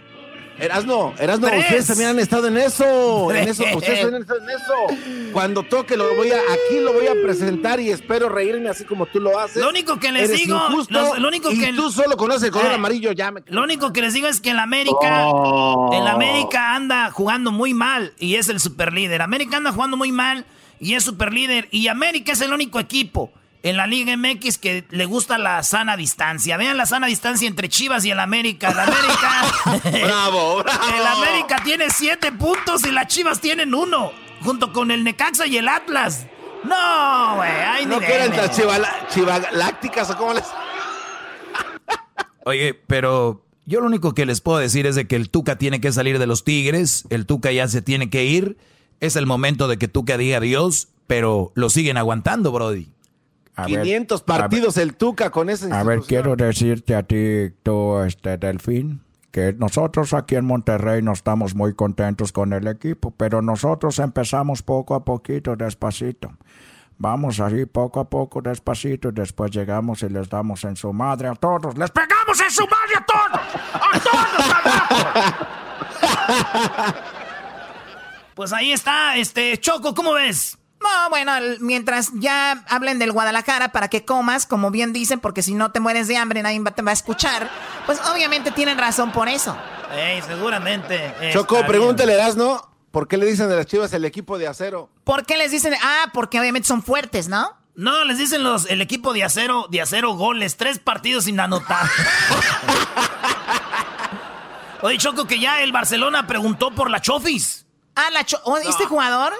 Erasno, 0.58 1.12
Erasno, 1.18 1.48
Tres. 1.48 1.60
ustedes 1.64 1.86
también 1.88 2.10
han 2.10 2.18
estado 2.20 2.46
en 2.46 2.56
eso, 2.58 3.32
en 3.32 3.48
eso, 3.48 3.64
ustedes 3.74 4.00
también 4.02 4.14
han 4.14 4.20
estado 4.22 4.40
en 4.40 4.50
eso. 4.50 5.32
Cuando 5.32 5.62
toque 5.64 5.96
lo 5.96 6.14
voy 6.14 6.30
a, 6.30 6.36
aquí 6.36 6.78
lo 6.80 6.92
voy 6.92 7.06
a 7.08 7.12
presentar 7.24 7.80
y 7.80 7.90
espero 7.90 8.28
reírme 8.28 8.68
así 8.68 8.84
como 8.84 9.06
tú 9.06 9.18
lo 9.18 9.36
haces. 9.38 9.56
Lo 9.62 9.68
único 9.68 9.98
que 9.98 10.12
les 10.12 10.30
Eres 10.30 10.38
digo, 10.44 10.60
los- 10.88 11.18
lo 11.18 11.28
único 11.28 11.50
y 11.50 11.58
que- 11.58 11.72
tú 11.72 11.90
solo 11.90 12.16
conoces 12.16 12.44
el 12.44 12.50
color 12.52 12.70
Eh, 12.70 12.74
amarillo, 12.74 13.10
ya 13.12 13.30
me 13.32 13.42
Lo 13.46 13.62
único 13.64 13.92
que 13.92 14.00
les 14.00 14.14
digo 14.14 14.28
es 14.28 14.40
que 14.40 14.50
el 14.50 14.58
América, 14.60 15.26
Oh. 15.26 15.90
el 15.92 16.06
América 16.06 16.74
anda 16.76 17.10
jugando 17.10 17.50
muy 17.50 17.74
mal 17.74 18.12
y 18.18 18.36
es 18.36 18.48
el 18.48 18.60
superlíder. 18.60 19.22
América 19.22 19.56
anda 19.56 19.72
jugando 19.72 19.96
muy 19.96 20.12
mal 20.12 20.46
y 20.78 20.94
es 20.94 21.02
superlíder. 21.04 21.66
Y 21.72 21.88
América 21.88 22.32
es 22.32 22.40
el 22.40 22.52
único 22.52 22.78
equipo 22.78 23.32
en 23.64 23.78
la 23.78 23.86
Liga 23.86 24.14
MX 24.14 24.58
que 24.58 24.84
le 24.90 25.06
gusta 25.06 25.38
la 25.38 25.62
sana 25.62 25.96
distancia. 25.96 26.58
Vean 26.58 26.76
la 26.76 26.84
sana 26.84 27.06
distancia 27.06 27.48
entre 27.48 27.70
Chivas 27.70 28.04
y 28.04 28.10
el 28.10 28.20
América. 28.20 28.70
El 28.70 28.78
América. 28.78 30.02
bravo, 30.06 30.62
bravo. 30.62 30.84
El 30.94 31.06
América 31.06 31.56
tiene 31.64 31.88
siete 31.88 32.30
puntos 32.30 32.84
y 32.86 32.92
las 32.92 33.06
Chivas 33.08 33.40
tienen 33.40 33.74
uno. 33.74 34.12
Junto 34.42 34.70
con 34.74 34.90
el 34.90 35.02
Necaxa 35.02 35.46
y 35.46 35.56
el 35.56 35.68
Atlas. 35.68 36.26
No, 36.62 37.36
güey. 37.36 37.50
Hay 37.50 37.86
no 37.86 37.96
güey. 37.96 38.28
las 38.28 39.08
chivalácticas 39.14 40.10
o 40.10 40.16
cómo 40.18 40.34
les. 40.34 40.44
Oye, 42.44 42.74
pero 42.86 43.46
yo 43.64 43.80
lo 43.80 43.86
único 43.86 44.12
que 44.12 44.26
les 44.26 44.42
puedo 44.42 44.58
decir 44.58 44.86
es 44.86 44.94
de 44.94 45.06
que 45.06 45.16
el 45.16 45.30
Tuca 45.30 45.56
tiene 45.56 45.80
que 45.80 45.90
salir 45.90 46.18
de 46.18 46.26
los 46.26 46.44
Tigres, 46.44 47.06
el 47.08 47.24
Tuca 47.24 47.50
ya 47.50 47.66
se 47.68 47.80
tiene 47.80 48.10
que 48.10 48.24
ir, 48.24 48.58
es 49.00 49.16
el 49.16 49.24
momento 49.24 49.68
de 49.68 49.78
que 49.78 49.88
Tuca 49.88 50.18
diga 50.18 50.36
adiós, 50.36 50.88
pero 51.06 51.52
lo 51.54 51.70
siguen 51.70 51.96
aguantando, 51.96 52.52
Brody. 52.52 52.88
500 53.66 54.22
partidos 54.22 54.76
el 54.76 54.96
Tuca 54.96 55.30
con 55.30 55.48
ese. 55.50 55.72
A 55.72 55.82
ver, 55.82 56.00
quiero 56.00 56.36
decirte 56.36 56.94
a 56.94 57.02
ti, 57.02 57.50
tú, 57.62 57.98
este, 58.00 58.36
Delfín, 58.36 59.02
que 59.30 59.52
nosotros 59.52 60.12
aquí 60.12 60.36
en 60.36 60.44
Monterrey 60.44 61.02
no 61.02 61.12
estamos 61.12 61.54
muy 61.54 61.74
contentos 61.74 62.32
con 62.32 62.52
el 62.52 62.66
equipo, 62.66 63.12
pero 63.12 63.42
nosotros 63.42 63.98
empezamos 63.98 64.62
poco 64.62 64.94
a 64.94 65.04
poquito, 65.04 65.56
despacito. 65.56 66.32
Vamos 66.96 67.40
así 67.40 67.66
poco 67.66 68.00
a 68.00 68.08
poco, 68.08 68.40
despacito, 68.40 69.08
y 69.08 69.12
después 69.12 69.50
llegamos 69.50 70.02
y 70.02 70.08
les 70.08 70.28
damos 70.28 70.62
en 70.64 70.76
su 70.76 70.92
madre 70.92 71.28
a 71.28 71.34
todos. 71.34 71.76
¡Les 71.76 71.90
pegamos 71.90 72.40
en 72.40 72.50
su 72.50 72.62
madre 72.62 72.94
a 72.96 73.04
todos! 73.04 73.40
Pues 78.34 78.52
ahí 78.52 78.72
está, 78.72 79.16
este, 79.16 79.56
Choco, 79.58 79.94
¿cómo 79.94 80.14
ves? 80.14 80.58
No, 80.84 81.08
bueno, 81.10 81.32
mientras 81.60 82.10
ya 82.14 82.62
hablen 82.68 82.98
del 82.98 83.10
Guadalajara 83.10 83.72
para 83.72 83.88
que 83.88 84.04
comas, 84.04 84.44
como 84.44 84.70
bien 84.70 84.92
dicen, 84.92 85.18
porque 85.18 85.42
si 85.42 85.54
no 85.54 85.72
te 85.72 85.80
mueres 85.80 86.08
de 86.08 86.16
hambre 86.18 86.42
nadie 86.42 86.62
te 86.74 86.82
va 86.82 86.90
a 86.90 86.94
escuchar, 86.94 87.50
pues 87.86 87.98
obviamente 88.12 88.50
tienen 88.50 88.76
razón 88.76 89.10
por 89.10 89.28
eso. 89.28 89.56
Ey, 89.96 90.20
seguramente. 90.22 91.14
Choco, 91.32 91.56
está 91.56 91.66
pregúntale, 91.66 92.12
Erasno, 92.12 92.70
¿por 92.90 93.08
qué 93.08 93.16
le 93.16 93.24
dicen 93.26 93.48
de 93.48 93.56
las 93.56 93.64
chivas 93.66 93.92
el 93.94 94.04
equipo 94.04 94.36
de 94.38 94.46
acero? 94.46 94.90
¿Por 95.04 95.24
qué 95.24 95.36
les 95.38 95.50
dicen? 95.50 95.74
Ah, 95.82 96.10
porque 96.12 96.38
obviamente 96.38 96.68
son 96.68 96.82
fuertes, 96.82 97.28
¿no? 97.28 97.56
No, 97.76 98.04
les 98.04 98.18
dicen 98.18 98.44
los, 98.44 98.66
el 98.70 98.80
equipo 98.82 99.12
de 99.14 99.24
acero, 99.24 99.66
de 99.70 99.80
acero 99.80 100.12
goles, 100.12 100.56
tres 100.58 100.78
partidos 100.78 101.24
sin 101.24 101.40
anotar. 101.40 101.88
Oye, 104.82 104.98
Choco, 104.98 105.26
que 105.26 105.38
ya 105.40 105.62
el 105.62 105.72
Barcelona 105.72 106.26
preguntó 106.26 106.70
por 106.72 106.90
la 106.90 107.00
Chofis. 107.00 107.64
Ah, 107.96 108.10
la 108.12 108.24
cho- 108.24 108.40
oh, 108.44 108.58
¿este 108.58 108.84
jugador? 108.84 109.32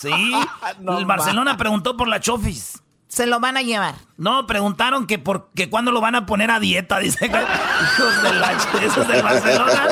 Sí, 0.00 0.10
el 0.98 1.04
Barcelona 1.04 1.56
preguntó 1.56 1.96
por 1.96 2.08
la 2.08 2.20
Chofis. 2.20 2.82
Se 3.08 3.26
lo 3.26 3.40
van 3.40 3.56
a 3.56 3.62
llevar. 3.62 3.96
No, 4.18 4.46
preguntaron 4.46 5.08
que 5.08 5.18
por 5.18 5.50
que 5.56 5.68
cuándo 5.68 5.90
lo 5.90 6.00
van 6.00 6.14
a 6.14 6.26
poner 6.26 6.48
a 6.52 6.60
dieta, 6.60 6.98
dice. 7.00 7.26
Hijos 7.26 8.22
de 8.22 8.32
la 8.34 8.52
ch- 8.56 8.82
esos 8.82 9.08
del 9.08 9.20
Barcelona. 9.22 9.88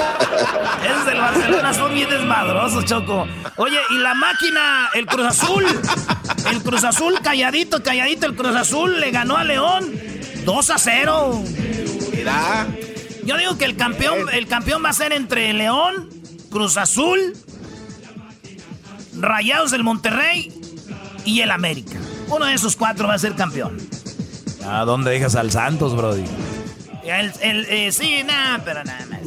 Esos 0.88 1.04
del 1.06 1.18
Barcelona 1.18 1.74
son 1.74 1.92
bien 1.94 2.08
desmadrosos, 2.08 2.84
Choco. 2.84 3.26
Oye, 3.56 3.78
y 3.90 3.98
la 3.98 4.14
máquina, 4.14 4.88
el 4.94 5.06
Cruz 5.06 5.26
Azul. 5.26 5.66
El 6.48 6.62
Cruz 6.62 6.84
Azul, 6.84 7.18
calladito, 7.20 7.82
calladito, 7.82 8.26
el 8.26 8.36
Cruz 8.36 8.54
Azul 8.54 9.00
le 9.00 9.10
ganó 9.10 9.36
a 9.36 9.42
León 9.42 9.92
2 10.44 10.70
a 10.70 10.78
0. 10.78 11.42
Mira. 12.14 12.66
Yo 13.24 13.36
digo 13.36 13.58
que 13.58 13.64
el 13.64 13.76
campeón, 13.76 14.28
el 14.32 14.46
campeón 14.46 14.82
va 14.84 14.90
a 14.90 14.92
ser 14.94 15.12
entre 15.12 15.52
León, 15.54 16.08
Cruz 16.52 16.76
Azul, 16.76 17.34
Rayados 19.20 19.70
del 19.70 19.84
Monterrey 19.84 20.52
y 21.24 21.40
el 21.40 21.50
América. 21.50 21.98
Uno 22.28 22.46
de 22.46 22.54
esos 22.54 22.76
cuatro 22.76 23.08
va 23.08 23.14
a 23.14 23.18
ser 23.18 23.34
campeón. 23.34 23.78
¿A 24.66 24.84
dónde 24.84 25.10
dejas 25.10 25.34
al 25.34 25.50
Santos, 25.50 25.96
Brody? 25.96 26.24
El, 27.04 27.32
el, 27.40 27.64
eh, 27.70 27.90
sí, 27.90 28.22
nada, 28.24 28.60
pero 28.64 28.84
nada 28.84 29.06
más. 29.06 29.20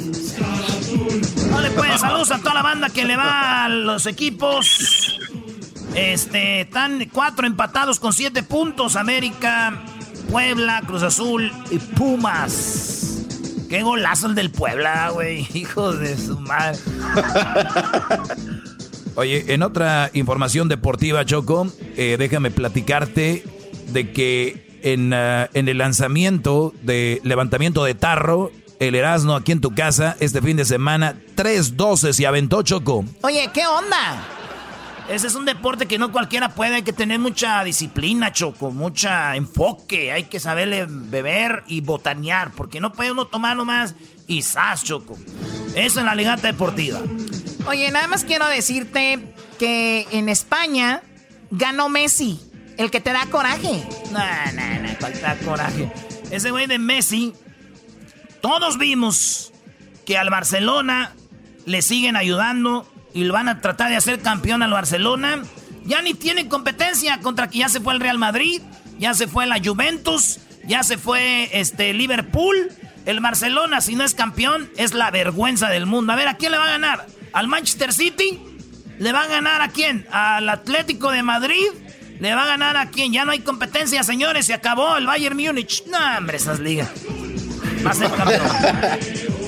No 1.49 1.61
le 1.61 1.72
pueden 1.72 1.97
saludos 1.97 2.31
a 2.31 2.38
toda 2.38 2.53
la 2.53 2.61
banda 2.61 2.89
que 2.89 3.05
le 3.05 3.18
va 3.18 3.65
a 3.65 3.69
los 3.69 4.05
equipos. 4.05 5.19
Este, 5.95 6.61
están 6.61 7.09
cuatro 7.11 7.47
empatados 7.47 7.99
con 7.99 8.13
siete 8.13 8.43
puntos. 8.43 8.95
América, 8.95 9.81
Puebla, 10.30 10.84
Cruz 10.85 11.03
Azul 11.03 11.51
y 11.72 11.80
Pumas. 11.80 13.26
Qué 13.68 13.81
golazo 13.81 14.27
el 14.27 14.35
del 14.35 14.51
Puebla, 14.51 15.09
güey. 15.09 15.47
Hijo 15.53 15.93
de 15.93 16.18
su 16.18 16.39
madre. 16.39 16.77
Oye, 19.16 19.54
en 19.54 19.62
otra 19.64 20.10
información 20.14 20.68
deportiva, 20.70 21.26
Choco, 21.26 21.68
eh, 21.98 22.16
déjame 22.18 22.50
platicarte 22.52 23.44
de 23.88 24.12
que 24.12 24.80
en, 24.84 25.14
ah, 25.14 25.50
en 25.54 25.68
el 25.68 25.78
lanzamiento 25.78 26.74
de 26.82 27.20
levantamiento 27.24 27.84
de 27.84 27.94
tarro, 27.94 28.52
el 28.80 28.96
Erasmo 28.96 29.36
aquí 29.36 29.52
en 29.52 29.62
tu 29.62 29.76
casa, 29.76 30.16
este 30.20 30.42
fin 30.42 30.58
de 30.58 30.66
semana, 30.66 31.16
3-12 31.36 32.14
se 32.14 32.26
aventó, 32.26 32.64
Choco. 32.64 33.06
Oye, 33.22 33.50
¿qué 33.54 33.66
onda? 33.68 34.26
Ese 35.10 35.28
es 35.28 35.36
un 35.36 35.46
deporte 35.46 35.88
que 35.88 35.98
no 35.98 36.12
cualquiera 36.12 36.56
puede, 36.56 36.76
hay 36.76 36.84
que 36.84 36.94
tener 36.94 37.20
mucha 37.20 37.64
disciplina, 37.64 38.32
Choco, 38.32 38.72
mucha 38.72 39.36
enfoque, 39.36 40.12
hay 40.12 40.24
que 40.24 40.40
saberle 40.40 40.88
beber 40.88 41.64
y 41.68 41.82
botanear, 41.82 42.52
porque 42.52 42.80
no 42.80 42.94
puede 42.94 43.12
uno 43.12 43.28
tomar 43.28 43.58
nomás 43.58 43.94
y 44.26 44.42
sas, 44.42 44.84
Choco. 44.84 45.18
Eso 45.76 46.00
en 46.00 46.06
la 46.06 46.16
ligata 46.16 46.48
deportiva. 46.48 47.02
Oye, 47.68 47.92
nada 47.92 48.08
más 48.08 48.26
quiero 48.26 48.48
decirte 48.48 49.20
que 49.60 50.08
en 50.12 50.30
España 50.30 51.04
ganó 51.52 51.90
Messi, 51.90 52.40
el 52.78 52.90
que 52.90 53.00
te 53.00 53.14
da 53.14 53.26
coraje. 53.28 53.84
No, 54.12 54.20
no, 54.20 54.82
no, 54.82 54.90
falta 55.00 55.38
coraje. 55.46 55.92
Ese 56.32 56.52
güey 56.52 56.66
de 56.66 56.80
Messi, 56.80 57.34
todos 58.42 58.78
vimos 58.78 59.54
que 60.06 60.18
al 60.18 60.30
Barcelona 60.30 61.14
le 61.66 61.82
siguen 61.82 62.16
ayudando 62.16 62.90
y 63.14 63.26
lo 63.26 63.34
van 63.34 63.50
a 63.50 63.62
tratar 63.62 63.90
de 63.90 63.98
hacer 63.98 64.22
campeón 64.22 64.64
al 64.64 64.72
Barcelona. 64.72 65.44
Ya 65.86 66.02
ni 66.02 66.14
tiene 66.14 66.48
competencia 66.48 67.20
contra 67.20 67.50
que 67.50 67.60
ya 67.60 67.70
se 67.70 67.80
fue 67.80 67.94
el 67.94 68.00
Real 68.00 68.18
Madrid, 68.18 68.62
ya 68.98 69.14
se 69.14 69.28
fue 69.28 69.46
la 69.46 69.60
Juventus, 69.64 70.40
ya 70.66 70.84
se 70.84 70.98
fue 70.98 71.50
este 71.60 71.94
Liverpool. 71.94 72.72
El 73.06 73.20
Barcelona, 73.20 73.82
si 73.82 73.96
no 73.96 74.04
es 74.04 74.14
campeón, 74.14 74.70
es 74.78 74.94
la 74.94 75.12
vergüenza 75.12 75.70
del 75.70 75.86
mundo. 75.86 76.14
A 76.14 76.16
ver, 76.16 76.28
¿a 76.28 76.38
quién 76.38 76.52
le 76.52 76.58
va 76.58 76.66
a 76.66 76.72
ganar? 76.72 77.08
¿Al 77.34 77.48
Manchester 77.48 77.94
City? 77.94 78.40
¿Le 78.99 79.14
va 79.14 79.24
a 79.24 79.28
ganar 79.28 79.62
a 79.62 79.70
quién? 79.70 80.06
¿Al 80.12 80.48
Atlético 80.49 81.12
de 81.12 81.24
Madrid? 81.24 81.68
¿Le 82.20 82.36
va 82.36 82.44
a 82.44 82.48
ganar 82.48 82.78
a 82.78 82.90
quién? 82.90 83.12
Ya 83.12 83.26
no 83.26 83.32
hay 83.32 83.40
competencia, 83.40 84.03
señores. 84.03 84.45
Se 84.45 84.53
acabó 84.53 84.95
el 84.98 85.08
Bayern 85.08 85.36
Múnich. 85.36 85.84
No, 85.88 85.98
hombre, 86.18 86.38
esas 86.38 86.60
ligas. 86.60 86.90
Va 87.86 87.91
a 87.91 87.94
ser 87.94 88.12
campeón. 88.12 88.41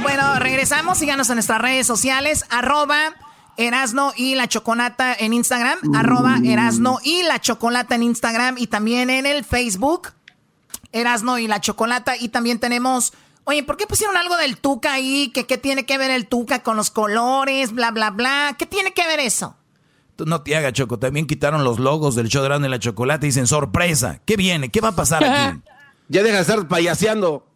Bueno, 0.00 0.38
regresamos. 0.38 0.96
Síganos 0.98 1.28
en 1.28 1.36
nuestras 1.36 1.60
redes 1.60 1.86
sociales. 1.86 2.44
Arroba 2.50 3.14
Erasno 3.56 4.12
y 4.16 4.36
la 4.36 4.48
Chocolata 4.48 5.12
en 5.12 5.32
Instagram. 5.34 5.78
Arroba 5.94 6.38
Erasno 6.44 6.98
y 7.02 7.22
la 7.24 7.40
Chocolata 7.40 7.94
en 7.96 8.04
Instagram. 8.04 8.56
Y 8.58 8.68
también 8.68 9.10
en 9.10 9.26
el 9.26 9.44
Facebook. 9.44 10.12
Erasno 10.92 11.38
y 11.38 11.48
la 11.48 11.60
Chocolata. 11.60 12.16
Y 12.16 12.28
también 12.28 12.58
tenemos... 12.58 13.12
Oye, 13.50 13.62
¿por 13.62 13.78
qué 13.78 13.86
pusieron 13.86 14.14
algo 14.18 14.36
del 14.36 14.58
Tuca 14.58 14.92
ahí? 14.92 15.30
¿Que 15.32 15.46
qué 15.46 15.56
tiene 15.56 15.86
que 15.86 15.96
ver 15.96 16.10
el 16.10 16.26
Tuca 16.26 16.62
con 16.62 16.76
los 16.76 16.90
colores? 16.90 17.72
Bla, 17.72 17.90
bla, 17.92 18.10
bla. 18.10 18.54
¿Qué 18.58 18.66
tiene 18.66 18.92
que 18.92 19.06
ver 19.06 19.20
eso? 19.20 19.56
Tú 20.16 20.26
no 20.26 20.42
te 20.42 20.54
hagas, 20.54 20.74
Choco. 20.74 20.98
También 20.98 21.26
quitaron 21.26 21.64
los 21.64 21.78
logos 21.78 22.14
del 22.14 22.28
show 22.28 22.42
de 22.46 22.66
y 22.66 22.68
la 22.68 22.78
Chocolate 22.78 23.24
y 23.24 23.30
dicen, 23.30 23.46
sorpresa. 23.46 24.20
¿Qué 24.26 24.36
viene? 24.36 24.68
¿Qué 24.68 24.82
va 24.82 24.88
a 24.88 24.96
pasar 24.96 25.24
aquí? 25.24 25.62
ya 26.08 26.22
deja 26.22 26.34
de 26.34 26.42
estar 26.42 26.68
payaseando. 26.68 27.46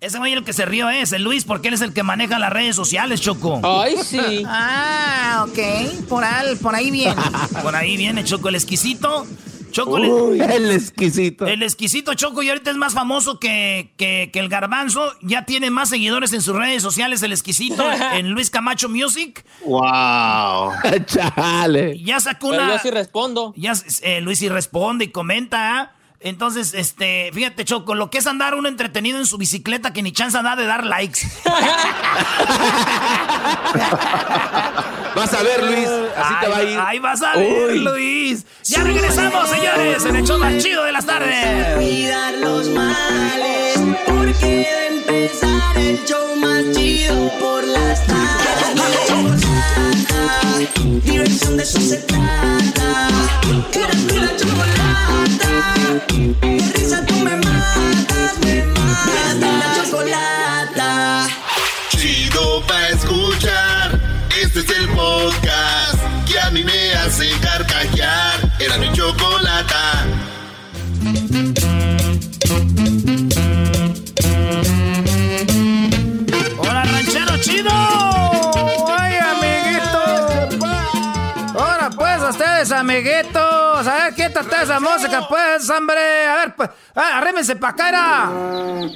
Ese 0.00 0.18
güey 0.18 0.34
el 0.34 0.44
que 0.44 0.52
se 0.52 0.66
rió 0.66 0.88
es 0.88 1.10
el 1.12 1.24
Luis, 1.24 1.44
porque 1.44 1.66
él 1.66 1.74
es 1.74 1.80
el 1.80 1.92
que 1.92 2.04
maneja 2.04 2.38
las 2.38 2.52
redes 2.52 2.76
sociales, 2.76 3.20
Choco. 3.20 3.60
Ay, 3.64 3.96
sí. 4.04 4.44
Ah, 4.46 5.46
ok. 5.48 6.06
Por, 6.08 6.22
al, 6.22 6.58
por 6.58 6.76
ahí 6.76 6.92
viene. 6.92 7.20
Por 7.64 7.74
ahí 7.74 7.96
viene 7.96 8.22
Choco 8.22 8.50
el 8.50 8.54
exquisito. 8.54 9.26
Choco, 9.70 9.98
el 9.98 10.70
exquisito. 10.70 11.46
El 11.46 11.62
exquisito 11.62 12.14
Choco 12.14 12.42
y 12.42 12.48
ahorita 12.48 12.70
es 12.70 12.76
más 12.76 12.94
famoso 12.94 13.38
que, 13.38 13.92
que, 13.96 14.30
el 14.32 14.48
garbanzo. 14.48 15.12
Ya 15.22 15.44
tiene 15.44 15.70
más 15.70 15.88
seguidores 15.88 16.32
en 16.32 16.42
sus 16.42 16.54
redes 16.56 16.82
sociales 16.82 17.22
el 17.22 17.32
exquisito 17.32 17.84
en 18.14 18.30
Luis 18.30 18.50
Camacho 18.50 18.88
Music. 18.88 19.44
¡Wow! 19.64 20.72
¡Chale! 21.06 21.98
Ya 22.02 22.20
sacó 22.20 22.48
una... 22.48 22.72
yo 22.72 22.78
sí 22.78 22.90
respondo. 22.90 23.52
Ya, 23.56 23.72
eh, 24.02 24.20
Luis 24.20 24.38
sí 24.38 24.48
responde 24.48 25.06
y 25.06 25.08
comenta, 25.08 25.80
¿ah? 25.80 25.92
Entonces, 26.22 26.74
este, 26.74 27.30
fíjate, 27.32 27.64
Choco, 27.64 27.94
lo 27.94 28.10
que 28.10 28.18
es 28.18 28.26
andar 28.26 28.54
uno 28.54 28.68
entretenido 28.68 29.18
en 29.18 29.24
su 29.24 29.38
bicicleta 29.38 29.94
que 29.94 30.02
ni 30.02 30.12
chance 30.12 30.36
da 30.42 30.54
de 30.54 30.66
dar 30.66 30.84
likes. 30.84 31.20
vas 35.16 35.32
a 35.32 35.42
ver, 35.42 35.64
Luis, 35.64 35.88
así 36.16 36.34
te 36.42 36.48
va 36.48 36.56
a 36.58 36.62
ir. 36.62 36.78
Ahí 36.78 36.98
vas 36.98 37.22
a 37.22 37.36
ver, 37.36 37.76
Luis. 37.76 38.44
Ya 38.64 38.84
regresamos, 38.84 39.48
señores, 39.48 40.04
en 40.04 40.16
el 40.16 40.26
show 40.26 40.38
más 40.38 40.62
chido 40.62 40.84
de 40.84 40.92
las 40.92 41.06
tardes. 41.06 41.76
Olvidar 41.76 42.34
los 42.34 42.68
males, 42.68 43.80
porque 44.06 44.46
de 44.46 44.88
empezar 44.98 45.78
el 45.78 46.04
show 46.04 46.36
más 46.36 46.64
chido 46.76 47.30
por 47.38 47.66
las 47.66 48.06
tardes. 48.06 48.20
Diversión 51.04 51.56
de 51.56 51.62
eso 51.62 51.80
se 51.80 51.96
trata. 51.98 53.08
Eras 53.72 54.02
la 54.14 54.36
chocolata. 54.36 55.50
Qué 56.08 56.72
risa 56.74 57.04
tú 57.06 57.14
me 57.16 57.36
matas, 57.36 58.38
me 58.44 58.64
matas. 58.66 59.36
La 59.40 59.84
chocolata. 59.84 61.28
Chido 61.90 62.62
pa' 62.66 62.88
escuchar. 62.88 64.00
Este 64.40 64.60
es 64.60 64.70
el 64.70 64.88
podcast 64.90 65.98
que 66.26 66.38
a 66.38 66.50
mí 66.50 66.64
me 66.64 66.92
hace 66.94 67.30
carcajear. 67.40 68.52
Era 68.58 68.78
mi 68.78 68.92
chocolata. 68.92 70.06
¡Hola, 76.58 76.84
ranchero 76.84 77.36
chido! 77.38 78.09
Ustedes, 82.60 82.72
amiguitos. 82.72 83.86
A 83.86 83.94
ver, 84.04 84.14
quítate 84.14 84.62
esa 84.62 84.80
música, 84.80 85.26
pues, 85.28 85.68
hombre. 85.70 86.26
A 86.26 86.36
ver, 86.36 86.54
pues, 86.54 86.70
arrímense 86.94 87.56
pa' 87.56 87.74
cara. 87.74 88.28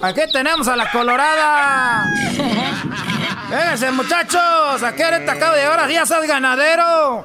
Aquí 0.03 0.21
tenemos 0.33 0.69
a 0.69 0.77
la 0.77 0.91
colorada. 0.91 2.05
Vénganse, 3.51 3.91
muchachos. 3.93 4.83
Aquí 4.83 5.03
ahorita 5.03 5.33
acabo 5.33 5.55
de 5.55 5.63
llegar 5.63 5.81
a 5.81 5.87
días 5.87 6.11
al 6.11 6.27
ganadero. 6.27 7.25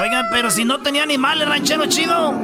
Oigan, 0.00 0.26
pero 0.30 0.50
si 0.50 0.64
no 0.64 0.80
tenía 0.80 1.02
animales, 1.02 1.48
ranchero 1.48 1.86
chido. 1.86 2.34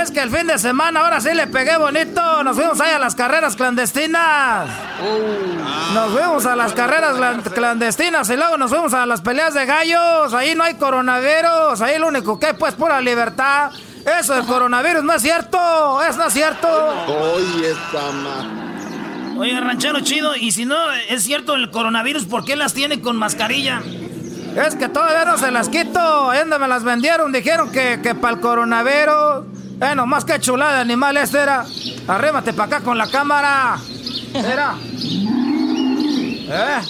Es 0.00 0.10
que 0.10 0.20
el 0.20 0.30
fin 0.30 0.46
de 0.46 0.58
semana 0.58 1.00
ahora 1.00 1.20
sí 1.20 1.34
le 1.34 1.46
pegué 1.48 1.76
bonito. 1.76 2.42
Nos 2.44 2.56
fuimos 2.56 2.80
ahí 2.80 2.92
a 2.92 2.98
las 2.98 3.14
carreras 3.14 3.56
clandestinas. 3.56 4.70
Uh. 5.02 5.92
Nos 5.92 6.12
fuimos 6.12 6.46
a 6.46 6.56
las 6.56 6.72
carreras 6.72 7.14
clandestinas 7.52 8.30
y 8.30 8.36
luego 8.36 8.56
nos 8.56 8.70
fuimos 8.70 8.94
a 8.94 9.04
las 9.04 9.20
peleas 9.20 9.52
de 9.52 9.66
gallos. 9.66 10.32
Ahí 10.32 10.54
no 10.54 10.64
hay 10.64 10.76
coronavirus. 10.76 11.82
Ahí 11.82 11.98
lo 11.98 12.08
único 12.08 12.38
que 12.40 12.46
hay 12.46 12.52
pues 12.54 12.72
pura 12.72 13.02
libertad. 13.02 13.70
Eso 14.18 14.32
del 14.32 14.46
coronavirus 14.46 15.04
no 15.04 15.12
es 15.12 15.20
cierto. 15.20 16.02
Es 16.02 16.16
no 16.16 16.24
es 16.24 16.32
cierto. 16.32 16.68
Oye, 17.06 17.72
esta 17.72 18.00
Oye, 19.36 19.60
ranchero 19.60 20.00
chido, 20.00 20.36
y 20.36 20.52
si 20.52 20.64
no 20.64 20.76
es 20.92 21.22
cierto 21.24 21.54
el 21.54 21.70
coronavirus, 21.70 22.24
¿por 22.24 22.46
qué 22.46 22.56
las 22.56 22.72
tiene 22.72 23.02
con 23.02 23.16
mascarilla? 23.16 23.82
Es 24.56 24.74
que 24.74 24.88
todavía 24.88 25.26
no 25.26 25.36
se 25.36 25.50
las 25.50 25.68
quito. 25.68 26.32
¿Dónde 26.32 26.58
me 26.58 26.68
las 26.68 26.82
vendieron? 26.82 27.30
Dijeron 27.30 27.70
que, 27.70 28.00
que 28.02 28.14
para 28.14 28.34
el 28.34 28.40
coronavirus. 28.40 29.61
Eh, 29.82 29.96
nomás 29.96 30.24
que 30.24 30.38
chulada 30.38 30.76
de 30.76 30.80
animal 30.82 31.16
este 31.16 31.40
era. 31.40 31.66
Arrémate 32.06 32.52
para 32.52 32.76
acá 32.76 32.84
con 32.84 32.96
la 32.96 33.08
cámara. 33.08 33.78
Era. 34.32 34.76
Eh. 36.48 36.80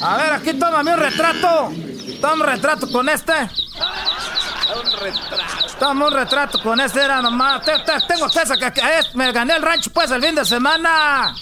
A 0.00 0.16
ver, 0.16 0.32
aquí 0.32 0.54
tómame 0.54 0.94
un 0.94 1.00
retrato. 1.00 1.70
Toma 2.18 2.32
un 2.32 2.40
retrato 2.40 2.90
con 2.90 3.10
este. 3.10 3.34
Un 3.34 5.00
retrato. 5.00 5.76
Toma 5.78 6.06
un 6.06 6.14
retrato 6.14 6.62
con 6.62 6.80
este, 6.80 7.02
era 7.02 7.20
nomás. 7.20 7.62
tengo 8.08 8.26
que. 8.28 8.80
Eh, 8.80 9.02
me 9.14 9.30
gané 9.30 9.56
el 9.56 9.62
rancho 9.62 9.90
pues 9.92 10.10
el 10.12 10.22
fin 10.22 10.34
de 10.34 10.46
semana. 10.46 11.34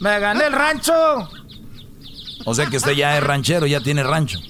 Me 0.00 0.18
gané 0.18 0.46
el 0.46 0.52
rancho. 0.52 1.28
O 2.46 2.52
sea 2.52 2.66
que 2.66 2.78
usted 2.78 2.92
ya 2.92 3.16
es 3.16 3.22
ranchero, 3.22 3.66
ya 3.66 3.80
tiene 3.80 4.02
rancho. 4.02 4.40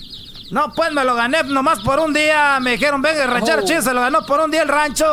No, 0.51 0.73
pues 0.75 0.93
me 0.93 1.05
lo 1.05 1.15
gané 1.15 1.45
nomás 1.45 1.81
por 1.81 2.01
un 2.01 2.13
día. 2.13 2.59
Me 2.61 2.73
dijeron, 2.73 3.01
venga, 3.01 3.25
el 3.25 3.31
ranchero 3.31 3.63
oh. 3.63 3.83
se 3.83 3.95
lo 3.95 4.01
ganó 4.01 4.27
por 4.27 4.41
un 4.41 4.51
día 4.51 4.63
el 4.63 4.69
rancho. 4.69 5.07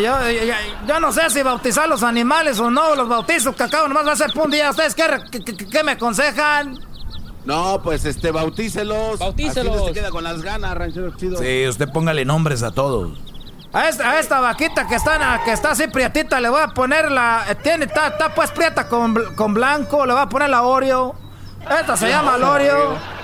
yo, 0.00 1.00
no 1.00 1.12
sé 1.12 1.28
si 1.30 1.42
bautizar 1.42 1.88
los 1.88 2.02
animales 2.02 2.60
o 2.60 2.70
no, 2.70 2.94
los 2.94 3.08
bautizos 3.08 3.54
que 3.56 3.64
acabo 3.64 3.88
nomás 3.88 4.06
va 4.06 4.12
a 4.12 4.16
ser 4.16 4.32
por 4.32 4.44
un 4.44 4.52
día. 4.52 4.70
¿Ustedes 4.70 4.94
qué, 4.94 5.82
me 5.82 5.92
aconsejan? 5.92 6.78
No, 7.44 7.80
pues 7.82 8.04
este, 8.04 8.30
bautícelos. 8.30 9.18
Bautícelos. 9.18 9.76
Así 9.76 9.86
se 9.86 9.92
queda 9.92 10.10
con 10.10 10.22
las 10.22 10.40
ganas, 10.42 10.76
ranchero 10.76 11.16
chido. 11.16 11.38
Sí, 11.38 11.66
usted 11.68 11.88
póngale 11.88 12.24
nombres 12.24 12.62
a 12.62 12.72
todos. 12.72 13.18
A 13.72 13.88
esta, 13.88 14.18
esta 14.20 14.40
vaquita 14.40 14.86
que 14.86 14.94
está, 14.94 15.42
que 15.44 15.52
está 15.52 15.72
así 15.72 15.88
prietita, 15.88 16.40
le 16.40 16.48
voy 16.48 16.60
a 16.60 16.68
poner 16.68 17.10
la. 17.10 17.44
Eh, 17.48 17.56
tiene, 17.56 17.86
está, 17.86 18.06
está 18.08 18.34
pues 18.34 18.50
prieta 18.52 18.88
con, 18.88 19.34
con 19.34 19.52
blanco, 19.52 20.06
le 20.06 20.12
voy 20.12 20.22
a 20.22 20.28
poner 20.28 20.48
la 20.48 20.62
Oreo. 20.62 21.14
Esta 21.68 21.96
se 21.96 22.08
llama 22.08 22.36
Oreo. 22.36 23.15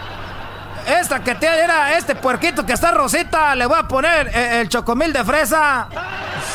Esta 0.86 1.22
que 1.22 1.34
tiene 1.36 1.60
era 1.60 1.96
este 1.96 2.14
puerquito 2.14 2.66
que 2.66 2.72
está 2.72 2.90
rosita, 2.90 3.54
le 3.54 3.66
voy 3.66 3.78
a 3.78 3.86
poner 3.86 4.28
eh, 4.34 4.60
el, 4.60 4.68
chocomil 4.68 5.12
de 5.12 5.24
fresa. 5.24 5.88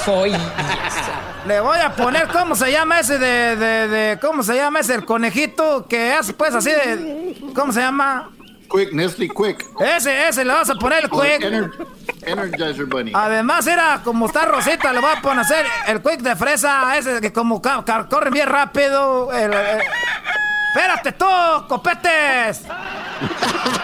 Soy. 0.03 0.35
Le 1.45 1.61
voy 1.61 1.79
a 1.79 1.93
poner, 1.95 2.27
¿cómo 2.27 2.55
se 2.57 2.69
llama 2.69 2.99
ese 2.99 3.17
de, 3.17 3.55
de, 3.55 4.19
¿cómo 4.19 4.43
se 4.43 4.55
llama 4.55 4.81
ese 4.81 4.95
el 4.95 5.05
conejito 5.05 5.87
que 5.87 6.11
hace 6.11 6.33
pues 6.33 6.53
así 6.53 6.69
de, 6.69 7.37
¿cómo 7.55 7.71
se 7.71 7.79
llama? 7.79 8.31
Quick, 8.69 8.91
Nestle 8.91 9.29
Quick. 9.29 9.65
Ese, 9.79 10.27
ese, 10.27 10.43
le 10.43 10.51
vas 10.51 10.69
a 10.69 10.75
poner 10.75 11.05
el 11.05 11.09
Quick. 11.09 11.87
Energizer 12.23 12.85
Bunny. 12.85 13.13
Además 13.15 13.65
era 13.65 14.01
como 14.03 14.25
está 14.25 14.43
rosita, 14.45 14.91
le 14.91 14.99
voy 14.99 15.11
a 15.15 15.21
poner 15.21 15.45
el 15.87 16.01
Quick 16.01 16.19
de 16.19 16.35
fresa, 16.35 16.97
ese 16.97 17.21
que 17.21 17.31
como 17.31 17.61
corre 17.61 18.29
bien 18.29 18.49
rápido. 18.49 19.31
el, 19.31 19.53
¡Espérate 20.73 21.11
tú, 21.13 21.25
copetes! 21.67 22.63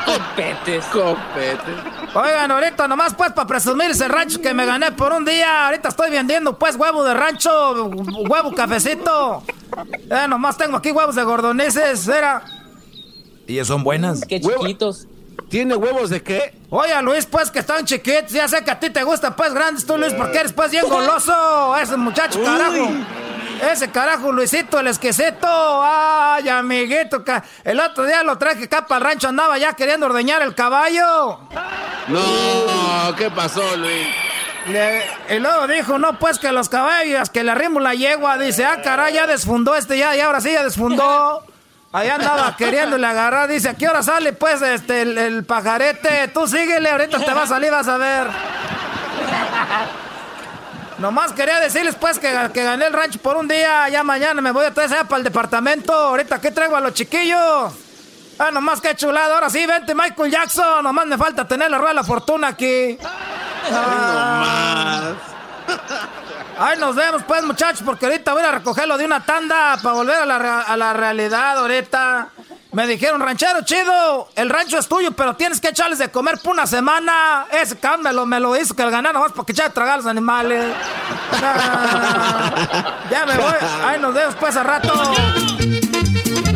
copetes. 0.06 0.86
Copetes. 0.86 1.76
Oigan, 2.14 2.52
ahorita 2.52 2.88
nomás 2.88 3.14
pues 3.16 3.32
para 3.32 3.48
presumir 3.48 3.92
ese 3.92 4.08
rancho 4.08 4.42
que 4.42 4.54
me 4.54 4.66
gané 4.66 4.92
por 4.92 5.12
un 5.12 5.26
día. 5.26 5.66
Ahorita 5.68 5.90
estoy 5.90 6.12
vendiendo 6.12 6.58
pues 6.58 6.76
huevo 6.76 7.04
de 7.04 7.14
rancho, 7.14 7.90
huevo 8.30 8.54
cafecito. 8.54 9.44
Eh, 10.10 10.28
nomás 10.28 10.58
tengo 10.58 10.78
aquí 10.78 10.92
huevos 10.92 11.16
de 11.16 11.24
gordonices, 11.24 12.08
era. 12.08 12.44
¿Y 13.48 13.64
son 13.66 13.84
buenas? 13.84 14.22
Qué 14.22 14.40
chiquitos. 14.40 15.08
¿Tiene 15.50 15.76
huevos 15.76 16.10
de 16.10 16.22
qué? 16.22 16.54
Oye, 16.70 17.00
Luis, 17.02 17.26
pues 17.26 17.50
que 17.52 17.60
están 17.60 17.86
chiquitos. 17.86 18.32
Ya 18.32 18.48
sé 18.48 18.64
que 18.64 18.72
a 18.72 18.80
ti 18.80 18.90
te 18.90 19.04
gusta, 19.04 19.36
pues 19.36 19.54
grandes 19.54 19.86
tú, 19.86 19.98
Luis, 19.98 20.14
porque 20.14 20.40
eres 20.40 20.54
pues 20.54 20.72
bien 20.72 20.88
goloso. 20.88 21.76
Ese 21.78 21.98
muchacho, 21.98 22.44
carajo. 22.44 22.90
Ese 23.72 23.90
carajo, 23.92 24.32
Luisito, 24.32 24.80
el 24.80 24.88
esqueceto. 24.88 25.48
Ay, 25.48 26.50
amiguito. 26.50 27.24
El 27.64 27.80
otro 27.80 28.06
día 28.06 28.24
lo 28.24 28.38
traje 28.38 28.66
acá 28.66 28.86
para 28.86 29.00
el 29.00 29.12
rancho. 29.12 29.30
Andaba 29.30 29.58
ya 29.58 29.74
queriendo 29.74 30.06
ordeñar 30.06 30.42
el 30.42 30.54
caballo. 30.56 31.40
No, 32.08 33.16
¿qué 33.18 33.30
pasó, 33.32 33.76
Luis? 33.78 34.08
y 35.30 35.40
luego 35.40 35.68
dijo, 35.68 36.00
no, 36.00 36.18
pues 36.20 36.40
que 36.40 36.52
los 36.54 36.70
caballos, 36.70 37.30
que 37.30 37.44
le 37.44 37.52
arrimo 37.52 37.80
la 37.80 37.94
yegua. 37.94 38.38
Dice, 38.38 38.66
ah, 38.66 38.82
caray, 38.82 39.14
ya 39.14 39.28
desfundó 39.28 39.76
este 39.76 39.98
ya, 39.98 40.16
y 40.16 40.22
ahora 40.22 40.42
sí 40.42 40.52
ya 40.54 40.64
desfundó. 40.64 41.44
Ahí 41.92 42.10
andaba 42.10 42.56
queriéndole 42.58 43.06
agarrar. 43.06 43.48
Dice, 43.50 43.70
¿a 43.70 43.74
qué 43.76 43.88
hora 43.88 44.02
sale, 44.02 44.34
pues, 44.34 44.62
este, 44.62 45.04
el, 45.04 45.18
el 45.18 45.46
pajarete? 45.46 46.30
Tú 46.30 46.48
síguele, 46.48 46.90
ahorita 46.90 47.20
te 47.20 47.34
va 47.34 47.44
a 47.44 47.48
salir, 47.48 47.72
vas 47.72 47.88
a 47.88 47.98
ver. 47.98 48.28
Nomás 51.04 51.34
quería 51.34 51.60
decirles 51.60 51.96
pues 51.96 52.18
que, 52.18 52.30
que, 52.54 52.64
gané 52.64 52.86
el 52.86 52.94
rancho 52.94 53.20
por 53.20 53.36
un 53.36 53.46
día. 53.46 53.90
Ya 53.90 54.04
mañana 54.04 54.42
me 54.42 54.52
voy 54.52 54.66
a 54.66 54.74
traer 54.74 55.06
para 55.06 55.18
el 55.18 55.24
departamento. 55.26 55.92
Ahorita 55.94 56.36
aquí 56.36 56.50
traigo 56.50 56.78
a 56.78 56.80
los 56.80 56.94
chiquillos. 56.94 57.74
Ah, 58.40 58.52
nomás 58.52 58.80
que 58.80 58.96
chulado. 58.96 59.34
Ahora 59.34 59.50
sí, 59.50 59.66
vente 59.66 59.94
Michael 59.94 60.32
Jackson. 60.32 60.82
Nomás 60.82 61.06
me 61.06 61.18
falta 61.18 61.46
tener 61.46 61.70
la 61.70 61.78
rueda 61.78 61.90
de 61.90 61.96
la 61.96 62.04
fortuna 62.06 62.48
aquí. 62.48 62.98
Ah. 63.70 65.12
Ay, 65.12 66.14
nos 66.78 66.96
vemos 66.96 67.24
pues 67.24 67.44
muchachos, 67.44 67.82
porque 67.86 68.06
ahorita 68.06 68.34
voy 68.34 68.44
a 68.44 68.52
recogerlo 68.52 68.98
de 68.98 69.06
una 69.06 69.26
tanda 69.26 69.78
para 69.82 69.96
volver 69.96 70.16
a 70.16 70.26
la, 70.26 70.62
a 70.62 70.78
la 70.78 70.94
realidad 70.94 71.58
ahorita. 71.60 72.30
Me 72.74 72.88
dijeron, 72.88 73.22
ranchero 73.22 73.62
chido, 73.64 74.30
el 74.36 74.50
rancho 74.50 74.80
es 74.80 74.88
tuyo, 74.88 75.12
pero 75.12 75.36
tienes 75.36 75.62
que 75.62 75.68
echarles 75.68 76.00
de 76.00 76.10
comer 76.10 76.40
por 76.40 76.54
una 76.54 76.66
semana. 76.66 77.46
Ese 77.52 77.78
cámbelo 77.78 78.26
me 78.26 78.40
lo 78.40 78.58
hizo 78.58 78.76
que 78.76 78.82
el 78.82 78.90
ganar 78.90 79.14
nomás 79.14 79.32
porque 79.32 79.52
echar 79.52 79.68
de 79.68 79.76
tragar 79.76 79.94
a 79.94 79.98
los 79.98 80.08
animales. 80.08 80.74
ya 83.12 83.26
me 83.28 83.38
voy. 83.38 83.54
Ahí 83.86 84.00
nos 84.00 84.16
vemos 84.16 84.36
pues 84.40 84.56
a 84.56 84.64
rato. 84.64 84.92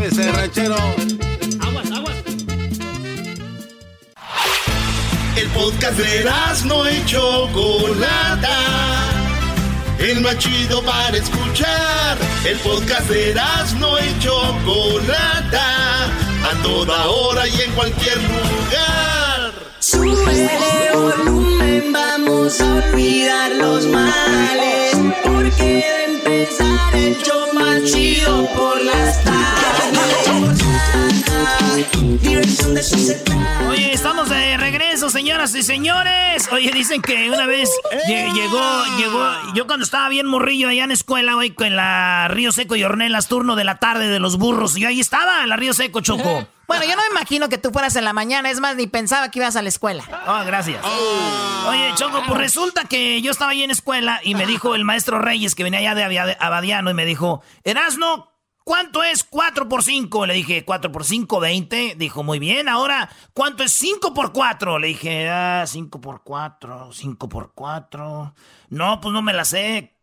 Ese 0.02 0.32
ranchero. 0.32 0.76
Aguas, 1.62 1.92
aguas. 1.92 2.16
El 5.36 5.50
podcast 5.50 5.98
de 6.00 6.32
no 6.66 6.90
y 6.90 7.06
Chocolata. 7.06 8.58
El 10.00 10.22
más 10.22 10.38
chido 10.38 10.84
para 10.84 11.18
escuchar. 11.18 12.18
El 12.46 12.58
podcast 12.60 13.10
de 13.10 13.34
no 13.80 13.98
y 14.00 14.20
Chocolata. 14.20 16.06
A 16.06 16.64
toda 16.64 17.08
hora 17.08 17.48
y 17.48 17.62
en 17.62 17.72
cualquier 17.72 18.18
lugar. 18.18 19.17
Sube 19.80 20.50
volumen, 20.94 21.94
vamos 21.94 22.60
a 22.62 22.76
olvidar 22.76 23.52
los 23.52 23.86
males. 23.88 24.98
Porque 25.24 25.64
de 25.64 26.04
empezar 26.06 26.96
el 26.96 27.18
show 27.18 27.54
más 27.54 27.84
chido 27.84 28.48
por 28.56 28.84
las 28.84 29.24
tardes. 29.24 29.38
Oye, 33.70 33.94
estamos 33.94 34.30
de 34.30 34.58
regreso, 34.58 35.10
señoras 35.10 35.54
y 35.56 35.62
señores. 35.64 36.50
Oye, 36.52 36.72
dicen 36.72 37.02
que 37.02 37.30
una 37.30 37.46
vez 37.46 37.70
llegó, 38.08 38.86
llegó, 38.98 39.32
yo 39.54 39.68
cuando 39.68 39.84
estaba 39.84 40.10
bien 40.10 40.26
morrillo 40.26 40.70
allá 40.70 40.84
en 40.86 40.92
escuela, 40.92 41.36
güey, 41.36 41.52
con 41.52 41.76
la 41.76 42.28
Río 42.30 42.52
Seco 42.52 42.76
y 42.76 42.84
Ornelas, 42.84 43.28
turno 43.28 43.56
de 43.56 43.64
la 43.64 43.78
tarde 43.78 44.08
de 44.08 44.20
los 44.20 44.38
burros. 44.38 44.76
Yo 44.76 44.88
ahí 44.88 45.00
estaba, 45.00 45.44
en 45.44 45.50
la 45.50 45.56
Río 45.56 45.74
Seco, 45.74 46.02
Choco. 46.02 46.48
Bueno, 46.68 46.84
yo 46.84 46.96
no 46.96 47.02
me 47.04 47.10
imagino 47.12 47.48
que 47.48 47.58
tú 47.58 47.72
fueras 47.72 47.96
en 47.96 48.04
la 48.04 48.14
mañana, 48.14 48.50
es 48.50 48.60
más, 48.60 48.76
ni 48.76 48.88
pensaba 48.88 49.32
que 49.32 49.40
ibas 49.40 49.56
a 49.56 49.62
la 49.62 49.70
escuela. 49.70 50.04
Oh, 50.28 50.46
gracias. 50.46 50.84
Oye, 51.68 51.92
Choco, 51.96 52.22
pues 52.28 52.38
resulta 52.38 52.84
que 52.86 53.22
yo 53.22 53.32
estaba 53.32 53.52
ahí 53.52 53.64
en 53.64 53.72
escuela 53.72 54.20
y 54.24 54.36
me 54.36 54.46
dijo 54.46 54.76
el 54.76 54.84
maestro 54.84 55.20
Reyes, 55.20 55.56
que 55.56 55.64
venía 55.64 55.80
allá 55.80 55.96
de 55.96 56.36
Abadiano, 56.40 56.92
y 56.92 56.94
me 56.94 57.06
dijo, 57.06 57.42
Erasno, 57.64 58.32
¿Cuánto 58.68 59.02
es 59.02 59.24
4 59.24 59.70
por 59.70 59.82
5? 59.82 60.26
Le 60.26 60.34
dije, 60.34 60.66
4 60.66 60.92
por 60.92 61.06
5, 61.06 61.40
20. 61.40 61.96
Dijo, 61.96 62.22
muy 62.22 62.38
bien. 62.38 62.68
Ahora, 62.68 63.10
¿cuánto 63.34 63.64
es 63.64 63.72
5 63.72 64.14
por 64.14 64.34
4? 64.34 64.78
Le 64.78 64.88
dije, 64.88 65.30
ah, 65.30 65.64
5 65.66 66.02
por 66.02 66.22
4, 66.22 66.92
5 66.92 67.30
por 67.30 67.54
4. 67.54 68.34
No, 68.72 69.00
pues 69.00 69.14
no 69.14 69.22
me 69.22 69.32
la 69.32 69.46
sé. 69.46 69.97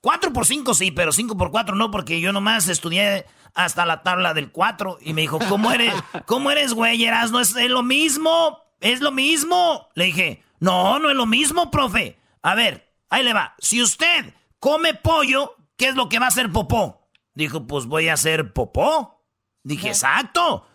4 0.00 0.32
por 0.32 0.46
5 0.46 0.74
sí, 0.74 0.90
pero 0.90 1.12
5 1.12 1.36
por 1.36 1.50
4 1.50 1.76
no, 1.76 1.90
porque 1.90 2.20
yo 2.20 2.32
nomás 2.32 2.68
estudié 2.68 3.26
hasta 3.54 3.86
la 3.86 4.02
tabla 4.02 4.34
del 4.34 4.50
4. 4.50 4.98
Y 5.00 5.14
me 5.14 5.22
dijo, 5.22 5.38
¿cómo 5.48 5.72
eres, 5.72 5.94
cómo 6.26 6.50
eres, 6.50 6.74
güey? 6.74 7.06
¿No 7.30 7.40
es, 7.40 7.56
es 7.56 7.70
lo 7.70 7.82
mismo? 7.82 8.58
¿Es 8.80 9.00
lo 9.00 9.12
mismo? 9.12 9.88
Le 9.94 10.06
dije, 10.06 10.44
no, 10.60 10.98
no 10.98 11.10
es 11.10 11.16
lo 11.16 11.26
mismo, 11.26 11.70
profe. 11.70 12.18
A 12.42 12.54
ver, 12.54 12.92
ahí 13.08 13.22
le 13.22 13.32
va. 13.32 13.54
Si 13.58 13.82
usted 13.82 14.34
come 14.58 14.94
pollo, 14.94 15.56
¿qué 15.76 15.88
es 15.88 15.94
lo 15.94 16.08
que 16.08 16.18
va 16.18 16.26
a 16.26 16.28
hacer 16.28 16.50
popó? 16.50 17.08
Dijo, 17.34 17.66
pues 17.66 17.86
voy 17.86 18.08
a 18.08 18.14
hacer 18.14 18.52
popó. 18.52 19.24
Dije, 19.62 19.88
exacto, 19.88 20.66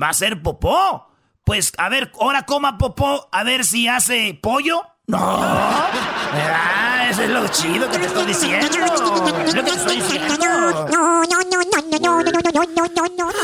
va 0.00 0.08
a 0.08 0.14
ser 0.14 0.42
popó. 0.42 1.08
Pues, 1.44 1.72
a 1.78 1.88
ver, 1.88 2.12
ahora 2.20 2.46
coma 2.46 2.78
popó, 2.78 3.28
a 3.32 3.44
ver 3.44 3.64
si 3.64 3.88
hace 3.88 4.38
pollo. 4.40 4.82
No. 5.06 5.18
Ah, 5.18 7.08
eso 7.10 7.22
es 7.22 7.30
lo 7.30 7.46
chido 7.48 7.90
que 7.90 7.98
te 7.98 8.06
estoy 8.06 8.26
diciendo. 8.26 8.66
Lo 8.68 9.52
que 9.52 9.62
te 9.62 9.70
estoy 9.70 9.96
diciendo. 9.96 10.34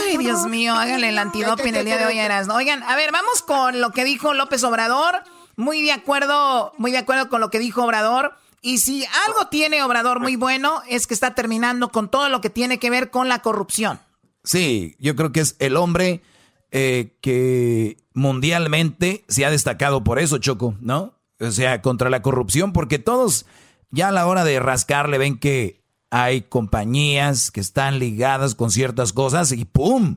Ay, 0.05 0.17
Dios 0.19 0.47
mío, 0.47 0.75
hágale 0.75 1.09
el 1.09 1.19
antidope 1.19 1.69
en 1.69 1.75
el 1.77 1.85
día 1.85 1.99
de 1.99 2.07
hoy, 2.07 2.19
Eras. 2.19 2.49
Oigan, 2.49 2.83
a 2.83 2.97
ver, 2.97 3.13
vamos 3.13 3.43
con 3.43 3.81
lo 3.81 3.91
que 3.91 4.05
dijo 4.05 4.35
López 4.35 4.63
Obrador. 4.65 5.17
Muy 5.57 5.83
de 5.83 5.93
acuerdo, 5.93 6.73
muy 6.79 6.93
de 6.93 6.99
acuerdo 6.99 7.29
con 7.29 7.41
lo 7.41 7.51
que 7.51 7.59
dijo 7.59 7.85
Obrador. 7.85 8.35
Y 8.63 8.79
si 8.79 9.05
algo 9.27 9.49
tiene 9.49 9.83
Obrador 9.83 10.21
muy 10.21 10.37
bueno 10.37 10.83
es 10.89 11.07
que 11.07 11.15
está 11.15 11.35
terminando 11.35 11.91
con 11.91 12.09
todo 12.09 12.29
lo 12.29 12.41
que 12.41 12.51
tiene 12.51 12.79
que 12.79 12.91
ver 12.91 13.11
con 13.11 13.29
la 13.29 13.41
corrupción. 13.41 14.01
Sí, 14.45 14.97
yo 14.99 15.15
creo 15.17 15.33
que 15.33 15.41
es 15.41 15.57
el 15.59 15.77
hombre 15.77 16.23
eh, 16.71 17.17
que 17.21 17.99
mundialmente 18.15 19.25
se 19.29 19.45
ha 19.45 19.51
destacado 19.51 20.05
por 20.05 20.19
eso, 20.19 20.39
Choco, 20.39 20.75
¿no? 20.81 21.18
O 21.41 21.51
sea, 21.51 21.83
contra 21.83 22.11
la 22.11 22.23
corrupción, 22.23 22.73
porque 22.73 22.99
todos 22.99 23.47
ya 23.91 24.09
a 24.09 24.13
la 24.13 24.27
hora 24.27 24.45
de 24.45 24.61
rascarle 24.61 25.19
ven 25.19 25.39
que 25.39 25.85
hay 26.11 26.43
compañías 26.43 27.51
que 27.51 27.61
están 27.61 27.99
ligadas 27.99 28.55
con 28.55 28.71
ciertas 28.71 29.13
cosas 29.13 29.53
y 29.53 29.65
¡pum! 29.65 30.17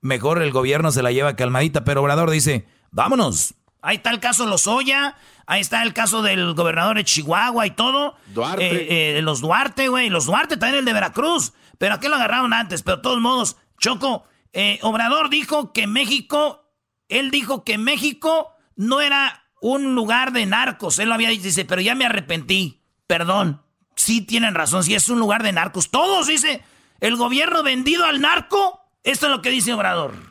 Mejor 0.00 0.42
el 0.42 0.52
gobierno 0.52 0.90
se 0.92 1.02
la 1.02 1.12
lleva 1.12 1.36
calmadita, 1.36 1.84
pero 1.84 2.02
Obrador 2.02 2.30
dice, 2.30 2.66
vámonos. 2.90 3.54
Ahí 3.80 3.96
está 3.96 4.10
el 4.10 4.20
caso 4.20 4.46
Lozoya, 4.46 5.16
Ahí 5.48 5.62
está 5.62 5.82
el 5.82 5.94
caso 5.94 6.20
del 6.20 6.52
gobernador 6.52 6.98
de 6.98 7.04
Chihuahua 7.04 7.66
y 7.66 7.70
todo. 7.70 8.16
Duarte. 8.34 8.66
Eh, 8.66 9.18
eh, 9.18 9.22
los 9.22 9.40
Duarte, 9.40 9.88
güey. 9.88 10.10
Los 10.10 10.26
Duarte 10.26 10.58
también 10.58 10.80
el 10.80 10.84
de 10.84 10.92
Veracruz. 10.92 11.54
Pero 11.78 11.94
aquí 11.94 12.06
lo 12.06 12.16
agarraron 12.16 12.52
antes. 12.52 12.82
Pero 12.82 12.98
de 12.98 13.02
todos 13.02 13.18
modos, 13.18 13.56
Choco, 13.80 14.24
eh, 14.52 14.78
Obrador 14.82 15.30
dijo 15.30 15.72
que 15.72 15.86
México, 15.86 16.70
él 17.08 17.30
dijo 17.30 17.64
que 17.64 17.78
México 17.78 18.52
no 18.76 19.00
era 19.00 19.47
un 19.60 19.94
lugar 19.94 20.32
de 20.32 20.46
narcos. 20.46 20.98
Él 20.98 21.08
lo 21.08 21.14
había 21.14 21.30
dicho, 21.30 21.44
dice, 21.44 21.64
pero 21.64 21.80
ya 21.80 21.94
me 21.94 22.06
arrepentí. 22.06 22.82
Perdón. 23.06 23.62
Sí 23.96 24.20
tienen 24.20 24.54
razón, 24.54 24.84
sí 24.84 24.94
es 24.94 25.08
un 25.08 25.18
lugar 25.18 25.42
de 25.42 25.52
narcos. 25.52 25.90
Todos, 25.90 26.28
dice, 26.28 26.62
el 27.00 27.16
gobierno 27.16 27.62
vendido 27.62 28.04
al 28.04 28.20
narco. 28.20 28.80
Esto 29.02 29.26
es 29.26 29.32
lo 29.32 29.42
que 29.42 29.50
dice 29.50 29.72
Obrador. 29.72 30.27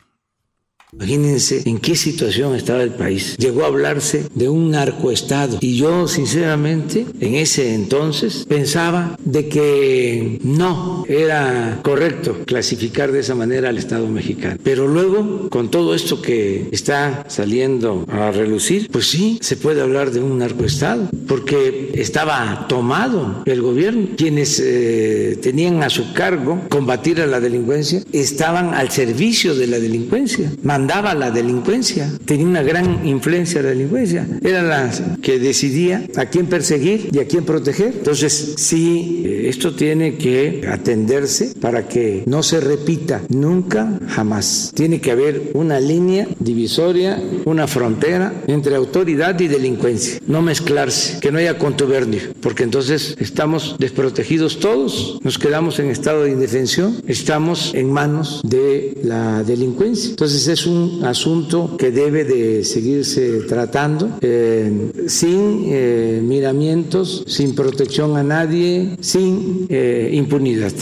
Imagínense 0.92 1.62
en 1.66 1.78
qué 1.78 1.96
situación 1.96 2.54
estaba 2.54 2.82
el 2.82 2.92
país. 2.92 3.36
Llegó 3.36 3.64
a 3.64 3.66
hablarse 3.66 4.24
de 4.34 4.48
un 4.48 4.70
narcoestado 4.70 5.58
y 5.60 5.76
yo 5.76 6.08
sinceramente 6.08 7.04
en 7.20 7.34
ese 7.34 7.74
entonces 7.74 8.46
pensaba 8.48 9.18
de 9.22 9.48
que 9.48 10.38
no 10.42 11.04
era 11.06 11.80
correcto 11.82 12.38
clasificar 12.46 13.12
de 13.12 13.20
esa 13.20 13.34
manera 13.34 13.68
al 13.68 13.76
Estado 13.76 14.08
mexicano. 14.08 14.56
Pero 14.64 14.88
luego, 14.88 15.50
con 15.50 15.70
todo 15.70 15.94
esto 15.94 16.22
que 16.22 16.68
está 16.72 17.26
saliendo 17.28 18.06
a 18.08 18.30
relucir, 18.30 18.88
pues 18.90 19.08
sí, 19.08 19.38
se 19.42 19.56
puede 19.56 19.82
hablar 19.82 20.10
de 20.10 20.20
un 20.20 20.38
narcoestado 20.38 21.10
porque 21.26 21.92
estaba 21.94 22.66
tomado 22.66 23.42
el 23.44 23.60
gobierno. 23.60 24.08
Quienes 24.16 24.58
eh, 24.64 25.38
tenían 25.42 25.82
a 25.82 25.90
su 25.90 26.14
cargo 26.14 26.62
combatir 26.70 27.20
a 27.20 27.26
la 27.26 27.40
delincuencia 27.40 28.02
estaban 28.12 28.72
al 28.72 28.90
servicio 28.90 29.54
de 29.54 29.66
la 29.66 29.78
delincuencia 29.78 30.50
mandaba 30.78 31.12
la 31.12 31.32
delincuencia, 31.32 32.08
tenía 32.24 32.46
una 32.46 32.62
gran 32.62 33.04
influencia 33.04 33.60
la 33.62 33.70
delincuencia, 33.70 34.24
era 34.42 34.62
la 34.62 34.90
que 35.20 35.40
decidía 35.40 36.06
a 36.16 36.26
quién 36.26 36.46
perseguir 36.46 37.08
y 37.12 37.18
a 37.18 37.26
quién 37.26 37.44
proteger. 37.44 37.94
Entonces, 37.98 38.54
sí, 38.58 39.22
eh, 39.24 39.48
esto 39.48 39.74
tiene 39.74 40.14
que 40.14 40.62
atenderse 40.70 41.52
para 41.60 41.88
que 41.88 42.22
no 42.26 42.44
se 42.44 42.60
repita 42.60 43.22
nunca, 43.28 43.98
jamás. 44.06 44.70
Tiene 44.72 45.00
que 45.00 45.10
haber 45.10 45.50
una 45.54 45.80
línea 45.80 46.28
divisoria, 46.38 47.20
una 47.44 47.66
frontera 47.66 48.32
entre 48.46 48.76
autoridad 48.76 49.40
y 49.40 49.48
delincuencia, 49.48 50.20
no 50.28 50.42
mezclarse, 50.42 51.18
que 51.18 51.32
no 51.32 51.38
haya 51.38 51.58
contubernio, 51.58 52.20
porque 52.40 52.62
entonces 52.62 53.16
estamos 53.18 53.74
desprotegidos 53.80 54.60
todos, 54.60 55.18
nos 55.24 55.38
quedamos 55.38 55.80
en 55.80 55.90
estado 55.90 56.22
de 56.22 56.30
indefensión, 56.30 57.02
estamos 57.08 57.74
en 57.74 57.90
manos 57.90 58.42
de 58.44 58.96
la 59.02 59.42
delincuencia. 59.42 60.10
Entonces 60.10 60.46
es 60.46 60.67
un 60.68 61.04
asunto 61.04 61.76
que 61.76 61.90
debe 61.90 62.24
de 62.24 62.64
seguirse 62.64 63.40
tratando 63.48 64.18
eh, 64.20 64.92
sin 65.08 65.64
eh, 65.66 66.20
miramientos, 66.22 67.24
sin 67.26 67.54
protección 67.54 68.16
a 68.16 68.22
nadie, 68.22 68.96
sin 69.00 69.66
eh, 69.68 70.10
impunidad. 70.12 70.72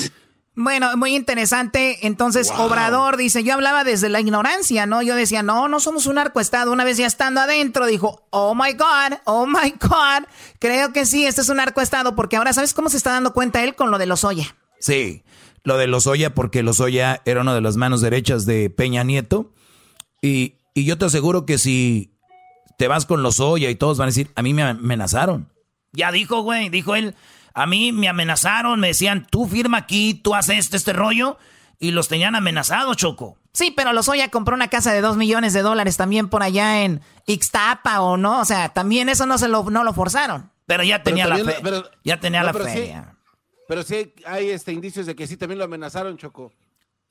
Bueno, 0.59 0.97
muy 0.97 1.15
interesante. 1.15 2.07
Entonces, 2.07 2.51
Obrador 2.57 3.19
dice, 3.19 3.45
yo 3.45 3.53
hablaba 3.53 3.85
desde 3.85 4.09
la 4.09 4.21
ignorancia, 4.21 4.87
¿no? 4.87 5.03
Yo 5.03 5.15
decía, 5.15 5.43
no, 5.43 5.69
no 5.69 5.81
somos 5.81 6.07
un 6.07 6.15
narcoestado. 6.15 6.73
Una 6.73 6.83
vez 6.83 6.97
ya 6.97 7.07
estando 7.07 7.43
adentro, 7.43 7.85
dijo, 7.85 8.27
oh 8.31 8.55
my 8.55 8.73
God, 8.73 9.19
oh 9.25 9.47
my 9.47 9.75
God. 9.79 10.27
Creo 10.59 10.95
que 10.95 11.05
sí, 11.05 11.27
este 11.27 11.43
es 11.43 11.51
un 11.51 11.59
narcoestado, 11.59 12.17
porque 12.17 12.37
ahora, 12.37 12.55
¿sabes 12.55 12.73
cómo 12.73 12.89
se 12.89 12.97
está 12.97 13.11
dando 13.11 13.35
cuenta 13.35 13.63
él 13.63 13.75
con 13.75 13.91
lo 13.91 13.99
de 13.99 14.07
los 14.07 14.25
Oya? 14.25 14.57
Sí, 14.81 15.25
lo 15.63 15.77
de 15.77 15.89
los 15.89 16.07
Oya, 16.07 16.35
porque 16.35 16.63
los 16.63 16.81
Oya 16.81 17.21
era 17.27 17.43
una 17.43 17.55
de 17.55 17.61
las 17.61 17.77
manos 17.77 18.01
derechas 18.01 18.47
de 18.47 18.71
Peña 18.71 19.05
Nieto. 19.05 19.53
Y, 20.27 20.57
yo 20.75 20.99
te 20.99 21.07
aseguro 21.07 21.47
que 21.47 21.59
si 21.59 22.13
te 22.77 22.89
vas 22.89 23.07
con 23.07 23.23
los 23.23 23.41
Oya 23.41 23.71
y 23.71 23.77
todos 23.77 23.97
van 23.97 24.07
a 24.07 24.11
decir, 24.11 24.31
a 24.35 24.43
mí 24.43 24.53
me 24.53 24.63
amenazaron. 24.63 25.51
Ya 25.93 26.13
dijo, 26.13 26.43
güey, 26.43 26.69
dijo 26.69 26.95
él, 26.95 27.15
a 27.55 27.67
mí 27.67 27.93
me 27.93 28.09
amenazaron, 28.09 28.79
me 28.81 28.89
decían, 28.89 29.27
tú 29.31 29.49
firma 29.49 29.79
aquí, 29.79 30.15
tú 30.15 30.35
haces 30.35 30.59
este, 30.59 30.77
este 30.77 30.93
rollo, 30.93 31.39
y 31.79 31.91
los 31.93 32.09
tenían 32.09 32.35
amenazados, 32.35 32.97
Choco. 32.97 33.39
Sí, 33.53 33.73
pero 33.75 33.95
los 33.95 34.09
Oya 34.09 34.31
compró 34.31 34.55
una 34.55 34.69
casa 34.69 34.93
de 34.93 35.01
dos 35.01 35.17
millones 35.17 35.55
de 35.55 35.63
dólares 35.63 35.97
también 35.97 36.29
por 36.29 36.43
allá 36.43 36.83
en 36.83 37.01
Ixtapa 37.27 38.01
o 38.01 38.19
no, 38.19 38.41
o 38.41 38.45
sea, 38.45 38.71
también 38.71 39.09
eso 39.09 39.25
no 39.25 39.39
se 39.39 39.49
lo, 39.49 39.71
no 39.71 39.85
lo 39.85 39.95
forzaron. 39.95 40.51
Pero 40.67 40.83
ya 40.83 41.03
tenía 41.03 41.27
la 41.27 41.39
fe, 41.39 41.57
ya 42.05 42.21
tenía 42.21 42.43
la 42.43 42.53
feria. 42.53 43.17
pero 43.69 43.83
sí 43.83 44.13
hay 44.27 44.51
este 44.51 44.73
indicios 44.73 45.07
de 45.07 45.15
que 45.15 45.27
sí 45.27 45.37
también 45.37 45.59
lo 45.59 45.65
amenazaron, 45.65 46.19
Choco. 46.19 46.53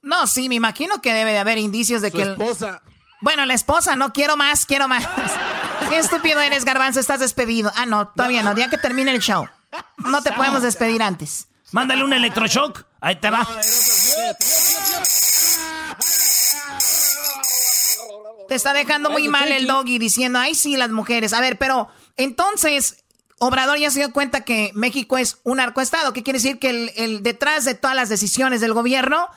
No, 0.02 0.28
sí, 0.28 0.50
me 0.50 0.56
imagino 0.56 1.02
que 1.02 1.14
debe 1.14 1.32
de 1.32 1.40
haber 1.40 1.58
indicios 1.58 2.02
de 2.04 2.12
Su 2.12 2.18
que... 2.18 2.24
esposa... 2.24 2.84
Bueno, 3.22 3.46
la 3.46 3.54
esposa, 3.54 3.96
no 3.96 4.14
quiero 4.14 4.38
más, 4.38 4.66
quiero 4.66 4.88
más. 4.88 5.08
Qué 5.90 5.98
estúpido 5.98 6.40
eres, 6.42 6.66
Garbanzo, 6.66 7.00
estás 7.00 7.20
despedido. 7.20 7.72
Ah, 7.76 7.86
no, 7.86 8.08
todavía 8.10 8.44
no, 8.44 8.56
ya 8.56 8.70
que 8.70 8.78
termine 8.78 9.12
el 9.12 9.20
show. 9.20 9.48
No 9.98 10.22
te 10.22 10.32
podemos 10.32 10.62
despedir 10.62 11.02
antes. 11.02 11.48
Mándale 11.72 12.04
un 12.04 12.14
electroshock, 12.14 12.86
ahí 13.02 13.16
te 13.18 13.30
va. 13.30 13.48
Te 18.48 18.56
está 18.56 18.74
dejando 18.74 19.10
muy 19.10 19.28
mal 19.28 19.52
el 19.52 19.66
doggy 19.66 19.98
diciendo, 19.98 20.40
ay, 20.40 20.56
sí, 20.56 20.78
las 20.78 20.92
mujeres. 20.92 21.34
A 21.34 21.42
ver, 21.42 21.58
pero 21.58 21.90
entonces, 22.18 23.04
Obrador 23.40 23.78
ya 23.78 23.90
se 23.90 24.00
dio 24.00 24.14
cuenta 24.14 24.42
que 24.42 24.72
México 24.74 25.18
es 25.18 25.40
un 25.44 25.60
arcoestado. 25.60 26.14
¿Qué 26.14 26.24
quiere 26.24 26.40
decir? 26.40 26.60
Que 26.60 26.92
el, 26.96 27.24
detrás 27.24 27.66
de 27.66 27.74
todas 27.74 27.96
las 27.96 28.10
decisiones 28.10 28.62
del 28.62 28.74
gobierno 28.74 29.28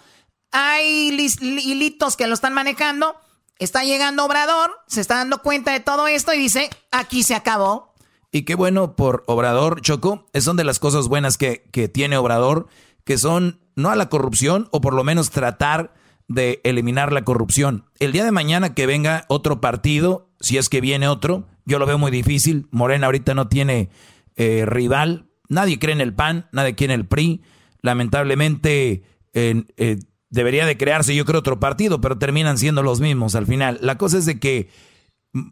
hay 0.53 1.09
hilitos 1.11 2.17
que 2.17 2.27
lo 2.27 2.35
están 2.35 2.53
manejando. 2.53 3.19
Está 3.59 3.83
llegando 3.83 4.25
Obrador, 4.25 4.71
se 4.87 5.01
está 5.01 5.17
dando 5.17 5.43
cuenta 5.43 5.73
de 5.73 5.81
todo 5.81 6.07
esto 6.07 6.33
y 6.33 6.39
dice, 6.39 6.71
aquí 6.93 7.25
se 7.25 7.35
acabó. 7.35 7.93
Y 8.31 8.43
qué 8.43 8.55
bueno 8.55 8.95
por 8.95 9.25
Obrador, 9.27 9.81
Choco. 9.81 10.27
Es 10.33 10.45
son 10.45 10.57
de 10.57 10.65
las 10.65 10.79
cosas 10.79 11.09
buenas 11.09 11.39
que, 11.39 11.65
que 11.73 11.89
tiene 11.89 12.17
Obrador, 12.17 12.69
que 13.05 13.19
son 13.19 13.61
no 13.75 13.91
a 13.91 13.97
la 13.97 14.09
corrupción, 14.09 14.69
o 14.71 14.81
por 14.81 14.95
lo 14.95 15.03
menos 15.03 15.31
tratar 15.31 15.95
de 16.29 16.61
eliminar 16.63 17.13
la 17.13 17.25
corrupción. 17.25 17.87
El 17.99 18.13
día 18.13 18.25
de 18.25 18.31
mañana 18.31 18.75
que 18.75 18.87
venga 18.87 19.25
otro 19.29 19.61
partido, 19.61 20.29
si 20.41 20.59
es 20.59 20.69
que 20.69 20.81
viene 20.81 21.09
otro, 21.09 21.49
yo 21.65 21.79
lo 21.79 21.87
veo 21.87 21.99
muy 21.99 22.11
difícil. 22.11 22.69
Morena 22.71 23.07
ahorita 23.07 23.35
no 23.35 23.49
tiene 23.49 23.91
eh, 24.37 24.65
rival. 24.67 25.27
Nadie 25.49 25.79
cree 25.79 25.95
en 25.95 26.01
el 26.01 26.15
PAN, 26.15 26.49
nadie 26.53 26.75
quiere 26.75 26.95
en 26.95 27.01
el 27.01 27.07
PRI. 27.07 27.43
Lamentablemente 27.83 29.03
eh, 29.33 29.65
debería 30.31 30.67
de 30.67 30.77
crearse 30.77 31.15
yo 31.15 31.25
creo 31.25 31.41
otro 31.41 31.61
partido, 31.61 32.01
pero 32.01 32.19
terminan 32.19 32.59
siendo 32.59 32.83
los 32.83 33.01
mismos 33.01 33.35
al 33.35 33.47
final. 33.47 33.79
La 33.81 33.99
cosa 33.99 34.19
es 34.19 34.27
de 34.27 34.39
que 34.39 34.71
mm, 35.33 35.49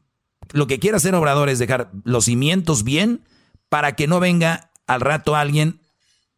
lo 0.53 0.67
que 0.67 0.79
quiere 0.79 0.97
hacer 0.97 1.15
Obrador 1.15 1.49
es 1.49 1.59
dejar 1.59 1.91
los 2.05 2.27
cimientos 2.27 2.85
bien 2.85 3.23
para 3.69 3.97
que 3.97 4.07
no 4.07 4.21
venga 4.21 4.71
al 4.87 5.01
rato 5.01 5.37
alguien 5.37 5.81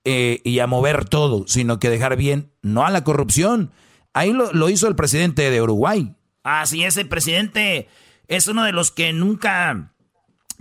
eh, 0.04 0.40
y 0.44 0.58
a 0.60 0.66
mover 0.66 1.04
todo, 1.04 1.44
sino 1.46 1.78
que 1.78 1.90
dejar 1.90 2.16
bien, 2.16 2.52
no 2.62 2.86
a 2.86 2.90
la 2.90 3.04
corrupción, 3.04 3.72
Ahí 4.18 4.32
lo, 4.32 4.68
hizo 4.68 4.88
el 4.88 4.96
presidente 4.96 5.48
de 5.48 5.62
Uruguay. 5.62 6.12
Ah, 6.42 6.66
sí, 6.66 6.82
ese 6.82 7.04
presidente 7.04 7.88
es 8.26 8.48
uno 8.48 8.64
de 8.64 8.72
los 8.72 8.90
que 8.90 9.12
nunca 9.12 9.92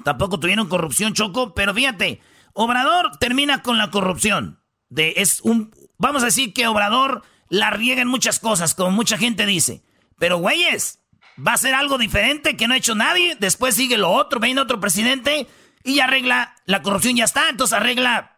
tampoco 0.03 0.39
tuvieron 0.39 0.67
corrupción, 0.67 1.13
Choco. 1.13 1.55
Pero 1.55 1.73
fíjate, 1.73 2.21
Obrador 2.53 3.17
termina 3.19 3.63
con 3.63 3.79
la 3.79 3.89
corrupción. 3.89 4.59
De, 4.89 5.15
es 5.17 5.41
un, 5.41 5.71
vamos 5.97 6.21
a 6.21 6.27
decir 6.27 6.53
que 6.53 6.67
Obrador 6.67 7.23
la 7.49 7.69
riega 7.69 8.01
en 8.01 8.07
muchas 8.07 8.39
cosas, 8.39 8.73
como 8.73 8.91
mucha 8.91 9.17
gente 9.17 9.45
dice. 9.45 9.83
Pero, 10.17 10.37
güeyes, 10.37 10.99
va 11.45 11.53
a 11.53 11.57
ser 11.57 11.73
algo 11.73 11.97
diferente 11.97 12.57
que 12.57 12.67
no 12.67 12.73
ha 12.73 12.77
hecho 12.77 12.95
nadie. 12.95 13.35
Después 13.39 13.75
sigue 13.75 13.97
lo 13.97 14.11
otro, 14.11 14.39
viene 14.39 14.61
otro 14.61 14.79
presidente 14.79 15.47
y 15.83 15.99
arregla 15.99 16.55
la 16.65 16.81
corrupción, 16.81 17.15
ya 17.15 17.25
está. 17.25 17.49
Entonces 17.49 17.77
arregla 17.77 18.37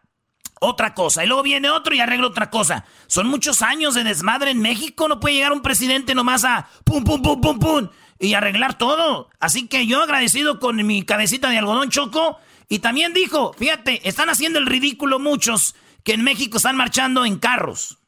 otra 0.60 0.94
cosa. 0.94 1.24
Y 1.24 1.26
luego 1.26 1.42
viene 1.42 1.70
otro 1.70 1.94
y 1.94 2.00
arregla 2.00 2.28
otra 2.28 2.50
cosa. 2.50 2.84
Son 3.06 3.26
muchos 3.26 3.62
años 3.62 3.94
de 3.94 4.04
desmadre 4.04 4.50
en 4.50 4.60
México. 4.60 5.08
No 5.08 5.20
puede 5.20 5.36
llegar 5.36 5.52
un 5.52 5.62
presidente 5.62 6.14
nomás 6.14 6.44
a 6.44 6.68
pum, 6.84 7.02
pum, 7.02 7.22
pum, 7.22 7.40
pum, 7.40 7.58
pum 7.58 7.88
y 8.20 8.34
arreglar 8.34 8.78
todo. 8.78 9.30
Así 9.40 9.66
que 9.66 9.86
yo 9.86 10.02
agradecido 10.02 10.60
con 10.60 10.86
mi 10.86 11.02
cabecita 11.02 11.48
de 11.48 11.58
algodón 11.58 11.90
choco. 11.90 12.38
Y 12.68 12.78
también 12.78 13.14
dijo, 13.14 13.52
fíjate, 13.54 14.08
están 14.08 14.28
haciendo 14.28 14.60
el 14.60 14.66
ridículo 14.66 15.18
muchos 15.18 15.74
que 16.04 16.12
en 16.12 16.22
México 16.22 16.58
están 16.58 16.76
marchando 16.76 17.24
en 17.24 17.38
carros. 17.38 17.98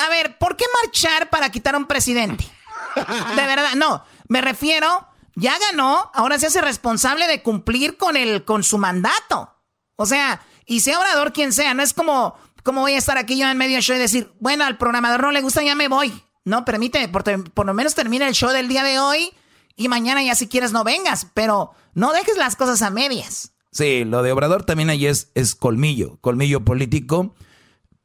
A 0.00 0.08
ver, 0.08 0.38
¿por 0.38 0.56
qué 0.56 0.64
marchar 0.82 1.30
para 1.30 1.50
quitar 1.50 1.74
a 1.74 1.78
un 1.78 1.86
presidente? 1.86 2.46
De 2.96 3.46
verdad, 3.46 3.74
no. 3.76 4.02
Me 4.28 4.40
refiero, 4.40 5.06
ya 5.34 5.58
ganó, 5.58 6.10
ahora 6.14 6.38
se 6.38 6.46
hace 6.46 6.60
responsable 6.60 7.26
de 7.26 7.42
cumplir 7.42 7.96
con, 7.96 8.16
el, 8.16 8.44
con 8.44 8.62
su 8.62 8.78
mandato. 8.78 9.54
O 9.96 10.06
sea, 10.06 10.40
y 10.66 10.80
sea 10.80 10.98
orador 10.98 11.32
quien 11.32 11.52
sea, 11.52 11.74
no 11.74 11.82
es 11.82 11.92
como, 11.92 12.34
como 12.62 12.80
voy 12.82 12.94
a 12.94 12.98
estar 12.98 13.18
aquí 13.18 13.38
yo 13.38 13.48
en 13.48 13.58
medio 13.58 13.74
del 13.74 13.82
show 13.82 13.96
y 13.96 13.98
decir, 13.98 14.32
bueno, 14.40 14.64
al 14.64 14.78
programador 14.78 15.22
no 15.22 15.32
le 15.32 15.42
gusta, 15.42 15.62
ya 15.62 15.74
me 15.74 15.88
voy. 15.88 16.22
No, 16.44 16.64
permíteme, 16.64 17.08
por, 17.08 17.52
por 17.52 17.66
lo 17.66 17.74
menos 17.74 17.94
termina 17.94 18.26
el 18.26 18.34
show 18.34 18.50
del 18.50 18.68
día 18.68 18.82
de 18.82 18.98
hoy 18.98 19.30
y 19.76 19.88
mañana 19.88 20.22
ya 20.22 20.34
si 20.34 20.48
quieres 20.48 20.72
no 20.72 20.84
vengas, 20.84 21.26
pero 21.34 21.72
no 21.94 22.12
dejes 22.12 22.36
las 22.36 22.56
cosas 22.56 22.82
a 22.82 22.90
medias. 22.90 23.52
Sí, 23.72 24.04
lo 24.04 24.22
de 24.22 24.32
Obrador 24.32 24.64
también 24.64 24.90
ahí 24.90 25.06
es, 25.06 25.30
es 25.34 25.54
colmillo, 25.54 26.18
colmillo 26.20 26.64
político 26.64 27.34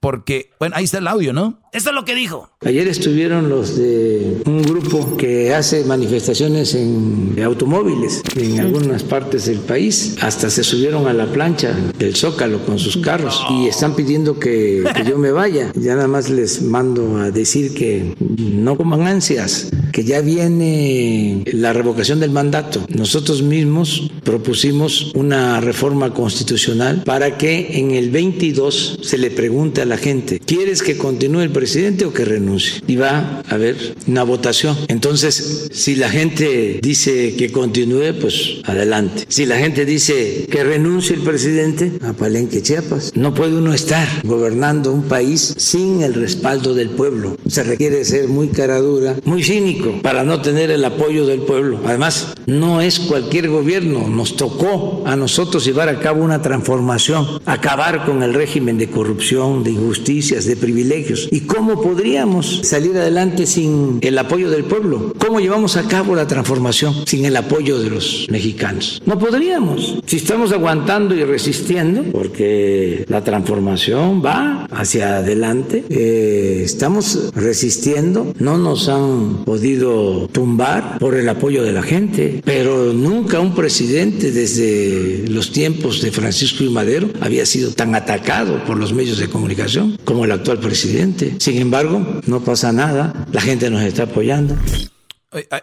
porque, 0.06 0.52
bueno, 0.60 0.76
ahí 0.77 0.84
está 0.84 0.99
el 0.99 1.07
audio, 1.07 1.34
¿no? 1.34 1.57
Esto 1.72 1.90
es 1.90 1.95
lo 1.95 2.06
que 2.06 2.14
dijo. 2.14 2.48
Ayer 2.64 2.88
estuvieron 2.88 3.49
los 3.49 3.76
de 3.76 4.38
un 4.45 4.61
grupo 4.61 5.18
que 5.18 5.53
hace 5.53 5.84
manifestaciones 5.84 6.76
en 6.76 7.36
automóviles 7.44 8.22
en 8.38 8.60
algunas 8.60 9.03
partes 9.03 9.48
del 9.48 9.57
país. 9.57 10.15
Hasta 10.22 10.49
se 10.49 10.64
subieron 10.64 11.07
a 11.07 11.14
la 11.14 11.26
plancha 11.26 11.76
del 11.98 12.15
Zócalo 12.15 12.64
con 12.65 12.80
sus 12.80 12.98
carros 12.98 13.44
y 13.49 13.68
están 13.68 13.95
pidiendo 13.95 14.40
que, 14.40 14.84
que 14.95 15.03
yo 15.03 15.18
me 15.18 15.32
vaya. 15.32 15.73
Ya 15.76 15.95
nada 15.95 16.07
más 16.07 16.30
les 16.30 16.61
mando 16.61 17.18
a 17.18 17.32
decir 17.32 17.73
que 17.73 18.15
no 18.38 18.77
coman 18.77 19.07
ansias, 19.07 19.69
que 19.91 20.06
ya 20.06 20.22
viene 20.22 21.44
la 21.52 21.73
revocación 21.73 22.22
del 22.22 22.32
mandato. 22.32 22.86
Nosotros 22.88 23.41
mismos 23.41 24.11
propusimos 24.23 25.11
una 25.14 25.60
reforma 25.60 26.14
constitucional 26.14 27.03
para 27.03 27.38
que 27.38 27.80
en 27.80 27.91
el 27.91 28.11
22 28.11 28.99
se 29.02 29.18
le 29.18 29.30
pregunte 29.30 29.82
a 29.82 29.86
la 29.86 29.94
gente, 29.97 30.39
¿quieres 30.39 30.81
que 30.81 30.97
continúe 30.97 31.41
el 31.41 31.51
presidente 31.51 32.05
o 32.05 32.13
que 32.13 32.26
renuncie? 32.26 32.81
Y 32.88 32.95
va 32.95 33.41
a 33.47 33.55
haber 33.55 33.95
una 34.07 34.23
votación. 34.23 34.77
Entonces, 34.88 35.69
si 35.73 35.95
la 35.95 36.09
gente 36.09 36.80
dice 36.81 37.35
que 37.35 37.51
continúe, 37.51 38.13
pues 38.19 38.61
adelante. 38.63 39.26
Si 39.27 39.45
la 39.45 39.57
gente 39.57 39.85
dice 39.85 40.47
que 40.49 40.63
renuncie 40.63 41.15
el 41.15 41.22
presidente, 41.22 41.93
a 42.01 42.13
Palenque, 42.13 42.61
Chiapas. 42.61 43.11
No 43.15 43.34
puede 43.34 43.57
uno 43.57 43.73
estar 43.73 44.07
gobernando 44.23 44.91
un 44.91 45.03
país 45.03 45.53
sin 45.57 46.01
el 46.01 46.13
respaldo 46.13 46.73
del 46.73 46.89
pueblo. 46.89 47.38
Se 47.47 47.63
requiere 47.63 48.03
ser 48.05 48.27
muy 48.27 48.49
caradura, 48.49 49.15
muy 49.26 49.43
cínico 49.43 50.01
para 50.01 50.23
no 50.23 50.41
tener 50.41 50.72
el 50.72 50.84
apoyo 50.85 51.26
del 51.26 51.41
pueblo. 51.41 51.80
Además, 51.85 52.34
no 52.45 52.81
es 52.81 52.99
cualquier 52.99 53.49
gobierno. 53.49 54.07
Nos 54.07 54.35
tocó 54.35 55.03
a 55.05 55.15
nosotros 55.15 55.65
llevar 55.65 55.89
a 55.89 55.99
cabo 55.99 56.23
una 56.23 56.41
transformación, 56.41 57.41
acabar 57.45 58.05
con 58.05 58.23
el 58.23 58.34
régimen 58.34 58.77
de 58.77 58.89
corrupción, 58.89 59.63
de 59.63 59.72
injusticias, 59.85 60.45
de 60.45 60.55
privilegios. 60.55 61.29
¿Y 61.31 61.41
cómo 61.41 61.81
podríamos 61.81 62.61
salir 62.63 62.97
adelante 62.97 63.45
sin 63.45 63.99
el 64.01 64.17
apoyo 64.17 64.49
del 64.49 64.63
pueblo? 64.63 65.13
¿Cómo 65.19 65.39
llevamos 65.39 65.77
a 65.77 65.83
cabo 65.83 66.15
la 66.15 66.25
transformación 66.25 67.05
sin 67.05 67.25
el 67.25 67.37
apoyo 67.37 67.79
de 67.79 67.91
los 67.91 68.27
mexicanos? 68.31 69.01
No 69.05 69.19
podríamos. 69.19 69.99
Si 70.07 70.17
estamos 70.17 70.51
aguantando 70.51 71.13
y 71.15 71.23
resistiendo, 71.23 72.03
porque 72.11 73.05
la 73.07 73.23
transformación 73.23 74.23
va 74.25 74.65
hacia 74.71 75.17
adelante, 75.17 75.85
eh, 75.89 76.61
estamos 76.65 77.31
resistiendo, 77.35 78.33
no 78.39 78.57
nos 78.57 78.89
han 78.89 79.45
podido 79.45 80.27
tumbar 80.31 80.97
por 80.99 81.15
el 81.15 81.29
apoyo 81.29 81.63
de 81.63 81.73
la 81.73 81.83
gente, 81.83 82.41
pero 82.43 82.91
nunca 82.91 83.39
un 83.39 83.53
presidente 83.53 84.31
desde 84.31 85.25
los 85.27 85.51
tiempos 85.51 86.01
de 86.01 86.11
Francisco 86.11 86.63
y 86.63 86.69
Madero 86.69 87.09
había 87.21 87.45
sido 87.45 87.71
tan 87.71 87.93
atacado 87.93 88.63
por 88.65 88.77
los 88.77 88.91
medios 88.91 89.19
de 89.19 89.27
comunicación 89.27 89.64
como 90.03 90.25
el 90.25 90.31
actual 90.31 90.59
presidente. 90.59 91.35
Sin 91.39 91.61
embargo, 91.61 92.21
no 92.27 92.41
pasa 92.41 92.71
nada, 92.71 93.27
la 93.31 93.41
gente 93.41 93.69
nos 93.69 93.81
está 93.81 94.03
apoyando. 94.03 94.55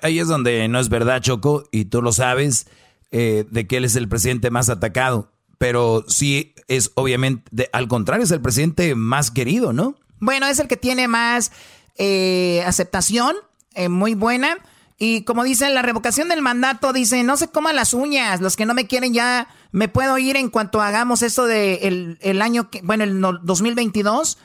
Ahí 0.03 0.19
es 0.19 0.29
donde 0.29 0.69
no 0.69 0.79
es 0.79 0.89
verdad, 0.89 1.23
Choco, 1.23 1.65
y 1.73 1.87
tú 1.87 2.03
lo 2.03 2.13
sabes, 2.13 2.67
eh, 3.11 3.45
de 3.51 3.67
que 3.67 3.79
él 3.79 3.85
es 3.85 3.97
el 3.97 4.09
presidente 4.09 4.51
más 4.51 4.69
atacado. 4.69 5.31
Pero 5.59 6.05
sí 6.09 6.55
es 6.69 6.91
obviamente, 6.95 7.71
al 7.73 7.89
contrario, 7.89 8.25
es 8.25 8.31
el 8.31 8.41
presidente 8.41 8.95
más 8.95 9.31
querido, 9.31 9.73
¿no? 9.73 9.95
Bueno, 10.19 10.47
es 10.47 10.59
el 10.59 10.69
que 10.69 10.77
tiene 10.77 11.09
más 11.09 11.53
eh, 11.97 12.63
aceptación, 12.67 13.37
eh, 13.75 13.89
muy 13.89 14.15
buena. 14.15 14.59
Y 15.05 15.25
como 15.25 15.43
dicen, 15.43 15.75
la 15.75 15.83
revocación 15.83 16.29
del 16.29 16.43
mandato 16.43 16.93
dice, 16.93 17.25
no 17.25 17.37
se 17.37 17.49
coman 17.49 17.75
las 17.75 17.93
uñas, 17.93 18.41
los 18.41 18.55
que 18.55 18.67
no 18.67 18.73
me 18.73 18.87
quieren 18.87 19.13
ya 19.13 19.49
me 19.73 19.89
puedo 19.89 20.17
ir 20.17 20.37
en 20.37 20.49
cuanto 20.49 20.81
hagamos 20.81 21.23
esto 21.23 21.45
de 21.47 22.19
el, 22.21 22.41
año, 22.41 22.71
que, 22.71 22.83
bueno, 22.83 23.03
el 23.03 23.21
2022. 23.21 24.39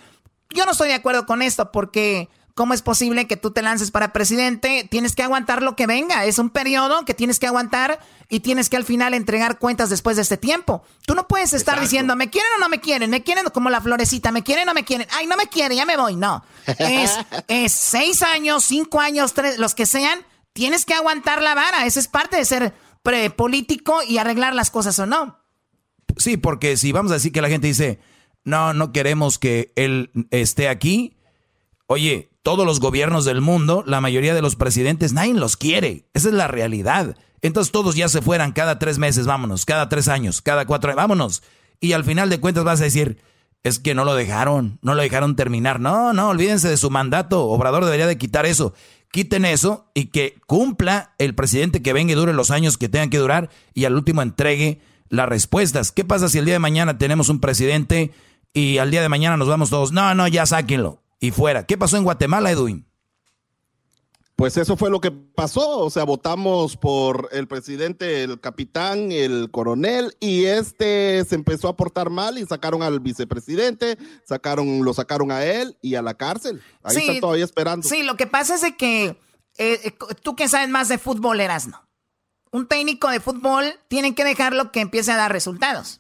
Yo 0.56 0.66
no 0.66 0.72
estoy 0.72 0.88
de 0.88 0.96
acuerdo 0.96 1.28
con 1.28 1.44
esto 1.44 1.72
porque 1.72 2.28
¿cómo 2.56 2.74
es 2.74 2.82
posible 2.82 3.28
que 3.28 3.38
tú 3.38 3.52
te 3.52 3.62
lances 3.62 3.92
para 3.92 4.12
presidente? 4.12 4.88
Tienes 4.90 5.14
que 5.14 5.22
aguantar 5.22 5.62
lo 5.62 5.76
que 5.76 5.86
venga. 5.86 6.26
Es 6.26 6.40
un 6.40 6.50
periodo 6.50 7.06
que 7.06 7.14
tienes 7.14 7.38
que 7.38 7.46
aguantar 7.46 8.00
y 8.28 8.40
tienes 8.40 8.68
que 8.68 8.78
al 8.78 8.84
final 8.84 9.14
entregar 9.14 9.60
cuentas 9.60 9.92
después 9.92 10.16
de 10.16 10.24
este 10.24 10.38
tiempo. 10.38 10.82
Tú 11.06 11.14
no 11.14 11.28
puedes 11.28 11.54
estar 11.54 11.80
diciendo, 11.80 12.16
¿me 12.16 12.32
quieren 12.32 12.52
o 12.58 12.60
no 12.62 12.68
me 12.68 12.80
quieren? 12.80 13.12
¿Me 13.12 13.22
quieren 13.22 13.46
como 13.54 13.70
la 13.70 13.80
florecita? 13.80 14.32
¿Me 14.32 14.42
quieren 14.42 14.64
o 14.64 14.72
no 14.72 14.74
me 14.74 14.86
quieren? 14.86 15.08
Ay, 15.12 15.28
no 15.28 15.38
me 15.38 15.46
quiere, 15.46 15.76
ya 15.76 15.86
me 15.86 15.98
voy. 15.98 16.16
No. 16.16 16.44
Es, 16.80 17.16
es 17.48 17.74
seis 17.74 18.24
años, 18.24 18.64
cinco 18.64 19.00
años, 19.00 19.34
tres, 19.34 19.60
los 19.60 19.76
que 19.76 19.86
sean 19.86 20.26
tienes 20.58 20.86
que 20.86 20.96
aguantar 20.96 21.44
la 21.44 21.54
vara. 21.54 21.86
Esa 21.86 22.00
es 22.00 22.08
parte 22.08 22.36
de 22.36 22.44
ser 22.44 22.74
político 23.36 24.02
y 24.02 24.18
arreglar 24.18 24.56
las 24.56 24.72
cosas 24.72 24.98
o 24.98 25.06
no. 25.06 25.38
Sí, 26.18 26.36
porque 26.36 26.78
si 26.78 26.92
vamos 26.92 27.12
a 27.12 27.16
decir 27.16 27.32
que 27.32 27.44
la 27.44 27.48
gente 27.48 27.68
dice, 27.68 28.00
no, 28.44 28.74
no 28.74 28.92
queremos 28.92 29.38
que 29.38 29.72
él 29.76 30.10
esté 30.32 30.68
aquí. 30.68 31.16
Oye, 31.86 32.32
todos 32.42 32.66
los 32.66 32.80
gobiernos 32.80 33.24
del 33.24 33.40
mundo, 33.40 33.84
la 33.86 34.02
mayoría 34.02 34.34
de 34.34 34.42
los 34.42 34.56
presidentes, 34.56 35.14
nadie 35.14 35.36
los 35.36 35.58
quiere. 35.58 36.08
Esa 36.16 36.30
es 36.30 36.34
la 36.34 36.48
realidad. 36.48 37.16
Entonces 37.44 37.72
todos 37.72 37.96
ya 37.96 38.10
se 38.10 38.24
fueran 38.24 38.52
cada 38.52 38.80
tres 38.80 38.98
meses, 38.98 39.28
vámonos, 39.28 39.64
cada 39.64 39.90
tres 39.90 40.08
años, 40.08 40.42
cada 40.42 40.66
cuatro 40.66 40.90
años, 40.90 40.98
vámonos. 40.98 41.44
Y 41.80 41.94
al 41.94 42.04
final 42.04 42.32
de 42.32 42.40
cuentas 42.40 42.64
vas 42.64 42.82
a 42.82 42.86
decir, 42.86 43.22
es 43.62 43.78
que 43.80 43.94
no 43.94 44.06
lo 44.06 44.16
dejaron, 44.16 44.80
no 44.82 44.96
lo 44.96 45.04
dejaron 45.04 45.36
terminar. 45.36 45.80
No, 45.80 46.14
no, 46.14 46.30
olvídense 46.30 46.68
de 46.68 46.78
su 46.78 46.90
mandato. 46.90 47.46
Obrador 47.46 47.86
debería 47.86 48.08
de 48.08 48.18
quitar 48.18 48.48
eso. 48.48 48.74
Quiten 49.12 49.46
eso 49.46 49.90
y 49.94 50.06
que 50.06 50.40
cumpla 50.46 51.14
el 51.18 51.36
presidente 51.36 51.82
que 51.82 51.94
venga 51.94 52.14
y 52.14 52.16
dure 52.16 52.34
los 52.34 52.52
años 52.52 52.78
que 52.78 52.90
tengan 52.90 53.10
que 53.10 53.18
durar 53.18 53.50
y 53.74 53.86
al 53.86 53.96
último 53.96 54.22
entregue 54.22 54.82
las 55.10 55.30
respuestas. 55.30 55.92
¿Qué 55.92 56.04
pasa 56.04 56.30
si 56.30 56.38
el 56.38 56.46
día 56.46 56.56
de 56.56 56.60
mañana 56.60 56.98
tenemos 56.98 57.30
un 57.30 57.40
presidente 57.40 58.12
y 58.54 58.78
al 58.78 58.92
día 58.92 59.02
de 59.02 59.10
mañana 59.10 59.38
nos 59.38 59.48
vamos 59.48 59.70
todos? 59.70 59.92
No, 59.92 60.14
no, 60.16 60.28
ya 60.28 60.46
sáquenlo 60.46 61.04
y 61.20 61.32
fuera. 61.32 61.66
¿Qué 61.66 61.78
pasó 61.78 61.98
en 61.98 62.04
Guatemala, 62.04 62.52
Edwin? 62.52 62.87
Pues 64.38 64.56
eso 64.56 64.78
fue 64.78 64.92
lo 64.92 65.02
que 65.02 65.10
pasó, 65.10 65.80
o 65.80 65.90
sea, 65.90 66.04
votamos 66.04 66.78
por 66.78 67.28
el 67.32 67.48
presidente, 67.48 68.24
el 68.24 68.40
capitán, 68.40 69.12
el 69.12 69.50
coronel, 69.50 70.16
y 70.20 70.46
este 70.46 71.26
se 71.26 71.34
empezó 71.34 71.68
a 71.68 71.76
portar 71.76 72.12
mal 72.12 72.38
y 72.38 72.46
sacaron 72.46 72.84
al 72.84 73.00
vicepresidente, 73.00 73.98
sacaron, 74.26 74.86
lo 74.86 74.94
sacaron 74.94 75.32
a 75.32 75.44
él 75.44 75.76
y 75.82 75.96
a 75.96 76.04
la 76.04 76.14
cárcel. 76.14 76.62
Ahí 76.84 76.98
está 76.98 77.20
todavía 77.20 77.46
esperando. 77.46 77.90
Sí, 77.90 78.04
lo 78.04 78.16
que 78.16 78.28
pasa 78.28 78.54
es 78.54 78.62
de 78.62 78.78
que 78.78 79.06
eh, 79.06 79.18
eh, 79.58 79.98
tú 80.22 80.36
que 80.36 80.48
sabes 80.48 80.70
más 80.70 80.88
de 80.88 81.00
fútbol, 81.00 81.40
no 81.68 81.88
un 82.52 82.68
técnico 82.68 83.10
de 83.10 83.20
fútbol 83.20 83.74
tiene 83.88 84.14
que 84.14 84.24
dejarlo 84.24 84.72
que 84.72 84.82
empiece 84.82 85.12
a 85.12 85.18
dar 85.18 85.32
resultados. 85.32 86.00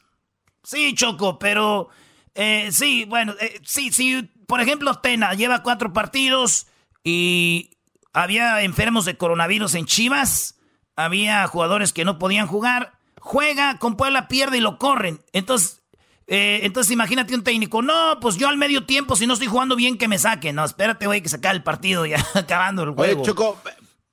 Sí, 0.62 0.94
Choco, 0.94 1.40
pero 1.40 1.90
eh, 2.36 2.70
sí, 2.72 3.06
bueno, 3.06 3.34
sí, 3.64 3.92
sí, 3.92 4.30
por 4.46 4.62
ejemplo, 4.62 5.00
Tena 5.00 5.34
lleva 5.34 5.64
cuatro 5.64 5.92
partidos 5.92 6.68
y 7.04 7.72
había 8.18 8.64
enfermos 8.64 9.06
de 9.06 9.16
coronavirus 9.16 9.76
en 9.76 9.86
Chivas, 9.86 10.56
había 10.96 11.46
jugadores 11.46 11.94
que 11.94 12.04
no 12.04 12.18
podían 12.18 12.48
jugar, 12.48 12.98
juega, 13.20 13.78
con 13.78 13.96
Puebla 13.96 14.28
pierde 14.28 14.58
y 14.58 14.62
lo 14.62 14.80
corren. 14.80 15.20
Entonces, 15.34 15.84
eh, 16.26 16.62
entonces 16.64 16.92
imagínate 16.92 17.36
un 17.36 17.44
técnico, 17.44 17.84
no, 17.84 18.20
pues 18.20 18.38
yo 18.38 18.50
al 18.50 18.58
medio 18.58 18.88
tiempo, 18.88 19.16
si 19.16 19.28
no 19.28 19.34
estoy 19.34 19.48
jugando 19.48 19.76
bien, 19.76 20.00
que 20.00 20.08
me 20.08 20.18
saquen. 20.18 20.56
No, 20.56 20.66
espérate, 20.66 21.06
güey, 21.06 21.22
que 21.22 21.30
sacar 21.30 21.54
el 21.54 21.62
partido 21.62 22.08
ya 22.08 22.18
acabando 22.34 22.82
el 22.82 22.92
juego. 22.96 23.22
Oye, 23.22 23.30
Choco, 23.30 23.62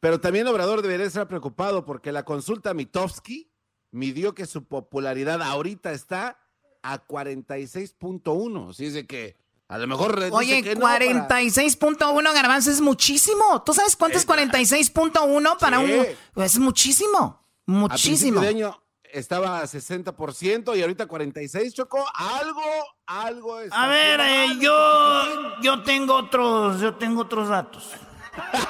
pero 0.01 0.21
también 0.21 0.47
Obrador 0.49 0.83
debería 0.83 1.07
estar 1.07 1.27
preocupado 1.27 1.87
porque 1.87 2.13
la 2.13 2.25
consulta 2.25 2.75
Mitofsky 2.75 3.51
midió 3.91 4.35
que 4.35 4.45
su 4.45 4.67
popularidad 4.67 5.41
ahorita 5.41 5.93
está 5.93 6.39
a 6.83 7.03
46.1. 7.07 8.69
Así 8.69 8.85
es 8.85 8.93
de 8.93 9.07
que 9.07 9.37
a 9.69 9.79
lo 9.79 9.87
mejor. 9.87 10.19
Oye, 10.33 10.63
46.1 10.63 12.35
garbanzo 12.35 12.71
es 12.71 12.81
muchísimo. 12.81 13.63
¿Tú 13.63 13.73
sabes 13.73 13.97
cuánto 13.97 14.19
es 14.19 14.27
46.1 14.27 15.59
para 15.59 15.79
un. 15.79 16.07
Es 16.37 16.59
muchísimo. 16.59 17.41
Muchísimo. 17.67 18.41
A 18.41 18.85
estaba 19.15 19.61
a 19.61 19.65
60% 19.65 20.77
y 20.77 20.83
ahorita 20.83 21.07
46, 21.07 21.75
Chocó. 21.75 22.05
Algo, 22.15 22.63
algo 23.07 23.61
es. 23.61 23.73
A 23.73 23.87
ver, 23.87 24.21
eh, 24.21 24.47
yo, 24.61 25.61
yo 25.63 25.83
tengo 25.83 26.15
otros, 26.15 26.81
yo 26.81 26.97
tengo 26.97 27.23
otros 27.23 27.49
datos. 27.49 27.91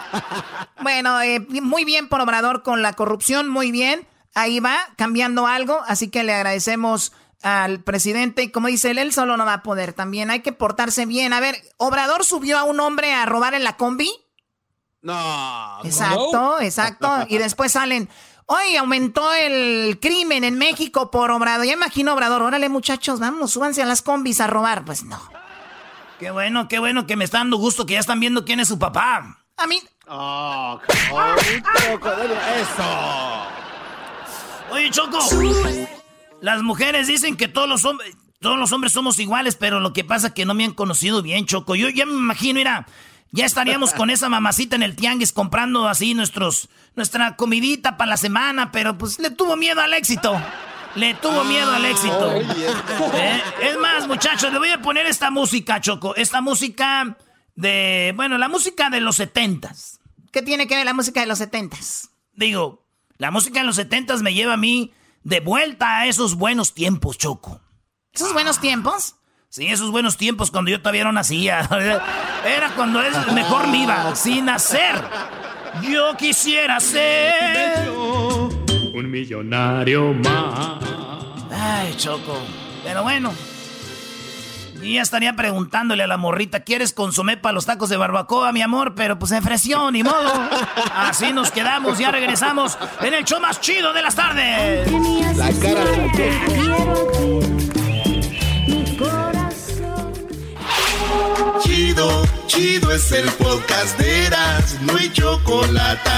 bueno, 0.82 1.20
eh, 1.22 1.40
muy 1.40 1.84
bien 1.84 2.08
por 2.08 2.20
Obrador 2.20 2.62
con 2.62 2.82
la 2.82 2.92
corrupción, 2.92 3.48
muy 3.48 3.72
bien. 3.72 4.06
Ahí 4.34 4.60
va, 4.60 4.76
cambiando 4.96 5.46
algo, 5.46 5.80
así 5.86 6.10
que 6.10 6.24
le 6.24 6.34
agradecemos 6.34 7.12
al 7.44 7.80
presidente 7.80 8.42
y 8.42 8.50
como 8.50 8.68
dice 8.68 8.90
él, 8.90 8.98
él 8.98 9.12
solo 9.12 9.36
no 9.36 9.44
va 9.44 9.52
a 9.52 9.62
poder 9.62 9.92
también. 9.92 10.30
Hay 10.30 10.40
que 10.40 10.52
portarse 10.52 11.04
bien. 11.04 11.34
A 11.34 11.40
ver, 11.40 11.56
¿Obrador 11.76 12.24
subió 12.24 12.58
a 12.58 12.64
un 12.64 12.80
hombre 12.80 13.12
a 13.12 13.26
robar 13.26 13.52
en 13.52 13.64
la 13.64 13.76
combi? 13.76 14.10
No. 15.02 15.84
Exacto, 15.84 16.58
exacto. 16.60 17.26
Y 17.28 17.36
después 17.36 17.72
salen, 17.72 18.08
oye, 18.46 18.78
aumentó 18.78 19.30
el 19.34 19.98
crimen 20.00 20.42
en 20.42 20.56
México 20.56 21.10
por 21.10 21.30
Obrador. 21.30 21.66
Ya 21.66 21.74
imagino 21.74 22.14
Obrador, 22.14 22.40
órale 22.40 22.70
muchachos, 22.70 23.20
vamos, 23.20 23.52
súbanse 23.52 23.82
a 23.82 23.86
las 23.86 24.00
combis 24.00 24.40
a 24.40 24.46
robar. 24.46 24.86
Pues 24.86 25.04
no. 25.04 25.20
Qué 26.18 26.30
bueno, 26.30 26.66
qué 26.68 26.78
bueno 26.78 27.06
que 27.06 27.16
me 27.16 27.26
está 27.26 27.38
dando 27.38 27.58
gusto 27.58 27.84
que 27.84 27.92
ya 27.92 28.00
están 28.00 28.20
viendo 28.20 28.46
quién 28.46 28.58
es 28.60 28.68
su 28.68 28.78
papá. 28.78 29.44
A 29.58 29.66
mí. 29.66 29.82
Oh, 30.08 30.80
eso. 32.56 32.84
Oye, 34.70 34.90
Choco. 34.90 35.18
Las 36.44 36.62
mujeres 36.62 37.06
dicen 37.06 37.38
que 37.38 37.48
todos 37.48 37.66
los 37.66 37.86
hombres, 37.86 38.14
todos 38.38 38.58
los 38.58 38.70
hombres 38.70 38.92
somos 38.92 39.18
iguales, 39.18 39.56
pero 39.56 39.80
lo 39.80 39.94
que 39.94 40.04
pasa 40.04 40.26
es 40.26 40.32
que 40.34 40.44
no 40.44 40.52
me 40.52 40.66
han 40.66 40.74
conocido 40.74 41.22
bien, 41.22 41.46
Choco. 41.46 41.74
Yo 41.74 41.88
ya 41.88 42.04
me 42.04 42.12
imagino, 42.12 42.58
mira, 42.58 42.86
ya 43.30 43.46
estaríamos 43.46 43.92
con 43.94 44.10
esa 44.10 44.28
mamacita 44.28 44.76
en 44.76 44.82
el 44.82 44.94
tianguis 44.94 45.32
comprando 45.32 45.88
así 45.88 46.12
nuestros, 46.12 46.68
nuestra 46.96 47.36
comidita 47.36 47.96
para 47.96 48.10
la 48.10 48.16
semana, 48.18 48.72
pero 48.72 48.98
pues 48.98 49.18
le 49.20 49.30
tuvo 49.30 49.56
miedo 49.56 49.80
al 49.80 49.94
éxito. 49.94 50.38
Le 50.96 51.14
tuvo 51.14 51.44
miedo 51.44 51.72
al 51.72 51.86
éxito. 51.86 52.32
Eh, 52.34 53.42
es 53.62 53.78
más, 53.78 54.06
muchachos, 54.06 54.52
le 54.52 54.58
voy 54.58 54.68
a 54.68 54.82
poner 54.82 55.06
esta 55.06 55.30
música, 55.30 55.80
Choco. 55.80 56.14
Esta 56.14 56.42
música 56.42 57.16
de, 57.54 58.12
bueno, 58.16 58.36
la 58.36 58.50
música 58.50 58.90
de 58.90 59.00
los 59.00 59.16
setentas. 59.16 59.98
¿Qué 60.30 60.42
tiene 60.42 60.66
que 60.66 60.76
ver 60.76 60.84
la 60.84 60.92
música 60.92 61.20
de 61.20 61.26
los 61.26 61.38
setentas? 61.38 62.10
Digo, 62.34 62.86
la 63.16 63.30
música 63.30 63.60
de 63.60 63.66
los 63.66 63.76
setentas 63.76 64.20
me 64.20 64.34
lleva 64.34 64.52
a 64.52 64.58
mí 64.58 64.92
de 65.24 65.40
vuelta 65.40 65.98
a 65.98 66.06
esos 66.06 66.36
buenos 66.36 66.74
tiempos, 66.74 67.18
Choco. 67.18 67.60
¿Esos 68.12 68.32
buenos 68.32 68.60
tiempos? 68.60 69.16
Sí, 69.48 69.66
esos 69.66 69.90
buenos 69.90 70.16
tiempos 70.16 70.50
cuando 70.50 70.70
yo 70.70 70.80
todavía 70.80 71.04
no 71.04 71.12
nacía. 71.12 71.68
Era 72.44 72.70
cuando 72.76 73.02
es 73.02 73.32
mejor 73.32 73.68
me 73.68 73.84
iba, 73.84 74.14
sin 74.14 74.46
nacer. 74.46 75.02
Yo 75.82 76.16
quisiera 76.16 76.78
ser 76.78 77.88
un 77.90 79.10
millonario 79.10 80.12
más. 80.14 80.78
Ay, 81.50 81.94
Choco. 81.96 82.38
Pero 82.84 83.02
bueno. 83.02 83.32
Y 84.84 84.94
ya 84.94 85.02
estaría 85.02 85.34
preguntándole 85.34 86.02
a 86.02 86.06
la 86.06 86.18
morrita, 86.18 86.60
¿quieres 86.60 86.92
consomé 86.92 87.38
para 87.38 87.54
los 87.54 87.64
tacos 87.64 87.88
de 87.88 87.96
barbacoa, 87.96 88.52
mi 88.52 88.60
amor? 88.60 88.94
Pero 88.94 89.18
pues 89.18 89.30
se 89.30 89.38
ofreció, 89.38 89.90
ni 89.90 90.02
modo. 90.02 90.30
Así 90.94 91.32
nos 91.32 91.50
quedamos, 91.50 91.98
ya 91.98 92.10
regresamos 92.10 92.76
en 93.00 93.14
el 93.14 93.24
show 93.24 93.40
más 93.40 93.62
chido 93.62 93.94
de 93.94 94.02
las 94.02 94.14
tardes. 94.14 94.92
La 95.36 95.50
cara 95.52 95.84
de 95.84 96.10
Chido, 101.62 102.22
chido 102.46 102.92
es 102.92 103.10
el 103.12 103.28
podcast 103.30 103.98
de 103.98 104.26
Eras, 104.26 104.78
no 104.82 104.96
hay 104.96 105.10
chocolate. 105.10 106.10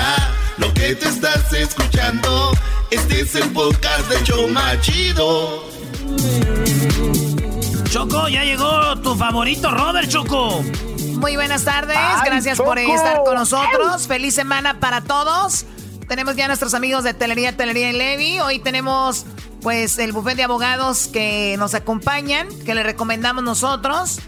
Lo 0.58 0.74
que 0.74 0.96
te 0.96 1.08
estás 1.08 1.52
escuchando, 1.52 2.50
este 2.90 3.20
es 3.20 3.34
el 3.36 3.48
podcast 3.50 4.08
de 4.10 4.24
Choma 4.24 4.80
Chido. 4.80 5.64
Choco, 7.88 8.28
ya 8.28 8.42
llegó 8.42 8.96
tu 9.00 9.14
favorito, 9.14 9.70
Robert 9.70 10.08
Choco. 10.08 10.62
Muy 11.18 11.36
buenas 11.36 11.64
tardes, 11.64 11.96
gracias 12.24 12.58
por 12.58 12.78
estar 12.78 13.22
con 13.24 13.34
nosotros. 13.34 14.06
Feliz 14.06 14.34
semana 14.34 14.80
para 14.80 15.02
todos. 15.02 15.66
Tenemos 16.08 16.36
ya 16.36 16.48
nuestros 16.48 16.74
amigos 16.74 17.04
de 17.04 17.14
Telería, 17.14 17.56
Telería 17.56 17.90
y 17.90 17.92
Levi. 17.92 18.40
Hoy 18.40 18.58
tenemos 18.58 19.24
pues 19.62 19.98
el 19.98 20.12
buffet 20.12 20.36
de 20.36 20.42
abogados 20.42 21.08
que 21.08 21.56
nos 21.58 21.74
acompañan, 21.74 22.48
que 22.64 22.74
le 22.74 22.82
recomendamos 22.82 23.44
nosotros. 23.44 24.18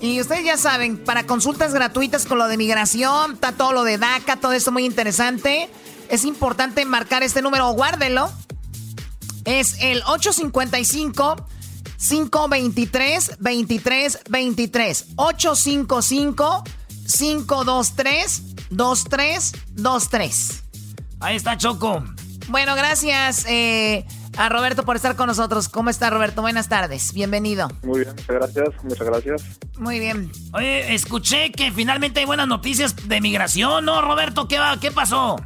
Y 0.00 0.20
ustedes 0.20 0.44
ya 0.44 0.56
saben, 0.56 0.98
para 0.98 1.26
consultas 1.26 1.72
gratuitas 1.72 2.26
con 2.26 2.38
lo 2.38 2.48
de 2.48 2.56
migración, 2.56 3.34
está 3.34 3.52
todo 3.52 3.72
lo 3.72 3.84
de 3.84 3.98
DACA, 3.98 4.36
todo 4.36 4.52
esto 4.52 4.72
muy 4.72 4.84
interesante. 4.84 5.70
Es 6.08 6.24
importante 6.24 6.84
marcar 6.84 7.22
este 7.22 7.40
número, 7.40 7.68
guárdelo. 7.70 8.30
Es 9.44 9.76
el 9.80 10.02
855 10.06 11.46
523 11.96 13.38
23 13.38 14.22
23 14.28 15.06
855 15.16 16.64
523 17.06 18.42
2323 18.70 20.62
Ahí 21.20 21.36
está 21.36 21.56
Choco. 21.56 22.04
Bueno, 22.48 22.74
gracias 22.74 23.46
eh, 23.48 24.04
a 24.36 24.48
Roberto 24.48 24.84
por 24.84 24.96
estar 24.96 25.16
con 25.16 25.26
nosotros. 25.26 25.68
¿Cómo 25.68 25.90
está 25.90 26.10
Roberto? 26.10 26.42
Buenas 26.42 26.68
tardes. 26.68 27.12
Bienvenido. 27.12 27.68
Muy 27.82 28.00
bien, 28.00 28.10
muchas 28.14 28.28
gracias. 28.28 28.84
Muchas 28.84 29.06
gracias. 29.06 29.42
Muy 29.78 29.98
bien. 29.98 30.30
Oye, 30.52 30.94
escuché 30.94 31.50
que 31.52 31.72
finalmente 31.72 32.20
hay 32.20 32.26
buenas 32.26 32.48
noticias 32.48 33.08
de 33.08 33.20
migración, 33.20 33.84
¿no, 33.84 34.02
Roberto? 34.02 34.46
¿Qué, 34.46 34.58
va? 34.58 34.78
¿Qué 34.78 34.90
pasó? 34.90 35.36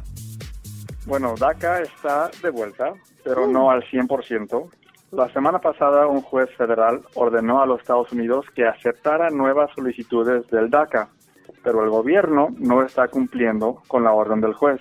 Bueno, 1.05 1.35
DACA 1.37 1.81
está 1.81 2.29
de 2.43 2.49
vuelta, 2.49 2.93
pero 3.23 3.47
no 3.47 3.71
al 3.71 3.83
100%. 3.89 4.69
La 5.11 5.27
semana 5.33 5.59
pasada 5.59 6.07
un 6.07 6.21
juez 6.21 6.49
federal 6.55 7.01
ordenó 7.15 7.61
a 7.61 7.65
los 7.65 7.81
Estados 7.81 8.13
Unidos 8.13 8.45
que 8.55 8.65
aceptara 8.65 9.29
nuevas 9.29 9.69
solicitudes 9.75 10.49
del 10.49 10.69
DACA, 10.69 11.09
pero 11.65 11.83
el 11.83 11.89
gobierno 11.89 12.47
no 12.57 12.81
está 12.81 13.09
cumpliendo 13.09 13.81
con 13.89 14.05
la 14.05 14.13
orden 14.13 14.39
del 14.39 14.53
juez. 14.53 14.79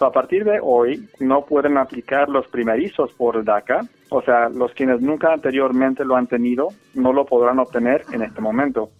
a 0.00 0.10
partir 0.10 0.44
de 0.44 0.58
hoy 0.60 1.08
no 1.18 1.46
pueden 1.46 1.78
aplicar 1.78 2.28
los 2.28 2.46
primerizos 2.48 3.14
por 3.14 3.36
el 3.36 3.44
DACA, 3.44 3.80
o 4.10 4.20
sea, 4.20 4.50
los 4.50 4.72
quienes 4.74 5.00
nunca 5.00 5.32
anteriormente 5.32 6.04
lo 6.04 6.16
han 6.16 6.26
tenido 6.26 6.68
no 6.92 7.14
lo 7.14 7.24
podrán 7.24 7.58
obtener 7.58 8.02
en 8.12 8.20
este 8.20 8.42
momento, 8.42 8.90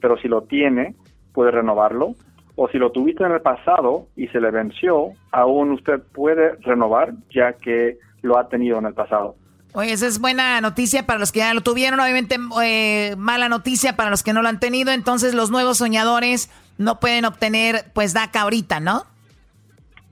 pero 0.00 0.16
si 0.16 0.28
lo 0.28 0.44
tiene, 0.44 0.94
puede 1.34 1.50
renovarlo, 1.50 2.14
o 2.56 2.68
si 2.68 2.78
lo 2.78 2.90
tuviste 2.90 3.24
en 3.24 3.32
el 3.32 3.42
pasado 3.42 4.06
y 4.16 4.28
se 4.28 4.40
le 4.40 4.50
venció, 4.50 5.10
aún 5.30 5.72
usted 5.72 6.00
puede 6.14 6.54
renovar 6.62 7.12
ya 7.28 7.52
que 7.52 7.98
lo 8.22 8.38
ha 8.38 8.48
tenido 8.48 8.78
en 8.78 8.86
el 8.86 8.94
pasado. 8.94 9.34
Oye, 9.76 9.92
esa 9.92 10.06
es 10.06 10.20
buena 10.20 10.60
noticia 10.60 11.04
para 11.04 11.18
los 11.18 11.32
que 11.32 11.40
ya 11.40 11.52
lo 11.52 11.60
tuvieron, 11.60 11.98
obviamente 11.98 12.38
eh, 12.62 13.16
mala 13.18 13.48
noticia 13.48 13.96
para 13.96 14.08
los 14.08 14.22
que 14.22 14.32
no 14.32 14.40
lo 14.40 14.48
han 14.48 14.60
tenido. 14.60 14.92
Entonces 14.92 15.34
los 15.34 15.50
nuevos 15.50 15.78
soñadores 15.78 16.48
no 16.78 17.00
pueden 17.00 17.24
obtener 17.24 17.90
pues 17.92 18.12
DACA 18.12 18.42
ahorita, 18.42 18.78
¿no? 18.78 19.04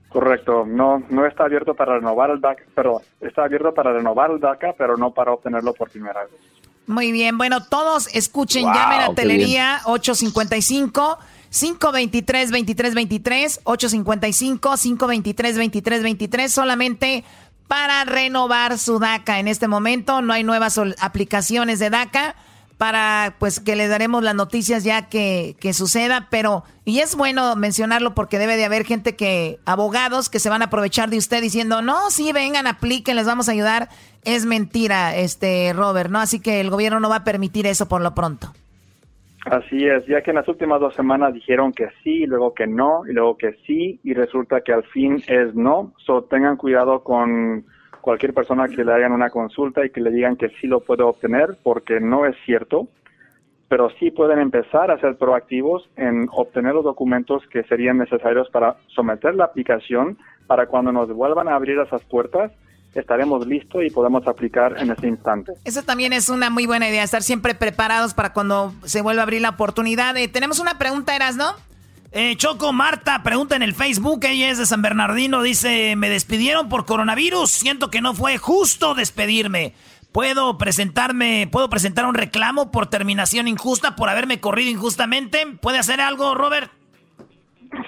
Correcto, 0.09 0.65
no, 0.67 1.01
no 1.09 1.25
está 1.25 1.45
abierto 1.45 1.75
para 1.75 1.95
renovar 1.95 2.29
el 2.29 2.41
DACA, 2.41 2.63
pero 2.75 3.01
está 3.21 3.45
abierto 3.45 3.73
para 3.73 3.93
renovar 3.93 4.31
el 4.31 4.39
DACA, 4.41 4.75
pero 4.77 4.97
no 4.97 5.11
para 5.11 5.31
obtenerlo 5.31 5.73
por 5.73 5.89
primera 5.89 6.23
vez. 6.23 6.31
Muy 6.85 7.13
bien, 7.13 7.37
bueno, 7.37 7.63
todos 7.63 8.13
escuchen, 8.13 8.65
llamen 8.65 8.99
a 8.99 9.15
Telería 9.15 9.79
855 9.85 11.19
523 11.49 12.49
2323 12.49 13.61
855 13.63 14.75
523 14.75 15.55
2323 15.55 16.53
solamente 16.53 17.23
para 17.67 18.03
renovar 18.05 18.77
su 18.77 18.99
DACA 18.99 19.39
en 19.39 19.47
este 19.47 19.67
momento, 19.67 20.21
no 20.21 20.33
hay 20.33 20.43
nuevas 20.43 20.79
aplicaciones 20.99 21.79
de 21.79 21.89
DACA 21.89 22.35
para 22.77 23.35
pues 23.39 23.59
que 23.59 23.75
les 23.75 23.89
daremos 23.89 24.23
las 24.23 24.35
noticias 24.35 24.83
ya 24.83 25.03
que, 25.07 25.55
que, 25.59 25.73
suceda, 25.73 26.27
pero 26.29 26.63
y 26.85 26.99
es 26.99 27.15
bueno 27.15 27.55
mencionarlo 27.55 28.13
porque 28.13 28.39
debe 28.39 28.57
de 28.57 28.65
haber 28.65 28.85
gente 28.85 29.15
que, 29.15 29.59
abogados 29.65 30.29
que 30.29 30.39
se 30.39 30.49
van 30.49 30.61
a 30.61 30.65
aprovechar 30.65 31.09
de 31.09 31.17
usted 31.17 31.41
diciendo, 31.41 31.81
no, 31.81 32.11
sí, 32.11 32.33
vengan, 32.33 32.67
apliquen, 32.67 33.15
les 33.15 33.25
vamos 33.25 33.47
a 33.47 33.53
ayudar. 33.53 33.89
Es 34.25 34.45
mentira, 34.45 35.15
este 35.15 35.71
Robert, 35.73 36.09
¿no? 36.09 36.19
Así 36.19 36.39
que 36.39 36.59
el 36.59 36.69
gobierno 36.69 36.99
no 36.99 37.09
va 37.09 37.17
a 37.17 37.23
permitir 37.23 37.67
eso 37.67 37.87
por 37.87 38.01
lo 38.01 38.13
pronto. 38.15 38.53
Así 39.45 39.85
es, 39.85 40.05
ya 40.05 40.21
que 40.21 40.31
en 40.31 40.37
las 40.37 40.47
últimas 40.47 40.79
dos 40.79 40.95
semanas 40.95 41.33
dijeron 41.33 41.73
que 41.73 41.89
sí, 42.01 42.25
luego 42.25 42.53
que 42.53 42.65
no, 42.65 43.05
y 43.05 43.11
luego 43.11 43.37
que 43.37 43.53
sí, 43.65 43.99
y 44.03 44.13
resulta 44.13 44.61
que 44.61 44.71
al 44.71 44.83
fin 44.85 45.21
es 45.27 45.53
no. 45.53 45.93
So 45.97 46.23
tengan 46.23 46.55
cuidado 46.55 47.03
con 47.03 47.65
cualquier 47.99 48.33
persona 48.33 48.67
que 48.69 48.85
le 48.85 48.93
hagan 48.93 49.11
una 49.11 49.29
consulta 49.29 49.85
y 49.85 49.89
que 49.89 50.01
le 50.01 50.11
digan 50.11 50.37
que 50.37 50.49
sí 50.61 50.67
lo 50.67 50.79
puede 50.79 51.03
obtener, 51.03 51.57
porque 51.61 51.99
no 51.99 52.25
es 52.25 52.35
cierto, 52.45 52.87
pero 53.67 53.89
sí 53.99 54.11
pueden 54.11 54.39
empezar 54.39 54.91
a 54.91 54.99
ser 54.99 55.17
proactivos 55.17 55.89
en 55.97 56.27
obtener 56.31 56.73
los 56.73 56.83
documentos 56.85 57.45
que 57.47 57.63
serían 57.63 57.97
necesarios 57.97 58.49
para 58.49 58.77
someter 58.87 59.35
la 59.35 59.45
aplicación 59.45 60.17
para 60.47 60.67
cuando 60.67 60.91
nos 60.91 61.11
vuelvan 61.11 61.49
a 61.49 61.55
abrir 61.55 61.79
esas 61.79 62.03
puertas 62.05 62.51
estaremos 62.99 63.45
listos 63.47 63.83
y 63.83 63.89
podemos 63.89 64.27
aplicar 64.27 64.75
en 64.79 64.91
ese 64.91 65.07
instante. 65.07 65.53
Eso 65.65 65.83
también 65.83 66.13
es 66.13 66.29
una 66.29 66.49
muy 66.49 66.65
buena 66.65 66.87
idea, 66.89 67.03
estar 67.03 67.23
siempre 67.23 67.55
preparados 67.55 68.13
para 68.13 68.33
cuando 68.33 68.73
se 68.83 69.01
vuelva 69.01 69.21
a 69.21 69.23
abrir 69.23 69.41
la 69.41 69.49
oportunidad. 69.49 70.15
Eh, 70.17 70.27
tenemos 70.27 70.59
una 70.59 70.77
pregunta, 70.77 71.15
Eras, 71.15 71.35
¿no? 71.35 71.55
Eh, 72.11 72.35
Choco 72.37 72.71
Marta 72.73 73.23
pregunta 73.23 73.55
en 73.55 73.63
el 73.63 73.73
Facebook, 73.73 74.19
ella 74.25 74.51
es 74.51 74.59
de 74.59 74.67
San 74.67 74.83
Bernardino, 74.83 75.41
dice, 75.41 75.95
me 75.95 76.09
despidieron 76.09 76.69
por 76.69 76.85
coronavirus, 76.85 77.49
siento 77.49 77.89
que 77.89 78.01
no 78.01 78.13
fue 78.13 78.37
justo 78.37 78.93
despedirme. 78.93 79.73
¿Puedo 80.11 80.59
presentarme, 80.59 81.49
puedo 81.51 81.71
presentar 81.71 82.05
un 82.05 82.13
reclamo 82.13 82.69
por 82.69 82.85
terminación 82.85 83.47
injusta, 83.47 83.95
por 83.95 84.09
haberme 84.09 84.39
corrido 84.39 84.69
injustamente? 84.69 85.47
¿Puede 85.59 85.79
hacer 85.79 86.01
algo, 86.01 86.35
Robert? 86.35 86.71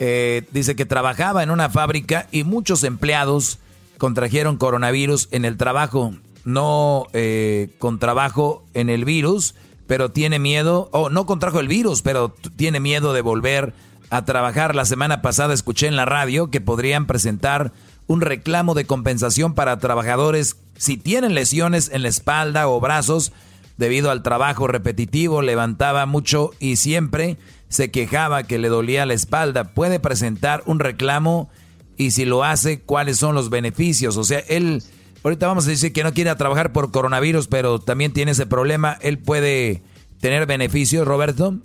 Eh, 0.00 0.46
dice 0.52 0.76
que 0.76 0.86
trabajaba 0.86 1.42
en 1.42 1.50
una 1.50 1.70
fábrica 1.70 2.28
y 2.30 2.44
muchos 2.44 2.84
empleados 2.84 3.58
contrajeron 3.98 4.56
coronavirus 4.56 5.28
en 5.32 5.44
el 5.44 5.56
trabajo. 5.56 6.14
No 6.44 7.06
eh, 7.12 7.74
con 7.78 7.98
trabajo 7.98 8.64
en 8.74 8.90
el 8.90 9.04
virus, 9.04 9.54
pero 9.86 10.10
tiene 10.10 10.38
miedo, 10.38 10.88
o 10.92 11.10
no 11.10 11.26
contrajo 11.26 11.60
el 11.60 11.68
virus, 11.68 12.02
pero 12.02 12.34
tiene 12.56 12.80
miedo 12.80 13.12
de 13.12 13.22
volver 13.22 13.74
a 14.10 14.24
trabajar. 14.24 14.74
La 14.74 14.84
semana 14.84 15.22
pasada 15.22 15.54
escuché 15.54 15.86
en 15.86 15.96
la 15.96 16.04
radio 16.04 16.50
que 16.50 16.60
podrían 16.60 17.06
presentar 17.06 17.72
un 18.06 18.20
reclamo 18.20 18.74
de 18.74 18.86
compensación 18.86 19.54
para 19.54 19.78
trabajadores 19.78 20.56
si 20.78 20.96
tienen 20.96 21.34
lesiones 21.34 21.90
en 21.92 22.02
la 22.02 22.08
espalda 22.08 22.68
o 22.68 22.80
brazos 22.80 23.32
debido 23.76 24.10
al 24.10 24.22
trabajo 24.22 24.66
repetitivo, 24.66 25.42
levantaba 25.42 26.06
mucho 26.06 26.52
y 26.58 26.76
siempre 26.76 27.36
se 27.68 27.90
quejaba 27.90 28.44
que 28.44 28.58
le 28.58 28.68
dolía 28.68 29.06
la 29.06 29.14
espalda, 29.14 29.74
puede 29.74 30.00
presentar 30.00 30.62
un 30.66 30.80
reclamo 30.80 31.50
y 31.96 32.12
si 32.12 32.24
lo 32.24 32.44
hace, 32.44 32.80
¿cuáles 32.80 33.18
son 33.18 33.34
los 33.34 33.50
beneficios? 33.50 34.16
O 34.16 34.24
sea, 34.24 34.38
él, 34.48 34.82
ahorita 35.22 35.46
vamos 35.46 35.66
a 35.66 35.70
decir 35.70 35.92
que 35.92 36.04
no 36.04 36.14
quiere 36.14 36.34
trabajar 36.36 36.72
por 36.72 36.90
coronavirus, 36.90 37.48
pero 37.48 37.80
también 37.80 38.12
tiene 38.12 38.32
ese 38.32 38.46
problema, 38.46 38.98
¿él 39.00 39.18
puede 39.18 39.82
tener 40.20 40.46
beneficios, 40.46 41.06
Roberto? 41.06 41.56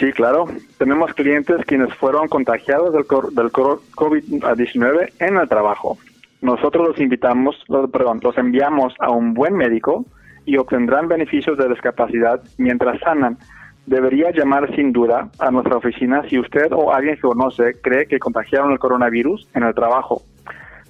Sí, 0.00 0.12
claro. 0.12 0.46
Tenemos 0.78 1.12
clientes 1.14 1.64
quienes 1.66 1.94
fueron 1.94 2.28
contagiados 2.28 2.92
del, 2.92 3.04
del 3.04 3.52
COVID-19 3.52 5.12
en 5.20 5.36
el 5.36 5.48
trabajo. 5.48 5.98
Nosotros 6.40 6.88
los 6.88 6.98
invitamos, 6.98 7.56
perdón, 7.92 8.20
los 8.22 8.36
enviamos 8.36 8.94
a 8.98 9.10
un 9.10 9.34
buen 9.34 9.54
médico 9.54 10.04
y 10.46 10.56
obtendrán 10.56 11.08
beneficios 11.08 11.58
de 11.58 11.68
discapacidad 11.68 12.40
mientras 12.56 12.98
sanan 13.00 13.36
debería 13.84 14.30
llamar 14.30 14.74
sin 14.74 14.92
duda 14.92 15.28
a 15.38 15.50
nuestra 15.50 15.76
oficina 15.76 16.22
si 16.28 16.38
usted 16.38 16.72
o 16.72 16.92
alguien 16.92 17.16
que 17.16 17.22
conoce 17.22 17.80
cree 17.82 18.06
que 18.06 18.18
contagiaron 18.18 18.72
el 18.72 18.78
coronavirus 18.78 19.48
en 19.54 19.64
el 19.64 19.74
trabajo. 19.74 20.22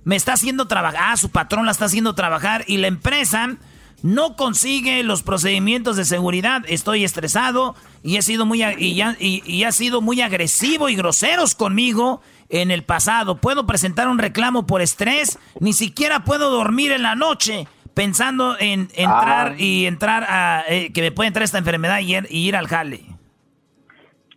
me 0.05 0.17
está 0.17 0.33
haciendo 0.33 0.67
trabajar. 0.67 1.01
Ah, 1.05 1.17
su 1.17 1.31
patrón 1.31 1.67
la 1.67 1.73
está 1.73 1.85
haciendo 1.85 2.15
trabajar. 2.15 2.65
Y 2.67 2.79
la 2.79 2.89
empresa 2.89 3.57
no 4.03 4.37
consigue 4.37 5.03
los 5.03 5.23
procedimientos 5.23 5.97
de 5.97 6.05
seguridad. 6.05 6.63
Estoy 6.69 7.05
estresado 7.05 7.75
y 8.03 8.17
he 8.17 8.23
sido 8.23 8.47
muy 8.47 8.63
y, 8.63 9.03
y, 9.19 9.65
ha 9.65 9.73
sido 9.73 10.01
muy 10.01 10.21
agresivo 10.21 10.89
y 10.89 10.97
groseros 10.97 11.55
conmigo 11.55 12.21
en 12.49 12.71
el 12.71 12.83
pasado. 12.83 13.37
Puedo 13.37 13.67
presentar 13.67 14.09
un 14.09 14.19
reclamo 14.19 14.67
por 14.67 14.83
estrés. 14.83 15.39
Ni 15.61 15.73
siquiera 15.73 16.21
puedo 16.21 16.51
dormir 16.51 16.93
en 16.93 17.03
la 17.03 17.15
noche 17.15 17.67
pensando 17.95 18.57
en 18.59 18.89
entrar 18.95 19.53
ah. 19.53 19.55
y 19.57 19.87
entrar 19.87 20.25
a 20.29 20.65
eh, 20.69 20.93
que 20.93 21.03
me 21.03 21.13
puede 21.13 21.29
entrar 21.29 21.45
esta 21.45 21.59
enfermedad 21.59 22.01
y, 22.01 22.17
ir 22.31 22.57
al 22.57 22.67
jale. 22.67 23.01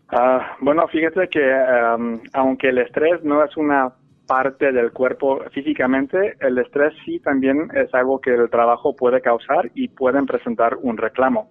Ah, 0.09 0.55
bueno, 0.59 0.87
fíjate 0.87 1.27
que 1.29 1.39
um, 1.39 2.19
aunque 2.33 2.69
el 2.69 2.77
estrés 2.77 3.23
no 3.23 3.43
es 3.43 3.55
una 3.57 3.91
parte 4.27 4.71
del 4.71 4.91
cuerpo 4.91 5.39
físicamente, 5.51 6.35
el 6.39 6.57
estrés 6.57 6.93
sí 7.05 7.19
también 7.19 7.69
es 7.73 7.93
algo 7.93 8.19
que 8.19 8.33
el 8.33 8.49
trabajo 8.49 8.95
puede 8.95 9.21
causar 9.21 9.71
y 9.75 9.87
pueden 9.87 10.25
presentar 10.25 10.77
un 10.81 10.97
reclamo. 10.97 11.49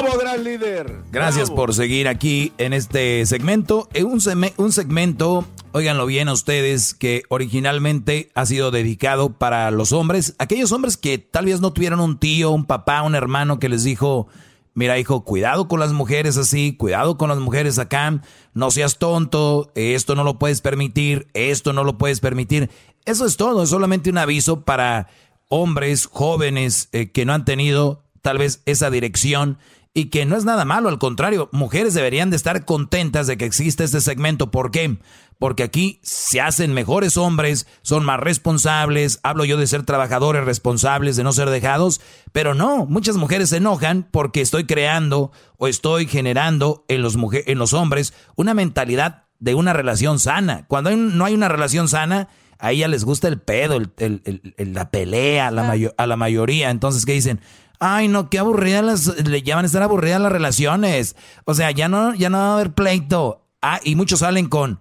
¡Bravo, 0.00 0.18
gran 0.18 0.44
líder. 0.44 1.02
Gracias 1.12 1.50
por 1.50 1.74
seguir 1.74 2.08
aquí 2.08 2.52
en 2.56 2.72
este 2.72 3.26
segmento. 3.26 3.88
En 3.92 4.06
un, 4.06 4.20
un 4.56 4.72
segmento, 4.72 5.46
óiganlo 5.72 6.06
bien 6.06 6.28
a 6.28 6.32
ustedes, 6.32 6.94
que 6.94 7.24
originalmente 7.28 8.30
ha 8.34 8.46
sido 8.46 8.70
dedicado 8.70 9.34
para 9.34 9.70
los 9.70 9.92
hombres, 9.92 10.34
aquellos 10.38 10.72
hombres 10.72 10.96
que 10.96 11.18
tal 11.18 11.46
vez 11.46 11.60
no 11.60 11.72
tuvieron 11.72 12.00
un 12.00 12.18
tío, 12.18 12.50
un 12.50 12.64
papá, 12.64 13.02
un 13.02 13.14
hermano 13.14 13.58
que 13.58 13.68
les 13.68 13.84
dijo, 13.84 14.28
mira 14.72 14.98
hijo, 14.98 15.24
cuidado 15.24 15.68
con 15.68 15.80
las 15.80 15.92
mujeres 15.92 16.38
así, 16.38 16.74
cuidado 16.76 17.18
con 17.18 17.28
las 17.28 17.38
mujeres 17.38 17.78
acá, 17.78 18.22
no 18.54 18.70
seas 18.70 18.98
tonto, 18.98 19.70
esto 19.74 20.14
no 20.14 20.24
lo 20.24 20.38
puedes 20.38 20.62
permitir, 20.62 21.28
esto 21.34 21.72
no 21.74 21.84
lo 21.84 21.98
puedes 21.98 22.20
permitir. 22.20 22.70
Eso 23.04 23.26
es 23.26 23.36
todo, 23.36 23.62
es 23.62 23.70
solamente 23.70 24.08
un 24.08 24.18
aviso 24.18 24.62
para 24.62 25.08
hombres 25.48 26.06
jóvenes 26.06 26.88
eh, 26.92 27.10
que 27.10 27.26
no 27.26 27.34
han 27.34 27.44
tenido 27.44 28.02
tal 28.22 28.38
vez 28.38 28.62
esa 28.66 28.90
dirección 28.90 29.58
y 29.92 30.06
que 30.06 30.24
no 30.24 30.36
es 30.36 30.44
nada 30.44 30.64
malo, 30.64 30.88
al 30.88 30.98
contrario, 30.98 31.48
mujeres 31.52 31.94
deberían 31.94 32.30
de 32.30 32.36
estar 32.36 32.64
contentas 32.64 33.26
de 33.26 33.36
que 33.36 33.44
existe 33.44 33.82
este 33.82 34.00
segmento. 34.00 34.50
¿Por 34.50 34.70
qué? 34.70 34.98
Porque 35.38 35.64
aquí 35.64 35.98
se 36.02 36.40
hacen 36.40 36.74
mejores 36.74 37.16
hombres, 37.16 37.66
son 37.82 38.04
más 38.04 38.20
responsables, 38.20 39.18
hablo 39.24 39.44
yo 39.44 39.56
de 39.56 39.66
ser 39.66 39.84
trabajadores 39.84 40.44
responsables, 40.44 41.16
de 41.16 41.24
no 41.24 41.32
ser 41.32 41.50
dejados, 41.50 42.00
pero 42.30 42.54
no, 42.54 42.86
muchas 42.86 43.16
mujeres 43.16 43.48
se 43.48 43.56
enojan 43.56 44.06
porque 44.10 44.42
estoy 44.42 44.64
creando 44.64 45.32
o 45.56 45.66
estoy 45.66 46.06
generando 46.06 46.84
en 46.88 47.02
los, 47.02 47.16
en 47.32 47.58
los 47.58 47.72
hombres 47.72 48.14
una 48.36 48.54
mentalidad 48.54 49.24
de 49.40 49.54
una 49.54 49.72
relación 49.72 50.20
sana. 50.20 50.66
Cuando 50.68 50.94
no 50.94 51.24
hay 51.24 51.34
una 51.34 51.48
relación 51.48 51.88
sana, 51.88 52.28
a 52.60 52.72
ella 52.72 52.86
les 52.88 53.04
gusta 53.04 53.26
el 53.26 53.40
pedo, 53.40 53.78
el, 53.96 54.42
la 54.58 54.90
pelea 54.90 55.48
a 55.48 55.50
la, 55.50 55.76
a 55.96 56.06
la 56.06 56.16
mayoría. 56.16 56.70
Entonces, 56.70 57.06
¿qué 57.06 57.12
dicen? 57.12 57.40
Ay, 57.80 58.08
no, 58.08 58.28
qué 58.28 58.38
aburridas 58.38 58.84
las, 58.84 59.06
le 59.26 59.42
llaman 59.42 59.64
estar 59.64 59.82
aburridas 59.82 60.20
las 60.20 60.30
relaciones. 60.30 61.16
O 61.46 61.54
sea, 61.54 61.70
ya 61.70 61.88
no, 61.88 62.14
ya 62.14 62.28
no 62.30 62.38
va 62.38 62.50
a 62.50 62.54
haber 62.54 62.72
pleito. 62.74 63.46
Ah, 63.62 63.80
y 63.82 63.96
muchos 63.96 64.20
salen 64.20 64.48
con, 64.48 64.80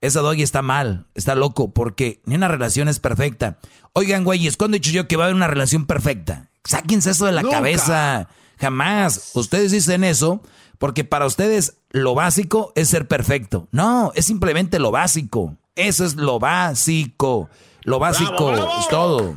esa 0.00 0.20
doggy 0.20 0.42
está 0.42 0.60
mal, 0.60 1.06
está 1.14 1.34
loco, 1.34 1.72
porque 1.72 2.20
ni 2.24 2.34
una 2.34 2.48
relación 2.48 2.88
es 2.88 3.00
perfecta. 3.00 3.58
Oigan, 3.92 4.24
güeyes, 4.24 4.56
¿cuándo 4.56 4.76
he 4.76 4.80
dicho 4.80 4.92
yo 4.92 5.08
que 5.08 5.16
va 5.16 5.24
a 5.24 5.26
haber 5.26 5.36
una 5.36 5.46
relación 5.46 5.86
perfecta? 5.86 6.50
Sáquense 6.64 7.10
eso 7.10 7.26
de 7.26 7.32
la 7.32 7.42
cabeza. 7.42 8.28
Jamás. 8.58 9.30
Ustedes 9.34 9.72
dicen 9.72 10.04
eso 10.04 10.42
porque 10.78 11.04
para 11.04 11.26
ustedes 11.26 11.78
lo 11.90 12.14
básico 12.14 12.72
es 12.74 12.88
ser 12.88 13.06
perfecto. 13.06 13.68
No, 13.70 14.12
es 14.14 14.26
simplemente 14.26 14.78
lo 14.78 14.90
básico. 14.90 15.56
Eso 15.76 16.04
es 16.04 16.16
lo 16.16 16.38
básico. 16.38 17.48
Lo 17.82 17.98
básico 17.98 18.52
es 18.52 18.88
todo. 18.88 19.36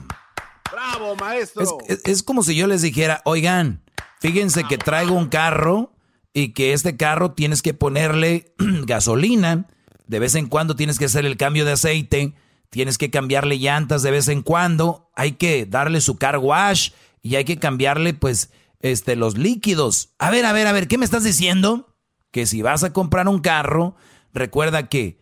Bravo, 0.74 1.16
maestro. 1.16 1.78
Es, 1.88 2.24
como 2.24 2.42
si 2.42 2.56
yo 2.56 2.66
les 2.66 2.82
dijera, 2.82 3.22
oigan, 3.26 3.84
fíjense 4.20 4.64
que 4.64 4.80
traigo 4.80 5.14
un 5.14 5.28
carro 5.28 5.94
y 6.34 6.54
que 6.54 6.74
este 6.74 6.98
carro 6.98 7.34
tienes 7.34 7.62
que 7.62 7.76
ponerle 7.76 8.56
gasolina, 8.58 9.68
de 10.08 10.18
vez 10.18 10.34
en 10.34 10.48
cuando 10.48 10.76
tienes 10.76 10.98
que 10.98 11.06
hacer 11.06 11.28
el 11.28 11.38
cambio 11.38 11.64
de 11.64 11.74
aceite, 11.74 12.34
tienes 12.72 12.98
que 12.98 13.12
cambiarle 13.12 13.60
llantas 13.60 14.02
de 14.02 14.10
vez 14.10 14.28
en 14.30 14.42
cuando, 14.42 15.12
hay 15.16 15.34
que 15.34 15.68
darle 15.68 16.02
su 16.02 16.18
car 16.18 16.40
wash 16.40 16.90
y 17.22 17.36
hay 17.36 17.46
que 17.46 17.60
cambiarle 17.60 18.16
pues 18.16 18.50
este 18.80 19.16
los 19.16 19.38
líquidos. 19.38 20.16
A 20.18 20.32
ver, 20.32 20.44
a 20.44 20.54
ver, 20.54 20.66
a 20.66 20.72
ver, 20.72 20.88
¿qué 20.88 20.98
me 20.98 21.06
estás 21.06 21.24
diciendo? 21.24 21.96
Que 22.32 22.48
si 22.48 22.64
vas 22.64 22.84
a 22.84 22.94
comprar 22.94 23.28
un 23.28 23.42
carro, 23.42 23.96
recuerda 24.34 24.90
que 24.90 25.20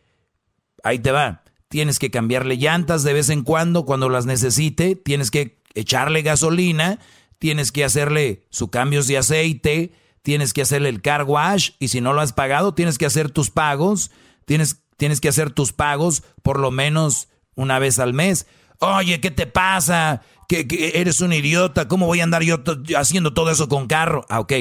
ahí 0.81 0.99
te 0.99 1.11
va 1.11 1.40
tienes 1.71 1.99
que 1.99 2.11
cambiarle 2.11 2.57
llantas 2.57 3.03
de 3.03 3.13
vez 3.13 3.29
en 3.29 3.43
cuando 3.43 3.85
cuando 3.85 4.09
las 4.09 4.25
necesite, 4.25 4.97
tienes 4.97 5.31
que 5.31 5.61
echarle 5.73 6.21
gasolina, 6.21 6.99
tienes 7.39 7.71
que 7.71 7.85
hacerle 7.85 8.45
su 8.49 8.69
cambios 8.69 9.07
de 9.07 9.17
aceite, 9.17 9.93
tienes 10.21 10.51
que 10.51 10.63
hacerle 10.63 10.89
el 10.89 11.01
car 11.01 11.23
wash 11.23 11.71
y 11.79 11.87
si 11.87 12.01
no 12.01 12.11
lo 12.11 12.19
has 12.19 12.33
pagado, 12.33 12.73
tienes 12.73 12.97
que 12.97 13.05
hacer 13.05 13.31
tus 13.31 13.51
pagos, 13.51 14.11
tienes, 14.43 14.83
tienes 14.97 15.21
que 15.21 15.29
hacer 15.29 15.49
tus 15.49 15.71
pagos 15.71 16.23
por 16.43 16.59
lo 16.59 16.71
menos 16.71 17.29
una 17.55 17.79
vez 17.79 17.99
al 17.99 18.13
mes. 18.13 18.47
Oye, 18.79 19.21
¿qué 19.21 19.31
te 19.31 19.47
pasa? 19.47 20.23
Que, 20.49 20.91
eres 20.95 21.21
un 21.21 21.31
idiota, 21.31 21.87
¿cómo 21.87 22.05
voy 22.05 22.19
a 22.19 22.25
andar 22.25 22.43
yo 22.43 22.61
haciendo 22.97 23.33
todo 23.33 23.49
eso 23.49 23.69
con 23.69 23.87
carro? 23.87 24.25
Ah, 24.27 24.41
ok, 24.41 24.53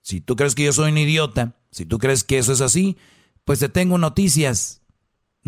si 0.00 0.22
tú 0.22 0.34
crees 0.34 0.54
que 0.54 0.64
yo 0.64 0.72
soy 0.72 0.92
un 0.92 0.96
idiota, 0.96 1.56
si 1.70 1.84
tú 1.84 1.98
crees 1.98 2.24
que 2.24 2.38
eso 2.38 2.54
es 2.54 2.62
así, 2.62 2.96
pues 3.44 3.58
te 3.58 3.68
tengo 3.68 3.98
noticias 3.98 4.80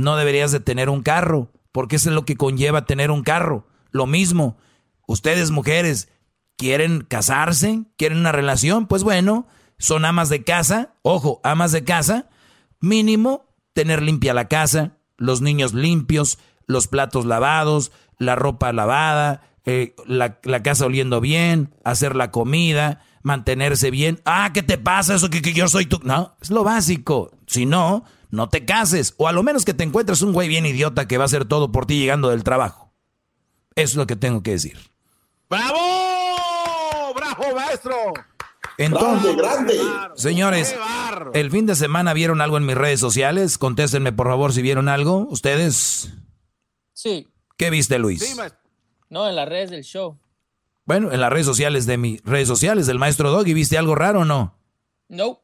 no 0.01 0.17
deberías 0.17 0.53
de 0.53 0.61
tener 0.61 0.89
un 0.89 1.03
carro, 1.03 1.53
porque 1.73 1.97
eso 1.97 2.09
es 2.09 2.15
lo 2.15 2.25
que 2.25 2.37
conlleva 2.37 2.87
tener 2.87 3.11
un 3.11 3.23
carro. 3.23 3.67
Lo 3.91 4.07
mismo, 4.07 4.57
ustedes 5.07 5.51
mujeres, 5.51 6.09
¿quieren 6.57 7.03
casarse? 7.03 7.85
¿Quieren 7.97 8.19
una 8.19 8.33
relación? 8.33 8.87
Pues 8.87 9.03
bueno, 9.03 9.47
son 9.79 10.05
amas 10.05 10.29
de 10.29 10.43
casa, 10.45 10.95
ojo, 11.03 11.41
amas 11.45 11.73
de 11.73 11.85
casa, 11.85 12.29
mínimo 12.81 13.47
tener 13.73 14.03
limpia 14.03 14.35
la 14.35 14.49
casa, 14.49 14.97
los 15.17 15.41
niños 15.41 15.75
limpios, 15.75 16.39
los 16.67 16.87
platos 16.89 17.27
lavados, 17.27 17.93
la 18.19 18.37
ropa 18.37 18.73
lavada, 18.73 19.43
eh, 19.65 19.95
la, 20.07 20.41
casa 20.63 20.87
oliendo 20.87 21.21
bien, 21.21 21.75
hacer 21.85 22.17
la 22.17 22.31
comida, 22.31 23.03
mantenerse 23.23 23.91
bien. 23.91 24.21
Ah, 24.25 24.51
¿qué 24.53 24.63
te 24.63 24.79
pasa? 24.79 25.15
Eso 25.15 25.31
que, 25.31 25.43
que 25.43 25.53
yo 25.53 25.69
soy 25.69 25.87
tú. 25.87 26.01
No, 26.03 26.37
es 26.41 26.51
lo 26.51 26.65
básico. 26.65 27.33
Si 27.47 27.67
no, 27.67 28.05
no 28.31 28.49
te 28.49 28.65
cases. 28.65 29.15
O 29.17 29.29
a 29.29 29.33
lo 29.33 29.43
menos 29.43 29.65
que 29.65 29.75
te 29.75 29.85
encuentres 29.85 30.23
un 30.23 30.33
güey 30.33 30.49
bien 30.49 30.67
idiota 30.67 31.07
que 31.09 31.19
va 31.19 31.25
a 31.25 31.27
hacer 31.27 31.45
todo 31.45 31.73
por 31.73 31.87
ti 31.87 31.99
llegando 31.99 32.31
del 32.31 32.45
trabajo. 32.45 32.93
Eso 33.75 33.93
es 33.93 33.97
lo 33.97 34.07
que 34.07 34.17
tengo 34.17 34.43
que 34.43 34.53
decir. 34.53 34.79
¡Bravo! 35.49 37.15
¡Bravo, 37.15 37.55
maestro! 37.55 37.95
Entonces, 38.79 39.37
grande, 39.37 39.79
señores, 40.15 40.75
el 41.35 41.51
fin 41.51 41.67
de 41.67 41.75
semana 41.75 42.15
vieron 42.15 42.41
algo 42.41 42.57
en 42.57 42.65
mis 42.65 42.77
redes 42.77 42.99
sociales. 42.99 43.59
Contéstenme, 43.59 44.13
por 44.13 44.29
favor, 44.29 44.53
si 44.53 44.63
vieron 44.63 44.89
algo. 44.89 45.27
¿Ustedes? 45.29 46.11
Sí. 46.95 47.29
¿Qué 47.59 47.69
viste, 47.69 47.99
Luis? 47.99 48.37
no, 49.11 49.29
en 49.29 49.37
las 49.37 49.49
redes 49.49 49.71
del 49.71 49.85
show. 49.85 50.19
Bueno, 50.87 51.13
en 51.13 51.21
las 51.21 51.31
redes 51.31 51.47
sociales 51.47 51.85
de 51.87 51.99
mis 51.99 52.23
redes 52.23 52.49
sociales 52.49 52.87
del 52.87 52.99
maestro 52.99 53.31
Doggy, 53.31 53.53
¿viste 53.53 53.77
algo 53.77 53.95
raro 53.95 54.21
o 54.21 54.25
no? 54.25 54.59
No. 55.09 55.43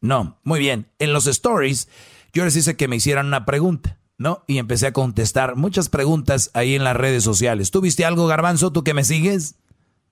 No, 0.00 0.40
muy 0.42 0.58
bien. 0.58 0.90
En 0.98 1.12
los 1.12 1.26
stories 1.26 1.88
yo 2.34 2.44
les 2.44 2.56
hice 2.56 2.76
que 2.76 2.88
me 2.88 2.96
hicieran 2.96 3.26
una 3.26 3.46
pregunta, 3.46 3.98
¿no? 4.18 4.44
Y 4.46 4.58
empecé 4.58 4.88
a 4.88 4.92
contestar 4.92 5.56
muchas 5.56 5.88
preguntas 5.88 6.50
ahí 6.52 6.74
en 6.74 6.84
las 6.84 6.96
redes 6.96 7.22
sociales. 7.24 7.70
¿Tú 7.70 7.80
viste 7.80 8.04
algo, 8.04 8.26
Garbanzo, 8.26 8.72
tú 8.72 8.84
que 8.84 8.92
me 8.92 9.04
sigues? 9.04 9.56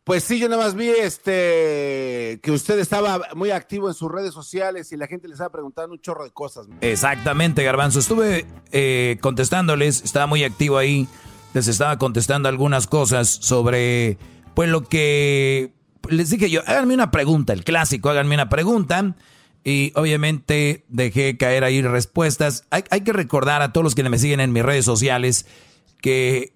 Pues 0.05 0.24
sí, 0.24 0.40
yo 0.40 0.49
nada 0.49 0.65
más 0.65 0.74
vi 0.74 0.89
este 0.89 2.40
que 2.43 2.51
usted 2.51 2.78
estaba 2.81 3.20
muy 3.36 3.51
activo 3.51 3.89
en 3.89 3.94
sus 3.94 4.11
redes 4.11 4.35
sociales 4.35 4.90
y 4.90 4.97
la 4.97 5.07
gente 5.07 5.28
le 5.28 5.35
estaba 5.35 5.51
preguntando 5.51 5.93
un 5.93 6.01
chorro 6.01 6.24
de 6.24 6.32
cosas. 6.32 6.66
Exactamente, 6.81 7.62
Garbanzo. 7.62 8.01
Estuve 8.01 8.47
eh, 8.73 9.19
contestándoles, 9.20 10.03
estaba 10.03 10.27
muy 10.27 10.43
activo 10.43 10.78
ahí. 10.78 11.07
Les 11.55 11.69
estaba 11.69 11.99
contestando 11.99 12.49
algunas 12.49 12.86
cosas 12.86 13.28
sobre, 13.28 14.19
pues 14.55 14.70
lo 14.70 14.82
que 14.85 15.73
les 16.09 16.31
dije 16.31 16.51
yo, 16.51 16.62
háganme 16.66 16.94
una 16.94 17.11
pregunta, 17.11 17.53
el 17.53 17.62
clásico, 17.62 18.11
háganme 18.11 18.35
una 18.35 18.49
pregunta. 18.49 19.15
Y 19.64 19.93
obviamente 19.94 20.84
dejé 20.89 21.36
caer 21.36 21.64
ahí 21.64 21.82
respuestas. 21.82 22.64
Hay, 22.70 23.01
que 23.02 23.12
recordar 23.12 23.62
a 23.62 23.72
todos 23.72 23.84
los 23.84 23.94
que 23.94 24.09
me 24.09 24.18
siguen 24.18 24.40
en 24.40 24.52
mis 24.52 24.64
redes 24.64 24.84
sociales 24.84 25.47
que 26.01 26.55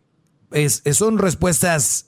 es, 0.50 0.82
son 0.92 1.18
respuestas 1.18 2.06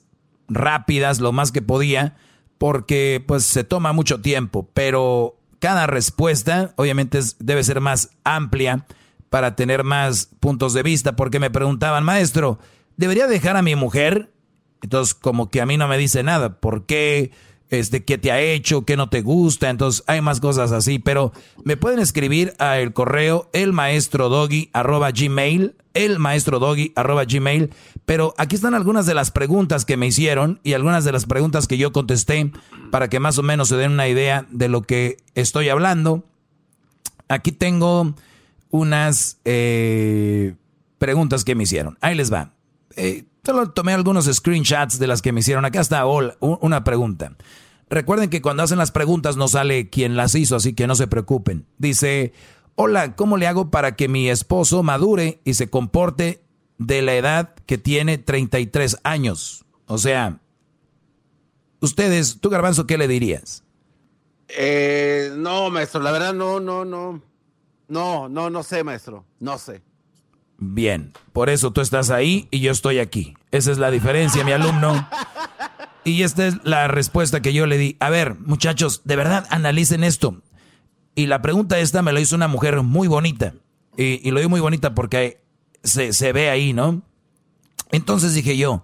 rápidas, 0.49 1.19
lo 1.19 1.31
más 1.31 1.51
que 1.51 1.61
podía, 1.61 2.17
porque 2.57 3.23
pues 3.25 3.45
se 3.45 3.63
toma 3.63 3.93
mucho 3.93 4.19
tiempo, 4.19 4.69
pero 4.73 5.39
cada 5.59 5.87
respuesta 5.87 6.73
obviamente 6.75 7.19
debe 7.39 7.63
ser 7.63 7.79
más 7.79 8.09
amplia 8.23 8.85
para 9.29 9.55
tener 9.55 9.83
más 9.83 10.29
puntos 10.39 10.73
de 10.73 10.83
vista, 10.83 11.15
porque 11.15 11.39
me 11.39 11.51
preguntaban, 11.51 12.03
maestro, 12.03 12.59
¿debería 12.97 13.27
dejar 13.27 13.55
a 13.55 13.61
mi 13.61 13.75
mujer? 13.75 14.33
Entonces 14.81 15.13
como 15.13 15.49
que 15.49 15.61
a 15.61 15.65
mí 15.65 15.77
no 15.77 15.87
me 15.87 15.97
dice 15.97 16.23
nada, 16.23 16.59
¿por 16.59 16.85
qué? 16.85 17.31
Este, 17.69 18.03
qué 18.03 18.17
te 18.17 18.31
ha 18.31 18.41
hecho, 18.41 18.83
qué 18.83 18.97
no 18.97 19.09
te 19.09 19.21
gusta, 19.21 19.69
entonces 19.69 20.03
hay 20.07 20.21
más 20.21 20.39
cosas 20.39 20.71
así, 20.71 20.99
pero 20.99 21.31
me 21.63 21.77
pueden 21.77 21.99
escribir 21.99 22.53
al 22.57 22.93
correo 22.93 23.49
elmaestrodoggy 23.53 24.69
arroba 24.73 25.11
gmail, 25.11 25.75
elmaestrodoggy 25.93 26.93
arroba 26.95 27.25
gmail, 27.25 27.69
pero 28.05 28.33
aquí 28.37 28.55
están 28.55 28.73
algunas 28.73 29.05
de 29.05 29.13
las 29.13 29.31
preguntas 29.31 29.85
que 29.85 29.97
me 29.97 30.07
hicieron 30.07 30.59
y 30.63 30.73
algunas 30.73 31.05
de 31.05 31.11
las 31.11 31.25
preguntas 31.25 31.67
que 31.67 31.77
yo 31.77 31.91
contesté 31.91 32.51
para 32.91 33.07
que 33.07 33.19
más 33.19 33.37
o 33.37 33.43
menos 33.43 33.69
se 33.69 33.77
den 33.77 33.91
una 33.91 34.07
idea 34.07 34.47
de 34.49 34.67
lo 34.67 34.81
que 34.81 35.17
estoy 35.35 35.69
hablando. 35.69 36.23
Aquí 37.27 37.51
tengo 37.51 38.15
unas 38.71 39.39
eh, 39.45 40.55
preguntas 40.97 41.43
que 41.43 41.53
me 41.53 41.63
hicieron. 41.63 41.97
Ahí 42.01 42.15
les 42.15 42.33
va. 42.33 42.53
Eh, 42.99 43.25
Solo 43.49 43.71
tomé 43.71 43.93
algunos 43.93 44.25
screenshots 44.25 44.99
de 44.99 45.07
las 45.07 45.23
que 45.23 45.31
me 45.31 45.39
hicieron. 45.39 45.65
Acá 45.65 45.81
está 45.81 46.05
una 46.05 46.83
pregunta. 46.83 47.35
Recuerden 47.89 48.29
que 48.29 48.43
cuando 48.43 48.61
hacen 48.61 48.77
las 48.77 48.91
preguntas 48.91 49.37
no 49.37 49.47
sale 49.47 49.89
quien 49.89 50.15
las 50.15 50.35
hizo, 50.35 50.55
así 50.55 50.73
que 50.73 50.85
no 50.85 50.93
se 50.93 51.07
preocupen. 51.07 51.65
Dice, 51.79 52.33
hola, 52.75 53.15
¿cómo 53.15 53.37
le 53.37 53.47
hago 53.47 53.71
para 53.71 53.95
que 53.95 54.07
mi 54.07 54.29
esposo 54.29 54.83
madure 54.83 55.41
y 55.45 55.55
se 55.55 55.67
comporte 55.67 56.43
de 56.77 57.01
la 57.01 57.15
edad 57.15 57.55
que 57.65 57.79
tiene 57.79 58.19
33 58.19 58.97
años? 59.03 59.65
O 59.87 59.97
sea, 59.97 60.41
ustedes, 61.79 62.39
tú 62.41 62.51
Garbanzo, 62.51 62.85
¿qué 62.85 62.99
le 62.99 63.07
dirías? 63.07 63.63
Eh, 64.49 65.31
no, 65.35 65.71
maestro, 65.71 66.01
la 66.01 66.11
verdad 66.11 66.33
no, 66.33 66.59
no, 66.59 66.85
no. 66.85 67.23
No, 67.87 68.29
no, 68.29 68.51
no 68.51 68.61
sé, 68.61 68.83
maestro. 68.83 69.25
No 69.39 69.57
sé. 69.57 69.81
Bien, 70.59 71.13
por 71.31 71.49
eso 71.49 71.71
tú 71.71 71.79
estás 71.79 72.09
ahí 72.09 72.47
y 72.51 72.59
yo 72.59 72.71
estoy 72.71 72.99
aquí. 72.99 73.33
Esa 73.51 73.71
es 73.71 73.77
la 73.77 73.91
diferencia, 73.91 74.43
mi 74.43 74.51
alumno. 74.51 75.07
Y 76.03 76.23
esta 76.23 76.47
es 76.47 76.55
la 76.63 76.87
respuesta 76.87 77.41
que 77.41 77.53
yo 77.53 77.65
le 77.65 77.77
di. 77.77 77.95
A 77.99 78.09
ver, 78.09 78.35
muchachos, 78.39 79.01
de 79.05 79.15
verdad 79.15 79.47
analicen 79.49 80.03
esto. 80.03 80.41
Y 81.15 81.27
la 81.27 81.41
pregunta 81.41 81.79
esta 81.79 82.01
me 82.01 82.11
la 82.11 82.19
hizo 82.19 82.35
una 82.35 82.47
mujer 82.47 82.81
muy 82.83 83.07
bonita. 83.07 83.53
Y, 83.95 84.31
lo 84.31 84.39
digo 84.39 84.49
muy 84.49 84.59
bonita 84.59 84.95
porque 84.95 85.43
se, 85.83 86.13
se 86.13 86.33
ve 86.33 86.49
ahí, 86.49 86.73
¿no? 86.73 87.03
Entonces 87.91 88.33
dije 88.33 88.57
yo, 88.57 88.83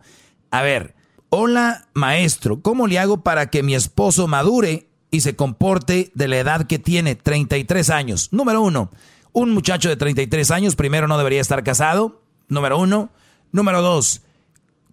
a 0.52 0.62
ver, 0.62 0.96
hola 1.30 1.88
maestro, 1.94 2.62
¿cómo 2.62 2.88
le 2.88 3.00
hago 3.00 3.22
para 3.24 3.50
que 3.50 3.64
mi 3.64 3.76
esposo 3.76 4.28
madure 4.28 4.88
y 5.12 5.22
se 5.22 5.36
comporte 5.36 6.12
de 6.16 6.28
la 6.28 6.38
edad 6.38 6.68
que 6.68 6.80
tiene, 6.80 7.16
33 7.16 7.90
años? 7.90 8.34
Número 8.34 8.62
uno, 8.62 8.92
un 9.36 9.54
muchacho 9.54 9.90
de 9.90 9.98
33 9.98 10.50
años 10.50 10.76
primero 10.76 11.08
no 11.08 11.18
debería 11.18 11.42
estar 11.42 11.64
casado, 11.64 12.22
número 12.48 12.80
uno. 12.80 13.12
Número 13.52 13.82
dos, 13.82 14.22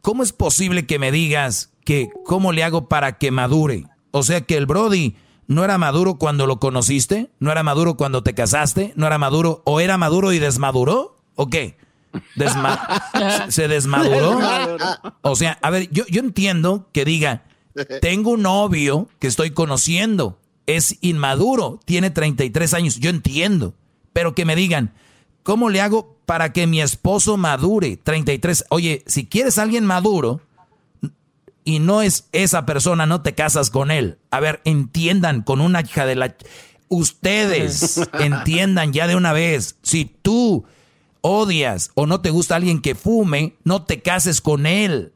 ¿cómo 0.02 0.22
es 0.22 0.32
posible 0.32 0.84
que 0.84 0.98
me 0.98 1.10
digas 1.10 1.72
que 1.84 2.10
cómo 2.24 2.52
le 2.52 2.64
hago 2.64 2.88
para 2.88 3.18
que 3.18 3.30
madure? 3.30 3.86
O 4.10 4.22
sea 4.24 4.40
que 4.42 4.56
el 4.56 4.66
Brody 4.66 5.16
no 5.46 5.64
era 5.64 5.78
maduro 5.78 6.16
cuando 6.16 6.46
lo 6.46 6.58
conociste, 6.58 7.30
no 7.38 7.52
era 7.52 7.62
maduro 7.62 7.96
cuando 7.96 8.22
te 8.22 8.34
casaste, 8.34 8.92
no 8.96 9.06
era 9.06 9.16
maduro 9.16 9.62
o 9.64 9.80
era 9.80 9.96
maduro 9.96 10.32
y 10.32 10.40
desmaduró, 10.40 11.20
¿o 11.36 11.48
qué? 11.48 11.78
Desma 12.34 13.02
¿Se 13.48 13.68
desmaduró? 13.68 14.38
O 15.22 15.36
sea, 15.36 15.58
a 15.62 15.70
ver, 15.70 15.88
yo, 15.90 16.04
yo 16.08 16.20
entiendo 16.20 16.88
que 16.92 17.04
diga, 17.04 17.44
tengo 18.00 18.32
un 18.32 18.42
novio 18.42 19.08
que 19.20 19.28
estoy 19.28 19.52
conociendo, 19.52 20.40
es 20.66 20.98
inmaduro, 21.00 21.78
tiene 21.84 22.10
33 22.10 22.74
años, 22.74 22.96
yo 22.98 23.08
entiendo, 23.08 23.74
pero 24.12 24.34
que 24.34 24.44
me 24.44 24.56
digan, 24.56 24.92
¿cómo 25.42 25.70
le 25.70 25.80
hago 25.80 26.16
para 26.26 26.52
que 26.52 26.66
mi 26.66 26.80
esposo 26.80 27.36
madure? 27.36 27.96
33, 27.96 28.66
oye, 28.70 29.02
si 29.06 29.26
quieres 29.26 29.58
a 29.58 29.62
alguien 29.62 29.84
maduro 29.86 30.40
y 31.64 31.78
no 31.78 32.02
es 32.02 32.28
esa 32.32 32.66
persona, 32.66 33.06
no 33.06 33.22
te 33.22 33.34
casas 33.34 33.70
con 33.70 33.90
él. 33.90 34.18
A 34.30 34.40
ver, 34.40 34.60
entiendan 34.64 35.42
con 35.42 35.60
una 35.60 35.80
hija 35.80 36.06
de 36.06 36.16
la... 36.16 36.36
Ustedes 36.88 38.00
entiendan 38.18 38.92
ya 38.92 39.06
de 39.06 39.16
una 39.16 39.32
vez, 39.32 39.76
si 39.82 40.04
tú 40.04 40.64
odias 41.22 41.90
o 41.94 42.06
no 42.06 42.20
te 42.20 42.30
gusta 42.30 42.56
alguien 42.56 42.82
que 42.82 42.94
fume, 42.94 43.56
no 43.64 43.84
te 43.84 44.02
cases 44.02 44.40
con 44.40 44.66
él. 44.66 45.12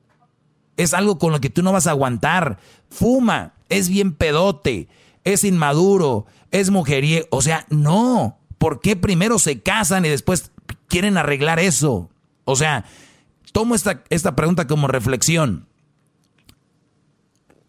Es 0.76 0.94
algo 0.94 1.18
con 1.18 1.32
lo 1.32 1.40
que 1.40 1.50
tú 1.50 1.62
no 1.62 1.72
vas 1.72 1.86
a 1.86 1.90
aguantar. 1.90 2.58
Fuma, 2.88 3.54
es 3.68 3.88
bien 3.88 4.12
pedote, 4.12 4.88
es 5.24 5.44
inmaduro, 5.44 6.26
es 6.50 6.70
mujeriego. 6.70 7.26
O 7.30 7.42
sea, 7.42 7.66
no. 7.68 8.38
¿Por 8.58 8.80
qué 8.80 8.96
primero 8.96 9.38
se 9.38 9.60
casan 9.60 10.04
y 10.04 10.08
después 10.08 10.50
quieren 10.88 11.18
arreglar 11.18 11.58
eso? 11.58 12.10
O 12.44 12.56
sea, 12.56 12.84
tomo 13.52 13.74
esta, 13.74 14.02
esta 14.08 14.36
pregunta 14.36 14.66
como 14.66 14.88
reflexión. 14.88 15.66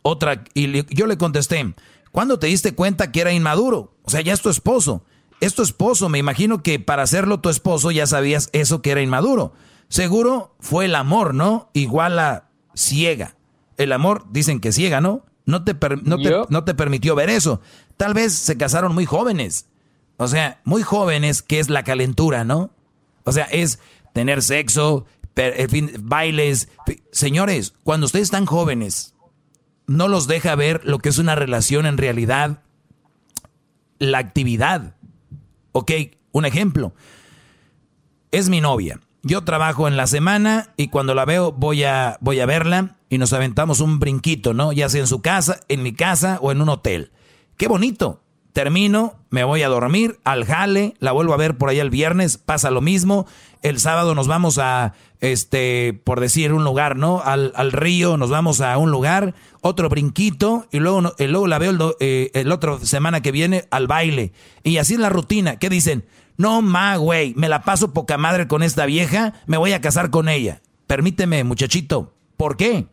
Otra, 0.01 0.43
y 0.53 0.85
yo 0.95 1.05
le 1.07 1.17
contesté, 1.17 1.75
¿cuándo 2.11 2.39
te 2.39 2.47
diste 2.47 2.73
cuenta 2.73 3.11
que 3.11 3.21
era 3.21 3.33
inmaduro? 3.33 3.93
O 4.03 4.09
sea, 4.09 4.21
ya 4.21 4.33
es 4.33 4.41
tu 4.41 4.49
esposo. 4.49 5.03
Es 5.39 5.53
tu 5.53 5.61
esposo, 5.61 6.09
me 6.09 6.17
imagino 6.17 6.63
que 6.63 6.79
para 6.79 7.03
hacerlo 7.03 7.41
tu 7.41 7.49
esposo 7.49 7.91
ya 7.91 8.07
sabías 8.07 8.49
eso 8.53 8.81
que 8.81 8.91
era 8.91 9.01
inmaduro. 9.01 9.53
Seguro 9.89 10.55
fue 10.59 10.85
el 10.85 10.95
amor, 10.95 11.33
¿no? 11.33 11.69
Igual 11.73 12.17
a 12.19 12.49
ciega. 12.73 13.35
El 13.77 13.91
amor, 13.91 14.25
dicen 14.31 14.59
que 14.59 14.71
ciega, 14.71 15.01
¿no? 15.01 15.25
No 15.45 15.63
te, 15.63 15.75
no, 16.03 16.17
te, 16.17 16.33
no 16.49 16.63
te 16.63 16.73
permitió 16.73 17.15
ver 17.15 17.29
eso. 17.29 17.61
Tal 17.95 18.13
vez 18.13 18.33
se 18.33 18.57
casaron 18.57 18.93
muy 18.93 19.05
jóvenes. 19.05 19.67
O 20.17 20.27
sea, 20.27 20.59
muy 20.63 20.81
jóvenes, 20.81 21.41
que 21.41 21.59
es 21.59 21.69
la 21.69 21.83
calentura, 21.83 22.43
¿no? 22.43 22.71
O 23.23 23.31
sea, 23.31 23.45
es 23.45 23.79
tener 24.13 24.41
sexo, 24.41 25.05
bailes. 25.99 26.69
Señores, 27.11 27.73
cuando 27.83 28.05
ustedes 28.05 28.25
están 28.25 28.45
jóvenes, 28.45 29.13
no 29.85 30.07
los 30.07 30.27
deja 30.27 30.55
ver 30.55 30.81
lo 30.83 30.99
que 30.99 31.09
es 31.09 31.17
una 31.17 31.35
relación 31.35 31.85
en 31.85 31.97
realidad, 31.97 32.63
la 33.99 34.17
actividad. 34.17 34.95
Ok, 35.71 35.91
un 36.31 36.45
ejemplo. 36.45 36.93
Es 38.31 38.49
mi 38.49 38.59
novia. 38.59 38.99
Yo 39.23 39.43
trabajo 39.43 39.87
en 39.87 39.97
la 39.97 40.07
semana 40.07 40.73
y 40.77 40.87
cuando 40.87 41.13
la 41.13 41.25
veo 41.25 41.51
voy 41.51 41.83
a, 41.83 42.17
voy 42.21 42.39
a 42.39 42.45
verla 42.45 42.97
y 43.09 43.17
nos 43.17 43.33
aventamos 43.33 43.81
un 43.81 43.99
brinquito, 43.99 44.53
¿no? 44.53 44.73
Ya 44.73 44.89
sea 44.89 45.01
en 45.01 45.07
su 45.07 45.21
casa, 45.21 45.59
en 45.67 45.83
mi 45.83 45.93
casa 45.93 46.39
o 46.41 46.51
en 46.51 46.61
un 46.61 46.69
hotel. 46.69 47.11
Qué 47.57 47.67
bonito. 47.67 48.21
Termino, 48.57 49.13
me 49.29 49.43
voy 49.43 49.61
a 49.61 49.67
dormir, 49.67 50.19
al 50.23 50.43
jale, 50.43 50.95
la 50.97 51.11
vuelvo 51.11 51.35
a 51.35 51.37
ver 51.37 51.59
por 51.59 51.69
ahí 51.69 51.77
el 51.77 51.91
viernes, 51.91 52.39
pasa 52.39 52.71
lo 52.71 52.81
mismo. 52.81 53.27
El 53.61 53.79
sábado 53.79 54.15
nos 54.15 54.27
vamos 54.27 54.57
a, 54.57 54.95
este, 55.19 56.01
por 56.03 56.19
decir 56.19 56.51
un 56.53 56.63
lugar, 56.63 56.95
¿no? 56.95 57.21
Al, 57.23 57.53
al 57.55 57.71
río, 57.71 58.17
nos 58.17 58.31
vamos 58.31 58.59
a 58.61 58.75
un 58.79 58.89
lugar, 58.89 59.35
otro 59.61 59.89
brinquito, 59.89 60.65
y 60.71 60.79
luego, 60.79 61.13
luego 61.19 61.45
la 61.45 61.59
veo 61.59 61.69
el, 61.69 61.79
eh, 61.99 62.31
el 62.33 62.51
otro 62.51 62.83
semana 62.83 63.21
que 63.21 63.31
viene 63.31 63.65
al 63.69 63.85
baile. 63.85 64.33
Y 64.63 64.77
así 64.77 64.95
es 64.95 64.99
la 64.99 65.09
rutina. 65.09 65.59
¿Qué 65.59 65.69
dicen? 65.69 66.05
No, 66.35 66.63
ma, 66.63 66.95
güey, 66.95 67.35
me 67.35 67.49
la 67.49 67.61
paso 67.61 67.93
poca 67.93 68.17
madre 68.17 68.47
con 68.47 68.63
esta 68.63 68.87
vieja, 68.87 69.33
me 69.45 69.57
voy 69.57 69.73
a 69.73 69.81
casar 69.81 70.09
con 70.09 70.29
ella. 70.29 70.63
Permíteme, 70.87 71.43
muchachito. 71.43 72.15
¿Por 72.37 72.57
qué? 72.57 72.87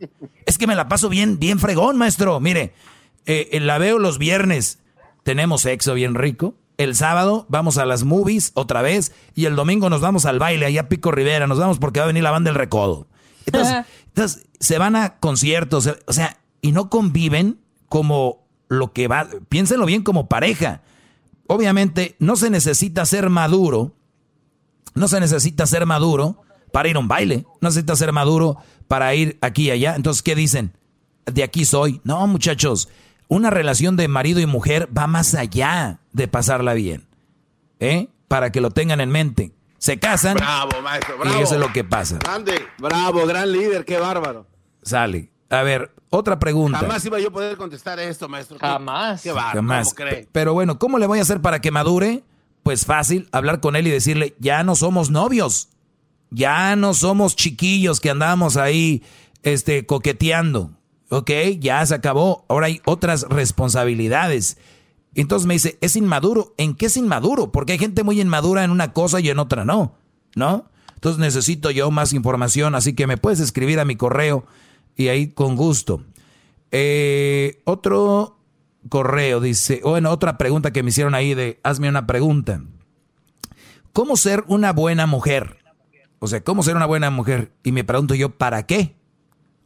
Es 0.45 0.59
que 0.59 0.67
me 0.67 0.75
la 0.75 0.87
paso 0.89 1.09
bien, 1.09 1.39
bien 1.39 1.57
fregón, 1.57 1.97
maestro. 1.97 2.39
Mire, 2.39 2.75
eh, 3.25 3.57
la 3.61 3.79
veo 3.79 3.97
los 3.97 4.19
viernes 4.19 4.84
tenemos 5.25 5.61
sexo 5.61 5.95
bien 5.95 6.13
rico. 6.13 6.53
El 6.77 6.95
sábado 6.95 7.47
vamos 7.49 7.79
a 7.79 7.85
las 7.85 8.03
movies 8.03 8.51
otra 8.53 8.83
vez 8.83 9.11
y 9.33 9.45
el 9.45 9.55
domingo 9.55 9.89
nos 9.89 9.99
vamos 9.99 10.25
al 10.25 10.37
baile 10.37 10.67
allá 10.67 10.81
a 10.81 10.89
Pico 10.89 11.11
Rivera, 11.11 11.47
nos 11.47 11.57
vamos 11.57 11.79
porque 11.79 11.99
va 11.99 12.03
a 12.03 12.07
venir 12.07 12.21
la 12.21 12.29
banda 12.29 12.51
del 12.51 12.59
Recodo. 12.59 13.07
Entonces, 13.47 14.45
se 14.59 14.77
van 14.77 14.95
a 14.95 15.17
conciertos, 15.17 15.89
o 16.05 16.13
sea, 16.13 16.37
y 16.61 16.73
no 16.73 16.91
conviven 16.91 17.59
como 17.89 18.45
lo 18.67 18.93
que 18.93 19.07
va, 19.07 19.27
piénsenlo 19.49 19.87
bien 19.87 20.03
como 20.03 20.29
pareja. 20.29 20.83
Obviamente 21.47 22.15
no 22.19 22.35
se 22.35 22.51
necesita 22.51 23.03
ser 23.05 23.31
maduro, 23.31 23.95
no 24.93 25.07
se 25.07 25.19
necesita 25.19 25.65
ser 25.65 25.87
maduro 25.87 26.41
para 26.71 26.89
ir 26.89 26.97
a 26.97 26.99
un 26.99 27.07
baile, 27.07 27.47
no 27.61 27.71
se 27.71 27.79
necesita 27.79 27.95
ser 27.95 28.11
maduro 28.11 28.57
para 28.87 29.15
ir 29.15 29.39
aquí 29.41 29.63
y 29.63 29.71
allá. 29.71 29.95
Entonces, 29.95 30.21
¿qué 30.21 30.35
dicen? 30.35 30.77
De 31.25 31.41
aquí 31.41 31.65
soy. 31.65 31.99
No, 32.03 32.27
muchachos, 32.27 32.89
una 33.27 33.49
relación 33.49 33.95
de 33.95 34.07
marido 34.07 34.39
y 34.39 34.45
mujer 34.45 34.89
va 34.95 35.07
más 35.07 35.35
allá 35.35 35.99
de 36.13 36.27
pasarla 36.27 36.73
bien. 36.73 37.07
¿Eh? 37.79 38.07
Para 38.27 38.51
que 38.51 38.61
lo 38.61 38.71
tengan 38.71 39.01
en 39.01 39.09
mente. 39.09 39.51
Se 39.77 39.99
casan. 39.99 40.35
Bravo, 40.35 40.81
maestro, 40.81 41.17
bravo. 41.17 41.39
Y 41.39 41.43
eso 41.43 41.55
es 41.55 41.59
lo 41.59 41.71
que 41.71 41.83
pasa. 41.83 42.17
Grande, 42.17 42.59
bravo, 42.79 43.25
gran 43.25 43.51
líder, 43.51 43.85
qué 43.85 43.99
bárbaro. 43.99 44.47
Sale. 44.81 45.29
A 45.49 45.61
ver, 45.61 45.91
otra 46.09 46.39
pregunta. 46.39 46.79
Jamás 46.79 47.05
iba 47.05 47.19
yo 47.19 47.27
a 47.27 47.31
poder 47.31 47.57
contestar 47.57 47.99
esto, 47.99 48.27
maestro. 48.27 48.57
Jamás. 48.59 49.21
Qué 49.21 49.31
bárbaro. 49.31 49.57
Jamás. 49.57 49.93
¿Cómo 49.93 50.09
cree? 50.09 50.27
Pero 50.31 50.53
bueno, 50.53 50.79
¿cómo 50.79 50.97
le 50.97 51.07
voy 51.07 51.19
a 51.19 51.21
hacer 51.21 51.41
para 51.41 51.61
que 51.61 51.71
madure? 51.71 52.23
Pues 52.63 52.85
fácil, 52.85 53.29
hablar 53.31 53.59
con 53.59 53.75
él 53.75 53.85
y 53.85 53.91
decirle, 53.91 54.35
ya 54.39 54.63
no 54.63 54.75
somos 54.75 55.11
novios. 55.11 55.69
Ya 56.31 56.75
no 56.75 56.93
somos 56.93 57.35
chiquillos 57.35 57.99
que 57.99 58.09
andamos 58.09 58.57
ahí 58.57 59.03
este, 59.43 59.85
coqueteando. 59.85 60.71
Ok, 61.15 61.31
ya 61.59 61.85
se 61.85 61.95
acabó. 61.95 62.45
Ahora 62.49 62.67
hay 62.67 62.81
otras 62.83 63.25
responsabilidades. 63.29 64.57
Entonces 65.13 65.47
me 65.47 65.53
dice, 65.53 65.77
¿es 65.79 65.95
inmaduro? 65.95 66.53
¿En 66.57 66.75
qué 66.75 66.87
es 66.87 66.97
inmaduro? 66.97 67.53
Porque 67.53 67.71
hay 67.71 67.79
gente 67.79 68.03
muy 68.03 68.19
inmadura 68.19 68.65
en 68.65 68.71
una 68.71 68.91
cosa 68.91 69.21
y 69.21 69.29
en 69.29 69.39
otra 69.39 69.63
no. 69.63 69.95
¿No? 70.35 70.69
Entonces 70.93 71.17
necesito 71.17 71.71
yo 71.71 71.89
más 71.89 72.11
información, 72.11 72.75
así 72.75 72.95
que 72.95 73.07
me 73.07 73.15
puedes 73.15 73.39
escribir 73.39 73.79
a 73.79 73.85
mi 73.85 73.95
correo 73.95 74.45
y 74.97 75.07
ahí 75.07 75.27
con 75.27 75.55
gusto. 75.55 76.03
Eh, 76.71 77.61
otro 77.63 78.37
correo 78.89 79.39
dice, 79.39 79.79
bueno, 79.85 80.11
otra 80.11 80.37
pregunta 80.37 80.71
que 80.71 80.83
me 80.83 80.89
hicieron 80.89 81.15
ahí 81.15 81.33
de, 81.33 81.61
hazme 81.63 81.87
una 81.87 82.07
pregunta. 82.07 82.61
¿Cómo 83.93 84.17
ser 84.17 84.43
una 84.47 84.73
buena 84.73 85.07
mujer? 85.07 85.59
O 86.19 86.27
sea, 86.27 86.43
¿cómo 86.43 86.61
ser 86.61 86.75
una 86.75 86.87
buena 86.87 87.09
mujer? 87.09 87.53
Y 87.63 87.71
me 87.71 87.85
pregunto 87.85 88.15
yo, 88.15 88.31
¿para 88.31 88.65
qué? 88.65 88.95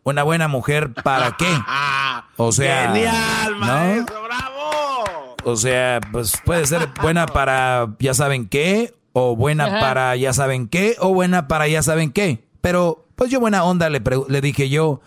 Una 0.09 0.23
buena 0.23 0.47
mujer, 0.47 0.93
¿para 1.03 1.37
qué? 1.37 1.45
O 2.41 2.53
sea, 2.53 2.93
Genial, 2.93 3.51
¿no? 3.59 3.65
maestro, 3.65 4.23
bravo. 4.23 5.35
O 5.43 5.55
sea, 5.57 5.99
pues 6.11 6.33
puede 6.45 6.65
ser 6.65 6.87
buena 7.01 7.25
para 7.25 7.95
ya 7.99 8.13
saben 8.13 8.47
qué, 8.47 8.95
o 9.11 9.35
buena 9.35 9.65
Ajá. 9.65 9.79
para 9.81 10.15
ya 10.15 10.31
saben 10.31 10.69
qué, 10.69 10.95
o 10.99 11.13
buena 11.13 11.49
para 11.49 11.67
ya 11.67 11.83
saben 11.83 12.11
qué. 12.11 12.45
Pero, 12.61 13.07
pues 13.15 13.29
yo 13.29 13.41
buena 13.41 13.65
onda 13.65 13.89
le, 13.89 14.01
le 14.29 14.41
dije 14.41 14.69
yo, 14.69 15.01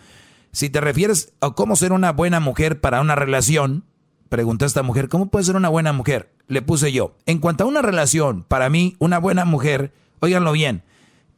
si 0.53 0.69
te 0.69 0.83
refieres 0.83 1.33
a 1.41 1.53
cómo 1.53 1.75
ser 1.75 1.93
una 1.93 2.13
buena 2.13 2.39
mujer 2.39 2.81
para 2.83 3.01
una 3.01 3.15
relación, 3.15 3.85
pregunté 4.29 4.67
a 4.67 4.69
esta 4.69 4.83
mujer, 4.83 5.09
¿cómo 5.09 5.31
puede 5.31 5.47
ser 5.47 5.57
una 5.57 5.71
buena 5.71 5.93
mujer? 5.93 6.31
Le 6.49 6.61
puse 6.61 6.93
yo, 6.93 7.17
en 7.25 7.39
cuanto 7.39 7.65
a 7.65 7.67
una 7.67 7.81
relación, 7.83 8.45
para 8.45 8.69
mí, 8.69 8.97
una 8.99 9.19
buena 9.19 9.47
mujer, 9.47 9.95
óiganlo 10.21 10.53
bien, 10.53 10.83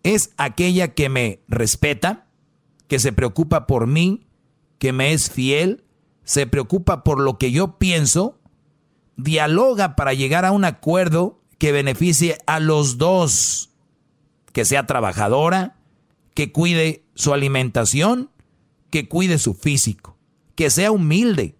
es 0.03 0.33
aquella 0.37 0.95
que 0.95 1.09
me 1.09 1.41
respeta, 1.47 2.27
que 2.89 2.99
se 2.99 3.13
preocupa 3.13 3.67
por 3.67 3.87
mí, 3.87 4.27
que 4.79 4.93
me 4.93 5.13
es 5.13 5.31
fiel, 5.31 5.85
se 6.25 6.47
preocupa 6.47 7.05
por 7.05 7.21
lo 7.21 7.39
que 7.39 7.51
yo 7.51 7.79
pienso 7.79 8.39
dialoga 9.17 9.97
para 9.97 10.15
llegar 10.15 10.45
a 10.45 10.53
un 10.53 10.65
acuerdo 10.65 11.41
que 11.59 11.73
beneficie 11.73 12.39
a 12.47 12.61
los 12.61 12.99
dos, 12.99 13.71
que 14.53 14.65
sea 14.65 14.87
trabajadora, 14.87 15.77
que 16.35 16.53
cuide 16.53 17.05
su 17.15 17.33
alimentación, 17.33 18.31
que 18.91 19.09
cuide 19.09 19.39
su 19.39 19.55
físico, 19.55 20.17
que 20.57 20.71
sea 20.71 20.91
humilde, 20.91 21.57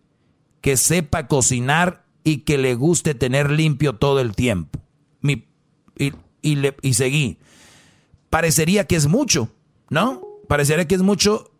que 0.61 0.77
sepa 0.77 1.27
cocinar 1.27 2.05
y 2.25 2.39
que 2.39 2.59
le 2.59 2.75
guste 2.75 3.15
tener 3.15 3.51
limpio 3.51 3.95
todo 3.95 4.21
el 4.21 4.35
tiempo. 4.35 4.81
Mi, 5.21 5.47
y, 5.97 6.13
y, 6.43 6.57
le, 6.57 6.77
y 6.83 6.95
seguí. 6.95 7.39
Parecería 8.31 8.87
que 8.87 8.97
es 8.97 9.07
mucho, 9.07 9.51
¿no? 9.91 10.23
Parecería 10.55 10.87
que 10.87 10.95
es 10.95 11.03
mucho, 11.03 11.51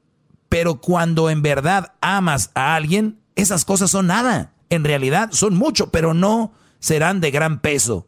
pero 0.49 0.81
cuando 0.81 1.29
en 1.29 1.43
verdad 1.43 1.95
amas 2.01 2.53
a 2.55 2.77
alguien, 2.77 3.19
esas 3.35 3.65
cosas 3.65 3.91
son 3.91 4.07
nada. 4.07 4.55
En 4.71 4.85
realidad 4.85 5.31
son 5.33 5.57
mucho, 5.57 5.91
pero 5.91 6.15
no 6.15 6.53
serán 6.79 7.21
de 7.21 7.33
gran 7.33 7.61
peso. 7.61 8.07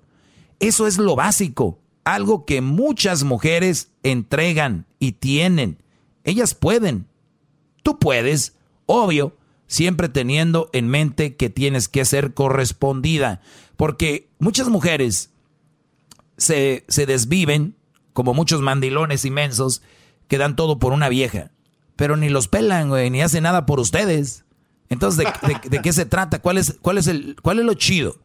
Eso 0.61 0.87
es 0.87 0.99
lo 0.99 1.17
básico, 1.17 1.81
algo 2.05 2.45
que 2.45 2.61
muchas 2.61 3.25
mujeres 3.25 3.91
entregan 4.05 4.87
y 5.01 5.11
tienen. 5.11 5.83
Ellas 6.23 6.55
pueden. 6.55 7.09
Tú 7.83 7.99
puedes, 7.99 8.55
obvio, 8.87 9.37
siempre 9.67 10.09
teniendo 10.09 10.71
en 10.73 10.87
mente 10.87 11.35
que 11.35 11.51
tienes 11.51 11.89
que 11.89 12.05
ser 12.05 12.33
correspondida. 12.33 13.41
Porque 13.77 14.31
muchas 14.39 14.69
mujeres 14.69 15.33
se, 16.37 16.85
se 16.87 17.07
desviven, 17.07 17.75
como 18.13 18.35
muchos 18.35 18.61
mandilones 18.61 19.25
inmensos, 19.25 19.83
que 20.29 20.39
dan 20.39 20.57
todo 20.57 20.79
por 20.79 20.93
una 20.93 21.09
vieja. 21.09 21.51
Pero 21.97 22.17
ni 22.17 22.29
los 22.29 22.49
pelan, 22.49 22.89
güey, 22.89 23.11
ni 23.11 23.23
hacen 23.23 23.45
nada 23.45 23.67
por 23.67 23.81
ustedes. 23.81 24.45
Entonces, 24.89 25.27
¿de, 25.69 25.83
qué 25.83 25.93
se 25.93 26.07
trata? 26.07 26.41
¿Cuál 26.41 26.59
es, 26.59 26.77
cuál, 26.81 26.99
es 26.99 27.07
el, 27.07 27.37
¿Cuál 27.43 27.59
es 27.59 27.65
lo 27.65 27.75
chido? 27.75 28.17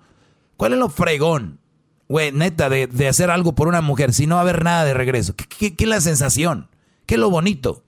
¿Cuál 0.57 0.73
es 0.73 0.79
lo 0.79 0.89
fregón? 0.89 1.59
Güey, 2.07 2.31
neta, 2.31 2.69
de, 2.69 2.87
de, 2.87 3.07
hacer 3.07 3.31
algo 3.31 3.55
por 3.55 3.67
una 3.67 3.81
mujer 3.81 4.13
si 4.13 4.27
no 4.27 4.35
va 4.35 4.41
a 4.41 4.43
haber 4.43 4.63
nada 4.63 4.83
de 4.83 4.93
regreso. 4.93 5.35
¿Qué, 5.35 5.45
qué, 5.45 5.75
qué 5.75 5.83
es 5.85 5.89
la 5.89 6.01
sensación? 6.01 6.69
¿Qué 7.05 7.15
es 7.15 7.19
lo 7.19 7.29
bonito? 7.29 7.83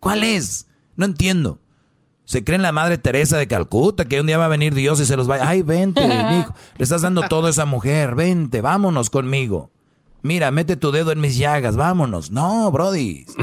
¿Cuál 0.00 0.22
es? 0.22 0.66
No 0.94 1.04
entiendo. 1.04 1.60
Se 2.24 2.42
creen 2.42 2.62
la 2.62 2.72
madre 2.72 2.98
Teresa 2.98 3.36
de 3.36 3.46
Calcuta, 3.46 4.06
que 4.06 4.20
un 4.20 4.26
día 4.26 4.38
va 4.38 4.46
a 4.46 4.48
venir 4.48 4.74
Dios 4.74 5.00
y 5.00 5.06
se 5.06 5.16
los 5.16 5.28
va 5.30 5.36
a... 5.36 5.48
Ay, 5.48 5.62
vente, 5.62 6.04
hijo. 6.40 6.54
Le 6.76 6.82
estás 6.82 7.02
dando 7.02 7.22
todo 7.28 7.46
a 7.46 7.50
esa 7.50 7.66
mujer. 7.66 8.14
Vente, 8.14 8.60
vámonos 8.60 9.10
conmigo. 9.10 9.70
Mira, 10.26 10.50
mete 10.50 10.76
tu 10.76 10.90
dedo 10.90 11.12
en 11.12 11.20
mis 11.20 11.38
llagas, 11.38 11.76
vámonos. 11.76 12.30
No, 12.30 12.70
Brody. 12.70 13.26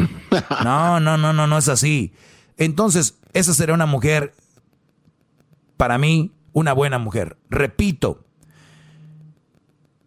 No, 0.64 1.00
no, 1.00 1.16
no, 1.16 1.32
no, 1.32 1.46
no 1.46 1.58
es 1.60 1.70
así. 1.70 2.12
Entonces, 2.58 3.20
esa 3.34 3.54
sería 3.54 3.76
una 3.76 3.86
mujer 3.86 4.34
para 5.78 6.00
mí 6.00 6.32
una 6.54 6.74
buena 6.74 7.00
mujer. 7.00 7.38
Repito, 7.50 8.24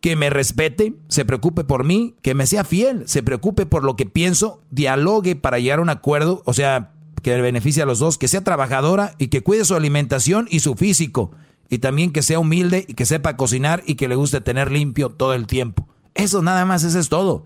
que 0.00 0.16
me 0.16 0.30
respete, 0.30 0.94
se 1.08 1.24
preocupe 1.24 1.64
por 1.64 1.84
mí, 1.84 2.14
que 2.22 2.34
me 2.34 2.46
sea 2.46 2.64
fiel, 2.64 3.06
se 3.08 3.22
preocupe 3.22 3.66
por 3.66 3.84
lo 3.84 3.96
que 3.96 4.06
pienso, 4.06 4.62
dialogue 4.70 5.36
para 5.36 5.58
llegar 5.58 5.80
a 5.80 5.82
un 5.82 5.90
acuerdo, 5.90 6.42
o 6.44 6.54
sea, 6.54 6.92
que 7.22 7.40
beneficie 7.40 7.82
a 7.82 7.86
los 7.86 7.98
dos, 7.98 8.16
que 8.18 8.28
sea 8.28 8.44
trabajadora 8.44 9.14
y 9.18 9.28
que 9.28 9.42
cuide 9.42 9.64
su 9.64 9.74
alimentación 9.74 10.46
y 10.50 10.60
su 10.60 10.76
físico, 10.76 11.32
y 11.68 11.78
también 11.78 12.12
que 12.12 12.22
sea 12.22 12.38
humilde 12.38 12.84
y 12.86 12.94
que 12.94 13.04
sepa 13.04 13.36
cocinar 13.36 13.82
y 13.86 13.96
que 13.96 14.08
le 14.08 14.14
guste 14.14 14.40
tener 14.40 14.70
limpio 14.70 15.10
todo 15.10 15.34
el 15.34 15.46
tiempo. 15.46 15.88
Eso 16.16 16.42
nada 16.42 16.64
más, 16.64 16.82
eso 16.84 16.98
es 16.98 17.08
todo. 17.08 17.44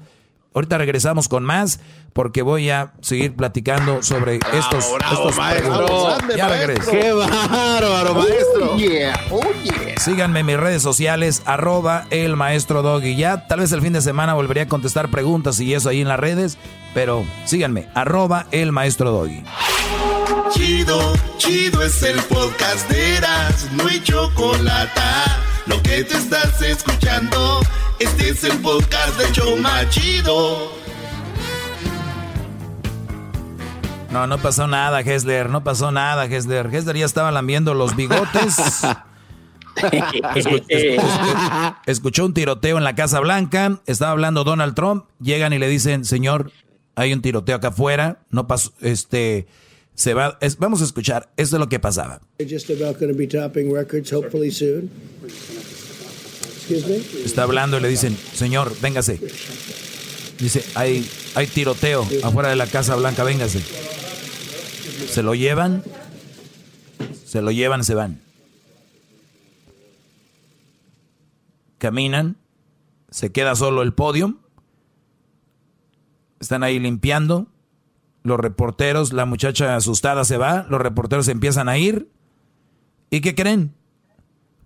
Ahorita 0.53 0.79
regresamos 0.79 1.29
con 1.29 1.45
más 1.45 1.79
porque 2.13 2.43
voy 2.43 2.71
a 2.71 2.93
seguir 3.03 3.37
platicando 3.37 4.03
sobre 4.03 4.41
estos, 4.53 4.85
estos 5.13 5.37
maestro. 5.37 6.19
Ya 6.37 6.49
regreso. 6.49 6.91
Qué 6.91 7.13
bárbaro, 7.13 8.15
maestro. 8.15 8.73
Oh, 8.73 8.77
yeah. 8.77 9.27
Oh, 9.31 9.41
yeah. 9.63 9.97
Síganme 9.99 10.41
en 10.41 10.47
mis 10.47 10.57
redes 10.57 10.83
sociales, 10.83 11.43
arroba 11.47 12.07
el 12.11 12.35
maestro 12.35 12.83
Doggy. 12.83 13.15
Ya 13.15 13.47
tal 13.47 13.61
vez 13.61 13.71
el 13.71 13.81
fin 13.81 13.93
de 13.93 14.01
semana 14.01 14.35
volvería 14.35 14.65
a 14.65 14.69
contestar 14.69 15.09
preguntas 15.09 15.61
y 15.61 15.73
eso 15.73 15.89
ahí 15.89 16.01
en 16.01 16.09
las 16.09 16.19
redes, 16.19 16.59
pero 16.95 17.25
síganme, 17.45 17.89
arroba 17.95 18.47
el 18.51 18.73
maestro 18.73 19.13
Doggy. 19.13 19.45
Chido, 20.51 21.13
chido 21.39 21.81
es 21.83 22.03
el 22.03 22.21
podcast 22.23 22.91
de 22.91 23.19
Eras, 23.19 23.69
no 23.73 23.87
hay 23.87 24.03
chocolate. 24.03 25.01
Lo 25.71 25.81
que 25.83 26.03
te 26.03 26.17
estás 26.17 26.61
escuchando, 26.63 27.61
este 28.01 28.31
es 28.31 28.43
el 28.43 28.59
podcast 28.59 29.17
de 29.21 29.31
Choma 29.31 29.89
Chido. 29.89 30.73
No, 34.11 34.27
no 34.27 34.39
pasó 34.39 34.67
nada, 34.67 35.01
Hessler, 35.01 35.49
no 35.49 35.63
pasó 35.63 35.93
nada, 35.93 36.25
Hessler. 36.25 36.75
Hessler 36.75 36.97
ya 36.97 37.07
estaba 37.07 37.31
lambiendo 37.31 37.75
los 37.75 37.95
bigotes. 37.95 38.83
Escuch 40.35 40.65
escuch 40.69 41.77
escuchó 41.87 42.27
un 42.27 42.35
tiroteo 42.35 42.77
en 42.77 42.83
la 42.83 42.97
Casa 42.97 43.21
Blanca, 43.21 43.81
estaba 43.87 44.11
hablando 44.11 44.43
Donald 44.43 44.75
Trump, 44.75 45.05
llegan 45.21 45.53
y 45.53 45.59
le 45.59 45.69
dicen, 45.69 46.05
señor, 46.05 46.51
hay 46.97 47.13
un 47.13 47.23
tiroteo 47.23 47.57
acá 47.57 47.69
afuera, 47.69 48.19
no 48.31 48.49
pasó, 48.49 48.73
este, 48.81 49.47
se 50.01 50.15
va, 50.15 50.39
es, 50.41 50.57
vamos 50.57 50.81
a 50.81 50.85
escuchar, 50.85 51.31
esto 51.37 51.57
es 51.57 51.61
lo 51.61 51.69
que 51.69 51.79
pasaba. 51.79 52.23
Está 57.23 57.43
hablando 57.43 57.77
y 57.77 57.83
le 57.83 57.89
dicen, 57.89 58.17
señor, 58.33 58.75
véngase. 58.81 59.21
Dice, 60.39 60.65
hay, 60.75 61.07
hay 61.35 61.47
tiroteo 61.49 62.09
afuera 62.23 62.49
de 62.49 62.57
la 62.57 62.67
Casa 62.67 62.97
Blanca, 62.97 63.25
véngase. 63.25 63.61
Se 65.07 65.23
lo 65.23 65.35
llevan, 65.35 65.85
se 67.27 67.43
lo 67.43 67.51
llevan, 67.51 67.85
se 67.85 67.95
van. 67.95 68.23
Caminan, 71.77 72.39
se 73.11 73.33
queda 73.33 73.55
solo 73.55 73.83
el 73.83 73.93
podio. 73.93 74.39
Están 76.41 76.63
ahí 76.63 76.79
limpiando. 76.79 77.49
Los 78.23 78.39
reporteros, 78.39 79.13
la 79.13 79.25
muchacha 79.25 79.77
asustada 79.77 80.25
se 80.25 80.37
va, 80.37 80.67
los 80.69 80.81
reporteros 80.81 81.29
empiezan 81.29 81.69
a 81.69 81.79
ir. 81.79 82.11
¿Y 83.11 83.21
qué 83.21 83.35
creen? 83.35 83.75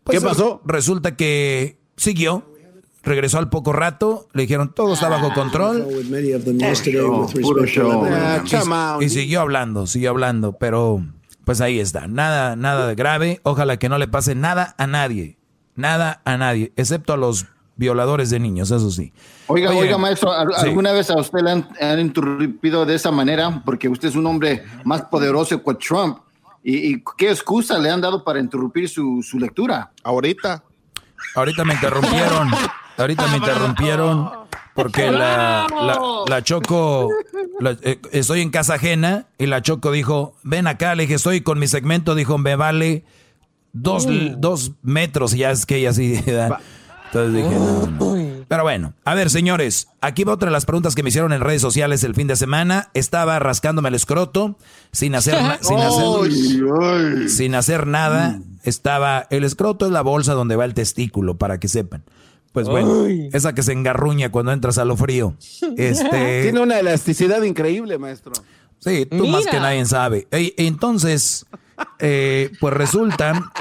Pues 0.03 0.19
¿Qué 0.19 0.25
pasó? 0.25 0.61
Resulta 0.67 1.17
que 1.17 1.79
siguió, 1.97 2.45
regresó 3.03 3.39
al 3.39 3.49
poco 3.49 3.73
rato, 3.73 4.29
le 4.33 4.43
dijeron 4.43 4.75
todo 4.75 4.95
está 4.95 5.09
bajo 5.09 5.33
control. 5.33 5.87
Y, 9.01 9.05
y, 9.05 9.09
siguió 9.09 9.41
hablando, 9.41 9.87
siguió 9.87 10.11
hablando, 10.11 10.53
pero 10.59 11.05
pues 11.45 11.61
ahí 11.61 11.79
está, 11.79 12.07
nada, 12.07 12.57
nada 12.57 12.87
de 12.87 12.95
grave, 12.95 13.41
ojalá 13.45 13.79
que 13.79 13.89
no 13.89 13.99
le 13.99 14.09
pase 14.09 14.35
nada 14.35 14.75
a 14.79 14.87
nadie, 14.87 15.39
nada 15.75 16.23
a 16.25 16.37
nadie, 16.37 16.73
excepto 16.77 17.13
a 17.13 17.17
los 17.17 17.47
violadores 17.77 18.31
de 18.31 18.41
niños, 18.41 18.71
eso 18.71 18.91
sí. 18.91 19.13
Oiga, 19.47 19.71
Oye, 19.71 19.81
oiga, 19.81 19.99
maestro, 19.99 20.33
¿alguna 20.33 20.91
sí. 20.91 20.97
vez 20.97 21.11
a 21.11 21.19
usted 21.19 21.41
le 21.41 21.51
han, 21.51 21.69
han, 21.81 22.01
interrumpido 22.01 22.87
de 22.87 22.95
esa 22.95 23.11
manera? 23.11 23.63
Porque 23.65 23.89
usted 23.89 24.09
es 24.09 24.17
un 24.17 24.27
hombre 24.27 24.65
más 24.85 25.03
poderoso 25.03 25.63
que 25.63 25.75
Trump. 25.75 26.19
¿Y, 26.63 26.95
y 26.95 27.05
qué 27.19 27.31
excusa 27.31 27.79
le 27.79 27.91
han 27.91 28.01
dado 28.01 28.25
para 28.25 28.41
interrumpir 28.41 28.89
su, 28.89 29.23
su 29.23 29.39
lectura? 29.39 29.91
Ahorita. 30.03 30.63
Ahorita 31.35 31.65
me 31.65 31.75
interrumpieron. 31.75 32.51
Ahorita 32.97 33.27
me 33.27 33.37
interrumpieron 33.37 34.31
porque 34.75 35.11
la, 35.11 35.67
la, 35.71 36.01
la 36.27 36.43
Choco, 36.43 37.09
la, 37.61 37.77
eh, 37.83 38.01
estoy 38.11 38.41
en 38.41 38.51
casa 38.51 38.75
ajena 38.75 39.27
y 39.39 39.47
la 39.47 39.63
Choco 39.63 39.93
dijo, 39.93 40.35
ven 40.43 40.67
acá, 40.67 40.95
le 40.97 41.05
dije, 41.05 41.15
estoy 41.15 41.43
con 41.43 41.61
mi 41.61 41.69
segmento, 41.69 42.17
dijo, 42.17 42.39
me 42.39 42.57
vale 42.57 43.05
dos, 43.73 44.07
uh. 44.07 44.35
dos 44.37 44.73
metros 44.83 45.33
y 45.35 45.39
ya 45.39 45.53
es 45.53 45.65
que 45.65 45.77
ella 45.77 45.91
así. 45.91 46.21
Entonces 47.15 47.45
dije, 47.45 47.55
no, 47.55 47.87
no. 47.87 48.45
Pero 48.49 48.63
bueno, 48.65 48.93
a 49.05 49.15
ver, 49.15 49.31
señores, 49.31 49.87
aquí 50.01 50.25
va 50.25 50.33
otra 50.33 50.49
de 50.49 50.53
las 50.53 50.67
preguntas 50.67 50.97
que 50.97 51.05
me 51.05 51.11
hicieron 51.11 51.33
en 51.33 51.41
redes 51.41 51.63
sociales 51.63 52.03
el 52.03 52.15
fin 52.17 52.27
de 52.27 52.35
semana. 52.35 52.91
Estaba 52.93 53.39
rascándome 53.39 53.89
el 53.89 53.95
escroto 53.95 54.59
sin 54.91 55.15
hacer, 55.15 55.37
sin 55.61 55.79
hacer, 55.81 57.31
sin 57.31 57.55
hacer 57.55 57.87
nada. 57.87 58.41
Estaba, 58.65 59.29
el 59.31 59.45
escroto 59.45 59.87
es 59.87 59.93
la 59.93 60.03
bolsa 60.03 60.35
donde 60.35 60.57
va 60.57 60.65
el 60.65 60.75
testículo, 60.75 61.37
para 61.37 61.61
que 61.61 61.69
sepan. 61.69 62.03
Pues 62.53 62.69
bueno, 62.69 62.91
Uy. 63.03 63.31
esa 63.33 63.55
que 63.55 63.63
se 63.63 63.73
engarruña 63.73 64.33
cuando 64.33 64.51
entras 64.51 64.79
a 64.79 64.85
lo 64.85 64.97
frío. 64.97 65.37
Este, 65.77 66.43
Tiene 66.43 66.61
una 66.61 66.81
elasticidad 66.81 67.43
increíble, 67.43 67.99
maestro. 67.99 68.33
Sí, 68.81 69.07
tú 69.07 69.23
Mira. 69.23 69.33
más 69.33 69.47
que 69.47 69.61
nadie 69.61 69.85
sabe. 69.87 70.27
Entonces, 70.31 71.47
eh, 72.01 72.51
pues 72.61 72.75
resulta 72.75 73.53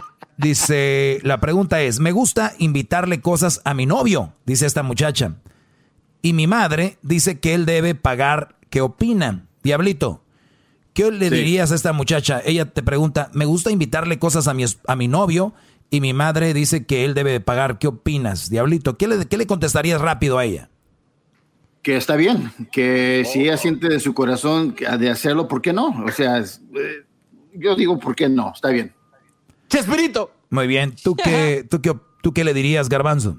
Dice, 0.44 1.20
la 1.24 1.40
pregunta 1.40 1.82
es, 1.82 2.00
me 2.00 2.12
gusta 2.12 2.54
invitarle 2.60 3.22
cosas 3.22 3.62
a 3.64 3.74
mi 3.74 3.86
novio, 3.86 4.34
dice 4.46 4.66
esta 4.66 4.84
muchacha. 4.84 5.36
Y 6.22 6.34
mi 6.34 6.48
madre 6.48 6.98
dice 7.02 7.40
que 7.40 7.54
él 7.54 7.66
debe 7.66 7.96
pagar. 7.96 8.56
¿Qué 8.70 8.82
opina? 8.82 9.46
Diablito, 9.64 10.24
¿qué 10.94 11.12
le 11.12 11.30
sí. 11.30 11.36
dirías 11.36 11.72
a 11.72 11.76
esta 11.76 11.94
muchacha? 11.94 12.42
Ella 12.44 12.66
te 12.66 12.84
pregunta, 12.84 13.30
me 13.34 13.46
gusta 13.46 13.72
invitarle 13.72 14.20
cosas 14.20 14.48
a 14.48 14.54
mi, 14.54 14.66
a 14.88 14.96
mi 14.96 15.08
novio 15.08 15.54
y 15.90 16.02
mi 16.02 16.14
madre 16.14 16.54
dice 16.54 16.86
que 16.86 17.06
él 17.06 17.14
debe 17.14 17.40
pagar. 17.40 17.78
¿Qué 17.80 17.88
opinas, 17.88 18.50
Diablito? 18.50 18.98
¿Qué 18.98 19.08
le, 19.08 19.26
qué 19.26 19.38
le 19.38 19.48
contestarías 19.48 20.02
rápido 20.02 20.38
a 20.40 20.46
ella? 20.46 20.70
Que 21.84 21.98
está 21.98 22.16
bien, 22.16 22.52
que 22.72 23.26
si 23.26 23.42
ella 23.42 23.58
siente 23.58 23.90
de 23.90 24.00
su 24.00 24.14
corazón 24.14 24.74
de 24.74 25.10
hacerlo, 25.10 25.48
¿por 25.48 25.62
qué 25.62 25.74
no? 25.74 25.88
O 26.06 26.12
sea, 26.12 26.40
eh, 26.40 27.04
yo 27.54 27.76
digo, 27.76 28.00
¿por 28.00 28.16
qué 28.16 28.30
no? 28.30 28.54
Está 28.56 28.70
bien. 28.70 28.94
Chespirito. 29.74 30.32
Muy 30.50 30.68
bien. 30.68 30.96
¿Tú 31.04 31.16
qué, 31.16 31.66
tú 31.70 31.82
qué, 31.82 31.94
tú 32.22 32.34
qué 32.34 32.44
le 32.44 32.54
dirías, 32.54 32.90
Garbanzo? 32.90 33.38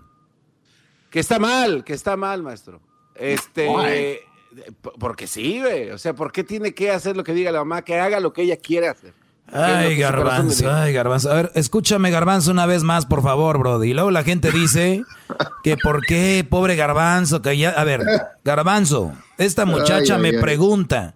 Que 1.10 1.20
está 1.20 1.38
mal, 1.38 1.84
que 1.84 1.92
está 1.92 2.16
mal, 2.16 2.42
maestro. 2.42 2.80
Este, 3.14 4.20
porque 4.98 5.26
sí, 5.28 5.60
güey. 5.60 5.90
O 5.90 5.98
sea, 5.98 6.14
¿por 6.14 6.32
qué 6.32 6.42
tiene 6.42 6.74
que 6.74 6.90
hacer 6.90 7.16
lo 7.16 7.22
que 7.22 7.34
diga 7.34 7.52
la 7.52 7.60
mamá? 7.60 7.82
Que 7.82 8.00
haga 8.00 8.18
lo 8.18 8.32
que 8.32 8.42
ella 8.42 8.56
quiere 8.56 8.88
hacer. 8.88 9.12
¿Qué 9.46 9.54
es 9.54 9.60
lo 9.60 9.74
Ay, 9.74 9.96
Garbanzo, 9.96 10.72
ay, 10.72 10.92
Garbanzo. 10.92 11.30
A 11.30 11.34
ver, 11.34 11.52
escúchame, 11.54 12.10
Garbanzo, 12.10 12.50
una 12.50 12.66
vez 12.66 12.82
más, 12.82 13.06
por 13.06 13.22
favor, 13.22 13.58
Brody. 13.58 13.90
Y 13.90 13.94
luego 13.94 14.10
la 14.10 14.24
gente 14.24 14.50
dice 14.50 15.04
que 15.62 15.76
por 15.76 16.00
qué, 16.06 16.46
pobre 16.48 16.76
Garbanzo, 16.76 17.42
que 17.42 17.56
ya... 17.56 17.70
A 17.70 17.84
ver, 17.84 18.00
Garbanzo, 18.42 19.12
esta 19.38 19.66
muchacha 19.66 20.16
Ay, 20.16 20.22
me 20.22 20.28
ay. 20.30 20.40
pregunta, 20.40 21.14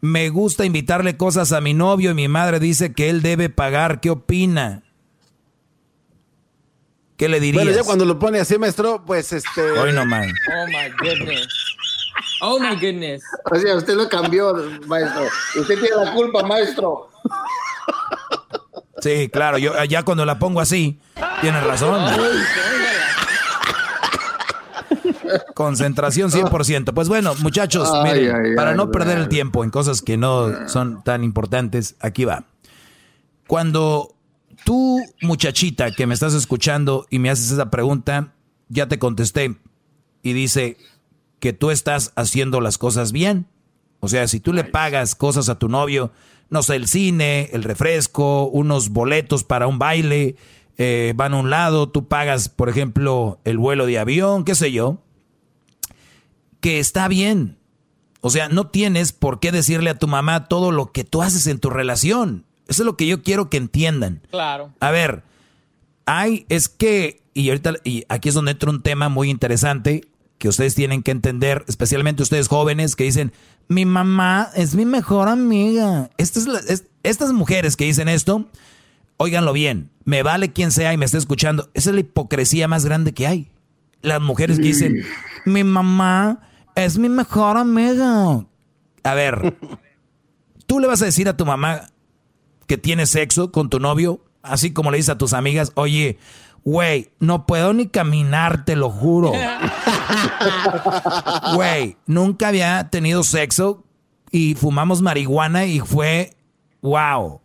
me 0.00 0.28
gusta 0.28 0.64
invitarle 0.64 1.16
cosas 1.16 1.52
a 1.52 1.60
mi 1.60 1.74
novio 1.74 2.10
y 2.10 2.14
mi 2.14 2.28
madre 2.28 2.60
dice 2.60 2.92
que 2.92 3.10
él 3.10 3.22
debe 3.22 3.48
pagar. 3.48 4.00
¿Qué 4.00 4.10
opina? 4.10 4.82
¿Qué 7.16 7.28
le 7.28 7.40
dirías? 7.40 7.64
Bueno, 7.64 7.78
ya 7.78 7.84
cuando 7.84 8.04
lo 8.04 8.18
pone 8.18 8.40
así, 8.40 8.58
maestro, 8.58 9.02
pues 9.04 9.32
este. 9.32 9.62
Hoy 9.62 9.92
no 9.92 10.04
más. 10.04 10.26
Oh 10.26 10.66
my 10.66 10.90
goodness. 11.00 11.48
Oh 12.42 12.58
my 12.58 12.74
goodness. 12.74 13.22
O 13.50 13.56
sea, 13.56 13.76
usted 13.76 13.94
lo 13.94 14.08
cambió, 14.08 14.54
maestro. 14.86 15.24
Usted 15.58 15.80
tiene 15.80 16.04
la 16.04 16.12
culpa, 16.12 16.42
maestro. 16.42 17.08
Sí, 19.00 19.28
claro, 19.30 19.58
yo 19.58 19.82
ya 19.84 20.02
cuando 20.02 20.24
la 20.24 20.38
pongo 20.38 20.60
así, 20.60 20.98
tienes 21.40 21.62
razón. 21.64 22.02
Concentración 25.54 26.30
100%. 26.30 26.94
Pues 26.94 27.08
bueno, 27.08 27.34
muchachos, 27.42 27.90
Ay, 27.92 28.20
miren, 28.20 28.36
ay, 28.36 28.54
para 28.54 28.70
ay, 28.70 28.76
no 28.76 28.90
perder 28.90 29.18
el 29.18 29.28
tiempo 29.28 29.64
en 29.64 29.70
cosas 29.70 30.02
que 30.02 30.16
no 30.16 30.68
son 30.68 31.02
tan 31.04 31.24
importantes, 31.24 31.96
aquí 32.00 32.24
va. 32.24 32.44
Cuando 33.46 34.14
tú, 34.64 35.00
muchachita, 35.22 35.92
que 35.92 36.06
me 36.06 36.14
estás 36.14 36.34
escuchando 36.34 37.06
y 37.10 37.18
me 37.18 37.30
haces 37.30 37.52
esa 37.52 37.70
pregunta, 37.70 38.32
ya 38.68 38.88
te 38.88 38.98
contesté 38.98 39.56
y 40.22 40.32
dice 40.32 40.76
que 41.38 41.52
tú 41.52 41.70
estás 41.70 42.12
haciendo 42.16 42.60
las 42.60 42.78
cosas 42.78 43.12
bien. 43.12 43.46
O 44.00 44.08
sea, 44.08 44.28
si 44.28 44.40
tú 44.40 44.52
le 44.52 44.64
pagas 44.64 45.14
cosas 45.14 45.48
a 45.48 45.58
tu 45.58 45.68
novio, 45.68 46.12
no 46.50 46.62
sé, 46.62 46.76
el 46.76 46.88
cine, 46.88 47.50
el 47.52 47.62
refresco, 47.62 48.46
unos 48.46 48.90
boletos 48.90 49.44
para 49.44 49.66
un 49.66 49.78
baile, 49.78 50.36
eh, 50.78 51.12
van 51.16 51.34
a 51.34 51.38
un 51.38 51.50
lado, 51.50 51.88
tú 51.88 52.06
pagas, 52.06 52.48
por 52.48 52.68
ejemplo, 52.68 53.40
el 53.44 53.58
vuelo 53.58 53.86
de 53.86 53.98
avión, 53.98 54.44
qué 54.44 54.54
sé 54.54 54.72
yo, 54.72 54.98
que 56.66 56.80
está 56.80 57.06
bien. 57.06 57.58
O 58.22 58.28
sea, 58.30 58.48
no 58.48 58.66
tienes 58.66 59.12
por 59.12 59.38
qué 59.38 59.52
decirle 59.52 59.88
a 59.90 59.98
tu 60.00 60.08
mamá 60.08 60.48
todo 60.48 60.72
lo 60.72 60.90
que 60.90 61.04
tú 61.04 61.22
haces 61.22 61.46
en 61.46 61.60
tu 61.60 61.70
relación. 61.70 62.44
Eso 62.66 62.82
es 62.82 62.86
lo 62.86 62.96
que 62.96 63.06
yo 63.06 63.22
quiero 63.22 63.48
que 63.50 63.56
entiendan. 63.56 64.20
Claro. 64.32 64.72
A 64.80 64.90
ver, 64.90 65.22
hay, 66.06 66.44
es 66.48 66.68
que, 66.68 67.22
y 67.34 67.50
ahorita, 67.50 67.74
y 67.84 68.02
aquí 68.08 68.30
es 68.30 68.34
donde 68.34 68.50
entra 68.50 68.68
un 68.70 68.82
tema 68.82 69.08
muy 69.08 69.30
interesante 69.30 70.08
que 70.38 70.48
ustedes 70.48 70.74
tienen 70.74 71.04
que 71.04 71.12
entender, 71.12 71.64
especialmente 71.68 72.24
ustedes 72.24 72.48
jóvenes 72.48 72.96
que 72.96 73.04
dicen, 73.04 73.32
mi 73.68 73.84
mamá 73.84 74.48
es 74.56 74.74
mi 74.74 74.84
mejor 74.86 75.28
amiga. 75.28 76.10
Estas, 76.18 76.48
la- 76.48 76.58
es- 76.58 76.86
estas 77.04 77.32
mujeres 77.32 77.76
que 77.76 77.84
dicen 77.84 78.08
esto, 78.08 78.46
óiganlo 79.18 79.52
bien, 79.52 79.90
me 80.04 80.24
vale 80.24 80.52
quien 80.52 80.72
sea 80.72 80.92
y 80.92 80.96
me 80.96 81.04
esté 81.04 81.18
escuchando, 81.18 81.70
esa 81.74 81.90
es 81.90 81.94
la 81.94 82.00
hipocresía 82.00 82.66
más 82.66 82.84
grande 82.84 83.12
que 83.14 83.28
hay. 83.28 83.52
Las 84.02 84.20
mujeres 84.20 84.56
que 84.58 84.64
dicen, 84.64 85.04
mi 85.44 85.62
mamá 85.64 86.40
es 86.76 86.98
mi 86.98 87.08
mejor 87.08 87.56
amiga. 87.56 88.44
A 89.02 89.14
ver, 89.14 89.56
tú 90.66 90.78
le 90.78 90.86
vas 90.86 91.02
a 91.02 91.06
decir 91.06 91.28
a 91.28 91.36
tu 91.36 91.44
mamá 91.44 91.88
que 92.66 92.78
tienes 92.78 93.10
sexo 93.10 93.50
con 93.50 93.70
tu 93.70 93.80
novio, 93.80 94.20
así 94.42 94.72
como 94.72 94.90
le 94.90 94.98
dices 94.98 95.10
a 95.10 95.18
tus 95.18 95.32
amigas, 95.32 95.72
oye, 95.74 96.18
güey, 96.64 97.10
no 97.18 97.46
puedo 97.46 97.72
ni 97.72 97.88
caminar, 97.88 98.64
te 98.64 98.76
lo 98.76 98.90
juro. 98.90 99.32
Güey, 101.54 101.96
nunca 102.06 102.48
había 102.48 102.90
tenido 102.90 103.24
sexo 103.24 103.84
y 104.30 104.54
fumamos 104.54 105.02
marihuana 105.02 105.64
y 105.64 105.80
fue 105.80 106.36
wow. 106.82 107.40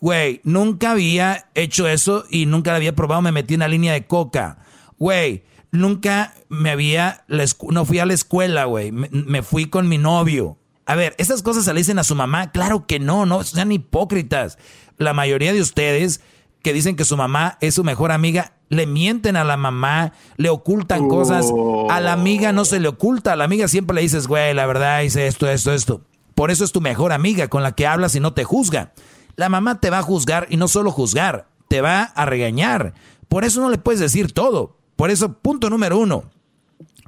Güey, 0.00 0.40
nunca 0.44 0.92
había 0.92 1.50
hecho 1.54 1.88
eso 1.88 2.24
y 2.30 2.46
nunca 2.46 2.70
lo 2.70 2.76
había 2.76 2.94
probado, 2.94 3.20
me 3.20 3.32
metí 3.32 3.54
en 3.54 3.60
la 3.60 3.68
línea 3.68 3.92
de 3.92 4.06
coca. 4.06 4.58
Güey, 4.98 5.44
nunca 5.70 6.34
me 6.48 6.70
había, 6.70 7.24
no 7.70 7.84
fui 7.84 7.98
a 7.98 8.06
la 8.06 8.14
escuela, 8.14 8.64
güey, 8.64 8.92
me, 8.92 9.42
fui 9.42 9.66
con 9.66 9.88
mi 9.88 9.98
novio. 9.98 10.58
A 10.86 10.94
ver, 10.94 11.14
¿esas 11.18 11.42
cosas 11.42 11.64
se 11.64 11.74
le 11.74 11.80
dicen 11.80 11.98
a 11.98 12.04
su 12.04 12.14
mamá? 12.14 12.50
Claro 12.50 12.86
que 12.86 12.98
no, 12.98 13.26
no 13.26 13.44
sean 13.44 13.72
hipócritas. 13.72 14.58
La 14.96 15.12
mayoría 15.12 15.52
de 15.52 15.60
ustedes 15.60 16.20
que 16.62 16.72
dicen 16.72 16.96
que 16.96 17.04
su 17.04 17.16
mamá 17.16 17.58
es 17.60 17.74
su 17.74 17.84
mejor 17.84 18.10
amiga, 18.10 18.54
le 18.68 18.86
mienten 18.86 19.36
a 19.36 19.44
la 19.44 19.56
mamá, 19.56 20.12
le 20.36 20.48
ocultan 20.48 21.08
cosas. 21.08 21.46
A 21.90 22.00
la 22.00 22.12
amiga 22.12 22.52
no 22.52 22.64
se 22.64 22.80
le 22.80 22.88
oculta, 22.88 23.32
a 23.32 23.36
la 23.36 23.44
amiga 23.44 23.68
siempre 23.68 23.94
le 23.94 24.02
dices, 24.02 24.26
güey, 24.26 24.54
la 24.54 24.66
verdad 24.66 25.02
hice 25.02 25.26
esto, 25.26 25.48
esto, 25.48 25.72
esto. 25.72 26.02
Por 26.34 26.50
eso 26.50 26.64
es 26.64 26.72
tu 26.72 26.80
mejor 26.80 27.12
amiga 27.12 27.48
con 27.48 27.62
la 27.62 27.72
que 27.72 27.86
hablas 27.86 28.14
y 28.14 28.20
no 28.20 28.32
te 28.32 28.44
juzga. 28.44 28.92
La 29.36 29.48
mamá 29.48 29.80
te 29.80 29.90
va 29.90 29.98
a 29.98 30.02
juzgar 30.02 30.46
y 30.50 30.56
no 30.56 30.68
solo 30.68 30.90
juzgar, 30.90 31.48
te 31.68 31.80
va 31.80 32.02
a 32.02 32.26
regañar. 32.26 32.94
Por 33.28 33.44
eso 33.44 33.60
no 33.60 33.70
le 33.70 33.78
puedes 33.78 34.00
decir 34.00 34.32
todo. 34.32 34.77
Por 34.98 35.10
eso, 35.12 35.32
punto 35.38 35.70
número 35.70 35.96
uno, 35.96 36.24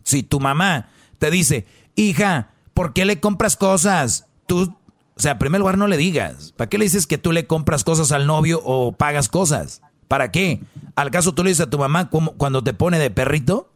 si 0.04 0.22
tu 0.22 0.38
mamá 0.38 0.88
te 1.18 1.28
dice, 1.32 1.66
hija, 1.96 2.52
¿por 2.72 2.92
qué 2.92 3.04
le 3.04 3.18
compras 3.18 3.56
cosas? 3.56 4.26
Tú, 4.46 4.72
o 5.16 5.20
sea, 5.20 5.32
en 5.32 5.38
primer 5.38 5.58
lugar 5.60 5.76
no 5.76 5.88
le 5.88 5.96
digas. 5.96 6.52
¿Para 6.56 6.68
qué 6.70 6.78
le 6.78 6.84
dices 6.84 7.08
que 7.08 7.18
tú 7.18 7.32
le 7.32 7.48
compras 7.48 7.82
cosas 7.82 8.12
al 8.12 8.28
novio 8.28 8.60
o 8.64 8.92
pagas 8.92 9.28
cosas? 9.28 9.82
¿Para 10.06 10.30
qué? 10.30 10.60
¿Al 10.94 11.10
caso 11.10 11.34
tú 11.34 11.42
le 11.42 11.50
dices 11.50 11.66
a 11.66 11.70
tu 11.70 11.78
mamá 11.78 12.10
como 12.10 12.34
cuando 12.34 12.62
te 12.62 12.74
pone 12.74 13.00
de 13.00 13.10
perrito? 13.10 13.72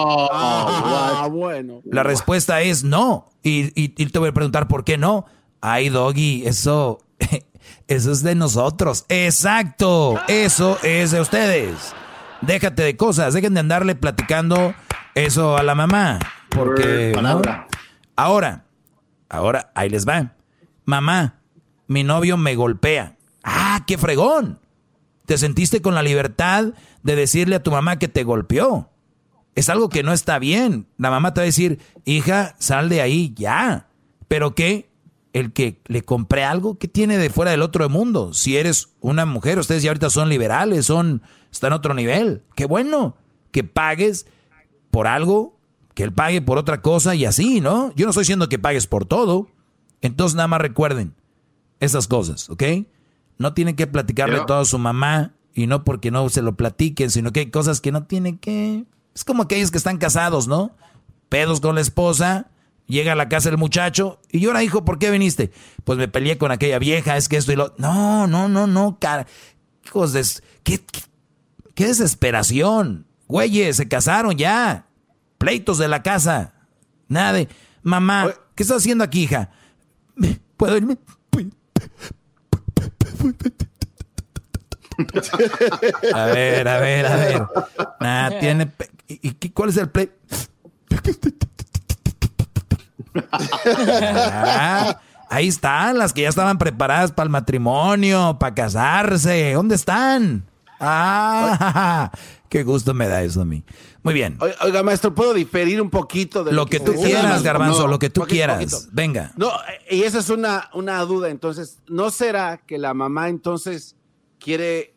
Ah, 0.00 1.28
bueno. 1.30 1.80
La 1.84 2.02
respuesta 2.02 2.60
es 2.60 2.82
no. 2.82 3.30
Y, 3.44 3.66
y- 3.80 3.94
y 3.96 4.06
te 4.06 4.18
voy 4.18 4.30
a 4.30 4.34
preguntar 4.34 4.66
por 4.66 4.82
qué 4.84 4.98
no. 4.98 5.26
Ay, 5.60 5.90
Doggy, 5.90 6.42
eso, 6.44 6.98
eso 7.88 8.12
es 8.12 8.22
de 8.22 8.34
nosotros. 8.34 9.06
Exacto. 9.08 10.20
Eso 10.28 10.78
es 10.82 11.10
de 11.10 11.22
ustedes. 11.22 11.94
Déjate 12.42 12.82
de 12.82 12.96
cosas. 12.96 13.32
Dejen 13.32 13.54
de 13.54 13.60
andarle 13.60 13.94
platicando 13.94 14.74
eso 15.14 15.56
a 15.56 15.62
la 15.62 15.74
mamá. 15.74 16.18
Porque. 16.50 17.14
¿no? 17.20 17.40
Ahora, 18.14 18.66
ahora, 19.30 19.72
ahí 19.74 19.88
les 19.88 20.06
va. 20.06 20.34
Mamá, 20.84 21.40
mi 21.86 22.04
novio 22.04 22.36
me 22.36 22.54
golpea. 22.54 23.16
Ah, 23.42 23.84
qué 23.86 23.96
fregón. 23.96 24.60
Te 25.24 25.38
sentiste 25.38 25.80
con 25.80 25.94
la 25.94 26.02
libertad 26.02 26.74
de 27.02 27.16
decirle 27.16 27.56
a 27.56 27.62
tu 27.62 27.70
mamá 27.70 27.98
que 27.98 28.08
te 28.08 28.22
golpeó. 28.22 28.90
Es 29.54 29.70
algo 29.70 29.88
que 29.88 30.02
no 30.02 30.12
está 30.12 30.38
bien. 30.38 30.86
La 30.98 31.10
mamá 31.10 31.32
te 31.32 31.40
va 31.40 31.42
a 31.42 31.46
decir, 31.46 31.80
hija, 32.04 32.54
sal 32.58 32.88
de 32.90 33.00
ahí 33.00 33.34
ya. 33.34 33.88
¿Pero 34.28 34.54
qué? 34.54 34.87
El 35.38 35.52
que 35.52 35.80
le 35.86 36.02
compré 36.02 36.42
algo, 36.42 36.78
¿qué 36.78 36.88
tiene 36.88 37.16
de 37.16 37.30
fuera 37.30 37.52
del 37.52 37.62
otro 37.62 37.88
mundo? 37.88 38.34
Si 38.34 38.56
eres 38.56 38.88
una 39.00 39.24
mujer, 39.24 39.60
ustedes 39.60 39.84
ya 39.84 39.90
ahorita 39.90 40.10
son 40.10 40.28
liberales, 40.28 40.86
son, 40.86 41.22
están 41.52 41.72
a 41.72 41.76
otro 41.76 41.94
nivel. 41.94 42.42
Qué 42.56 42.66
bueno 42.66 43.16
que 43.52 43.62
pagues 43.62 44.26
por 44.90 45.06
algo, 45.06 45.56
que 45.94 46.02
él 46.02 46.12
pague 46.12 46.42
por 46.42 46.58
otra 46.58 46.82
cosa 46.82 47.14
y 47.14 47.24
así, 47.24 47.60
¿no? 47.60 47.92
Yo 47.94 48.04
no 48.04 48.10
estoy 48.10 48.22
diciendo 48.22 48.48
que 48.48 48.58
pagues 48.58 48.88
por 48.88 49.04
todo. 49.04 49.46
Entonces 50.00 50.34
nada 50.34 50.48
más 50.48 50.60
recuerden 50.60 51.14
esas 51.78 52.08
cosas, 52.08 52.50
¿ok? 52.50 52.64
No 53.38 53.54
tienen 53.54 53.76
que 53.76 53.86
platicarle 53.86 54.40
todo 54.44 54.58
a 54.58 54.64
su 54.64 54.78
mamá 54.78 55.34
y 55.54 55.68
no 55.68 55.84
porque 55.84 56.10
no 56.10 56.28
se 56.30 56.42
lo 56.42 56.56
platiquen, 56.56 57.12
sino 57.12 57.32
que 57.32 57.40
hay 57.40 57.50
cosas 57.52 57.80
que 57.80 57.92
no 57.92 58.04
tienen 58.04 58.38
que... 58.38 58.86
Es 59.14 59.22
como 59.22 59.44
aquellos 59.44 59.70
que 59.70 59.78
están 59.78 59.98
casados, 59.98 60.48
¿no? 60.48 60.72
Pedos 61.28 61.60
con 61.60 61.76
la 61.76 61.80
esposa, 61.80 62.50
llega 62.88 63.12
a 63.12 63.16
la 63.16 63.28
casa 63.28 63.48
el 63.48 63.58
muchacho 63.58 64.20
y 64.30 64.40
llora, 64.40 64.64
hijo, 64.64 64.84
¿por 64.84 64.98
qué 64.98 65.10
viniste? 65.10 65.52
Pues 65.84 65.98
me 65.98 66.08
peleé 66.08 66.38
con 66.38 66.50
aquella 66.50 66.78
vieja, 66.78 67.16
es 67.16 67.28
que 67.28 67.36
esto 67.36 67.52
y 67.52 67.56
lo... 67.56 67.74
No, 67.78 68.26
no, 68.26 68.48
no, 68.48 68.66
no, 68.66 68.98
cara. 68.98 69.26
Hijos 69.86 70.12
de... 70.12 70.24
¿Qué, 70.64 70.78
qué, 70.78 71.00
qué 71.74 71.86
desesperación? 71.86 73.06
Güeyes, 73.28 73.76
se 73.76 73.88
casaron 73.88 74.36
ya. 74.36 74.86
Pleitos 75.38 75.78
de 75.78 75.88
la 75.88 76.02
casa. 76.02 76.54
Nada 77.08 77.34
de... 77.34 77.48
Mamá, 77.82 78.34
¿qué 78.54 78.64
estás 78.64 78.78
haciendo 78.78 79.04
aquí, 79.04 79.22
hija? 79.22 79.50
¿Puedo 80.56 80.76
irme? 80.76 80.98
A 86.12 86.26
ver, 86.26 86.68
a 86.68 86.80
ver, 86.80 87.06
a 87.06 87.16
ver. 87.16 87.42
Nah, 88.00 88.40
tiene. 88.40 88.72
¿Y, 89.06 89.32
cuál 89.50 89.70
es 89.70 89.76
el 89.76 89.88
play? 89.90 90.10
Ah, 93.32 95.00
ahí 95.30 95.48
están 95.48 95.98
las 95.98 96.12
que 96.12 96.22
ya 96.22 96.28
estaban 96.28 96.58
preparadas 96.58 97.12
para 97.12 97.24
el 97.24 97.30
matrimonio, 97.30 98.36
para 98.38 98.54
casarse. 98.54 99.52
¿Dónde 99.52 99.74
están? 99.74 100.44
Ah, 100.80 102.10
qué 102.48 102.62
gusto 102.62 102.94
me 102.94 103.08
da 103.08 103.22
eso 103.22 103.42
a 103.42 103.44
mí. 103.44 103.64
Muy 104.02 104.14
bien. 104.14 104.38
Oiga, 104.62 104.82
maestro, 104.82 105.14
¿puedo 105.14 105.34
diferir 105.34 105.82
un 105.82 105.90
poquito 105.90 106.44
de 106.44 106.52
Lo 106.52 106.66
que 106.66 106.80
tú 106.80 106.94
quieras? 106.94 107.42
Garbanzo, 107.42 107.88
lo 107.88 107.98
que 107.98 108.10
tú 108.10 108.20
poquito, 108.20 108.34
quieras. 108.34 108.56
poquito. 108.58 108.78
Venga. 108.92 109.32
No, 109.36 109.50
y 109.90 110.02
esa 110.04 110.20
es 110.20 110.30
una, 110.30 110.70
una 110.72 111.00
duda. 111.00 111.28
Entonces, 111.28 111.78
¿no 111.88 112.10
será 112.10 112.58
que 112.58 112.78
la 112.78 112.94
mamá 112.94 113.28
entonces 113.28 113.96
quiere 114.38 114.94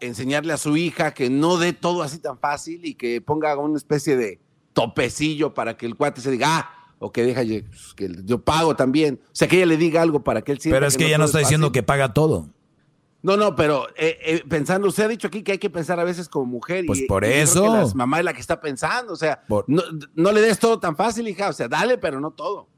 enseñarle 0.00 0.52
a 0.52 0.58
su 0.58 0.76
hija 0.76 1.14
que 1.14 1.30
no 1.30 1.56
dé 1.56 1.72
todo 1.72 2.02
así 2.02 2.18
tan 2.18 2.38
fácil 2.38 2.84
y 2.84 2.94
que 2.94 3.20
ponga 3.20 3.56
una 3.56 3.76
especie 3.76 4.16
de 4.16 4.40
topecillo 4.72 5.54
para 5.54 5.76
que 5.76 5.86
el 5.86 5.96
cuate 5.96 6.20
se 6.20 6.30
diga, 6.30 6.58
ah, 6.58 6.81
o 7.02 7.10
que 7.10 7.24
deja 7.24 7.42
pues, 7.42 7.94
que 7.94 8.08
yo 8.24 8.42
pago 8.42 8.76
también. 8.76 9.20
O 9.24 9.30
sea, 9.32 9.48
que 9.48 9.56
ella 9.56 9.66
le 9.66 9.76
diga 9.76 10.00
algo 10.00 10.22
para 10.22 10.42
que 10.42 10.52
él 10.52 10.60
sienta 10.60 10.76
Pero 10.76 10.86
es 10.86 10.96
que, 10.96 11.06
ella 11.06 11.18
no 11.18 11.24
está 11.24 11.40
diciendo 11.40 11.72
que 11.72 11.82
paga 11.82 12.14
todo. 12.14 12.48
No, 13.22 13.36
no, 13.36 13.54
pero 13.54 13.88
eh, 13.96 14.18
eh, 14.24 14.44
pensando, 14.48 14.88
usted 14.88 15.04
ha 15.04 15.08
dicho 15.08 15.28
aquí 15.28 15.42
que 15.42 15.52
hay 15.52 15.58
que 15.58 15.70
pensar 15.70 15.98
a 16.00 16.04
veces 16.04 16.28
como 16.28 16.46
mujer. 16.46 16.84
Pues 16.86 17.00
y, 17.00 17.06
por 17.06 17.24
y 17.24 17.28
creo 17.28 17.42
eso. 17.42 17.62
que 17.62 17.68
la 17.68 17.86
mamá 17.94 18.18
es 18.18 18.24
la 18.24 18.32
que 18.32 18.40
está 18.40 18.60
pensando. 18.60 19.12
O 19.12 19.16
sea, 19.16 19.42
no, 19.66 19.82
no 20.14 20.32
le 20.32 20.40
des 20.40 20.58
todo 20.58 20.78
tan 20.78 20.96
fácil, 20.96 21.26
hija. 21.28 21.48
O 21.48 21.52
sea, 21.52 21.68
dale, 21.68 21.98
pero 21.98 22.20
no 22.20 22.30
todo. 22.30 22.68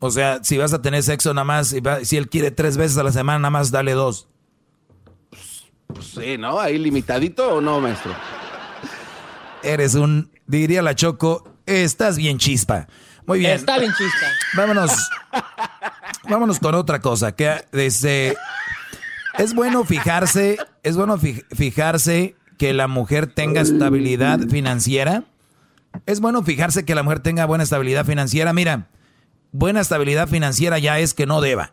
O 0.00 0.10
sea, 0.10 0.42
si 0.42 0.58
vas 0.58 0.72
a 0.72 0.82
tener 0.82 1.00
sexo 1.04 1.32
nada 1.32 1.44
más, 1.44 1.76
si, 2.02 2.16
él 2.16 2.28
quiere 2.28 2.50
tres 2.50 2.76
veces 2.76 2.98
a 2.98 3.04
la 3.04 3.12
semana, 3.12 3.38
nada 3.38 3.50
más 3.50 3.70
dale 3.70 3.92
dos. 3.92 4.28
Pues 5.86 6.06
sí, 6.06 6.36
¿no? 6.38 6.58
Ahí 6.58 6.76
limitadito 6.76 7.54
o 7.54 7.60
no, 7.60 7.80
maestro. 7.80 8.12
Eres 9.62 9.94
un, 9.94 10.32
diría 10.48 10.82
la 10.82 10.96
Choco, 10.96 11.44
estás 11.66 12.16
bien 12.16 12.38
chispa. 12.38 12.88
Muy 13.26 13.38
bien. 13.40 13.52
Está 13.52 13.78
bien 13.78 13.92
chispa. 13.92 14.26
Vámonos. 14.56 14.92
Vámonos 16.28 16.58
con 16.58 16.74
otra 16.74 17.00
cosa. 17.00 17.32
Que 17.32 17.64
desde 17.72 18.36
es 19.38 19.54
bueno 19.54 19.84
fijarse, 19.84 20.58
es 20.82 20.96
bueno 20.96 21.18
fi- 21.18 21.42
fijarse 21.54 22.36
que 22.58 22.72
la 22.72 22.88
mujer 22.88 23.26
tenga 23.26 23.60
estabilidad 23.60 24.40
financiera. 24.48 25.24
Es 26.06 26.20
bueno 26.20 26.42
fijarse 26.42 26.84
que 26.84 26.94
la 26.94 27.02
mujer 27.02 27.20
tenga 27.20 27.44
buena 27.46 27.64
estabilidad 27.64 28.04
financiera. 28.06 28.52
Mira, 28.52 28.88
buena 29.52 29.80
estabilidad 29.80 30.28
financiera 30.28 30.78
ya 30.78 30.98
es 30.98 31.14
que 31.14 31.26
no 31.26 31.40
deba. 31.40 31.72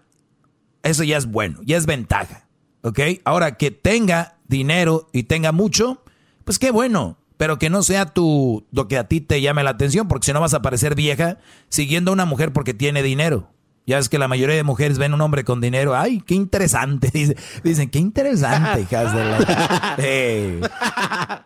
Eso 0.84 1.04
ya 1.04 1.18
es 1.18 1.26
bueno, 1.26 1.60
ya 1.64 1.78
es 1.78 1.86
ventaja. 1.86 2.46
¿Ok? 2.82 3.00
Ahora 3.26 3.58
que 3.58 3.72
tenga 3.72 4.38
dinero 4.48 5.10
y 5.14 5.24
tenga 5.24 5.52
mucho, 5.52 6.04
pues 6.46 6.58
qué 6.60 6.72
bueno. 6.72 7.18
Pero 7.40 7.58
que 7.58 7.70
no 7.70 7.84
sea 7.84 8.06
tu, 8.06 8.66
lo 8.74 8.90
que 8.90 8.98
a 8.98 9.06
ti 9.08 9.22
te 9.22 9.40
llame 9.40 9.64
la 9.64 9.70
atención, 9.70 10.10
porque 10.10 10.26
si 10.26 10.34
no 10.34 10.42
vas 10.42 10.54
a 10.54 10.62
parecer 10.62 10.94
vieja 10.94 11.38
siguiendo 11.70 12.12
a 12.12 12.14
una 12.14 12.26
mujer 12.26 12.52
porque 12.52 12.74
tiene 12.74 13.02
dinero. 13.02 13.50
Ya 13.88 13.98
es 13.98 14.10
que 14.10 14.20
la 14.20 14.28
mayoría 14.28 14.58
de 14.58 14.64
mujeres 14.64 14.98
ven 14.98 15.14
un 15.14 15.22
hombre 15.22 15.46
con 15.46 15.62
dinero. 15.62 15.96
Ay, 15.96 16.22
qué 16.28 16.36
interesante. 16.36 17.10
Dice- 17.14 17.38
Dicen, 17.64 17.90
qué 17.90 17.98
interesante, 18.00 18.82
hijas 18.82 19.16
de 19.16 19.24
la... 19.24 19.38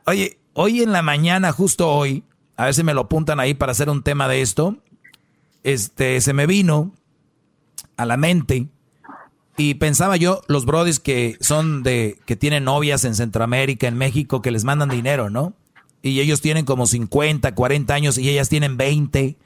Oye, 0.07 0.40
hoy 0.53 0.82
en 0.82 0.91
la 0.94 1.03
mañana, 1.03 1.52
justo 1.52 1.88
hoy, 1.90 2.24
a 2.57 2.65
ver 2.65 2.74
si 2.74 2.82
me 2.84 2.95
lo 2.95 3.02
apuntan 3.02 3.40
ahí 3.40 3.53
para 3.53 3.72
hacer 3.72 3.88
un 3.90 4.02
tema 4.02 4.28
de 4.28 4.41
esto. 4.41 4.78
Este, 5.64 6.20
se 6.22 6.34
me 6.34 6.48
vino 6.48 6.91
a 7.98 8.06
la 8.07 8.18
mente 8.18 8.68
y 9.57 9.76
pensaba 9.76 10.18
yo, 10.18 10.41
los 10.48 10.65
brodis 10.65 10.99
que 10.99 11.38
son 11.40 11.84
de, 11.84 12.18
que 12.26 12.36
tienen 12.36 12.64
novias 12.64 13.06
en 13.06 13.14
Centroamérica, 13.14 13.88
en 13.88 13.95
México, 13.98 14.41
que 14.41 14.49
les 14.52 14.64
mandan 14.64 14.90
dinero, 14.90 15.30
¿no? 15.30 15.53
Y 16.04 16.20
ellos 16.20 16.42
tienen 16.42 16.66
como 16.66 16.86
50, 16.86 17.56
40 17.56 17.94
años 17.94 18.18
y 18.20 18.30
ellas 18.30 18.50
tienen 18.50 18.78
20, 18.78 19.38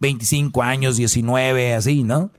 25 0.00 0.62
años, 0.62 0.96
19, 0.96 1.74
así, 1.74 2.04
¿no? 2.04 2.30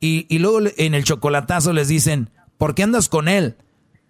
Y, 0.00 0.26
y 0.28 0.38
luego 0.40 0.60
en 0.76 0.94
el 0.94 1.04
chocolatazo 1.04 1.72
les 1.72 1.86
dicen, 1.86 2.30
¿por 2.58 2.74
qué 2.74 2.82
andas 2.82 3.08
con 3.08 3.28
él? 3.28 3.56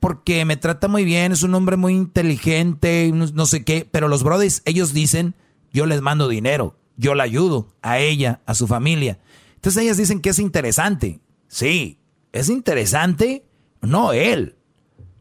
Porque 0.00 0.44
me 0.44 0.56
trata 0.56 0.88
muy 0.88 1.04
bien, 1.04 1.32
es 1.32 1.42
un 1.42 1.54
hombre 1.54 1.76
muy 1.76 1.94
inteligente, 1.94 3.10
no, 3.12 3.46
sé 3.46 3.64
qué, 3.64 3.88
pero 3.90 4.08
los 4.08 4.22
brodis, 4.22 4.62
ellos 4.64 4.92
dicen, 4.92 5.34
yo 5.72 5.86
les 5.86 6.00
mando 6.00 6.28
dinero, 6.28 6.78
yo 6.96 7.14
la 7.14 7.24
ayudo, 7.24 7.68
a 7.82 7.98
ella, 7.98 8.40
a 8.46 8.54
su 8.54 8.66
familia. 8.66 9.18
Entonces 9.56 9.82
ellas 9.82 9.96
dicen 9.96 10.20
que 10.20 10.30
es 10.30 10.38
interesante. 10.38 11.20
Sí, 11.48 11.98
es 12.32 12.48
interesante, 12.50 13.44
no 13.80 14.12
él, 14.12 14.56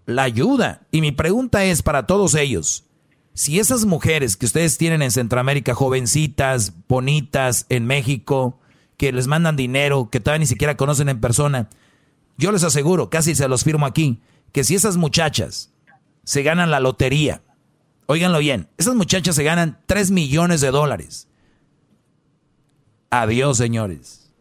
la 0.05 0.23
ayuda. 0.23 0.85
Y 0.91 1.01
mi 1.01 1.11
pregunta 1.11 1.65
es 1.65 1.81
para 1.81 2.05
todos 2.05 2.35
ellos, 2.35 2.85
si 3.35 3.59
esas 3.59 3.85
mujeres 3.85 4.37
que 4.37 4.45
ustedes 4.45 4.77
tienen 4.77 5.01
en 5.01 5.11
Centroamérica, 5.11 5.75
jovencitas, 5.75 6.73
bonitas, 6.87 7.65
en 7.67 7.85
México, 7.85 8.59
que 8.95 9.11
les 9.11 9.27
mandan 9.27 9.57
dinero, 9.57 10.09
que 10.09 10.21
todavía 10.21 10.39
ni 10.39 10.45
siquiera 10.45 10.77
conocen 10.77 11.09
en 11.09 11.19
persona, 11.19 11.69
yo 12.37 12.53
les 12.53 12.63
aseguro, 12.63 13.09
casi 13.09 13.35
se 13.35 13.49
los 13.49 13.65
firmo 13.65 13.85
aquí, 13.85 14.21
que 14.53 14.63
si 14.63 14.73
esas 14.73 14.95
muchachas 14.95 15.73
se 16.23 16.43
ganan 16.43 16.71
la 16.71 16.79
lotería, 16.79 17.43
óiganlo 18.05 18.39
bien, 18.39 18.69
esas 18.77 18.95
muchachas 18.95 19.35
se 19.35 19.43
ganan 19.43 19.81
3 19.85 20.11
millones 20.11 20.61
de 20.61 20.71
dólares. 20.71 21.27
Adiós, 23.09 23.57
señores. 23.57 24.31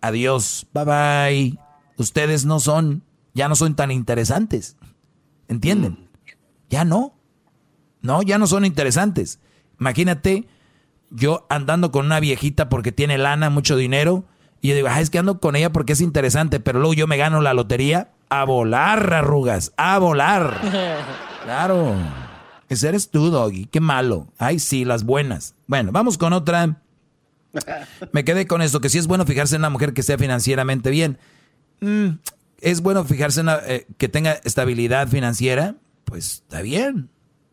Adiós. 0.00 0.66
Bye 0.72 0.84
bye. 0.84 1.58
Ustedes 1.98 2.46
no 2.46 2.58
son, 2.58 3.02
ya 3.34 3.50
no 3.50 3.54
son 3.54 3.76
tan 3.76 3.90
interesantes. 3.90 4.76
¿Entienden? 5.46 6.08
Ya 6.70 6.86
no. 6.86 7.19
No, 8.02 8.22
ya 8.22 8.38
no 8.38 8.46
son 8.46 8.64
interesantes. 8.64 9.38
Imagínate 9.78 10.46
yo 11.10 11.46
andando 11.48 11.90
con 11.90 12.06
una 12.06 12.20
viejita 12.20 12.68
porque 12.68 12.92
tiene 12.92 13.18
lana, 13.18 13.50
mucho 13.50 13.76
dinero, 13.76 14.24
y 14.60 14.68
yo 14.68 14.74
digo, 14.74 14.88
ah, 14.90 15.00
es 15.00 15.10
que 15.10 15.18
ando 15.18 15.40
con 15.40 15.56
ella 15.56 15.72
porque 15.72 15.94
es 15.94 16.00
interesante, 16.00 16.60
pero 16.60 16.78
luego 16.78 16.94
yo 16.94 17.06
me 17.06 17.16
gano 17.16 17.40
la 17.40 17.54
lotería 17.54 18.10
a 18.28 18.44
volar, 18.44 19.12
arrugas, 19.12 19.72
a 19.76 19.98
volar. 19.98 20.60
Claro. 21.42 21.96
Ese 22.68 22.88
eres 22.88 23.10
tú, 23.10 23.30
Doggy. 23.30 23.64
Qué 23.64 23.80
malo. 23.80 24.28
Ay, 24.36 24.58
sí, 24.58 24.84
las 24.84 25.04
buenas. 25.04 25.54
Bueno, 25.66 25.90
vamos 25.90 26.18
con 26.18 26.34
otra. 26.34 26.82
Me 28.12 28.24
quedé 28.24 28.46
con 28.46 28.60
esto, 28.60 28.82
que 28.82 28.90
sí 28.90 28.98
es 28.98 29.06
bueno 29.06 29.24
fijarse 29.24 29.56
en 29.56 29.62
una 29.62 29.70
mujer 29.70 29.94
que 29.94 30.02
sea 30.02 30.18
financieramente 30.18 30.90
bien. 30.90 31.18
Mm, 31.80 32.18
es 32.60 32.82
bueno 32.82 33.04
fijarse 33.04 33.40
en 33.40 33.46
una, 33.46 33.58
eh, 33.66 33.86
que 33.96 34.10
tenga 34.10 34.32
estabilidad 34.44 35.08
financiera. 35.08 35.76
Pues 36.04 36.34
está 36.34 36.60
bien. 36.60 37.08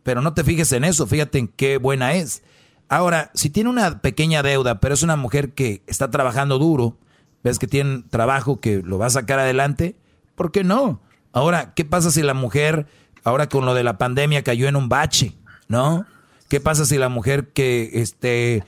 Pero 0.07 0.21
no 0.21 0.33
te 0.33 0.45
fijes 0.45 0.71
en 0.71 0.85
eso, 0.85 1.05
fíjate 1.05 1.37
en 1.37 1.49
qué 1.49 1.79
buena 1.79 2.13
es. 2.13 2.41
Ahora, 2.87 3.29
si 3.33 3.49
tiene 3.49 3.69
una 3.69 3.99
pequeña 4.01 4.41
deuda, 4.41 4.79
pero 4.79 4.93
es 4.93 5.03
una 5.03 5.17
mujer 5.17 5.53
que 5.53 5.83
está 5.85 6.09
trabajando 6.09 6.59
duro, 6.59 6.97
ves 7.43 7.59
que 7.59 7.67
tiene 7.67 8.05
trabajo 8.09 8.61
que 8.61 8.81
lo 8.81 8.97
va 8.97 9.07
a 9.07 9.09
sacar 9.09 9.37
adelante, 9.37 9.97
¿por 10.35 10.53
qué 10.53 10.63
no? 10.63 11.01
Ahora, 11.33 11.73
¿qué 11.73 11.83
pasa 11.83 12.09
si 12.09 12.21
la 12.21 12.33
mujer, 12.33 12.87
ahora 13.25 13.49
con 13.49 13.65
lo 13.65 13.73
de 13.73 13.83
la 13.83 13.97
pandemia, 13.97 14.45
cayó 14.45 14.69
en 14.69 14.77
un 14.77 14.87
bache, 14.87 15.35
¿no? 15.67 16.05
¿Qué 16.47 16.61
pasa 16.61 16.85
si 16.85 16.97
la 16.97 17.09
mujer 17.09 17.49
que, 17.49 17.89
este, 17.95 18.63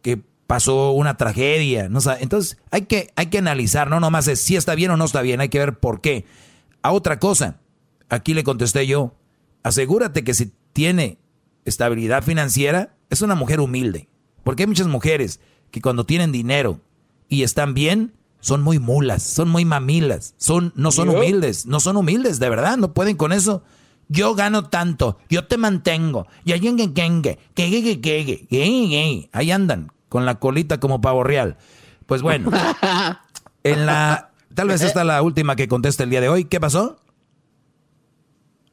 que 0.00 0.22
pasó 0.46 0.92
una 0.92 1.18
tragedia, 1.18 1.90
no? 1.90 1.98
Entonces, 2.18 2.56
hay 2.70 2.86
que, 2.86 3.12
hay 3.14 3.26
que 3.26 3.36
analizar, 3.36 3.90
no 3.90 4.00
nomás 4.00 4.26
es 4.26 4.40
si 4.40 4.56
está 4.56 4.74
bien 4.74 4.90
o 4.92 4.96
no 4.96 5.04
está 5.04 5.20
bien, 5.20 5.42
hay 5.42 5.50
que 5.50 5.58
ver 5.58 5.78
por 5.80 6.00
qué. 6.00 6.24
A 6.80 6.92
otra 6.92 7.18
cosa, 7.18 7.58
aquí 8.08 8.32
le 8.32 8.42
contesté 8.42 8.86
yo, 8.86 9.12
asegúrate 9.62 10.24
que 10.24 10.32
si 10.32 10.54
tiene 10.78 11.18
estabilidad 11.64 12.22
financiera, 12.22 12.94
es 13.10 13.20
una 13.20 13.34
mujer 13.34 13.58
humilde. 13.58 14.08
Porque 14.44 14.62
hay 14.62 14.68
muchas 14.68 14.86
mujeres 14.86 15.40
que 15.72 15.80
cuando 15.80 16.06
tienen 16.06 16.30
dinero 16.30 16.80
y 17.28 17.42
están 17.42 17.74
bien, 17.74 18.14
son 18.38 18.62
muy 18.62 18.78
mulas, 18.78 19.24
son 19.24 19.48
muy 19.48 19.64
mamilas, 19.64 20.36
son, 20.36 20.72
no 20.76 20.92
son 20.92 21.08
humildes, 21.08 21.66
no 21.66 21.80
son 21.80 21.96
humildes, 21.96 22.38
de 22.38 22.48
verdad, 22.48 22.76
no 22.76 22.94
pueden 22.94 23.16
con 23.16 23.32
eso. 23.32 23.64
Yo 24.06 24.36
gano 24.36 24.66
tanto, 24.66 25.18
yo 25.28 25.48
te 25.48 25.56
mantengo, 25.56 26.28
y 26.44 26.52
ahí 26.52 26.60
que 26.60 26.94
que 26.94 28.46
que 28.48 29.28
ahí 29.32 29.50
andan 29.50 29.90
con 30.08 30.26
la 30.26 30.38
colita 30.38 30.78
como 30.78 31.00
pavo 31.00 31.24
real. 31.24 31.56
Pues 32.06 32.22
bueno, 32.22 32.52
en 33.64 33.84
la 33.84 34.30
tal 34.54 34.68
vez 34.68 34.82
esta 34.82 35.00
es 35.00 35.06
la 35.08 35.22
última 35.22 35.56
que 35.56 35.66
conteste 35.66 36.04
el 36.04 36.10
día 36.10 36.20
de 36.20 36.28
hoy. 36.28 36.44
¿Qué 36.44 36.60
pasó? 36.60 37.00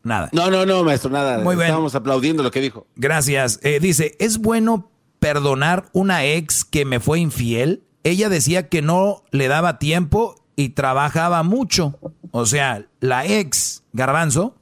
Nada. 0.06 0.30
No, 0.32 0.50
no, 0.50 0.66
no, 0.66 0.84
maestro, 0.86 1.10
nada. 1.10 1.40
Muy 1.40 1.56
bien. 1.56 1.66
Estábamos 1.68 1.96
aplaudiendo 1.96 2.44
lo 2.44 2.52
que 2.52 2.62
dijo. 2.62 2.88
Gracias. 2.96 3.60
Eh, 3.64 3.80
dice, 3.82 4.16
¿es 4.20 4.38
bueno 4.38 4.90
perdonar 5.20 5.88
una 5.94 6.24
ex 6.26 6.64
que 6.64 6.86
me 6.86 7.00
fue 7.02 7.20
infiel? 7.20 7.84
Ella 8.04 8.30
decía 8.30 8.70
que 8.70 8.82
no 8.84 9.24
le 9.32 9.48
daba 9.48 9.80
tiempo 9.80 10.36
y 10.56 10.70
trabajaba 10.70 11.42
mucho. 11.44 12.00
O 12.32 12.46
sea, 12.46 12.86
la 13.00 13.26
ex, 13.26 13.84
Garbanzo, 13.94 14.56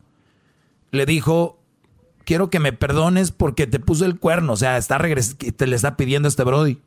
le 0.92 1.06
dijo, 1.06 1.60
quiero 2.24 2.50
que 2.50 2.60
me 2.62 2.72
perdones 2.72 3.32
porque 3.32 3.68
te 3.68 3.80
puse 3.82 4.06
el 4.06 4.18
cuerno. 4.20 4.54
O 4.54 4.58
sea, 4.58 4.78
está 4.78 4.98
regres 4.98 5.36
te 5.38 5.68
le 5.68 5.76
está 5.76 5.98
pidiendo 5.98 6.30
este 6.30 6.44
Brody. 6.46 6.80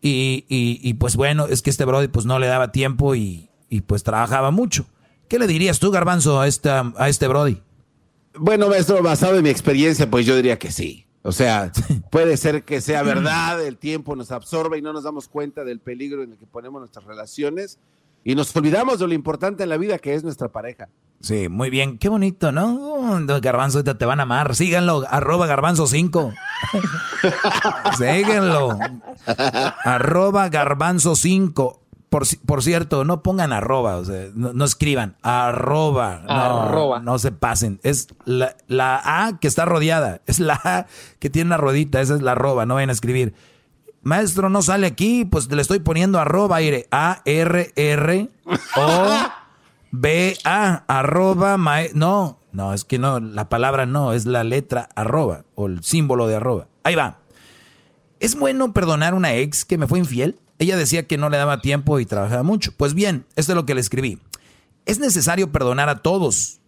Y, 0.00 0.44
y- 0.48 0.78
y, 0.82 0.94
pues 0.94 1.16
bueno, 1.16 1.46
es 1.46 1.60
que 1.60 1.70
este 1.70 1.84
Brody 1.84 2.06
pues 2.08 2.24
no 2.24 2.38
le 2.38 2.46
daba 2.46 2.70
tiempo 2.72 3.14
y, 3.16 3.50
y, 3.68 3.80
pues 3.82 4.02
trabajaba 4.04 4.50
mucho. 4.52 4.86
¿Qué 5.28 5.38
le 5.38 5.46
dirías 5.46 5.78
tú, 5.80 5.90
Garbanzo, 5.90 6.40
a, 6.40 6.46
esta, 6.46 6.92
a 6.96 7.08
este 7.08 7.26
Brody? 7.28 7.60
Bueno, 8.34 8.68
maestro, 8.68 9.02
basado 9.02 9.36
en 9.36 9.42
mi 9.42 9.50
experiencia, 9.50 10.10
pues 10.10 10.26
yo 10.26 10.36
diría 10.36 10.58
que 10.58 10.70
sí. 10.70 11.06
O 11.22 11.32
sea, 11.32 11.72
puede 12.10 12.36
ser 12.36 12.64
que 12.64 12.80
sea 12.80 13.02
verdad, 13.02 13.64
el 13.64 13.76
tiempo 13.76 14.16
nos 14.16 14.30
absorbe 14.30 14.78
y 14.78 14.82
no 14.82 14.92
nos 14.92 15.04
damos 15.04 15.28
cuenta 15.28 15.64
del 15.64 15.80
peligro 15.80 16.22
en 16.22 16.32
el 16.32 16.38
que 16.38 16.46
ponemos 16.46 16.80
nuestras 16.80 17.04
relaciones 17.04 17.78
y 18.24 18.34
nos 18.34 18.54
olvidamos 18.54 18.98
de 18.98 19.08
lo 19.08 19.14
importante 19.14 19.62
en 19.62 19.68
la 19.68 19.76
vida 19.76 19.98
que 19.98 20.14
es 20.14 20.24
nuestra 20.24 20.48
pareja. 20.48 20.88
Sí, 21.20 21.48
muy 21.50 21.68
bien. 21.68 21.98
Qué 21.98 22.08
bonito, 22.08 22.50
¿no? 22.50 23.18
Garbanzo, 23.42 23.78
ahorita 23.78 23.98
te 23.98 24.06
van 24.06 24.20
a 24.20 24.22
amar. 24.22 24.54
Síganlo, 24.54 25.04
arroba 25.08 25.46
garbanzo 25.46 25.86
5. 25.86 26.32
Síganlo. 27.98 28.78
arroba 29.84 30.48
garbanzo 30.48 31.14
5. 31.16 31.79
Por, 32.10 32.24
por 32.44 32.62
cierto, 32.64 33.04
no 33.04 33.22
pongan 33.22 33.52
arroba, 33.52 33.96
o 33.96 34.04
sea, 34.04 34.26
no, 34.34 34.64
escriban 34.64 35.16
arroba. 35.22 36.22
No, 36.26 36.98
No 36.98 37.18
se 37.20 37.30
pasen. 37.30 37.78
Es 37.84 38.08
la, 38.24 38.56
la, 38.66 39.00
A 39.04 39.38
que 39.38 39.46
está 39.46 39.64
rodeada. 39.64 40.20
Es 40.26 40.40
la 40.40 40.60
A 40.64 40.86
que 41.20 41.30
tiene 41.30 41.46
una 41.46 41.56
rodita. 41.56 42.00
Esa 42.00 42.16
es 42.16 42.22
la 42.22 42.32
arroba. 42.32 42.66
No 42.66 42.74
vayan 42.74 42.90
a 42.90 42.94
escribir. 42.94 43.32
Maestro, 44.02 44.48
no 44.50 44.60
sale 44.60 44.88
aquí. 44.88 45.24
Pues 45.24 45.50
le 45.52 45.62
estoy 45.62 45.78
poniendo 45.78 46.18
arroba 46.18 46.56
aire. 46.56 46.88
A, 46.90 47.22
R, 47.24 47.72
R, 47.76 48.28
O, 48.76 49.08
B, 49.92 50.36
A. 50.44 50.82
Arroba, 50.88 51.56
no, 51.94 52.40
no, 52.50 52.74
es 52.74 52.84
que 52.84 52.98
no. 52.98 53.20
La 53.20 53.48
palabra 53.48 53.86
no, 53.86 54.14
es 54.14 54.26
la 54.26 54.42
letra 54.42 54.88
arroba 54.96 55.44
o 55.54 55.66
el 55.66 55.84
símbolo 55.84 56.26
de 56.26 56.34
arroba. 56.34 56.66
Ahí 56.82 56.96
va. 56.96 57.18
¿Es 58.18 58.36
bueno 58.36 58.72
perdonar 58.72 59.12
a 59.12 59.16
una 59.16 59.34
ex 59.34 59.64
que 59.64 59.78
me 59.78 59.86
fue 59.86 60.00
infiel? 60.00 60.40
Ella 60.60 60.76
decía 60.76 61.06
que 61.06 61.16
no 61.16 61.30
le 61.30 61.38
daba 61.38 61.62
tiempo 61.62 61.98
y 62.00 62.06
trabajaba 62.06 62.42
mucho. 62.42 62.72
Pues 62.76 62.92
bien, 62.92 63.24
esto 63.34 63.52
es 63.52 63.56
lo 63.56 63.64
que 63.64 63.74
le 63.74 63.80
escribí. 63.80 64.20
Es 64.84 64.98
necesario 64.98 65.50
perdonar 65.50 65.88
a 65.88 66.02
todos 66.02 66.60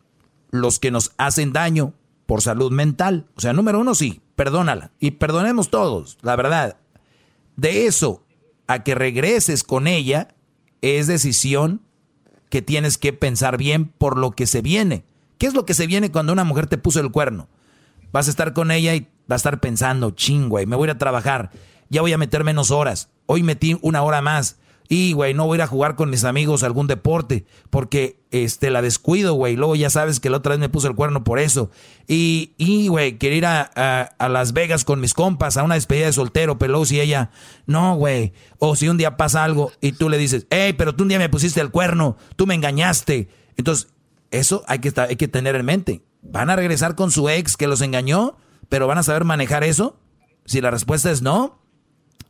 los 0.51 0.79
que 0.79 0.91
nos 0.91 1.13
hacen 1.19 1.53
daño 1.53 1.93
por 2.25 2.41
salud 2.41 2.73
mental. 2.73 3.27
O 3.37 3.43
sea, 3.43 3.53
número 3.53 3.79
uno, 3.79 3.95
sí, 3.95 4.23
perdónala. 4.35 4.93
Y 4.99 5.13
perdonemos 5.13 5.69
todos, 5.71 6.17
la 6.23 6.37
verdad. 6.37 6.79
De 7.57 7.85
eso 7.87 8.25
a 8.67 8.83
que 8.83 8.95
regreses 8.95 9.63
con 9.63 9.87
ella 9.87 10.35
es 10.81 11.07
decisión 11.07 11.83
que 12.49 12.63
tienes 12.63 12.97
que 12.97 13.13
pensar 13.13 13.59
bien 13.59 13.89
por 13.89 14.17
lo 14.17 14.31
que 14.31 14.47
se 14.47 14.63
viene. 14.63 15.05
¿Qué 15.37 15.47
es 15.47 15.53
lo 15.53 15.67
que 15.67 15.75
se 15.75 15.87
viene 15.87 16.11
cuando 16.11 16.33
una 16.33 16.45
mujer 16.45 16.67
te 16.67 16.79
puso 16.79 17.01
el 17.01 17.11
cuerno? 17.11 17.47
Vas 18.11 18.27
a 18.29 18.31
estar 18.31 18.55
con 18.55 18.71
ella 18.71 18.95
y 18.95 19.09
va 19.31 19.35
a 19.35 19.37
estar 19.37 19.61
pensando, 19.61 20.13
ching, 20.13 20.49
güey, 20.49 20.65
me 20.65 20.77
voy 20.77 20.87
a 20.87 20.91
ir 20.93 20.97
a 20.97 20.99
trabajar, 20.99 21.51
ya 21.93 22.01
voy 22.01 22.13
a 22.13 22.19
meter 22.19 22.43
menos 22.43 22.71
horas, 22.71 23.11
Hoy 23.27 23.43
metí 23.43 23.79
una 23.83 24.03
hora 24.03 24.21
más. 24.21 24.59
Y, 24.89 25.13
güey, 25.13 25.33
no 25.33 25.47
voy 25.47 25.55
a 25.55 25.59
ir 25.59 25.63
a 25.63 25.67
jugar 25.67 25.95
con 25.95 26.11
mis 26.11 26.25
amigos 26.25 26.63
algún 26.63 26.87
deporte 26.87 27.47
porque 27.71 28.21
este, 28.31 28.69
la 28.69 28.83
descuido, 28.83 29.35
güey. 29.35 29.57
Luego 29.57 29.75
ya 29.75 29.89
sabes 29.89 30.21
que 30.21 30.29
la 30.29 30.39
otra 30.39 30.51
vez 30.51 30.59
me 30.59 30.69
puso 30.69 30.89
el 30.89 30.95
cuerno 30.95 31.25
por 31.25 31.39
eso. 31.39 31.71
Y, 32.07 32.53
y 32.59 32.89
güey, 32.89 33.17
quería 33.17 33.39
ir 33.39 33.47
a, 33.47 34.03
a, 34.19 34.29
Las 34.29 34.53
Vegas 34.53 34.85
con 34.85 35.01
mis 35.01 35.15
compas 35.15 35.57
a 35.57 35.63
una 35.63 35.77
despedida 35.77 36.07
de 36.07 36.13
soltero, 36.13 36.59
pero 36.59 36.73
luego 36.73 36.85
si 36.85 37.01
ella, 37.01 37.31
no, 37.65 37.95
güey. 37.95 38.35
O 38.59 38.77
si 38.77 38.89
un 38.89 38.99
día 38.99 39.17
pasa 39.17 39.45
algo 39.45 39.73
y 39.81 39.93
tú 39.93 40.11
le 40.11 40.19
dices, 40.19 40.47
hey, 40.51 40.75
pero 40.77 40.95
tú 40.95 41.05
un 41.05 41.09
día 41.09 41.19
me 41.19 41.31
pusiste 41.31 41.61
el 41.61 41.71
cuerno, 41.71 42.17
tú 42.37 42.47
me 42.47 42.55
engañaste. 42.55 43.29
Entonces, 43.57 43.89
eso 44.31 44.65
hay 44.67 44.81
que, 44.81 44.93
hay 45.01 45.17
que 45.17 45.29
tener 45.29 45.55
en 45.55 45.65
mente. 45.65 46.03
¿Van 46.21 46.51
a 46.51 46.57
regresar 46.57 46.97
con 46.97 47.11
su 47.11 47.31
ex 47.31 47.57
que 47.57 47.67
los 47.67 47.81
engañó, 47.81 48.37
pero 48.69 48.89
van 48.89 48.99
a 48.99 49.03
saber 49.03 49.25
manejar 49.25 49.65
eso? 49.65 49.99
Si 50.45 50.61
la 50.61 50.71
respuesta 50.71 51.11
es 51.11 51.23
no, 51.23 51.62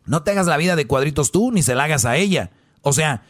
no 0.06 0.22
te 0.22 0.30
hagas 0.30 0.46
la 0.46 0.56
vida 0.56 0.76
de 0.76 0.86
cuadritos 0.86 1.32
tú, 1.32 1.52
ni 1.52 1.62
se 1.62 1.74
la 1.74 1.84
hagas 1.84 2.04
a 2.04 2.16
ella. 2.16 2.50
O 2.82 2.92
sea, 2.92 3.22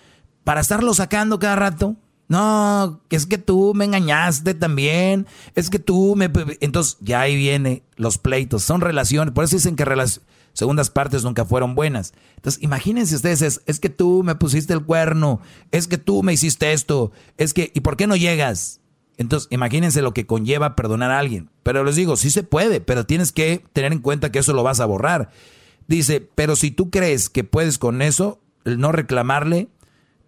para 0.45 0.61
estarlo 0.61 0.95
sacando 0.95 1.39
cada 1.39 1.57
rato. 1.57 1.97
No, 2.29 3.03
es 3.11 3.27
que 3.27 3.37
tú 3.37 3.75
me 3.75 3.85
engañaste 3.85 4.55
también. 4.55 5.27
Es 5.55 5.69
que 5.69 5.79
tú 5.79 6.15
me... 6.17 6.31
Entonces 6.61 6.97
ya 7.01 7.21
ahí 7.21 7.37
viene 7.37 7.83
los 7.97 8.17
pleitos. 8.17 8.63
Son 8.63 8.81
relaciones. 8.81 9.35
Por 9.35 9.45
eso 9.45 9.57
dicen 9.57 9.77
que 9.77 9.85
las 9.85 10.23
segundas 10.55 10.89
partes 10.89 11.25
nunca 11.25 11.45
fueron 11.45 11.75
buenas. 11.75 12.15
Entonces 12.37 12.63
imagínense 12.63 13.17
ustedes, 13.17 13.43
es, 13.43 13.61
es 13.67 13.81
que 13.81 13.91
tú 13.91 14.23
me 14.25 14.35
pusiste 14.35 14.73
el 14.73 14.85
cuerno. 14.85 15.41
Es 15.73 15.89
que 15.89 15.99
tú 15.99 16.23
me 16.23 16.33
hiciste 16.33 16.73
esto. 16.73 17.13
Es 17.37 17.53
que... 17.53 17.71
¿Y 17.75 17.81
por 17.81 17.99
qué 17.99 18.07
no 18.07 18.17
llegas? 18.17 18.81
Entonces, 19.19 19.49
imagínense 19.53 20.03
lo 20.03 20.15
que 20.15 20.27
conlleva 20.27 20.75
perdonar 20.75 21.11
a 21.11 21.19
alguien. 21.19 21.51
Pero 21.63 21.85
les 21.85 21.97
digo, 21.97 22.17
sí 22.17 22.31
se 22.31 22.43
puede, 22.43 22.81
pero 22.81 23.07
tienes 23.07 23.31
que 23.31 23.65
tener 23.73 23.93
en 23.93 24.01
cuenta 24.01 24.33
que 24.33 24.39
eso 24.39 24.53
lo 24.53 24.63
vas 24.63 24.81
a 24.81 24.87
borrar. 24.87 25.31
Dice, 25.87 26.21
pero 26.35 26.57
si 26.57 26.71
tú 26.71 26.91
crees 26.91 27.29
que 27.29 27.45
puedes 27.45 27.79
con 27.79 28.03
eso, 28.03 28.41
no 28.65 28.93
reclamarle, 28.93 29.69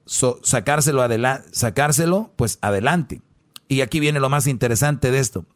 sacárselo, 0.06 1.02
adelante, 1.02 1.48
sacárselo, 1.52 2.32
pues 2.36 2.58
adelante. 2.60 3.22
Y 3.68 3.80
aquí 3.80 4.00
viene 4.00 4.20
lo 4.20 4.28
más 4.28 4.46
interesante 4.46 5.10
de 5.10 5.18
esto. 5.18 5.46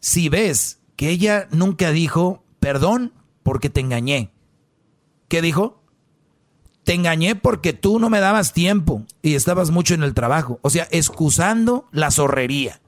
Si 0.00 0.28
ves 0.28 0.80
que 0.96 1.10
ella 1.10 1.48
nunca 1.50 1.90
dijo, 1.90 2.44
perdón 2.60 3.12
porque 3.42 3.70
te 3.70 3.80
engañé. 3.80 4.32
¿Qué 5.28 5.42
dijo? 5.42 5.82
Te 6.84 6.94
engañé 6.94 7.34
porque 7.34 7.72
tú 7.72 7.98
no 7.98 8.10
me 8.10 8.20
dabas 8.20 8.52
tiempo 8.52 9.04
y 9.22 9.34
estabas 9.34 9.70
mucho 9.70 9.94
en 9.94 10.02
el 10.02 10.14
trabajo. 10.14 10.60
O 10.62 10.70
sea, 10.70 10.86
excusando 10.90 11.88
la 11.92 12.10
zorrería. 12.10 12.80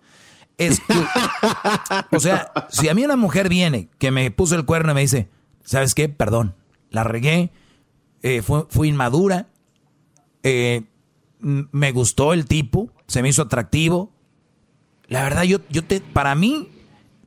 o 2.11 2.21
sea, 2.21 2.53
si 2.69 2.89
a 2.89 2.95
mí 2.95 3.05
una 3.05 3.17
mujer 3.17 3.49
viene 3.49 3.89
que 3.99 4.11
me 4.11 4.31
puso 4.31 4.57
el 4.57 4.65
cuerno 4.65 4.93
y 4.93 4.95
me 4.97 5.01
dice, 5.03 5.29
¿sabes 5.69 5.95
qué? 5.95 6.09
Perdón, 6.09 6.55
la 6.89 7.05
regué, 7.05 7.53
eh, 8.23 8.41
fui 8.43 8.89
inmadura, 8.89 9.49
eh, 10.43 10.85
me 11.41 11.93
gustó 11.93 12.33
el 12.33 12.47
tipo, 12.47 12.91
se 13.07 13.21
me 13.21 13.29
hizo 13.29 13.43
atractivo. 13.43 14.11
La 15.09 15.23
verdad, 15.23 15.43
yo, 15.43 15.59
yo 15.69 15.85
te, 15.85 16.01
para 16.01 16.35
mí, 16.35 16.71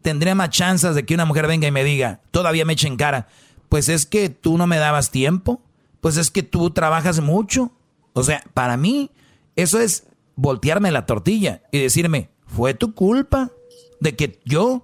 tendría 0.01 0.33
más 0.33 0.49
chances 0.49 0.95
de 0.95 1.05
que 1.05 1.13
una 1.13 1.25
mujer 1.25 1.45
venga 1.45 1.67
y 1.67 1.71
me 1.71 1.83
diga, 1.83 2.21
todavía 2.31 2.65
me 2.65 2.73
echen 2.73 2.97
cara, 2.97 3.27
pues 3.69 3.89
es 3.89 4.07
que 4.07 4.29
tú 4.29 4.57
no 4.57 4.65
me 4.65 4.77
dabas 4.77 5.11
tiempo, 5.11 5.61
pues 5.99 6.17
es 6.17 6.31
que 6.31 6.41
tú 6.41 6.71
trabajas 6.71 7.19
mucho. 7.19 7.71
O 8.13 8.23
sea, 8.23 8.43
para 8.55 8.75
mí, 8.75 9.11
eso 9.55 9.79
es 9.79 10.07
voltearme 10.35 10.89
la 10.89 11.05
tortilla 11.05 11.61
y 11.71 11.77
decirme, 11.77 12.31
fue 12.47 12.73
tu 12.73 12.95
culpa 12.95 13.51
de 13.99 14.15
que 14.15 14.39
yo 14.45 14.83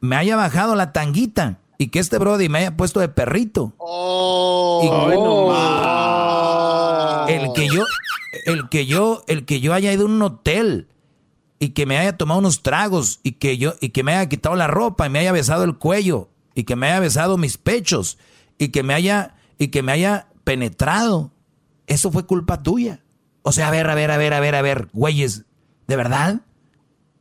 me 0.00 0.16
haya 0.16 0.36
bajado 0.36 0.74
la 0.74 0.92
tanguita 0.92 1.60
y 1.78 1.88
que 1.88 1.98
este 1.98 2.18
Brody 2.18 2.48
me 2.48 2.58
haya 2.60 2.76
puesto 2.76 3.00
de 3.00 3.08
perrito. 3.08 3.74
Oh, 3.78 4.80
el 7.28 7.52
que 7.52 7.68
yo, 7.68 7.84
el 8.46 8.68
que 8.68 8.86
yo, 8.86 9.24
el 9.26 9.44
que 9.44 9.60
yo 9.60 9.74
haya 9.74 9.92
ido 9.92 10.04
a 10.04 10.06
un 10.06 10.22
hotel 10.22 10.88
y 11.58 11.70
que 11.70 11.86
me 11.86 11.98
haya 11.98 12.16
tomado 12.16 12.40
unos 12.40 12.62
tragos 12.62 13.20
y 13.22 13.32
que 13.32 13.58
yo 13.58 13.74
y 13.80 13.90
que 13.90 14.02
me 14.02 14.14
haya 14.14 14.28
quitado 14.28 14.56
la 14.56 14.66
ropa 14.66 15.06
y 15.06 15.10
me 15.10 15.20
haya 15.20 15.32
besado 15.32 15.64
el 15.64 15.78
cuello 15.78 16.28
y 16.54 16.64
que 16.64 16.76
me 16.76 16.88
haya 16.88 17.00
besado 17.00 17.38
mis 17.38 17.58
pechos 17.58 18.18
y 18.58 18.68
que 18.68 18.82
me 18.82 18.94
haya 18.94 19.36
y 19.58 19.68
que 19.68 19.82
me 19.82 19.92
haya 19.92 20.28
penetrado. 20.44 21.32
Eso 21.86 22.10
fue 22.10 22.26
culpa 22.26 22.62
tuya. 22.62 23.02
O 23.42 23.52
sea, 23.52 23.68
a 23.68 23.70
ver, 23.70 23.88
a 23.88 23.94
ver, 23.94 24.10
a 24.10 24.16
ver, 24.16 24.32
a 24.34 24.40
ver, 24.40 24.54
a 24.54 24.62
ver, 24.62 24.88
güeyes, 24.92 25.44
¿de 25.86 25.96
verdad? 25.96 26.42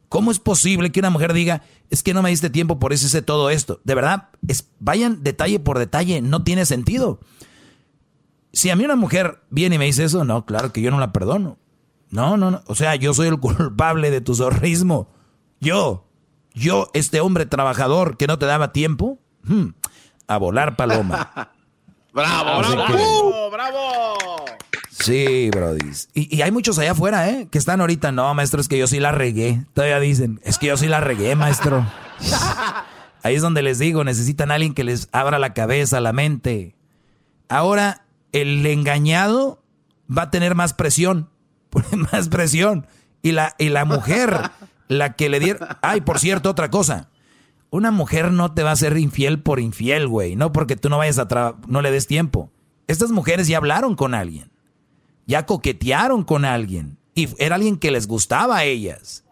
¿Cómo 0.10 0.32
es 0.32 0.40
posible 0.40 0.92
que 0.92 1.00
una 1.00 1.10
mujer 1.10 1.34
diga, 1.34 1.64
es 1.90 2.04
que 2.04 2.14
no 2.14 2.22
me 2.22 2.30
diste 2.30 2.50
tiempo, 2.50 2.80
por 2.80 2.94
eso 2.94 3.06
hice 3.06 3.22
todo 3.22 3.50
esto? 3.50 3.80
De 3.84 3.96
verdad, 3.96 4.30
es, 4.48 4.70
vayan 4.80 5.24
detalle 5.24 5.60
por 5.60 5.80
detalle, 5.80 6.22
no 6.22 6.44
tiene 6.44 6.66
sentido. 6.66 7.20
Si 8.52 8.70
a 8.70 8.76
mí 8.76 8.86
una 8.86 8.96
mujer 8.96 9.42
viene 9.50 9.76
y 9.76 9.80
me 9.80 9.86
dice 9.86 10.04
eso, 10.04 10.24
no, 10.24 10.46
claro 10.46 10.72
que 10.72 10.82
yo 10.82 10.92
no 10.92 11.00
la 11.00 11.12
perdono. 11.12 11.58
No, 12.10 12.38
no, 12.38 12.52
no. 12.52 12.62
O 12.68 12.76
sea, 12.76 12.96
yo 12.96 13.14
soy 13.14 13.28
el 13.28 13.40
culpable 13.40 14.12
de 14.12 14.22
tu 14.22 14.36
zorrismo. 14.36 15.10
Yo, 15.60 16.08
yo, 16.54 16.90
este 16.94 17.22
hombre 17.22 17.46
trabajador 17.46 18.18
que 18.18 18.28
no 18.28 18.38
te 18.38 18.46
daba 18.46 18.72
tiempo, 18.72 19.20
hmm, 19.44 19.70
a 20.28 20.38
volar 20.38 20.76
paloma. 20.76 21.32
bravo, 22.14 22.60
bravo, 22.60 23.52
bravo. 23.52 24.46
Sí, 25.04 25.50
Brody. 25.50 25.92
Y, 26.14 26.42
hay 26.42 26.52
muchos 26.52 26.80
allá 26.80 26.92
afuera, 26.92 27.30
¿eh? 27.30 27.50
Que 27.52 27.58
están 27.58 27.82
ahorita, 27.82 28.14
no, 28.14 28.34
maestro, 28.34 28.62
es 28.62 28.70
que 28.70 28.78
yo 28.78 28.88
sí 28.88 29.02
la 29.02 29.12
regué. 29.12 29.66
Todavía 29.74 30.00
dicen, 30.00 30.40
es 30.44 30.58
que 30.58 30.68
yo 30.68 30.78
sí 30.78 30.88
la 30.88 31.02
regué, 31.02 31.36
maestro. 31.36 31.86
Ahí 33.24 33.36
es 33.36 33.42
donde 33.42 33.62
les 33.62 33.80
digo, 33.80 34.06
necesitan 34.06 34.50
a 34.50 34.56
alguien 34.56 34.74
que 34.74 34.86
les 34.86 35.10
abra 35.12 35.40
la 35.40 35.54
cabeza, 35.54 36.00
la 36.00 36.14
mente. 36.14 36.78
Ahora, 37.50 38.06
el 38.32 38.66
engañado 38.66 39.62
va 40.10 40.24
a 40.24 40.32
tener 40.32 40.56
más 40.56 40.74
presión, 40.74 41.30
más 42.14 42.30
presión. 42.30 42.88
Y 43.22 43.34
la, 43.34 43.56
y 43.58 43.70
la 43.70 43.84
mujer, 43.84 44.52
la 44.88 45.18
que 45.18 45.28
le 45.28 45.42
dieron... 45.42 45.68
Ay, 45.82 46.00
por 46.00 46.20
cierto, 46.20 46.50
otra 46.50 46.70
cosa. 46.70 47.10
Una 47.72 47.92
mujer 47.92 48.32
no 48.32 48.54
te 48.54 48.64
va 48.64 48.72
a 48.72 48.76
ser 48.78 48.98
infiel 48.98 49.42
por 49.42 49.60
infiel, 49.60 50.08
güey. 50.08 50.38
No 50.38 50.54
porque 50.54 50.78
tú 50.78 50.88
no 50.90 50.98
vayas 50.98 51.20
a... 51.20 51.56
no 51.68 51.82
le 51.82 51.92
des 51.92 52.08
tiempo. 52.08 52.52
Estas 52.88 53.12
mujeres 53.12 53.48
ya 53.48 53.58
hablaron 53.58 53.96
con 53.98 54.14
alguien 54.14 54.53
ya 55.26 55.46
coquetearon 55.46 56.24
con 56.24 56.46
alguien 56.46 56.98
y 57.16 57.30
era 57.38 57.56
alguien 57.56 57.78
que 57.78 57.92
les 57.92 58.08
gustaba 58.08 58.58
a 58.58 58.64
ellas. 58.64 59.24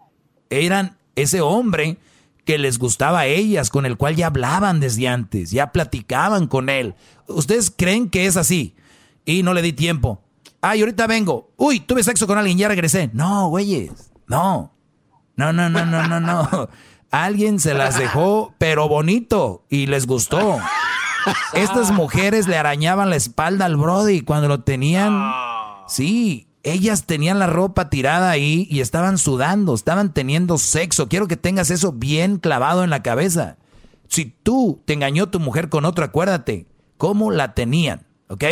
Eran 0.50 0.98
ese 1.16 1.42
hombre 1.42 1.98
que 2.46 2.58
les 2.58 2.80
gustaba 2.80 3.22
a 3.22 3.26
ellas, 3.26 3.70
con 3.70 3.86
el 3.86 3.98
cual 3.98 4.16
ya 4.16 4.28
hablaban 4.28 4.80
desde 4.80 5.08
antes, 5.08 5.52
ya 5.52 5.72
platicaban 5.72 6.48
con 6.48 6.70
él. 6.70 6.96
¿Ustedes 7.28 7.72
creen 7.76 8.10
que 8.10 8.26
es 8.26 8.38
así? 8.38 8.76
Y 9.26 9.44
no 9.44 9.54
le 9.54 9.62
di 9.62 9.74
tiempo. 9.74 10.22
Ay, 10.62 10.82
ahorita 10.82 11.08
vengo. 11.08 11.52
Uy, 11.58 11.80
tuve 11.80 12.04
sexo 12.04 12.28
con 12.28 12.38
alguien, 12.38 12.58
ya 12.58 12.68
regresé. 12.68 13.10
No, 13.14 13.50
güeyes, 13.50 14.12
no. 14.28 14.74
No, 15.36 15.54
no, 15.54 15.70
no, 15.70 15.86
no, 15.86 16.08
no, 16.08 16.20
no. 16.20 16.70
Alguien 17.12 17.60
se 17.60 17.74
las 17.74 17.98
dejó, 17.98 18.54
pero 18.58 18.88
bonito, 18.88 19.66
y 19.70 19.88
les 19.88 20.08
gustó. 20.08 20.60
Estas 21.54 21.92
mujeres 21.92 22.48
le 22.48 22.58
arañaban 22.58 23.10
la 23.10 23.16
espalda 23.16 23.66
al 23.66 23.76
Brody 23.76 24.22
cuando 24.22 24.48
lo 24.48 24.62
tenían 24.62 25.14
Sí, 25.92 26.48
ellas 26.64 27.06
tenían 27.06 27.38
la 27.38 27.48
ropa 27.48 27.90
tirada 27.90 28.32
ahí 28.32 28.66
y 28.72 28.80
estaban 28.80 29.18
sudando, 29.18 29.76
estaban 29.76 30.14
teniendo 30.14 30.58
sexo. 30.58 31.10
Quiero 31.10 31.28
que 31.28 31.36
tengas 31.36 31.70
eso 31.70 31.92
bien 31.92 32.38
clavado 32.38 32.86
en 32.86 32.90
la 32.90 33.04
cabeza. 33.04 33.58
Si 34.08 34.34
tú 34.44 34.82
te 34.86 34.94
engañó 34.94 35.28
tu 35.28 35.42
mujer 35.42 35.68
con 35.68 35.84
otro, 35.84 36.06
acuérdate, 36.06 36.66
¿cómo 36.98 37.30
la 37.30 37.54
tenían? 37.56 38.04
¿Ok? 38.30 38.46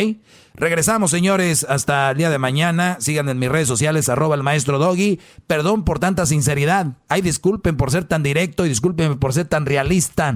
Regresamos, 0.54 1.10
señores, 1.10 1.64
hasta 1.66 2.10
el 2.10 2.18
día 2.18 2.28
de 2.28 2.36
mañana. 2.36 2.98
Sigan 3.00 3.30
en 3.30 3.38
mis 3.38 3.48
redes 3.48 3.68
sociales, 3.68 4.10
arroba 4.10 4.34
el 4.34 4.42
maestro 4.42 4.78
Doggy. 4.78 5.18
Perdón 5.46 5.84
por 5.84 5.98
tanta 5.98 6.26
sinceridad. 6.26 6.88
Ay, 7.08 7.22
disculpen 7.22 7.78
por 7.78 7.90
ser 7.90 8.04
tan 8.04 8.22
directo 8.22 8.66
y 8.66 8.68
disculpen 8.68 9.18
por 9.18 9.32
ser 9.32 9.46
tan 9.46 9.64
realista. 9.64 10.34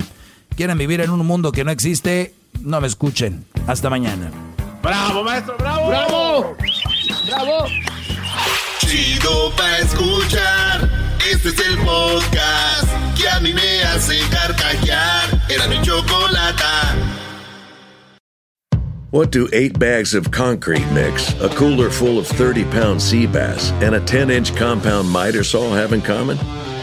Quieren 0.56 0.78
vivir 0.78 1.02
en 1.02 1.10
un 1.10 1.26
mundo 1.26 1.52
que 1.52 1.64
no 1.64 1.70
existe, 1.70 2.32
no 2.62 2.80
me 2.80 2.86
escuchen. 2.86 3.44
Hasta 3.66 3.90
mañana. 3.90 4.30
¡Bravo, 4.84 5.24
maestro! 5.24 5.56
¡Bravo! 5.56 5.88
¡Bravo! 5.88 6.56
¡Bravo! 7.26 7.68
Chido 8.80 9.50
pa' 9.56 9.78
escuchar. 9.78 10.90
Este 11.26 11.48
es 11.48 11.58
el 11.60 11.78
podcast 11.78 12.90
que 13.16 13.26
a 13.26 13.40
mí 13.40 13.54
me 13.54 13.82
hace 13.82 14.20
carcajear. 14.28 15.40
Era 15.48 15.68
mi 15.68 15.80
chocolata. 15.80 16.98
What 19.10 19.30
do 19.30 19.48
eight 19.54 19.78
bags 19.78 20.12
of 20.12 20.30
concrete 20.30 20.86
mix, 20.92 21.32
a 21.40 21.48
cooler 21.48 21.88
full 21.88 22.18
of 22.18 22.26
30 22.26 22.64
pound 22.64 23.00
sea 23.00 23.26
bass, 23.26 23.72
and 23.80 23.94
a 23.94 24.00
10 24.00 24.28
inch 24.28 24.54
compound 24.54 25.10
miter 25.10 25.44
saw 25.44 25.72
have 25.72 25.94
in 25.94 26.02
common? 26.02 26.36